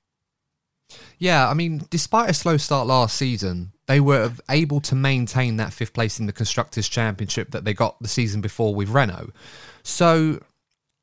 Yeah, 1.17 1.49
I 1.49 1.53
mean, 1.53 1.83
despite 1.89 2.29
a 2.29 2.33
slow 2.33 2.57
start 2.57 2.87
last 2.87 3.15
season, 3.15 3.73
they 3.87 3.99
were 3.99 4.31
able 4.49 4.81
to 4.81 4.95
maintain 4.95 5.57
that 5.57 5.73
fifth 5.73 5.93
place 5.93 6.19
in 6.19 6.25
the 6.25 6.33
Constructors' 6.33 6.87
Championship 6.87 7.51
that 7.51 7.65
they 7.65 7.73
got 7.73 7.99
the 8.01 8.07
season 8.07 8.41
before 8.41 8.73
with 8.73 8.89
Renault. 8.89 9.31
So, 9.83 10.39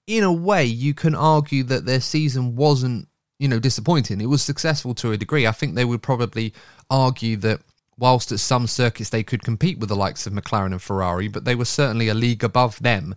in 0.07 0.25
a 0.25 0.33
way, 0.33 0.65
you 0.65 0.95
can 0.95 1.15
argue 1.15 1.63
that 1.65 1.85
their 1.85 2.01
season 2.01 2.57
wasn't, 2.57 3.09
you 3.39 3.49
know, 3.49 3.59
disappointing. 3.59 4.21
It 4.21 4.27
was 4.27 4.43
successful 4.43 4.95
to 4.97 5.13
a 5.13 5.17
degree. 5.17 5.47
I 5.47 5.53
think 5.53 5.75
they 5.75 5.85
would 5.85 6.03
probably 6.03 6.55
argue 6.91 7.37
that 7.39 7.61
whilst 7.99 8.33
at 8.33 8.41
some 8.41 8.67
circuits 8.67 9.11
they 9.11 9.23
could 9.23 9.43
compete 9.43 9.79
with 9.79 9.89
the 9.89 9.97
likes 9.97 10.27
of 10.27 10.33
McLaren 10.33 10.73
and 10.73 10.83
Ferrari, 10.83 11.29
but 11.29 11.45
they 11.45 11.55
were 11.55 11.65
certainly 11.65 12.09
a 12.09 12.15
league 12.15 12.45
above 12.45 12.79
them 12.81 13.15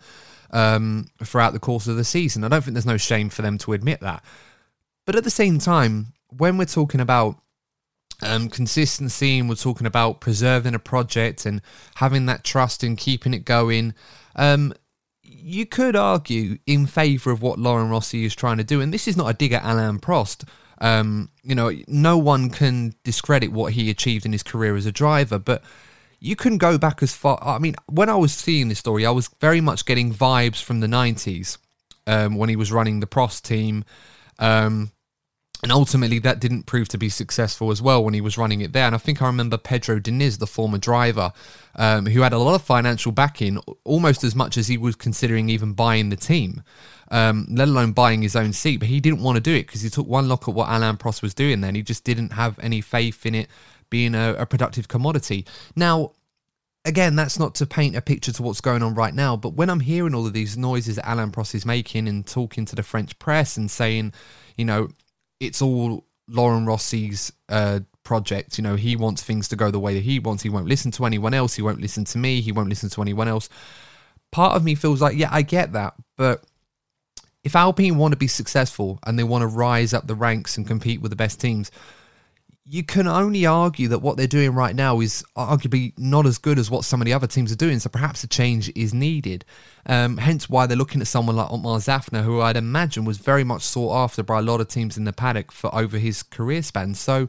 um, 0.51 1.07
throughout 1.23 1.53
the 1.53 1.59
course 1.59 1.87
of 1.87 1.97
the 1.97 2.03
season. 2.03 2.43
I 2.43 2.47
don't 2.47 2.63
think 2.63 2.73
there's 2.75 2.85
no 2.85 2.97
shame 2.97 3.29
for 3.29 3.41
them 3.41 3.57
to 3.59 3.73
admit 3.73 3.99
that. 4.01 4.23
But 5.05 5.15
at 5.15 5.23
the 5.23 5.29
same 5.29 5.59
time, 5.59 6.13
when 6.29 6.57
we're 6.57 6.65
talking 6.65 7.01
about 7.01 7.41
um, 8.21 8.49
consistency 8.49 9.39
and 9.39 9.49
we're 9.49 9.55
talking 9.55 9.87
about 9.87 10.21
preserving 10.21 10.75
a 10.75 10.79
project 10.79 11.45
and 11.45 11.61
having 11.95 12.25
that 12.27 12.43
trust 12.43 12.83
and 12.83 12.97
keeping 12.97 13.33
it 13.33 13.45
going, 13.45 13.93
um, 14.35 14.73
you 15.23 15.65
could 15.65 15.95
argue 15.95 16.57
in 16.65 16.85
favour 16.85 17.31
of 17.31 17.41
what 17.41 17.59
Laurent 17.59 17.91
Rossi 17.91 18.25
is 18.25 18.35
trying 18.35 18.57
to 18.57 18.63
do. 18.63 18.81
And 18.81 18.93
this 18.93 19.07
is 19.07 19.17
not 19.17 19.29
a 19.29 19.33
dig 19.33 19.53
at 19.53 19.63
Alain 19.63 19.99
Prost. 19.99 20.47
Um, 20.81 21.29
you 21.43 21.55
know, 21.55 21.71
no 21.87 22.17
one 22.17 22.49
can 22.49 22.93
discredit 23.03 23.51
what 23.51 23.73
he 23.73 23.89
achieved 23.89 24.25
in 24.25 24.31
his 24.31 24.43
career 24.43 24.75
as 24.75 24.85
a 24.85 24.91
driver, 24.91 25.37
but 25.37 25.63
you 26.19 26.35
can 26.35 26.57
go 26.57 26.77
back 26.77 27.01
as 27.01 27.13
far. 27.13 27.39
I 27.41 27.59
mean, 27.59 27.75
when 27.87 28.09
I 28.09 28.15
was 28.15 28.33
seeing 28.33 28.69
this 28.69 28.79
story, 28.79 29.05
I 29.05 29.11
was 29.11 29.29
very 29.39 29.61
much 29.61 29.85
getting 29.85 30.13
vibes 30.13 30.61
from 30.61 30.79
the 30.79 30.87
90s 30.87 31.57
um, 32.07 32.35
when 32.35 32.49
he 32.49 32.55
was 32.55 32.71
running 32.71 32.99
the 32.99 33.07
Prost 33.07 33.43
team. 33.43 33.85
Um, 34.37 34.91
and 35.61 35.73
ultimately, 35.73 36.19
that 36.19 36.39
didn't 36.39 36.63
prove 36.63 36.87
to 36.89 36.97
be 36.97 37.09
successful 37.09 37.69
as 37.69 37.81
well 37.81 38.01
when 38.01 38.13
he 38.13 38.21
was 38.21 38.37
running 38.37 38.61
it 38.61 38.71
there. 38.71 38.85
And 38.85 38.95
I 38.95 38.97
think 38.97 39.21
I 39.21 39.25
remember 39.25 39.57
Pedro 39.57 39.99
Diniz, 39.99 40.39
the 40.39 40.47
former 40.47 40.77
driver, 40.77 41.33
um, 41.75 42.05
who 42.05 42.21
had 42.21 42.31
a 42.31 42.37
lot 42.37 42.55
of 42.55 42.61
financial 42.61 43.11
backing, 43.11 43.57
almost 43.83 44.23
as 44.23 44.35
much 44.35 44.55
as 44.55 44.69
he 44.69 44.77
was 44.77 44.95
considering 44.95 45.49
even 45.49 45.73
buying 45.73 46.09
the 46.09 46.15
team 46.15 46.63
um, 47.11 47.47
let 47.49 47.67
alone 47.67 47.91
buying 47.91 48.21
his 48.21 48.35
own 48.35 48.53
seat. 48.53 48.77
But 48.77 48.89
he 48.89 48.99
didn't 48.99 49.21
want 49.21 49.35
to 49.35 49.41
do 49.41 49.53
it 49.53 49.67
because 49.67 49.81
he 49.81 49.89
took 49.89 50.07
one 50.07 50.27
look 50.27 50.47
at 50.47 50.53
what 50.53 50.69
Alain 50.69 50.97
Prost 50.97 51.21
was 51.21 51.33
doing 51.33 51.61
then. 51.61 51.75
He 51.75 51.81
just 51.81 52.03
didn't 52.03 52.33
have 52.33 52.57
any 52.59 52.81
faith 52.81 53.25
in 53.25 53.35
it 53.35 53.47
being 53.89 54.15
a, 54.15 54.35
a 54.37 54.45
productive 54.45 54.87
commodity. 54.87 55.45
Now, 55.75 56.11
again, 56.85 57.15
that's 57.15 57.39
not 57.39 57.55
to 57.55 57.65
paint 57.65 57.95
a 57.95 58.01
picture 58.01 58.31
to 58.31 58.43
what's 58.43 58.61
going 58.61 58.83
on 58.83 58.93
right 58.93 59.13
now, 59.13 59.35
but 59.35 59.53
when 59.53 59.69
I'm 59.69 59.79
hearing 59.79 60.15
all 60.15 60.25
of 60.25 60.33
these 60.33 60.57
noises 60.57 60.95
that 60.95 61.11
Alain 61.11 61.31
Prost 61.31 61.55
is 61.55 61.65
making 61.65 62.07
and 62.07 62.25
talking 62.25 62.65
to 62.65 62.75
the 62.75 62.83
French 62.83 63.17
press 63.19 63.57
and 63.57 63.69
saying, 63.69 64.13
you 64.55 64.65
know, 64.65 64.89
it's 65.39 65.61
all 65.61 66.05
Laurent 66.27 66.67
Rossi's 66.67 67.31
uh, 67.49 67.79
project. 68.03 68.57
You 68.57 68.63
know, 68.63 68.75
he 68.75 68.95
wants 68.95 69.23
things 69.23 69.47
to 69.49 69.55
go 69.55 69.71
the 69.71 69.79
way 69.79 69.93
that 69.93 70.03
he 70.03 70.19
wants. 70.19 70.43
He 70.43 70.49
won't 70.49 70.67
listen 70.67 70.91
to 70.91 71.05
anyone 71.05 71.33
else. 71.33 71.55
He 71.55 71.61
won't 71.61 71.81
listen 71.81 72.05
to 72.05 72.17
me. 72.17 72.41
He 72.41 72.51
won't 72.51 72.69
listen 72.69 72.89
to 72.89 73.01
anyone 73.01 73.27
else. 73.27 73.49
Part 74.31 74.55
of 74.55 74.63
me 74.63 74.75
feels 74.75 75.01
like, 75.01 75.17
yeah, 75.17 75.29
I 75.31 75.41
get 75.41 75.73
that, 75.73 75.95
but 76.15 76.43
if 77.43 77.55
Alpine 77.55 77.97
want 77.97 78.11
to 78.11 78.17
be 78.17 78.27
successful 78.27 78.99
and 79.05 79.17
they 79.17 79.23
want 79.23 79.43
to 79.43 79.47
rise 79.47 79.93
up 79.93 80.07
the 80.07 80.15
ranks 80.15 80.57
and 80.57 80.67
compete 80.67 81.01
with 81.01 81.11
the 81.11 81.15
best 81.15 81.39
teams, 81.39 81.71
you 82.71 82.83
can 82.83 83.07
only 83.07 83.47
argue 83.47 83.87
that 83.87 83.99
what 83.99 84.15
they're 84.15 84.27
doing 84.27 84.53
right 84.53 84.75
now 84.75 84.99
is 84.99 85.23
arguably 85.35 85.91
not 85.97 86.27
as 86.27 86.37
good 86.37 86.59
as 86.59 86.69
what 86.69 86.85
some 86.85 87.01
of 87.01 87.05
the 87.05 87.13
other 87.13 87.25
teams 87.25 87.51
are 87.51 87.55
doing. 87.55 87.79
So 87.79 87.89
perhaps 87.89 88.23
a 88.23 88.27
change 88.27 88.71
is 88.75 88.93
needed. 88.93 89.43
Um, 89.87 90.17
hence 90.17 90.47
why 90.47 90.67
they're 90.67 90.77
looking 90.77 91.01
at 91.01 91.07
someone 91.07 91.35
like 91.35 91.49
Otmar 91.49 91.79
Szafnauer, 91.79 92.23
who 92.23 92.41
I'd 92.41 92.57
imagine 92.57 93.05
was 93.05 93.17
very 93.17 93.43
much 93.43 93.63
sought 93.63 93.95
after 93.95 94.21
by 94.21 94.37
a 94.37 94.43
lot 94.43 94.61
of 94.61 94.67
teams 94.67 94.97
in 94.97 95.05
the 95.05 95.13
paddock 95.13 95.51
for 95.51 95.73
over 95.73 95.97
his 95.97 96.21
career 96.21 96.61
span. 96.61 96.93
So, 96.93 97.27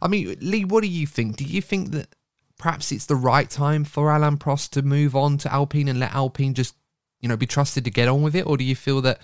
I 0.00 0.06
mean, 0.06 0.36
Lee, 0.40 0.64
what 0.64 0.82
do 0.82 0.88
you 0.88 1.08
think? 1.08 1.36
Do 1.36 1.44
you 1.44 1.60
think 1.60 1.90
that 1.90 2.14
perhaps 2.56 2.92
it's 2.92 3.06
the 3.06 3.16
right 3.16 3.50
time 3.50 3.82
for 3.82 4.14
Alain 4.14 4.36
Prost 4.36 4.70
to 4.70 4.82
move 4.82 5.16
on 5.16 5.38
to 5.38 5.52
Alpine 5.52 5.88
and 5.88 5.98
let 5.98 6.14
Alpine 6.14 6.54
just 6.54 6.76
you 7.22 7.28
know, 7.28 7.36
be 7.36 7.46
trusted 7.46 7.84
to 7.84 7.90
get 7.90 8.08
on 8.08 8.22
with 8.22 8.36
it? 8.36 8.46
Or 8.46 8.56
do 8.56 8.64
you 8.64 8.76
feel 8.76 9.00
that 9.02 9.20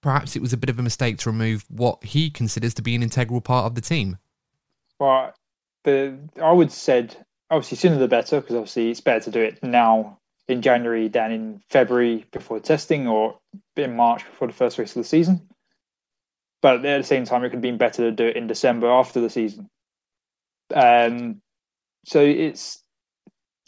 perhaps 0.00 0.36
it 0.36 0.42
was 0.42 0.52
a 0.52 0.56
bit 0.56 0.70
of 0.70 0.78
a 0.78 0.82
mistake 0.82 1.18
to 1.18 1.30
remove 1.30 1.64
what 1.68 2.04
he 2.04 2.30
considers 2.30 2.74
to 2.74 2.82
be 2.82 2.94
an 2.94 3.02
integral 3.02 3.40
part 3.40 3.66
of 3.66 3.74
the 3.74 3.80
team? 3.80 4.18
Well, 4.98 5.34
the 5.84 6.18
I 6.40 6.52
would 6.52 6.70
said 6.70 7.16
obviously 7.50 7.78
sooner 7.78 7.98
the 7.98 8.08
better 8.08 8.40
because 8.40 8.54
obviously 8.54 8.90
it's 8.90 9.00
better 9.00 9.24
to 9.24 9.30
do 9.30 9.40
it 9.40 9.62
now 9.62 10.18
in 10.46 10.62
January 10.62 11.08
than 11.08 11.32
in 11.32 11.62
February 11.70 12.26
before 12.32 12.60
testing 12.60 13.08
or 13.08 13.38
in 13.76 13.96
March 13.96 14.24
before 14.24 14.48
the 14.48 14.54
first 14.54 14.78
race 14.78 14.94
of 14.94 15.02
the 15.02 15.08
season. 15.08 15.48
But 16.62 16.84
at 16.84 16.98
the 16.98 17.04
same 17.04 17.24
time, 17.24 17.42
it 17.42 17.48
could 17.48 17.56
have 17.56 17.62
been 17.62 17.78
better 17.78 18.02
to 18.02 18.12
do 18.12 18.26
it 18.26 18.36
in 18.36 18.46
December 18.46 18.90
after 18.90 19.20
the 19.20 19.30
season. 19.30 19.68
Um, 20.74 21.40
so 22.04 22.20
it's 22.20 22.82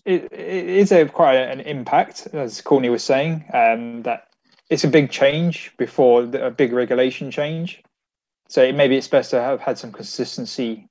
it, 0.04 0.32
it 0.32 0.68
is 0.68 0.92
a 0.92 1.06
quite 1.06 1.36
an 1.36 1.60
impact, 1.60 2.28
as 2.32 2.60
Courtney 2.60 2.88
was 2.88 3.04
saying, 3.04 3.44
um, 3.52 4.02
that 4.02 4.28
it's 4.68 4.84
a 4.84 4.88
big 4.88 5.10
change 5.10 5.72
before 5.76 6.22
a 6.22 6.50
big 6.50 6.72
regulation 6.72 7.30
change. 7.30 7.82
So 8.48 8.72
maybe 8.72 8.96
it's 8.96 9.08
best 9.08 9.30
to 9.30 9.40
have 9.40 9.60
had 9.60 9.78
some 9.78 9.92
consistency 9.92 10.88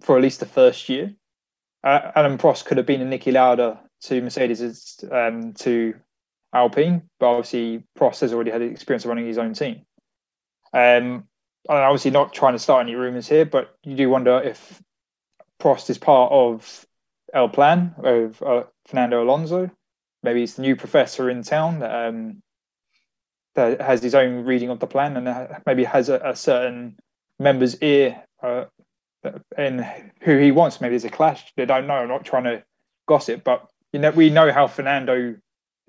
for 0.00 0.16
at 0.16 0.22
least 0.22 0.40
the 0.40 0.46
first 0.46 0.88
year. 0.88 1.14
Uh, 1.82 2.12
Alain 2.14 2.38
Prost 2.38 2.64
could 2.64 2.76
have 2.76 2.86
been 2.86 3.00
a 3.00 3.04
Niki 3.04 3.32
Lauda 3.32 3.78
to 4.02 4.20
Mercedes 4.20 5.04
um, 5.10 5.52
to 5.54 5.94
Alpine, 6.52 7.02
but 7.18 7.26
obviously 7.26 7.84
Prost 7.98 8.20
has 8.20 8.32
already 8.32 8.50
had 8.50 8.60
the 8.60 8.66
experience 8.66 9.04
of 9.04 9.08
running 9.08 9.26
his 9.26 9.38
own 9.38 9.54
team. 9.54 9.82
Um, 10.72 11.26
I'm 11.68 11.82
obviously 11.82 12.10
not 12.10 12.32
trying 12.32 12.52
to 12.54 12.58
start 12.58 12.86
any 12.86 12.94
rumours 12.94 13.28
here, 13.28 13.44
but 13.44 13.76
you 13.82 13.96
do 13.96 14.08
wonder 14.08 14.40
if 14.40 14.80
Prost 15.60 15.90
is 15.90 15.98
part 15.98 16.32
of 16.32 16.85
El 17.36 17.50
Plan 17.50 17.94
of 18.02 18.42
uh, 18.42 18.64
Fernando 18.86 19.22
Alonso. 19.22 19.70
Maybe 20.22 20.40
he's 20.40 20.54
the 20.54 20.62
new 20.62 20.74
professor 20.74 21.28
in 21.28 21.42
town 21.42 21.80
that, 21.80 22.08
um, 22.08 22.42
that 23.54 23.80
has 23.80 24.02
his 24.02 24.14
own 24.14 24.44
reading 24.44 24.70
of 24.70 24.80
the 24.80 24.86
plan 24.86 25.16
and 25.16 25.62
maybe 25.66 25.84
has 25.84 26.08
a, 26.08 26.18
a 26.24 26.34
certain 26.34 26.96
member's 27.38 27.80
ear 27.82 28.24
uh, 28.42 28.64
in 29.58 29.86
who 30.22 30.38
he 30.38 30.50
wants. 30.50 30.80
Maybe 30.80 30.92
there's 30.92 31.04
a 31.04 31.10
clash. 31.10 31.52
They 31.56 31.66
don't 31.66 31.86
know. 31.86 31.94
I'm 31.94 32.08
not 32.08 32.24
trying 32.24 32.44
to 32.44 32.64
gossip, 33.06 33.44
but 33.44 33.68
you 33.92 34.00
know 34.00 34.10
we 34.10 34.30
know 34.30 34.50
how 34.50 34.66
Fernando 34.66 35.36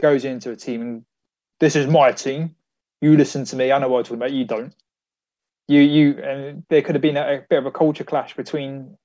goes 0.02 0.26
into 0.26 0.52
a 0.52 0.56
team. 0.56 0.82
And 0.82 1.06
this 1.62 1.76
is 1.78 1.88
my 1.88 2.12
team. 2.12 2.56
You 3.02 3.16
listen 3.16 3.46
to 3.46 3.56
me. 3.56 3.72
I 3.72 3.80
know 3.80 3.88
what 3.88 4.00
I'm 4.00 4.04
talking 4.04 4.18
about. 4.18 4.34
You 4.34 4.46
don't. 4.46 4.76
You 5.70 5.82
you 5.82 6.22
and 6.22 6.64
there 6.70 6.82
could 6.82 6.96
have 6.96 7.02
been 7.02 7.18
a, 7.18 7.38
a 7.38 7.42
bit 7.50 7.60
of 7.60 7.66
a 7.66 7.72
culture 7.72 8.04
clash 8.04 8.36
between 8.36 8.98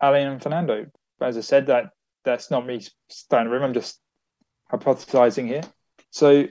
Alain 0.00 0.26
and 0.26 0.42
Fernando. 0.42 0.86
As 1.20 1.36
I 1.36 1.40
said, 1.40 1.66
that 1.66 1.90
that's 2.24 2.50
not 2.50 2.66
me 2.66 2.82
starting 3.08 3.48
a 3.48 3.50
room. 3.50 3.62
I'm 3.62 3.74
just 3.74 4.00
hypothesizing 4.70 5.46
here. 5.46 5.62
So 6.10 6.46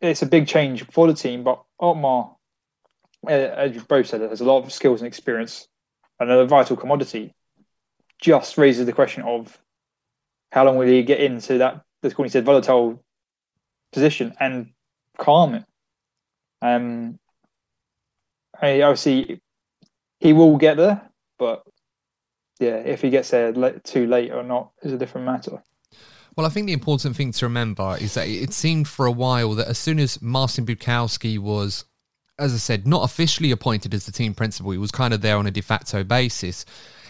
it's 0.00 0.22
a 0.22 0.26
big 0.26 0.46
change 0.46 0.84
for 0.90 1.06
the 1.06 1.14
team, 1.14 1.44
but 1.44 1.62
Otmar, 1.80 2.36
as 3.28 3.74
you 3.74 3.80
both 3.82 4.06
said, 4.06 4.20
has 4.20 4.40
a 4.40 4.44
lot 4.44 4.64
of 4.64 4.72
skills 4.72 5.00
and 5.00 5.08
experience 5.08 5.68
another 6.18 6.46
vital 6.46 6.76
commodity, 6.76 7.34
just 8.20 8.58
raises 8.58 8.86
the 8.86 8.92
question 8.92 9.22
of 9.24 9.58
how 10.50 10.64
long 10.64 10.76
will 10.76 10.86
he 10.86 11.02
get 11.02 11.20
into 11.20 11.58
that, 11.58 11.82
as 12.02 12.14
Courtney 12.14 12.30
said, 12.30 12.44
volatile 12.44 13.02
position 13.92 14.34
and 14.38 14.70
calm 15.18 15.54
it. 15.54 15.64
Um, 16.60 17.18
I 18.60 18.82
obviously 18.82 19.40
he 20.20 20.32
will 20.32 20.56
get 20.56 20.76
there, 20.76 21.10
but 21.38 21.64
yeah, 22.62 22.76
if 22.76 23.02
he 23.02 23.10
gets 23.10 23.30
there 23.30 23.52
too 23.84 24.06
late 24.06 24.30
or 24.30 24.42
not 24.42 24.70
is 24.82 24.92
a 24.92 24.98
different 24.98 25.26
matter. 25.26 25.62
Well, 26.36 26.46
I 26.46 26.48
think 26.48 26.66
the 26.66 26.72
important 26.72 27.14
thing 27.16 27.32
to 27.32 27.46
remember 27.46 27.96
is 28.00 28.14
that 28.14 28.26
it 28.26 28.54
seemed 28.54 28.88
for 28.88 29.04
a 29.04 29.12
while 29.12 29.52
that 29.52 29.68
as 29.68 29.78
soon 29.78 29.98
as 29.98 30.22
Marcin 30.22 30.64
Budkowski 30.64 31.38
was 31.38 31.84
as 32.38 32.54
I 32.54 32.58
said, 32.58 32.86
not 32.86 33.04
officially 33.04 33.50
appointed 33.50 33.94
as 33.94 34.06
the 34.06 34.12
team 34.12 34.34
principal. 34.34 34.72
He 34.72 34.78
was 34.78 34.90
kind 34.90 35.14
of 35.14 35.20
there 35.20 35.36
on 35.36 35.46
a 35.46 35.50
de 35.50 35.60
facto 35.60 36.02
basis. 36.02 36.64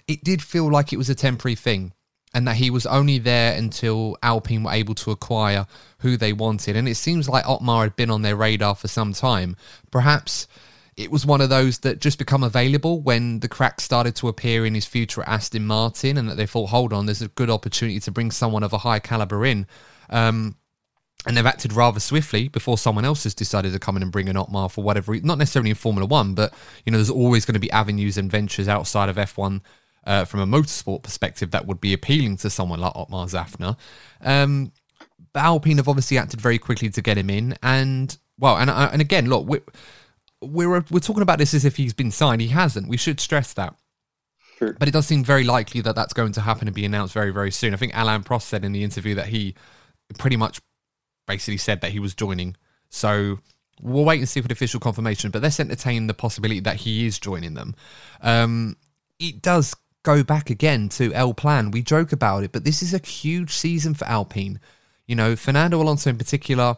It 0.06 0.24
did 0.24 0.42
feel 0.42 0.70
like 0.70 0.92
it 0.92 0.98
was 0.98 1.08
a 1.08 1.14
temporary 1.14 1.54
thing 1.54 1.92
and 2.34 2.46
that 2.48 2.56
he 2.56 2.70
was 2.70 2.86
only 2.86 3.18
there 3.18 3.56
until 3.56 4.16
Alpine 4.22 4.64
were 4.64 4.72
able 4.72 4.94
to 4.96 5.10
acquire 5.10 5.66
who 5.98 6.16
they 6.16 6.32
wanted. 6.32 6.76
And 6.76 6.88
it 6.88 6.96
seems 6.96 7.28
like 7.28 7.46
Otmar 7.46 7.84
had 7.84 7.96
been 7.96 8.10
on 8.10 8.22
their 8.22 8.36
radar 8.36 8.74
for 8.74 8.88
some 8.88 9.12
time. 9.12 9.56
Perhaps 9.90 10.48
it 10.96 11.10
was 11.10 11.24
one 11.24 11.40
of 11.40 11.48
those 11.48 11.78
that 11.80 12.00
just 12.00 12.18
become 12.18 12.42
available 12.42 13.00
when 13.00 13.40
the 13.40 13.48
cracks 13.48 13.84
started 13.84 14.14
to 14.16 14.28
appear 14.28 14.66
in 14.66 14.74
his 14.74 14.84
future 14.84 15.22
at 15.22 15.28
Aston 15.28 15.66
Martin 15.66 16.18
and 16.18 16.28
that 16.28 16.36
they 16.36 16.46
thought, 16.46 16.68
hold 16.68 16.92
on, 16.92 17.06
there's 17.06 17.22
a 17.22 17.28
good 17.28 17.48
opportunity 17.48 17.98
to 18.00 18.10
bring 18.10 18.30
someone 18.30 18.62
of 18.62 18.72
a 18.72 18.78
high 18.78 18.98
caliber 18.98 19.44
in. 19.44 19.66
Um, 20.10 20.56
and 21.26 21.36
they've 21.36 21.46
acted 21.46 21.72
rather 21.72 22.00
swiftly 22.00 22.48
before 22.48 22.76
someone 22.76 23.04
else 23.04 23.22
has 23.22 23.34
decided 23.34 23.72
to 23.72 23.78
come 23.78 23.96
in 23.96 24.02
and 24.02 24.12
bring 24.12 24.28
an 24.28 24.36
Otmar 24.36 24.68
for 24.68 24.82
whatever 24.82 25.12
reason. 25.12 25.26
Not 25.26 25.38
necessarily 25.38 25.70
in 25.70 25.76
Formula 25.76 26.06
One, 26.06 26.34
but 26.34 26.52
you 26.84 26.90
know, 26.90 26.98
there's 26.98 27.10
always 27.10 27.44
going 27.44 27.54
to 27.54 27.60
be 27.60 27.70
avenues 27.70 28.18
and 28.18 28.30
ventures 28.30 28.68
outside 28.68 29.08
of 29.08 29.16
F1 29.16 29.60
uh, 30.04 30.24
from 30.24 30.40
a 30.40 30.46
motorsport 30.46 31.02
perspective 31.02 31.52
that 31.52 31.66
would 31.66 31.80
be 31.80 31.92
appealing 31.92 32.36
to 32.38 32.50
someone 32.50 32.80
like 32.80 32.92
Otmar 32.96 33.26
Szafnauer. 33.26 33.76
Um, 34.20 34.72
Alpine 35.34 35.76
have 35.78 35.88
obviously 35.88 36.18
acted 36.18 36.40
very 36.40 36.58
quickly 36.58 36.90
to 36.90 37.00
get 37.00 37.16
him 37.16 37.30
in, 37.30 37.56
and 37.62 38.16
well, 38.38 38.56
and 38.56 38.68
uh, 38.68 38.90
and 38.92 39.00
again, 39.00 39.28
look, 39.28 39.72
we're, 40.42 40.84
we're 40.90 41.00
talking 41.00 41.22
about 41.22 41.38
this 41.38 41.54
as 41.54 41.64
if 41.64 41.76
he's 41.76 41.94
been 41.94 42.10
signed. 42.10 42.40
He 42.40 42.48
hasn't. 42.48 42.88
We 42.88 42.96
should 42.96 43.20
stress 43.20 43.52
that. 43.54 43.74
Sure. 44.58 44.74
But 44.78 44.88
it 44.88 44.92
does 44.92 45.06
seem 45.06 45.24
very 45.24 45.44
likely 45.44 45.80
that 45.80 45.94
that's 45.94 46.12
going 46.12 46.32
to 46.32 46.40
happen 46.40 46.68
and 46.68 46.74
be 46.74 46.84
announced 46.84 47.14
very, 47.14 47.30
very 47.30 47.50
soon. 47.50 47.74
I 47.74 47.76
think 47.76 47.92
Alain 47.94 48.22
Prost 48.22 48.42
said 48.42 48.64
in 48.64 48.72
the 48.72 48.84
interview 48.84 49.14
that 49.14 49.26
he 49.26 49.54
pretty 50.18 50.36
much 50.36 50.60
basically 51.26 51.56
said 51.56 51.80
that 51.80 51.92
he 51.92 51.98
was 51.98 52.14
joining. 52.14 52.56
So 52.90 53.38
we'll 53.80 54.04
wait 54.04 54.20
and 54.20 54.28
see 54.28 54.40
for 54.40 54.48
the 54.48 54.52
official 54.52 54.80
confirmation, 54.80 55.30
but 55.30 55.42
let's 55.42 55.58
entertain 55.58 56.06
the 56.06 56.14
possibility 56.14 56.60
that 56.60 56.76
he 56.76 57.06
is 57.06 57.18
joining 57.18 57.54
them. 57.54 57.74
Um, 58.20 58.76
it 59.18 59.42
does 59.42 59.74
go 60.02 60.22
back 60.22 60.50
again 60.50 60.88
to 60.90 61.12
El 61.14 61.34
Plan. 61.34 61.70
We 61.70 61.82
joke 61.82 62.12
about 62.12 62.44
it, 62.44 62.52
but 62.52 62.64
this 62.64 62.82
is 62.82 62.92
a 62.92 62.98
huge 62.98 63.52
season 63.52 63.94
for 63.94 64.04
Alpine. 64.06 64.60
You 65.06 65.16
know, 65.16 65.36
Fernando 65.36 65.80
Alonso 65.80 66.10
in 66.10 66.18
particular 66.18 66.76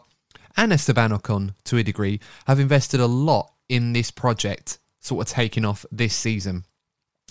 and 0.57 0.71
Esteban 0.71 1.11
Ocon 1.11 1.53
to 1.65 1.77
a 1.77 1.83
degree 1.83 2.19
have 2.47 2.59
invested 2.59 2.99
a 2.99 3.07
lot 3.07 3.51
in 3.69 3.93
this 3.93 4.11
project 4.11 4.79
sort 5.01 5.27
of 5.27 5.33
taking 5.33 5.65
off 5.65 5.85
this 5.91 6.15
season. 6.15 6.65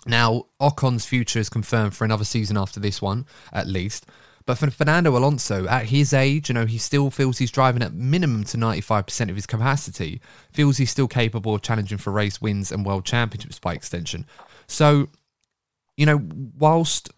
Now, 0.07 0.47
Ocon's 0.61 1.07
future 1.07 1.39
is 1.39 1.49
confirmed 1.49 1.95
for 1.95 2.05
another 2.05 2.25
season 2.25 2.57
after 2.57 2.79
this 2.79 3.01
one, 3.01 3.27
at 3.53 3.67
least. 3.67 4.07
But 4.47 4.59
for 4.59 4.71
Fernando 4.71 5.17
Alonso, 5.17 5.67
at 5.67 5.87
his 5.87 6.13
age, 6.13 6.51
you 6.51 6.55
know, 6.55 6.67
he 6.67 6.77
still 6.77 7.11
feels 7.11 7.39
he's 7.39 7.51
driving 7.51 7.83
at 7.83 7.95
minimum 7.95 8.45
to 8.45 8.59
95% 8.59 9.31
of 9.31 9.37
his 9.37 9.47
capacity, 9.47 10.21
feels 10.53 10.77
he's 10.77 10.91
still 10.91 11.09
capable 11.09 11.55
of 11.55 11.63
challenging 11.63 11.97
for 11.97 12.13
race 12.13 12.43
wins 12.43 12.71
and 12.71 12.85
world 12.85 13.07
championships 13.07 13.59
by 13.59 13.73
extension. 13.73 14.27
So, 14.67 15.09
you 15.97 16.05
know, 16.05 16.21
whilst 16.59 17.09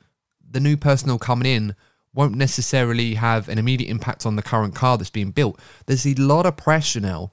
the 0.48 0.60
new 0.60 0.76
personnel 0.76 1.18
coming 1.18 1.52
in 1.52 1.74
won't 2.14 2.36
necessarily 2.36 3.14
have 3.14 3.48
an 3.48 3.58
immediate 3.58 3.90
impact 3.90 4.24
on 4.24 4.36
the 4.36 4.42
current 4.42 4.76
car 4.76 4.96
that's 4.96 5.10
being 5.10 5.32
built, 5.32 5.58
there's 5.86 6.06
a 6.06 6.14
lot 6.14 6.46
of 6.46 6.56
pressure 6.56 7.00
now 7.00 7.32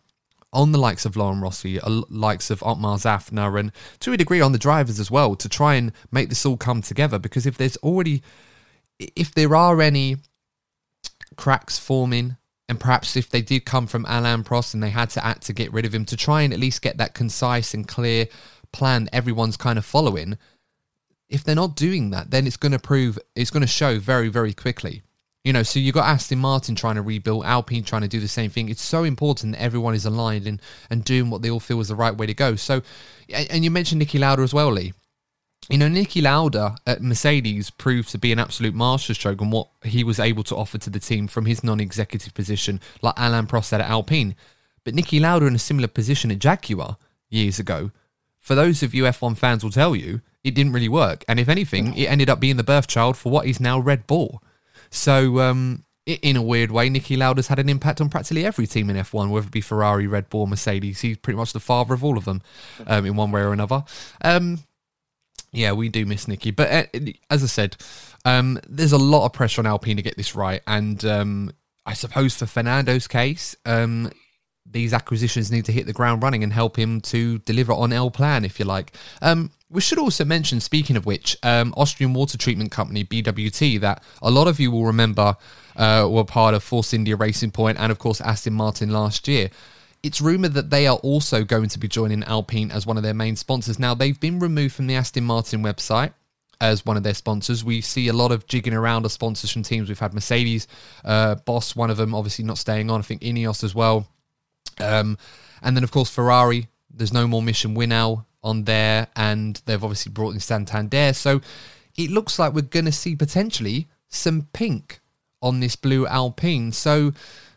on 0.53 0.71
the 0.71 0.77
likes 0.77 1.05
of 1.05 1.15
Laurent 1.15 1.41
Rossi, 1.41 1.79
uh, 1.79 2.01
likes 2.09 2.49
of 2.49 2.63
Otmar 2.63 2.97
Szafnauer, 2.97 3.59
and 3.59 3.71
to 3.99 4.13
a 4.13 4.17
degree 4.17 4.41
on 4.41 4.51
the 4.51 4.57
drivers 4.57 4.99
as 4.99 5.11
well 5.11 5.35
to 5.35 5.49
try 5.49 5.75
and 5.75 5.91
make 6.11 6.29
this 6.29 6.45
all 6.45 6.57
come 6.57 6.81
together. 6.81 7.19
Because 7.19 7.45
if 7.45 7.57
there's 7.57 7.77
already 7.77 8.21
if 8.99 9.33
there 9.33 9.55
are 9.55 9.81
any 9.81 10.17
cracks 11.35 11.77
forming, 11.77 12.37
and 12.69 12.79
perhaps 12.79 13.15
if 13.15 13.29
they 13.29 13.41
did 13.41 13.65
come 13.65 13.87
from 13.87 14.05
Alain 14.07 14.43
Prost 14.43 14.73
and 14.73 14.81
they 14.81 14.89
had 14.89 15.09
to 15.11 15.25
act 15.25 15.43
to 15.43 15.53
get 15.53 15.73
rid 15.73 15.85
of 15.85 15.93
him, 15.93 16.05
to 16.05 16.15
try 16.15 16.41
and 16.41 16.53
at 16.53 16.59
least 16.59 16.81
get 16.81 16.97
that 16.97 17.13
concise 17.13 17.73
and 17.73 17.87
clear 17.87 18.27
plan 18.71 19.09
everyone's 19.11 19.57
kind 19.57 19.77
of 19.77 19.85
following, 19.85 20.37
if 21.29 21.43
they're 21.43 21.55
not 21.55 21.75
doing 21.75 22.11
that, 22.11 22.31
then 22.31 22.47
it's 22.47 22.57
going 22.57 22.71
to 22.71 22.79
prove, 22.79 23.19
it's 23.35 23.51
going 23.51 23.61
to 23.61 23.67
show 23.67 23.99
very, 23.99 24.29
very 24.29 24.53
quickly. 24.53 25.01
You 25.43 25.51
know, 25.51 25.63
so 25.63 25.79
you've 25.79 25.95
got 25.95 26.07
Aston 26.07 26.39
Martin 26.39 26.73
trying 26.73 26.95
to 26.95 27.01
rebuild, 27.01 27.43
Alpine 27.43 27.83
trying 27.83 28.03
to 28.03 28.07
do 28.07 28.21
the 28.21 28.29
same 28.29 28.49
thing. 28.49 28.69
It's 28.69 28.81
so 28.81 29.03
important 29.03 29.53
that 29.53 29.61
everyone 29.61 29.93
is 29.93 30.05
aligned 30.05 30.47
and, 30.47 30.61
and 30.89 31.03
doing 31.03 31.29
what 31.29 31.41
they 31.41 31.49
all 31.49 31.59
feel 31.59 31.81
is 31.81 31.89
the 31.89 31.95
right 31.95 32.15
way 32.15 32.25
to 32.25 32.33
go. 32.33 32.55
So, 32.55 32.81
and 33.29 33.63
you 33.63 33.69
mentioned 33.69 34.01
Niki 34.01 34.19
Lauda 34.19 34.41
as 34.41 34.53
well, 34.53 34.71
Lee 34.71 34.93
you 35.69 35.77
know, 35.77 35.87
Niki 35.87 36.21
Lauda 36.21 36.75
at 36.85 37.01
Mercedes 37.01 37.69
proved 37.69 38.09
to 38.09 38.17
be 38.17 38.31
an 38.31 38.39
absolute 38.39 38.75
masterstroke 38.75 39.41
on 39.41 39.49
what 39.49 39.69
he 39.83 40.03
was 40.03 40.19
able 40.19 40.43
to 40.43 40.55
offer 40.55 40.77
to 40.77 40.89
the 40.89 40.99
team 40.99 41.27
from 41.27 41.45
his 41.45 41.63
non-executive 41.63 42.33
position, 42.33 42.81
like 43.01 43.15
Alain 43.17 43.47
Prost 43.47 43.73
at 43.73 43.81
Alpine. 43.81 44.35
But 44.83 44.93
Niki 44.93 45.21
Lauda 45.21 45.45
in 45.45 45.55
a 45.55 45.59
similar 45.59 45.87
position 45.87 46.31
at 46.31 46.39
Jaguar 46.39 46.97
years 47.29 47.59
ago, 47.59 47.91
for 48.39 48.55
those 48.55 48.83
of 48.83 48.93
you 48.93 49.03
F1 49.03 49.37
fans 49.37 49.63
will 49.63 49.71
tell 49.71 49.95
you, 49.95 50.21
it 50.43 50.53
didn't 50.53 50.73
really 50.73 50.89
work. 50.89 51.23
And 51.29 51.39
if 51.39 51.47
anything, 51.47 51.95
it 51.95 52.09
ended 52.09 52.29
up 52.29 52.41
being 52.41 52.57
the 52.57 52.63
birth 52.63 52.87
child 52.87 53.15
for 53.15 53.31
what 53.31 53.45
is 53.45 53.61
now 53.61 53.79
Red 53.79 54.05
Bull. 54.05 54.43
So, 54.93 55.39
um, 55.39 55.85
in 56.05 56.35
a 56.35 56.41
weird 56.41 56.69
way, 56.69 56.89
Niki 56.89 57.17
Lauda's 57.17 57.47
had 57.47 57.59
an 57.59 57.69
impact 57.69 57.99
on 57.99 58.09
practically 58.09 58.45
every 58.45 58.67
team 58.67 58.89
in 58.89 58.95
F1, 58.97 59.29
whether 59.29 59.47
it 59.47 59.51
be 59.51 59.61
Ferrari, 59.61 60.05
Red 60.05 60.29
Bull, 60.29 60.47
Mercedes. 60.47 61.01
He's 61.01 61.17
pretty 61.17 61.37
much 61.37 61.53
the 61.53 61.59
father 61.59 61.93
of 61.93 62.03
all 62.03 62.17
of 62.17 62.25
them 62.25 62.41
um, 62.85 63.05
in 63.05 63.15
one 63.15 63.31
way 63.31 63.41
or 63.41 63.53
another. 63.53 63.83
Um, 64.21 64.59
yeah, 65.51 65.71
we 65.71 65.89
do 65.89 66.05
miss 66.05 66.25
Niki, 66.25 66.55
but 66.55 66.71
uh, 66.71 66.99
as 67.29 67.43
I 67.43 67.47
said, 67.47 67.77
um, 68.25 68.59
there's 68.67 68.91
a 68.91 68.97
lot 68.97 69.25
of 69.25 69.33
pressure 69.33 69.61
on 69.61 69.65
Alpine 69.65 69.95
to 69.95 70.01
get 70.01 70.17
this 70.17 70.35
right, 70.35 70.61
and 70.67 71.03
um, 71.05 71.51
I 71.85 71.93
suppose 71.93 72.35
for 72.35 72.45
Fernando's 72.45 73.07
case, 73.07 73.55
um, 73.65 74.11
these 74.65 74.93
acquisitions 74.93 75.51
need 75.51 75.65
to 75.65 75.71
hit 75.71 75.85
the 75.85 75.93
ground 75.93 76.21
running 76.21 76.43
and 76.43 76.53
help 76.53 76.77
him 76.77 77.01
to 77.01 77.39
deliver 77.39 77.73
on 77.73 77.93
El 77.93 78.11
Plan, 78.11 78.45
if 78.45 78.59
you 78.59 78.65
like. 78.65 78.95
Um, 79.21 79.51
We 79.73 79.81
should 79.81 79.97
also 79.97 80.23
mention, 80.23 80.59
speaking 80.59 80.95
of 80.95 81.07
which, 81.07 81.35
um, 81.41 81.73
Austrian 81.75 82.13
water 82.13 82.37
treatment 82.37 82.69
company 82.69 83.03
BWT, 83.03 83.79
that 83.79 84.03
a 84.21 84.29
lot 84.29 84.47
of 84.47 84.59
you 84.59 84.69
will 84.69 84.85
remember 84.85 85.35
uh, 85.75 86.07
were 86.07 86.23
part 86.23 86.53
of 86.53 86.61
Force 86.61 86.93
India 86.93 87.15
Racing 87.15 87.49
Point 87.49 87.79
and, 87.79 87.91
of 87.91 87.97
course, 87.97 88.21
Aston 88.21 88.53
Martin 88.53 88.91
last 88.91 89.27
year. 89.27 89.49
It's 90.03 90.21
rumoured 90.21 90.53
that 90.53 90.69
they 90.69 90.85
are 90.85 90.97
also 90.97 91.43
going 91.43 91.69
to 91.69 91.79
be 91.79 91.87
joining 91.87 92.23
Alpine 92.25 92.69
as 92.69 92.85
one 92.85 92.97
of 92.97 93.03
their 93.03 93.15
main 93.15 93.35
sponsors. 93.35 93.79
Now, 93.79 93.95
they've 93.95 94.19
been 94.19 94.37
removed 94.37 94.75
from 94.75 94.85
the 94.85 94.95
Aston 94.95 95.23
Martin 95.23 95.63
website 95.63 96.13
as 96.61 96.85
one 96.85 96.95
of 96.95 97.01
their 97.01 97.15
sponsors. 97.15 97.63
We 97.63 97.81
see 97.81 98.07
a 98.09 98.13
lot 98.13 98.31
of 98.31 98.45
jigging 98.45 98.75
around 98.75 99.05
of 99.05 99.11
sponsors 99.11 99.49
from 99.49 99.63
teams. 99.63 99.89
We've 99.89 99.97
had 99.97 100.13
Mercedes, 100.13 100.67
uh, 101.03 101.33
Boss, 101.33 101.75
one 101.75 101.89
of 101.89 101.97
them, 101.97 102.13
obviously 102.13 102.45
not 102.45 102.59
staying 102.59 102.91
on. 102.91 102.99
I 102.99 103.03
think 103.03 103.21
Ineos 103.21 103.63
as 103.63 103.73
well. 103.73 104.07
Um, 104.79 105.17
and 105.63 105.75
then, 105.75 105.83
of 105.83 105.89
course, 105.89 106.11
Ferrari. 106.11 106.67
There's 106.95 107.11
no 107.11 107.25
more 107.25 107.41
Mission 107.41 107.73
Winnow 107.73 108.27
on 108.43 108.63
there, 108.63 109.07
and 109.15 109.61
they've 109.65 109.83
obviously 109.83 110.11
brought 110.11 110.33
in 110.33 110.39
Santander. 110.39 111.13
So 111.13 111.41
it 111.95 112.09
looks 112.09 112.39
like 112.39 112.53
we're 112.53 112.61
going 112.61 112.85
to 112.85 112.91
see 112.91 113.15
potentially 113.15 113.87
some 114.09 114.47
pink 114.53 114.99
on 115.41 115.59
this 115.59 115.75
blue 115.75 116.07
Alpine. 116.07 116.71
So 116.71 117.13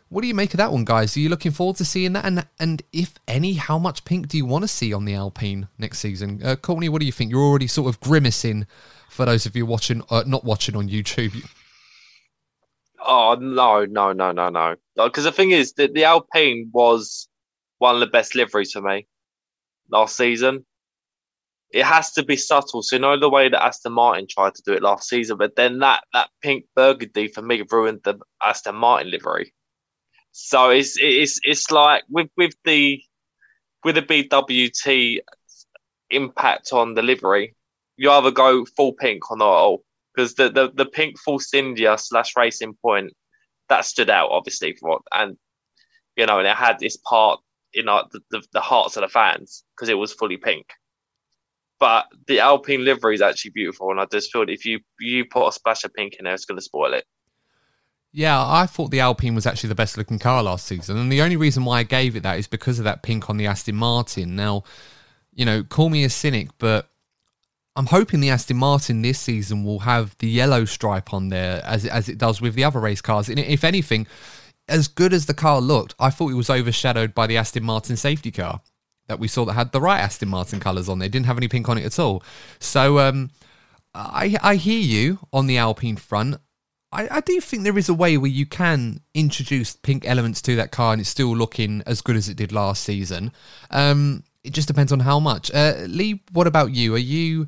what 0.09 0.21
do 0.21 0.27
you 0.27 0.33
make 0.33 0.53
of 0.53 0.57
that 0.57 0.71
one, 0.71 0.85
guys? 0.85 1.17
Are 1.17 1.19
you 1.19 1.29
looking 1.29 1.51
forward 1.51 1.75
to 1.77 1.85
seeing 1.85 2.13
that? 2.13 2.25
And 2.25 2.45
and 2.59 2.81
if 2.93 3.15
any, 3.27 3.53
how 3.53 3.77
much 3.77 4.05
pink 4.05 4.27
do 4.27 4.37
you 4.37 4.45
want 4.45 4.63
to 4.63 4.67
see 4.67 4.93
on 4.93 5.05
the 5.05 5.13
Alpine 5.13 5.67
next 5.77 5.99
season? 5.99 6.41
Uh, 6.43 6.55
Courtney, 6.55 6.89
what 6.89 6.99
do 6.99 7.05
you 7.05 7.11
think? 7.11 7.31
You're 7.31 7.41
already 7.41 7.67
sort 7.67 7.89
of 7.89 7.99
grimacing 7.99 8.67
for 9.09 9.25
those 9.25 9.45
of 9.45 9.55
you 9.55 9.65
watching, 9.65 10.03
uh, 10.09 10.23
not 10.25 10.43
watching 10.43 10.75
on 10.75 10.87
YouTube. 10.89 11.45
Oh 13.05 13.37
no, 13.39 13.85
no, 13.85 14.13
no, 14.13 14.31
no, 14.31 14.49
no! 14.49 14.75
Because 14.95 15.23
the 15.23 15.31
thing 15.31 15.51
is 15.51 15.73
that 15.73 15.93
the 15.93 16.05
Alpine 16.05 16.69
was 16.71 17.27
one 17.79 17.93
of 17.93 17.99
the 17.99 18.07
best 18.07 18.35
liveries 18.35 18.71
for 18.71 18.81
me 18.81 19.07
last 19.89 20.15
season 20.15 20.65
it 21.71 21.83
has 21.83 22.11
to 22.13 22.23
be 22.23 22.37
subtle. 22.37 22.81
So 22.81 22.95
you 22.95 23.01
know 23.01 23.19
the 23.19 23.29
way 23.29 23.49
that 23.49 23.63
Aston 23.63 23.93
Martin 23.93 24.27
tried 24.29 24.55
to 24.55 24.61
do 24.65 24.73
it 24.73 24.81
last 24.81 25.09
season, 25.09 25.37
but 25.37 25.55
then 25.55 25.79
that 25.79 26.03
that 26.13 26.29
pink 26.41 26.65
burgundy 26.75 27.27
for 27.27 27.41
me 27.41 27.63
ruined 27.69 28.01
the 28.03 28.15
Aston 28.43 28.75
Martin 28.75 29.11
livery. 29.11 29.53
So 30.31 30.69
it's 30.69 30.97
it's 30.99 31.39
it's 31.43 31.69
like 31.71 32.03
with 32.09 32.29
with 32.37 32.53
the 32.63 33.01
with 33.83 33.95
the 33.95 34.01
BWT 34.01 35.19
impact 36.09 36.71
on 36.71 36.93
the 36.93 37.01
livery, 37.01 37.55
you 37.97 38.11
either 38.11 38.31
go 38.31 38.65
full 38.65 38.93
pink 38.93 39.29
or 39.29 39.37
not 39.37 39.45
at 39.45 39.61
all. 39.61 39.83
Because 40.15 40.35
the, 40.35 40.49
the 40.49 40.71
the 40.73 40.85
pink 40.85 41.19
Force 41.19 41.53
India 41.53 41.97
slash 41.97 42.35
Racing 42.35 42.75
Point 42.81 43.13
that 43.69 43.85
stood 43.85 44.09
out 44.09 44.29
obviously 44.31 44.73
for 44.73 44.89
what 44.89 45.01
and 45.13 45.37
you 46.15 46.25
know 46.25 46.39
and 46.39 46.47
it 46.47 46.55
had 46.55 46.79
this 46.79 46.97
part 46.97 47.39
in 47.73 47.81
you 47.81 47.85
know, 47.85 48.03
the, 48.11 48.21
the, 48.31 48.41
the 48.53 48.61
hearts 48.61 48.95
of 48.95 49.01
the 49.01 49.09
fans 49.09 49.63
because 49.75 49.89
it 49.89 49.97
was 49.97 50.13
fully 50.13 50.37
pink 50.37 50.65
but 51.79 52.05
the 52.27 52.39
Alpine 52.39 52.83
livery 52.83 53.15
is 53.15 53.21
actually 53.21 53.51
beautiful, 53.51 53.91
and 53.91 53.99
I 53.99 54.05
just 54.05 54.31
feel 54.31 54.45
if 54.47 54.65
you 54.65 54.79
you 54.99 55.25
put 55.25 55.47
a 55.47 55.51
splash 55.51 55.83
of 55.83 55.93
pink 55.93 56.15
in 56.15 56.25
there, 56.25 56.33
it's 56.33 56.45
going 56.45 56.57
to 56.57 56.63
spoil 56.63 56.93
it. 56.93 57.05
Yeah, 58.11 58.43
I 58.43 58.65
thought 58.65 58.89
the 58.89 59.01
Alpine 59.01 59.35
was 59.35 59.45
actually 59.45 59.69
the 59.69 59.75
best 59.75 59.97
looking 59.97 60.17
car 60.17 60.41
last 60.41 60.65
season, 60.65 60.97
and 60.97 61.11
the 61.11 61.21
only 61.21 61.35
reason 61.35 61.65
why 61.65 61.79
I 61.79 61.83
gave 61.83 62.15
it 62.15 62.23
that 62.23 62.39
is 62.39 62.47
because 62.47 62.79
of 62.79 62.85
that 62.85 63.03
pink 63.03 63.29
on 63.29 63.37
the 63.37 63.47
Aston 63.47 63.75
Martin. 63.75 64.35
Now, 64.35 64.63
you 65.33 65.45
know, 65.45 65.63
call 65.63 65.89
me 65.89 66.03
a 66.03 66.09
cynic, 66.09 66.49
but 66.57 66.89
I'm 67.75 67.87
hoping 67.87 68.21
the 68.21 68.31
Aston 68.31 68.57
Martin 68.57 69.03
this 69.03 69.19
season 69.19 69.63
will 69.63 69.79
have 69.79 70.17
the 70.17 70.29
yellow 70.29 70.65
stripe 70.65 71.13
on 71.13 71.29
there 71.29 71.61
as 71.63 71.85
as 71.85 72.09
it 72.09 72.17
does 72.17 72.41
with 72.41 72.55
the 72.55 72.63
other 72.63 72.79
race 72.79 73.01
cars. 73.01 73.29
And 73.29 73.37
if 73.37 73.63
anything, 73.63 74.07
as 74.67 74.87
good 74.87 75.13
as 75.13 75.27
the 75.27 75.35
car 75.35 75.61
looked, 75.61 75.93
I 75.99 76.09
thought 76.09 76.31
it 76.31 76.35
was 76.35 76.49
overshadowed 76.49 77.13
by 77.13 77.27
the 77.27 77.37
Aston 77.37 77.63
Martin 77.63 77.97
safety 77.97 78.31
car 78.31 78.61
that 79.07 79.19
we 79.19 79.27
saw 79.27 79.45
that 79.45 79.53
had 79.53 79.71
the 79.71 79.81
right 79.81 79.99
Aston 79.99 80.29
Martin 80.29 80.59
colours 80.59 80.89
on. 80.89 80.99
They 80.99 81.09
didn't 81.09 81.25
have 81.25 81.37
any 81.37 81.47
pink 81.47 81.67
on 81.69 81.77
it 81.77 81.85
at 81.85 81.99
all. 81.99 82.23
So 82.59 82.99
um, 82.99 83.31
I 83.93 84.37
I 84.41 84.55
hear 84.55 84.79
you 84.79 85.19
on 85.33 85.47
the 85.47 85.57
Alpine 85.57 85.97
front. 85.97 86.37
I, 86.91 87.07
I 87.17 87.21
do 87.21 87.41
think 87.41 87.63
there 87.63 87.77
is 87.77 87.89
a 87.89 87.93
way 87.93 88.17
where 88.17 88.31
you 88.31 88.45
can 88.45 89.01
introduce 89.13 89.75
pink 89.75 90.07
elements 90.07 90.41
to 90.43 90.55
that 90.55 90.71
car 90.71 90.93
and 90.93 91.01
it's 91.01 91.09
still 91.09 91.35
looking 91.35 91.83
as 91.85 92.01
good 92.01 92.15
as 92.15 92.29
it 92.29 92.37
did 92.37 92.53
last 92.53 92.83
season. 92.83 93.33
Um, 93.71 94.23
it 94.43 94.53
just 94.53 94.69
depends 94.69 94.93
on 94.93 95.01
how 95.01 95.19
much. 95.19 95.51
Uh, 95.53 95.73
Lee, 95.87 96.21
what 96.31 96.47
about 96.47 96.71
you? 96.71 96.95
Are 96.95 96.99
you 96.99 97.47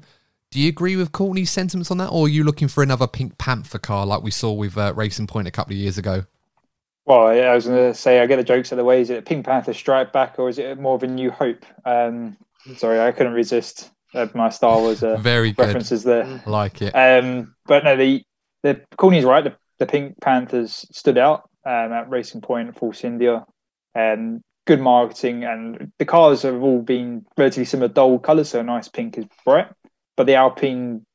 do 0.51 0.59
you 0.59 0.67
agree 0.67 0.95
with 0.95 1.11
Courtney's 1.11 1.51
sentiments 1.51 1.91
on 1.91 1.97
that, 1.99 2.07
or 2.07 2.25
are 2.25 2.29
you 2.29 2.43
looking 2.43 2.67
for 2.67 2.81
another 2.81 3.07
Pink 3.07 3.37
Panther 3.37 3.77
car 3.77 4.05
like 4.05 4.23
we 4.23 4.31
saw 4.31 4.51
with 4.51 4.77
uh, 4.77 4.93
Racing 4.95 5.27
Point 5.27 5.47
a 5.47 5.51
couple 5.51 5.73
of 5.73 5.77
years 5.77 5.97
ago? 5.97 6.25
Well, 7.09 7.29
I 7.29 7.55
was 7.55 7.65
going 7.65 7.91
to 7.91 7.95
say, 7.95 8.19
I 8.19 8.27
get 8.27 8.35
the 8.35 8.43
jokes 8.43 8.69
out 8.69 8.73
of 8.73 8.77
the 8.77 8.83
way. 8.83 9.01
Is 9.01 9.09
it 9.09 9.25
Pink 9.25 9.43
Panther 9.43 9.73
Strike 9.73 10.13
Back 10.13 10.37
or 10.37 10.47
is 10.47 10.59
it 10.59 10.79
more 10.79 10.93
of 10.93 11.01
a 11.01 11.07
New 11.07 11.31
Hope? 11.31 11.65
Um, 11.83 12.37
sorry, 12.77 13.01
I 13.01 13.11
couldn't 13.11 13.33
resist 13.33 13.89
uh, 14.13 14.27
my 14.35 14.49
Star 14.49 14.77
Wars 14.77 15.01
uh, 15.01 15.17
Very 15.17 15.55
references 15.57 16.03
there. 16.03 16.43
like 16.45 16.83
it. 16.83 16.91
Um, 16.91 17.55
but 17.65 17.83
no, 17.83 17.95
the 17.95 18.23
the 18.61 18.79
Courtney's 18.95 19.25
right. 19.25 19.43
The, 19.43 19.55
the 19.79 19.87
Pink 19.87 20.21
Panthers 20.21 20.85
stood 20.91 21.17
out 21.17 21.49
um, 21.65 21.91
at 21.91 22.07
Racing 22.11 22.41
Point, 22.41 22.77
Force 22.77 23.03
India. 23.03 23.43
Um, 23.95 24.43
good 24.67 24.79
marketing, 24.79 25.43
and 25.45 25.91
the 25.97 26.05
cars 26.05 26.43
have 26.43 26.61
all 26.61 26.83
been 26.83 27.25
relatively 27.35 27.65
similar, 27.65 27.87
dull 27.87 28.19
colours. 28.19 28.49
So 28.49 28.59
a 28.59 28.63
nice 28.63 28.87
pink 28.87 29.17
is 29.17 29.25
bright, 29.43 29.71
but 30.15 30.27
the 30.27 30.35
Alpine 30.35 31.07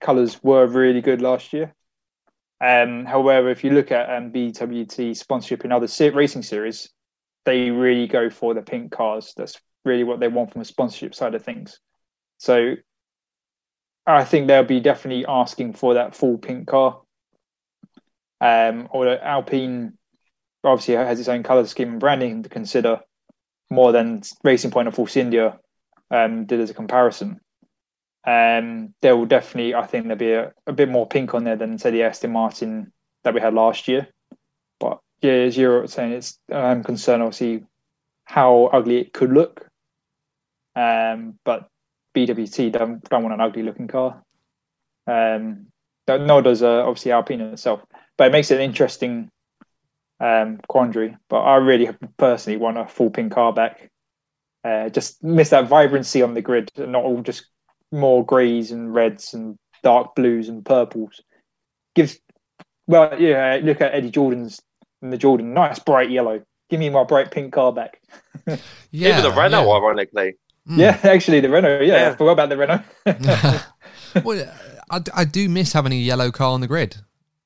colours 0.00 0.40
were 0.44 0.64
really 0.68 1.00
good 1.00 1.20
last 1.20 1.52
year. 1.52 1.74
Um, 2.60 3.04
however, 3.04 3.50
if 3.50 3.62
you 3.62 3.70
look 3.70 3.92
at 3.92 4.10
um, 4.10 4.32
BWT 4.32 5.16
sponsorship 5.16 5.64
in 5.64 5.72
other 5.72 5.88
racing 6.12 6.42
series, 6.42 6.90
they 7.44 7.70
really 7.70 8.06
go 8.06 8.30
for 8.30 8.54
the 8.54 8.62
pink 8.62 8.90
cars. 8.92 9.32
That's 9.36 9.60
really 9.84 10.04
what 10.04 10.20
they 10.20 10.28
want 10.28 10.52
from 10.52 10.62
a 10.62 10.64
sponsorship 10.64 11.14
side 11.14 11.34
of 11.34 11.44
things. 11.44 11.78
So 12.38 12.74
I 14.06 14.24
think 14.24 14.46
they'll 14.46 14.64
be 14.64 14.80
definitely 14.80 15.26
asking 15.26 15.74
for 15.74 15.94
that 15.94 16.14
full 16.14 16.38
pink 16.38 16.66
car. 16.66 17.00
Um, 18.40 18.88
or 18.90 19.08
Alpine 19.08 19.94
obviously 20.64 20.94
has 20.94 21.20
its 21.20 21.28
own 21.28 21.42
colour 21.42 21.66
scheme 21.66 21.90
and 21.90 22.00
branding 22.00 22.42
to 22.42 22.48
consider 22.48 23.00
more 23.70 23.92
than 23.92 24.22
Racing 24.42 24.70
Point 24.70 24.88
or 24.88 24.92
Force 24.92 25.16
India 25.16 25.58
um, 26.10 26.46
did 26.46 26.60
as 26.60 26.70
a 26.70 26.74
comparison. 26.74 27.40
Um, 28.28 28.92
there 29.00 29.16
will 29.16 29.24
definitely, 29.24 29.74
I 29.74 29.86
think, 29.86 30.04
there'll 30.04 30.18
be 30.18 30.32
a, 30.32 30.52
a 30.66 30.72
bit 30.74 30.90
more 30.90 31.08
pink 31.08 31.32
on 31.32 31.44
there 31.44 31.56
than 31.56 31.78
say 31.78 31.90
the 31.90 32.02
Aston 32.02 32.30
Martin 32.30 32.92
that 33.24 33.32
we 33.32 33.40
had 33.40 33.54
last 33.54 33.88
year. 33.88 34.06
But 34.78 35.00
yeah, 35.22 35.32
as 35.32 35.56
you're 35.56 35.86
saying, 35.86 36.12
it's 36.12 36.38
I'm 36.52 36.84
concerned 36.84 37.22
obviously 37.22 37.64
how 38.24 38.66
ugly 38.66 38.98
it 38.98 39.14
could 39.14 39.32
look. 39.32 39.66
Um, 40.76 41.38
but 41.42 41.70
BWT 42.14 42.70
don't 42.70 43.02
don't 43.08 43.22
want 43.22 43.32
an 43.32 43.40
ugly 43.40 43.62
looking 43.62 43.88
car. 43.88 44.22
Um, 45.06 45.68
nor 46.06 46.42
does 46.42 46.62
uh, 46.62 46.86
obviously 46.86 47.12
Alpine 47.12 47.40
itself. 47.40 47.80
But 48.18 48.26
it 48.26 48.32
makes 48.32 48.50
it 48.50 48.56
an 48.56 48.62
interesting 48.62 49.30
um, 50.20 50.60
quandary. 50.68 51.16
But 51.30 51.40
I 51.40 51.56
really 51.56 51.96
personally 52.18 52.58
want 52.58 52.76
a 52.76 52.86
full 52.86 53.08
pink 53.08 53.32
car 53.32 53.54
back. 53.54 53.90
Uh, 54.62 54.90
just 54.90 55.24
miss 55.24 55.48
that 55.48 55.66
vibrancy 55.66 56.20
on 56.20 56.34
the 56.34 56.42
grid, 56.42 56.70
and 56.76 56.92
not 56.92 57.04
all 57.04 57.22
just 57.22 57.46
more 57.92 58.24
greys 58.24 58.70
and 58.70 58.92
reds 58.94 59.34
and 59.34 59.56
dark 59.82 60.14
blues 60.14 60.48
and 60.48 60.64
purples. 60.64 61.20
Gives 61.94 62.18
well, 62.86 63.20
yeah. 63.20 63.60
Look 63.62 63.80
at 63.80 63.94
Eddie 63.94 64.10
Jordan's 64.10 64.60
and 65.02 65.12
the 65.12 65.18
Jordan, 65.18 65.54
nice 65.54 65.78
bright 65.78 66.10
yellow. 66.10 66.42
Give 66.70 66.80
me 66.80 66.90
my 66.90 67.04
bright 67.04 67.30
pink 67.30 67.52
car 67.52 67.72
back. 67.72 68.00
yeah, 68.90 69.18
Even 69.18 69.22
the 69.22 69.32
Renault, 69.32 69.66
yeah. 69.66 69.72
ironically. 69.72 70.34
Mm. 70.68 70.78
Yeah, 70.78 71.00
actually, 71.10 71.40
the 71.40 71.48
Renault. 71.48 71.80
Yeah, 71.80 72.02
yeah. 72.02 72.10
I 72.10 72.16
forgot 72.16 72.32
about 72.32 72.48
the 72.48 72.56
Renault. 72.56 72.82
well, 74.24 74.52
I, 74.90 75.00
I 75.14 75.24
do 75.24 75.48
miss 75.48 75.72
having 75.72 75.92
a 75.92 75.96
yellow 75.96 76.30
car 76.30 76.50
on 76.50 76.60
the 76.60 76.66
grid. 76.66 76.96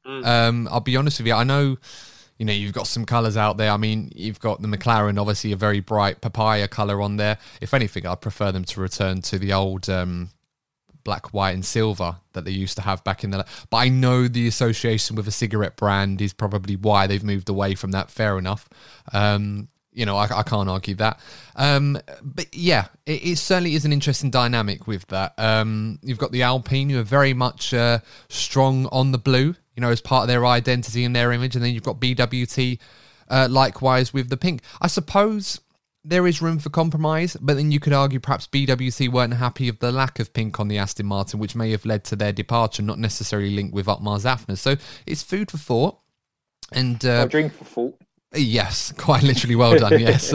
Mm. 0.07 0.27
Um, 0.27 0.69
I'll 0.71 0.81
be 0.81 0.97
honest 0.97 1.21
with 1.21 1.27
you. 1.29 1.35
I 1.35 1.45
know, 1.45 1.77
you 2.43 2.47
know, 2.47 2.53
you've 2.53 2.73
got 2.73 2.89
some 2.89 3.05
colours 3.05 3.37
out 3.37 3.57
there. 3.57 3.71
I 3.71 3.77
mean, 3.77 4.11
you've 4.17 4.41
got 4.41 4.61
the 4.61 4.67
McLaren, 4.67 5.17
obviously 5.17 5.53
a 5.53 5.57
very 5.57 5.79
bright 5.79 6.21
papaya 6.21 6.67
colour 6.67 7.01
on 7.01 7.17
there. 7.17 7.39
If 7.61 7.73
anything, 7.73 8.05
I'd 8.05 8.21
prefer 8.21 8.51
them 8.51 8.65
to 8.65 8.81
return 8.81 9.23
to 9.23 9.39
the 9.39 9.53
old 9.53 9.89
um, 9.89 10.31
black, 11.05 11.33
white, 11.33 11.53
and 11.53 11.65
silver 11.65 12.17
that 12.33 12.45
they 12.45 12.51
used 12.51 12.75
to 12.79 12.83
have 12.83 13.05
back 13.05 13.23
in 13.23 13.31
the. 13.31 13.47
But 13.71 13.77
I 13.77 13.91
know 13.91 14.27
the 14.27 14.49
association 14.49 15.15
with 15.15 15.29
a 15.29 15.31
cigarette 15.31 15.77
brand 15.77 16.21
is 16.21 16.33
probably 16.33 16.75
why 16.75 17.07
they've 17.07 17.23
moved 17.23 17.49
away 17.49 17.77
from 17.77 17.93
that. 17.93 18.11
Fair 18.11 18.41
enough. 18.41 18.69
Um, 19.13 19.69
you 19.93 20.05
know, 20.05 20.17
I, 20.17 20.25
I, 20.39 20.43
can't 20.43 20.69
argue 20.69 20.97
that. 20.97 21.21
Um, 21.55 21.97
but 22.23 22.53
yeah, 22.53 22.87
it, 23.07 23.25
it, 23.25 23.39
certainly 23.39 23.77
is 23.77 23.85
an 23.85 23.93
interesting 23.93 24.31
dynamic 24.31 24.89
with 24.89 25.07
that. 25.09 25.35
Um, 25.39 26.01
you've 26.03 26.19
got 26.19 26.33
the 26.33 26.43
Alpine, 26.43 26.91
who 26.91 26.99
are 26.99 27.05
very 27.05 27.35
much 27.35 27.73
uh, 27.73 28.01
strong 28.29 28.87
on 28.87 29.13
the 29.13 29.19
blue, 29.19 29.55
you 29.77 29.81
know, 29.81 29.91
as 29.91 30.01
part 30.01 30.23
of 30.23 30.29
their 30.29 30.45
identity 30.47 31.05
and 31.05 31.15
their 31.15 31.33
image, 31.33 31.55
and 31.55 31.65
then 31.65 31.73
you've 31.73 31.83
got 31.83 32.01
BWT, 32.01 32.79
uh, 33.29 33.49
likewise 33.51 34.13
with 34.13 34.29
the 34.29 34.37
pink. 34.37 34.63
I 34.81 34.87
suppose 34.87 35.61
there 36.05 36.27
is 36.27 36.43
room 36.43 36.59
for 36.59 36.71
compromise, 36.71 37.37
but 37.41 37.57
then 37.57 37.71
you 37.71 37.79
could 37.79 37.93
argue 37.93 38.19
perhaps 38.19 38.47
BWT 38.49 39.11
weren't 39.11 39.35
happy 39.35 39.69
of 39.69 39.79
the 39.79 39.93
lack 39.93 40.19
of 40.19 40.33
pink 40.33 40.59
on 40.59 40.69
the 40.69 40.79
Aston 40.79 41.07
Martin, 41.07 41.39
which 41.39 41.55
may 41.55 41.71
have 41.71 41.85
led 41.85 42.05
to 42.05 42.17
their 42.17 42.33
departure, 42.33 42.83
not 42.83 42.99
necessarily 42.99 43.51
linked 43.51 43.75
with 43.75 43.89
Otmar 43.89 44.19
Szafnauer. 44.19 44.59
So 44.59 44.77
it's 45.07 45.23
food 45.23 45.51
for 45.51 45.59
thought. 45.59 45.99
And 46.73 47.05
uh, 47.05 47.27
drink 47.27 47.53
for 47.53 47.65
thought. 47.65 48.01
Yes, 48.35 48.93
quite 48.99 49.23
literally 49.23 49.57
well 49.57 49.79
done. 49.79 50.01
Yes. 50.01 50.33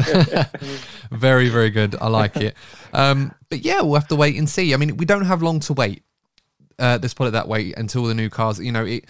very, 1.12 1.50
very 1.50 1.70
good. 1.70 1.96
I 2.00 2.08
like 2.08 2.38
it. 2.38 2.56
Um, 2.94 3.34
but 3.50 3.66
yeah, 3.66 3.82
we'll 3.82 3.96
have 3.96 4.08
to 4.10 4.16
wait 4.16 4.38
and 4.38 4.50
see. 4.50 4.74
I 4.74 4.78
mean, 4.78 4.98
we 4.98 5.06
don't 5.06 5.26
have 5.26 5.42
long 5.42 5.60
to 5.62 5.74
wait. 5.74 6.04
Uh, 6.80 7.00
let's 7.02 7.14
put 7.14 7.28
it 7.28 7.32
that 7.32 7.48
way 7.48 7.74
until 7.76 8.04
the 8.04 8.14
new 8.14 8.30
cars, 8.30 8.60
you 8.60 8.72
know, 8.72 8.86
it, 8.86 9.06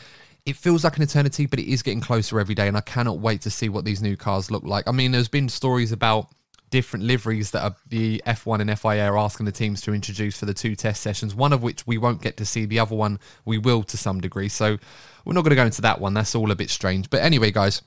it 0.45 0.55
feels 0.55 0.83
like 0.83 0.95
an 0.95 1.03
eternity, 1.03 1.45
but 1.45 1.59
it 1.59 1.69
is 1.69 1.83
getting 1.83 1.99
closer 1.99 2.39
every 2.39 2.55
day. 2.55 2.67
And 2.67 2.77
I 2.77 2.81
cannot 2.81 3.19
wait 3.19 3.41
to 3.41 3.49
see 3.49 3.67
what 3.67 3.83
these 3.83 4.01
new 4.01 4.15
cars 4.15 4.49
look 4.49 4.63
like. 4.63 4.87
I 4.87 4.91
mean, 4.91 5.11
there's 5.11 5.27
been 5.27 5.49
stories 5.49 5.91
about 5.91 6.29
different 6.69 7.05
liveries 7.05 7.51
that 7.51 7.63
are 7.63 7.75
the 7.87 8.21
F1 8.25 8.61
and 8.61 8.79
FIA 8.79 9.05
are 9.05 9.17
asking 9.17 9.45
the 9.45 9.51
teams 9.51 9.81
to 9.81 9.93
introduce 9.93 10.37
for 10.37 10.45
the 10.45 10.53
two 10.53 10.75
test 10.75 11.01
sessions, 11.01 11.33
one 11.35 11.53
of 11.53 11.63
which 11.63 11.85
we 11.87 11.97
won't 11.97 12.21
get 12.21 12.37
to 12.37 12.45
see, 12.45 12.65
the 12.65 12.79
other 12.79 12.95
one 12.95 13.19
we 13.45 13.57
will 13.57 13.83
to 13.83 13.97
some 13.97 14.19
degree. 14.21 14.49
So 14.49 14.77
we're 15.25 15.33
not 15.33 15.43
going 15.43 15.51
to 15.51 15.55
go 15.55 15.65
into 15.65 15.81
that 15.81 15.99
one. 15.99 16.13
That's 16.13 16.35
all 16.35 16.51
a 16.51 16.55
bit 16.55 16.69
strange. 16.69 17.09
But 17.09 17.21
anyway, 17.21 17.51
guys, 17.51 17.81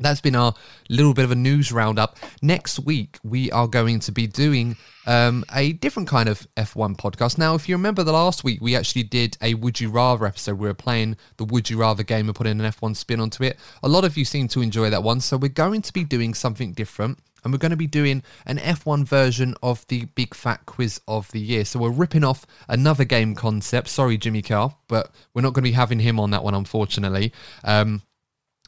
that's 0.00 0.20
been 0.20 0.34
our 0.34 0.54
little 0.88 1.14
bit 1.14 1.24
of 1.24 1.30
a 1.30 1.36
news 1.36 1.70
roundup. 1.70 2.18
Next 2.42 2.80
week, 2.80 3.18
we 3.22 3.50
are 3.52 3.68
going 3.68 4.00
to 4.00 4.12
be 4.12 4.26
doing 4.26 4.76
um, 5.06 5.44
a 5.54 5.72
different 5.74 6.08
kind 6.08 6.28
of 6.28 6.48
F1 6.56 6.96
podcast. 6.96 7.38
Now, 7.38 7.54
if 7.54 7.68
you 7.68 7.76
remember 7.76 8.02
the 8.02 8.12
last 8.12 8.42
week, 8.42 8.60
we 8.60 8.74
actually 8.74 9.04
did 9.04 9.36
a 9.40 9.54
Would 9.54 9.80
You 9.80 9.90
Rather 9.90 10.26
episode. 10.26 10.58
We 10.58 10.66
were 10.66 10.74
playing 10.74 11.16
the 11.36 11.44
Would 11.44 11.70
You 11.70 11.78
Rather 11.78 12.02
game 12.02 12.26
and 12.26 12.34
putting 12.34 12.60
an 12.60 12.72
F1 12.72 12.96
spin 12.96 13.20
onto 13.20 13.44
it. 13.44 13.56
A 13.82 13.88
lot 13.88 14.04
of 14.04 14.16
you 14.16 14.24
seem 14.24 14.48
to 14.48 14.62
enjoy 14.62 14.90
that 14.90 15.04
one. 15.04 15.20
So, 15.20 15.36
we're 15.36 15.48
going 15.48 15.82
to 15.82 15.92
be 15.92 16.02
doing 16.02 16.34
something 16.34 16.72
different. 16.72 17.20
And 17.44 17.52
we're 17.52 17.58
going 17.58 17.70
to 17.70 17.76
be 17.76 17.86
doing 17.86 18.22
an 18.46 18.56
F1 18.56 19.04
version 19.06 19.54
of 19.62 19.86
the 19.88 20.06
Big 20.06 20.34
Fat 20.34 20.64
Quiz 20.64 20.98
of 21.06 21.30
the 21.32 21.40
Year. 21.40 21.66
So 21.66 21.78
we're 21.78 21.90
ripping 21.90 22.24
off 22.24 22.46
another 22.70 23.04
game 23.04 23.34
concept. 23.34 23.88
Sorry, 23.88 24.16
Jimmy 24.16 24.40
Carr, 24.40 24.74
but 24.88 25.10
we're 25.34 25.42
not 25.42 25.52
going 25.52 25.62
to 25.62 25.70
be 25.70 25.72
having 25.72 25.98
him 25.98 26.18
on 26.18 26.30
that 26.30 26.42
one, 26.42 26.54
unfortunately. 26.54 27.34
Um, 27.62 28.00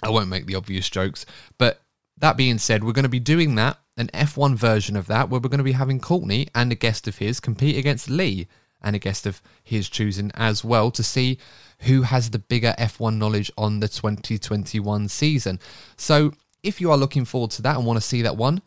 I 0.02 0.10
won't 0.10 0.28
make 0.28 0.46
the 0.46 0.54
obvious 0.54 0.88
jokes. 0.88 1.26
But 1.58 1.80
that 2.18 2.36
being 2.36 2.58
said, 2.58 2.84
we're 2.84 2.92
going 2.92 3.04
to 3.04 3.08
be 3.08 3.20
doing 3.20 3.54
that, 3.56 3.78
an 3.96 4.08
F1 4.08 4.56
version 4.56 4.96
of 4.96 5.06
that, 5.06 5.28
where 5.28 5.40
we're 5.40 5.48
going 5.48 5.58
to 5.58 5.64
be 5.64 5.72
having 5.72 6.00
Courtney 6.00 6.48
and 6.54 6.72
a 6.72 6.74
guest 6.76 7.08
of 7.08 7.18
his 7.18 7.40
compete 7.40 7.76
against 7.76 8.10
Lee 8.10 8.46
and 8.82 8.94
a 8.94 9.00
guest 9.00 9.26
of 9.26 9.42
his 9.62 9.88
choosing 9.88 10.30
as 10.34 10.62
well 10.62 10.90
to 10.90 11.02
see 11.02 11.38
who 11.80 12.02
has 12.02 12.30
the 12.30 12.38
bigger 12.38 12.74
F1 12.78 13.16
knowledge 13.16 13.50
on 13.56 13.80
the 13.80 13.88
2021 13.88 15.08
season. 15.08 15.58
So 15.96 16.32
if 16.62 16.80
you 16.80 16.90
are 16.90 16.96
looking 16.96 17.24
forward 17.24 17.50
to 17.52 17.62
that 17.62 17.76
and 17.76 17.86
want 17.86 17.96
to 17.98 18.06
see 18.06 18.22
that 18.22 18.36
one, 18.36 18.62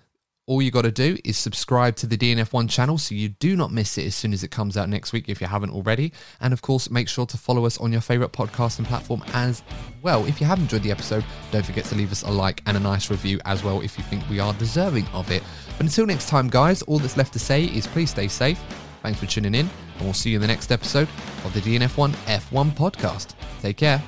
all 0.50 0.64
you 0.64 0.72
got 0.72 0.82
to 0.82 0.92
do 0.92 1.16
is 1.24 1.38
subscribe 1.38 1.96
to 1.96 2.08
the 2.08 2.18
DNF1 2.18 2.68
channel 2.68 2.98
so 2.98 3.14
you 3.14 3.30
do 3.30 3.56
not 3.56 3.72
miss 3.72 4.00
it 4.00 4.08
as 4.08 4.16
soon 4.16 4.34
as 4.34 4.44
it 4.44 4.50
comes 4.50 4.76
out 4.76 4.90
next 4.90 5.14
week 5.14 5.30
if 5.30 5.40
you 5.40 5.46
haven't 5.46 5.70
already. 5.70 6.12
And 6.42 6.54
of 6.54 6.64
course, 6.64 6.90
make 6.90 7.08
sure 7.08 7.28
to 7.28 7.38
follow 7.38 7.66
us 7.68 7.78
on 7.78 7.92
your 7.92 8.02
favorite 8.02 8.32
podcasting 8.32 8.86
platform 8.86 9.24
as 9.34 9.62
well. 10.02 10.26
If 10.26 10.42
you 10.42 10.48
have 10.48 10.58
enjoyed 10.58 10.82
the 10.82 10.90
episode, 10.90 11.24
don't 11.52 11.64
forget 11.64 11.86
to 11.86 11.96
leave 11.96 12.12
us 12.12 12.24
a 12.24 12.32
like 12.32 12.64
and 12.66 12.76
a 12.76 12.80
nice 12.80 13.12
review 13.12 13.40
as 13.46 13.64
well 13.64 13.82
if 13.82 13.96
you 13.96 14.04
think 14.06 14.28
we 14.28 14.40
are 14.40 14.54
deserving 14.54 15.06
of 15.14 15.30
it. 15.30 15.44
But 15.78 15.82
until 15.82 16.08
next 16.08 16.28
time, 16.30 16.50
guys, 16.50 16.82
all 16.82 16.98
that's 16.98 17.16
left 17.16 17.32
to 17.34 17.40
say 17.40 17.66
is 17.66 17.86
please 17.86 18.10
stay 18.10 18.28
safe. 18.28 18.60
Thanks 19.04 19.20
for 19.20 19.28
tuning 19.28 19.54
in, 19.54 19.70
and 19.98 20.02
we'll 20.02 20.14
see 20.14 20.32
you 20.32 20.38
in 20.38 20.42
the 20.42 20.48
next 20.48 20.72
episode 20.72 21.08
of 21.46 21.54
the 21.54 21.62
DNF1 21.62 22.12
F1 22.26 22.72
podcast. 22.72 23.36
Take 23.62 23.78
care. 23.78 24.02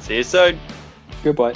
See 0.00 0.16
you 0.16 0.24
soon. 0.24 0.58
Goodbye. 1.22 1.54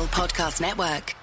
Podcast 0.00 0.60
Network. 0.62 1.21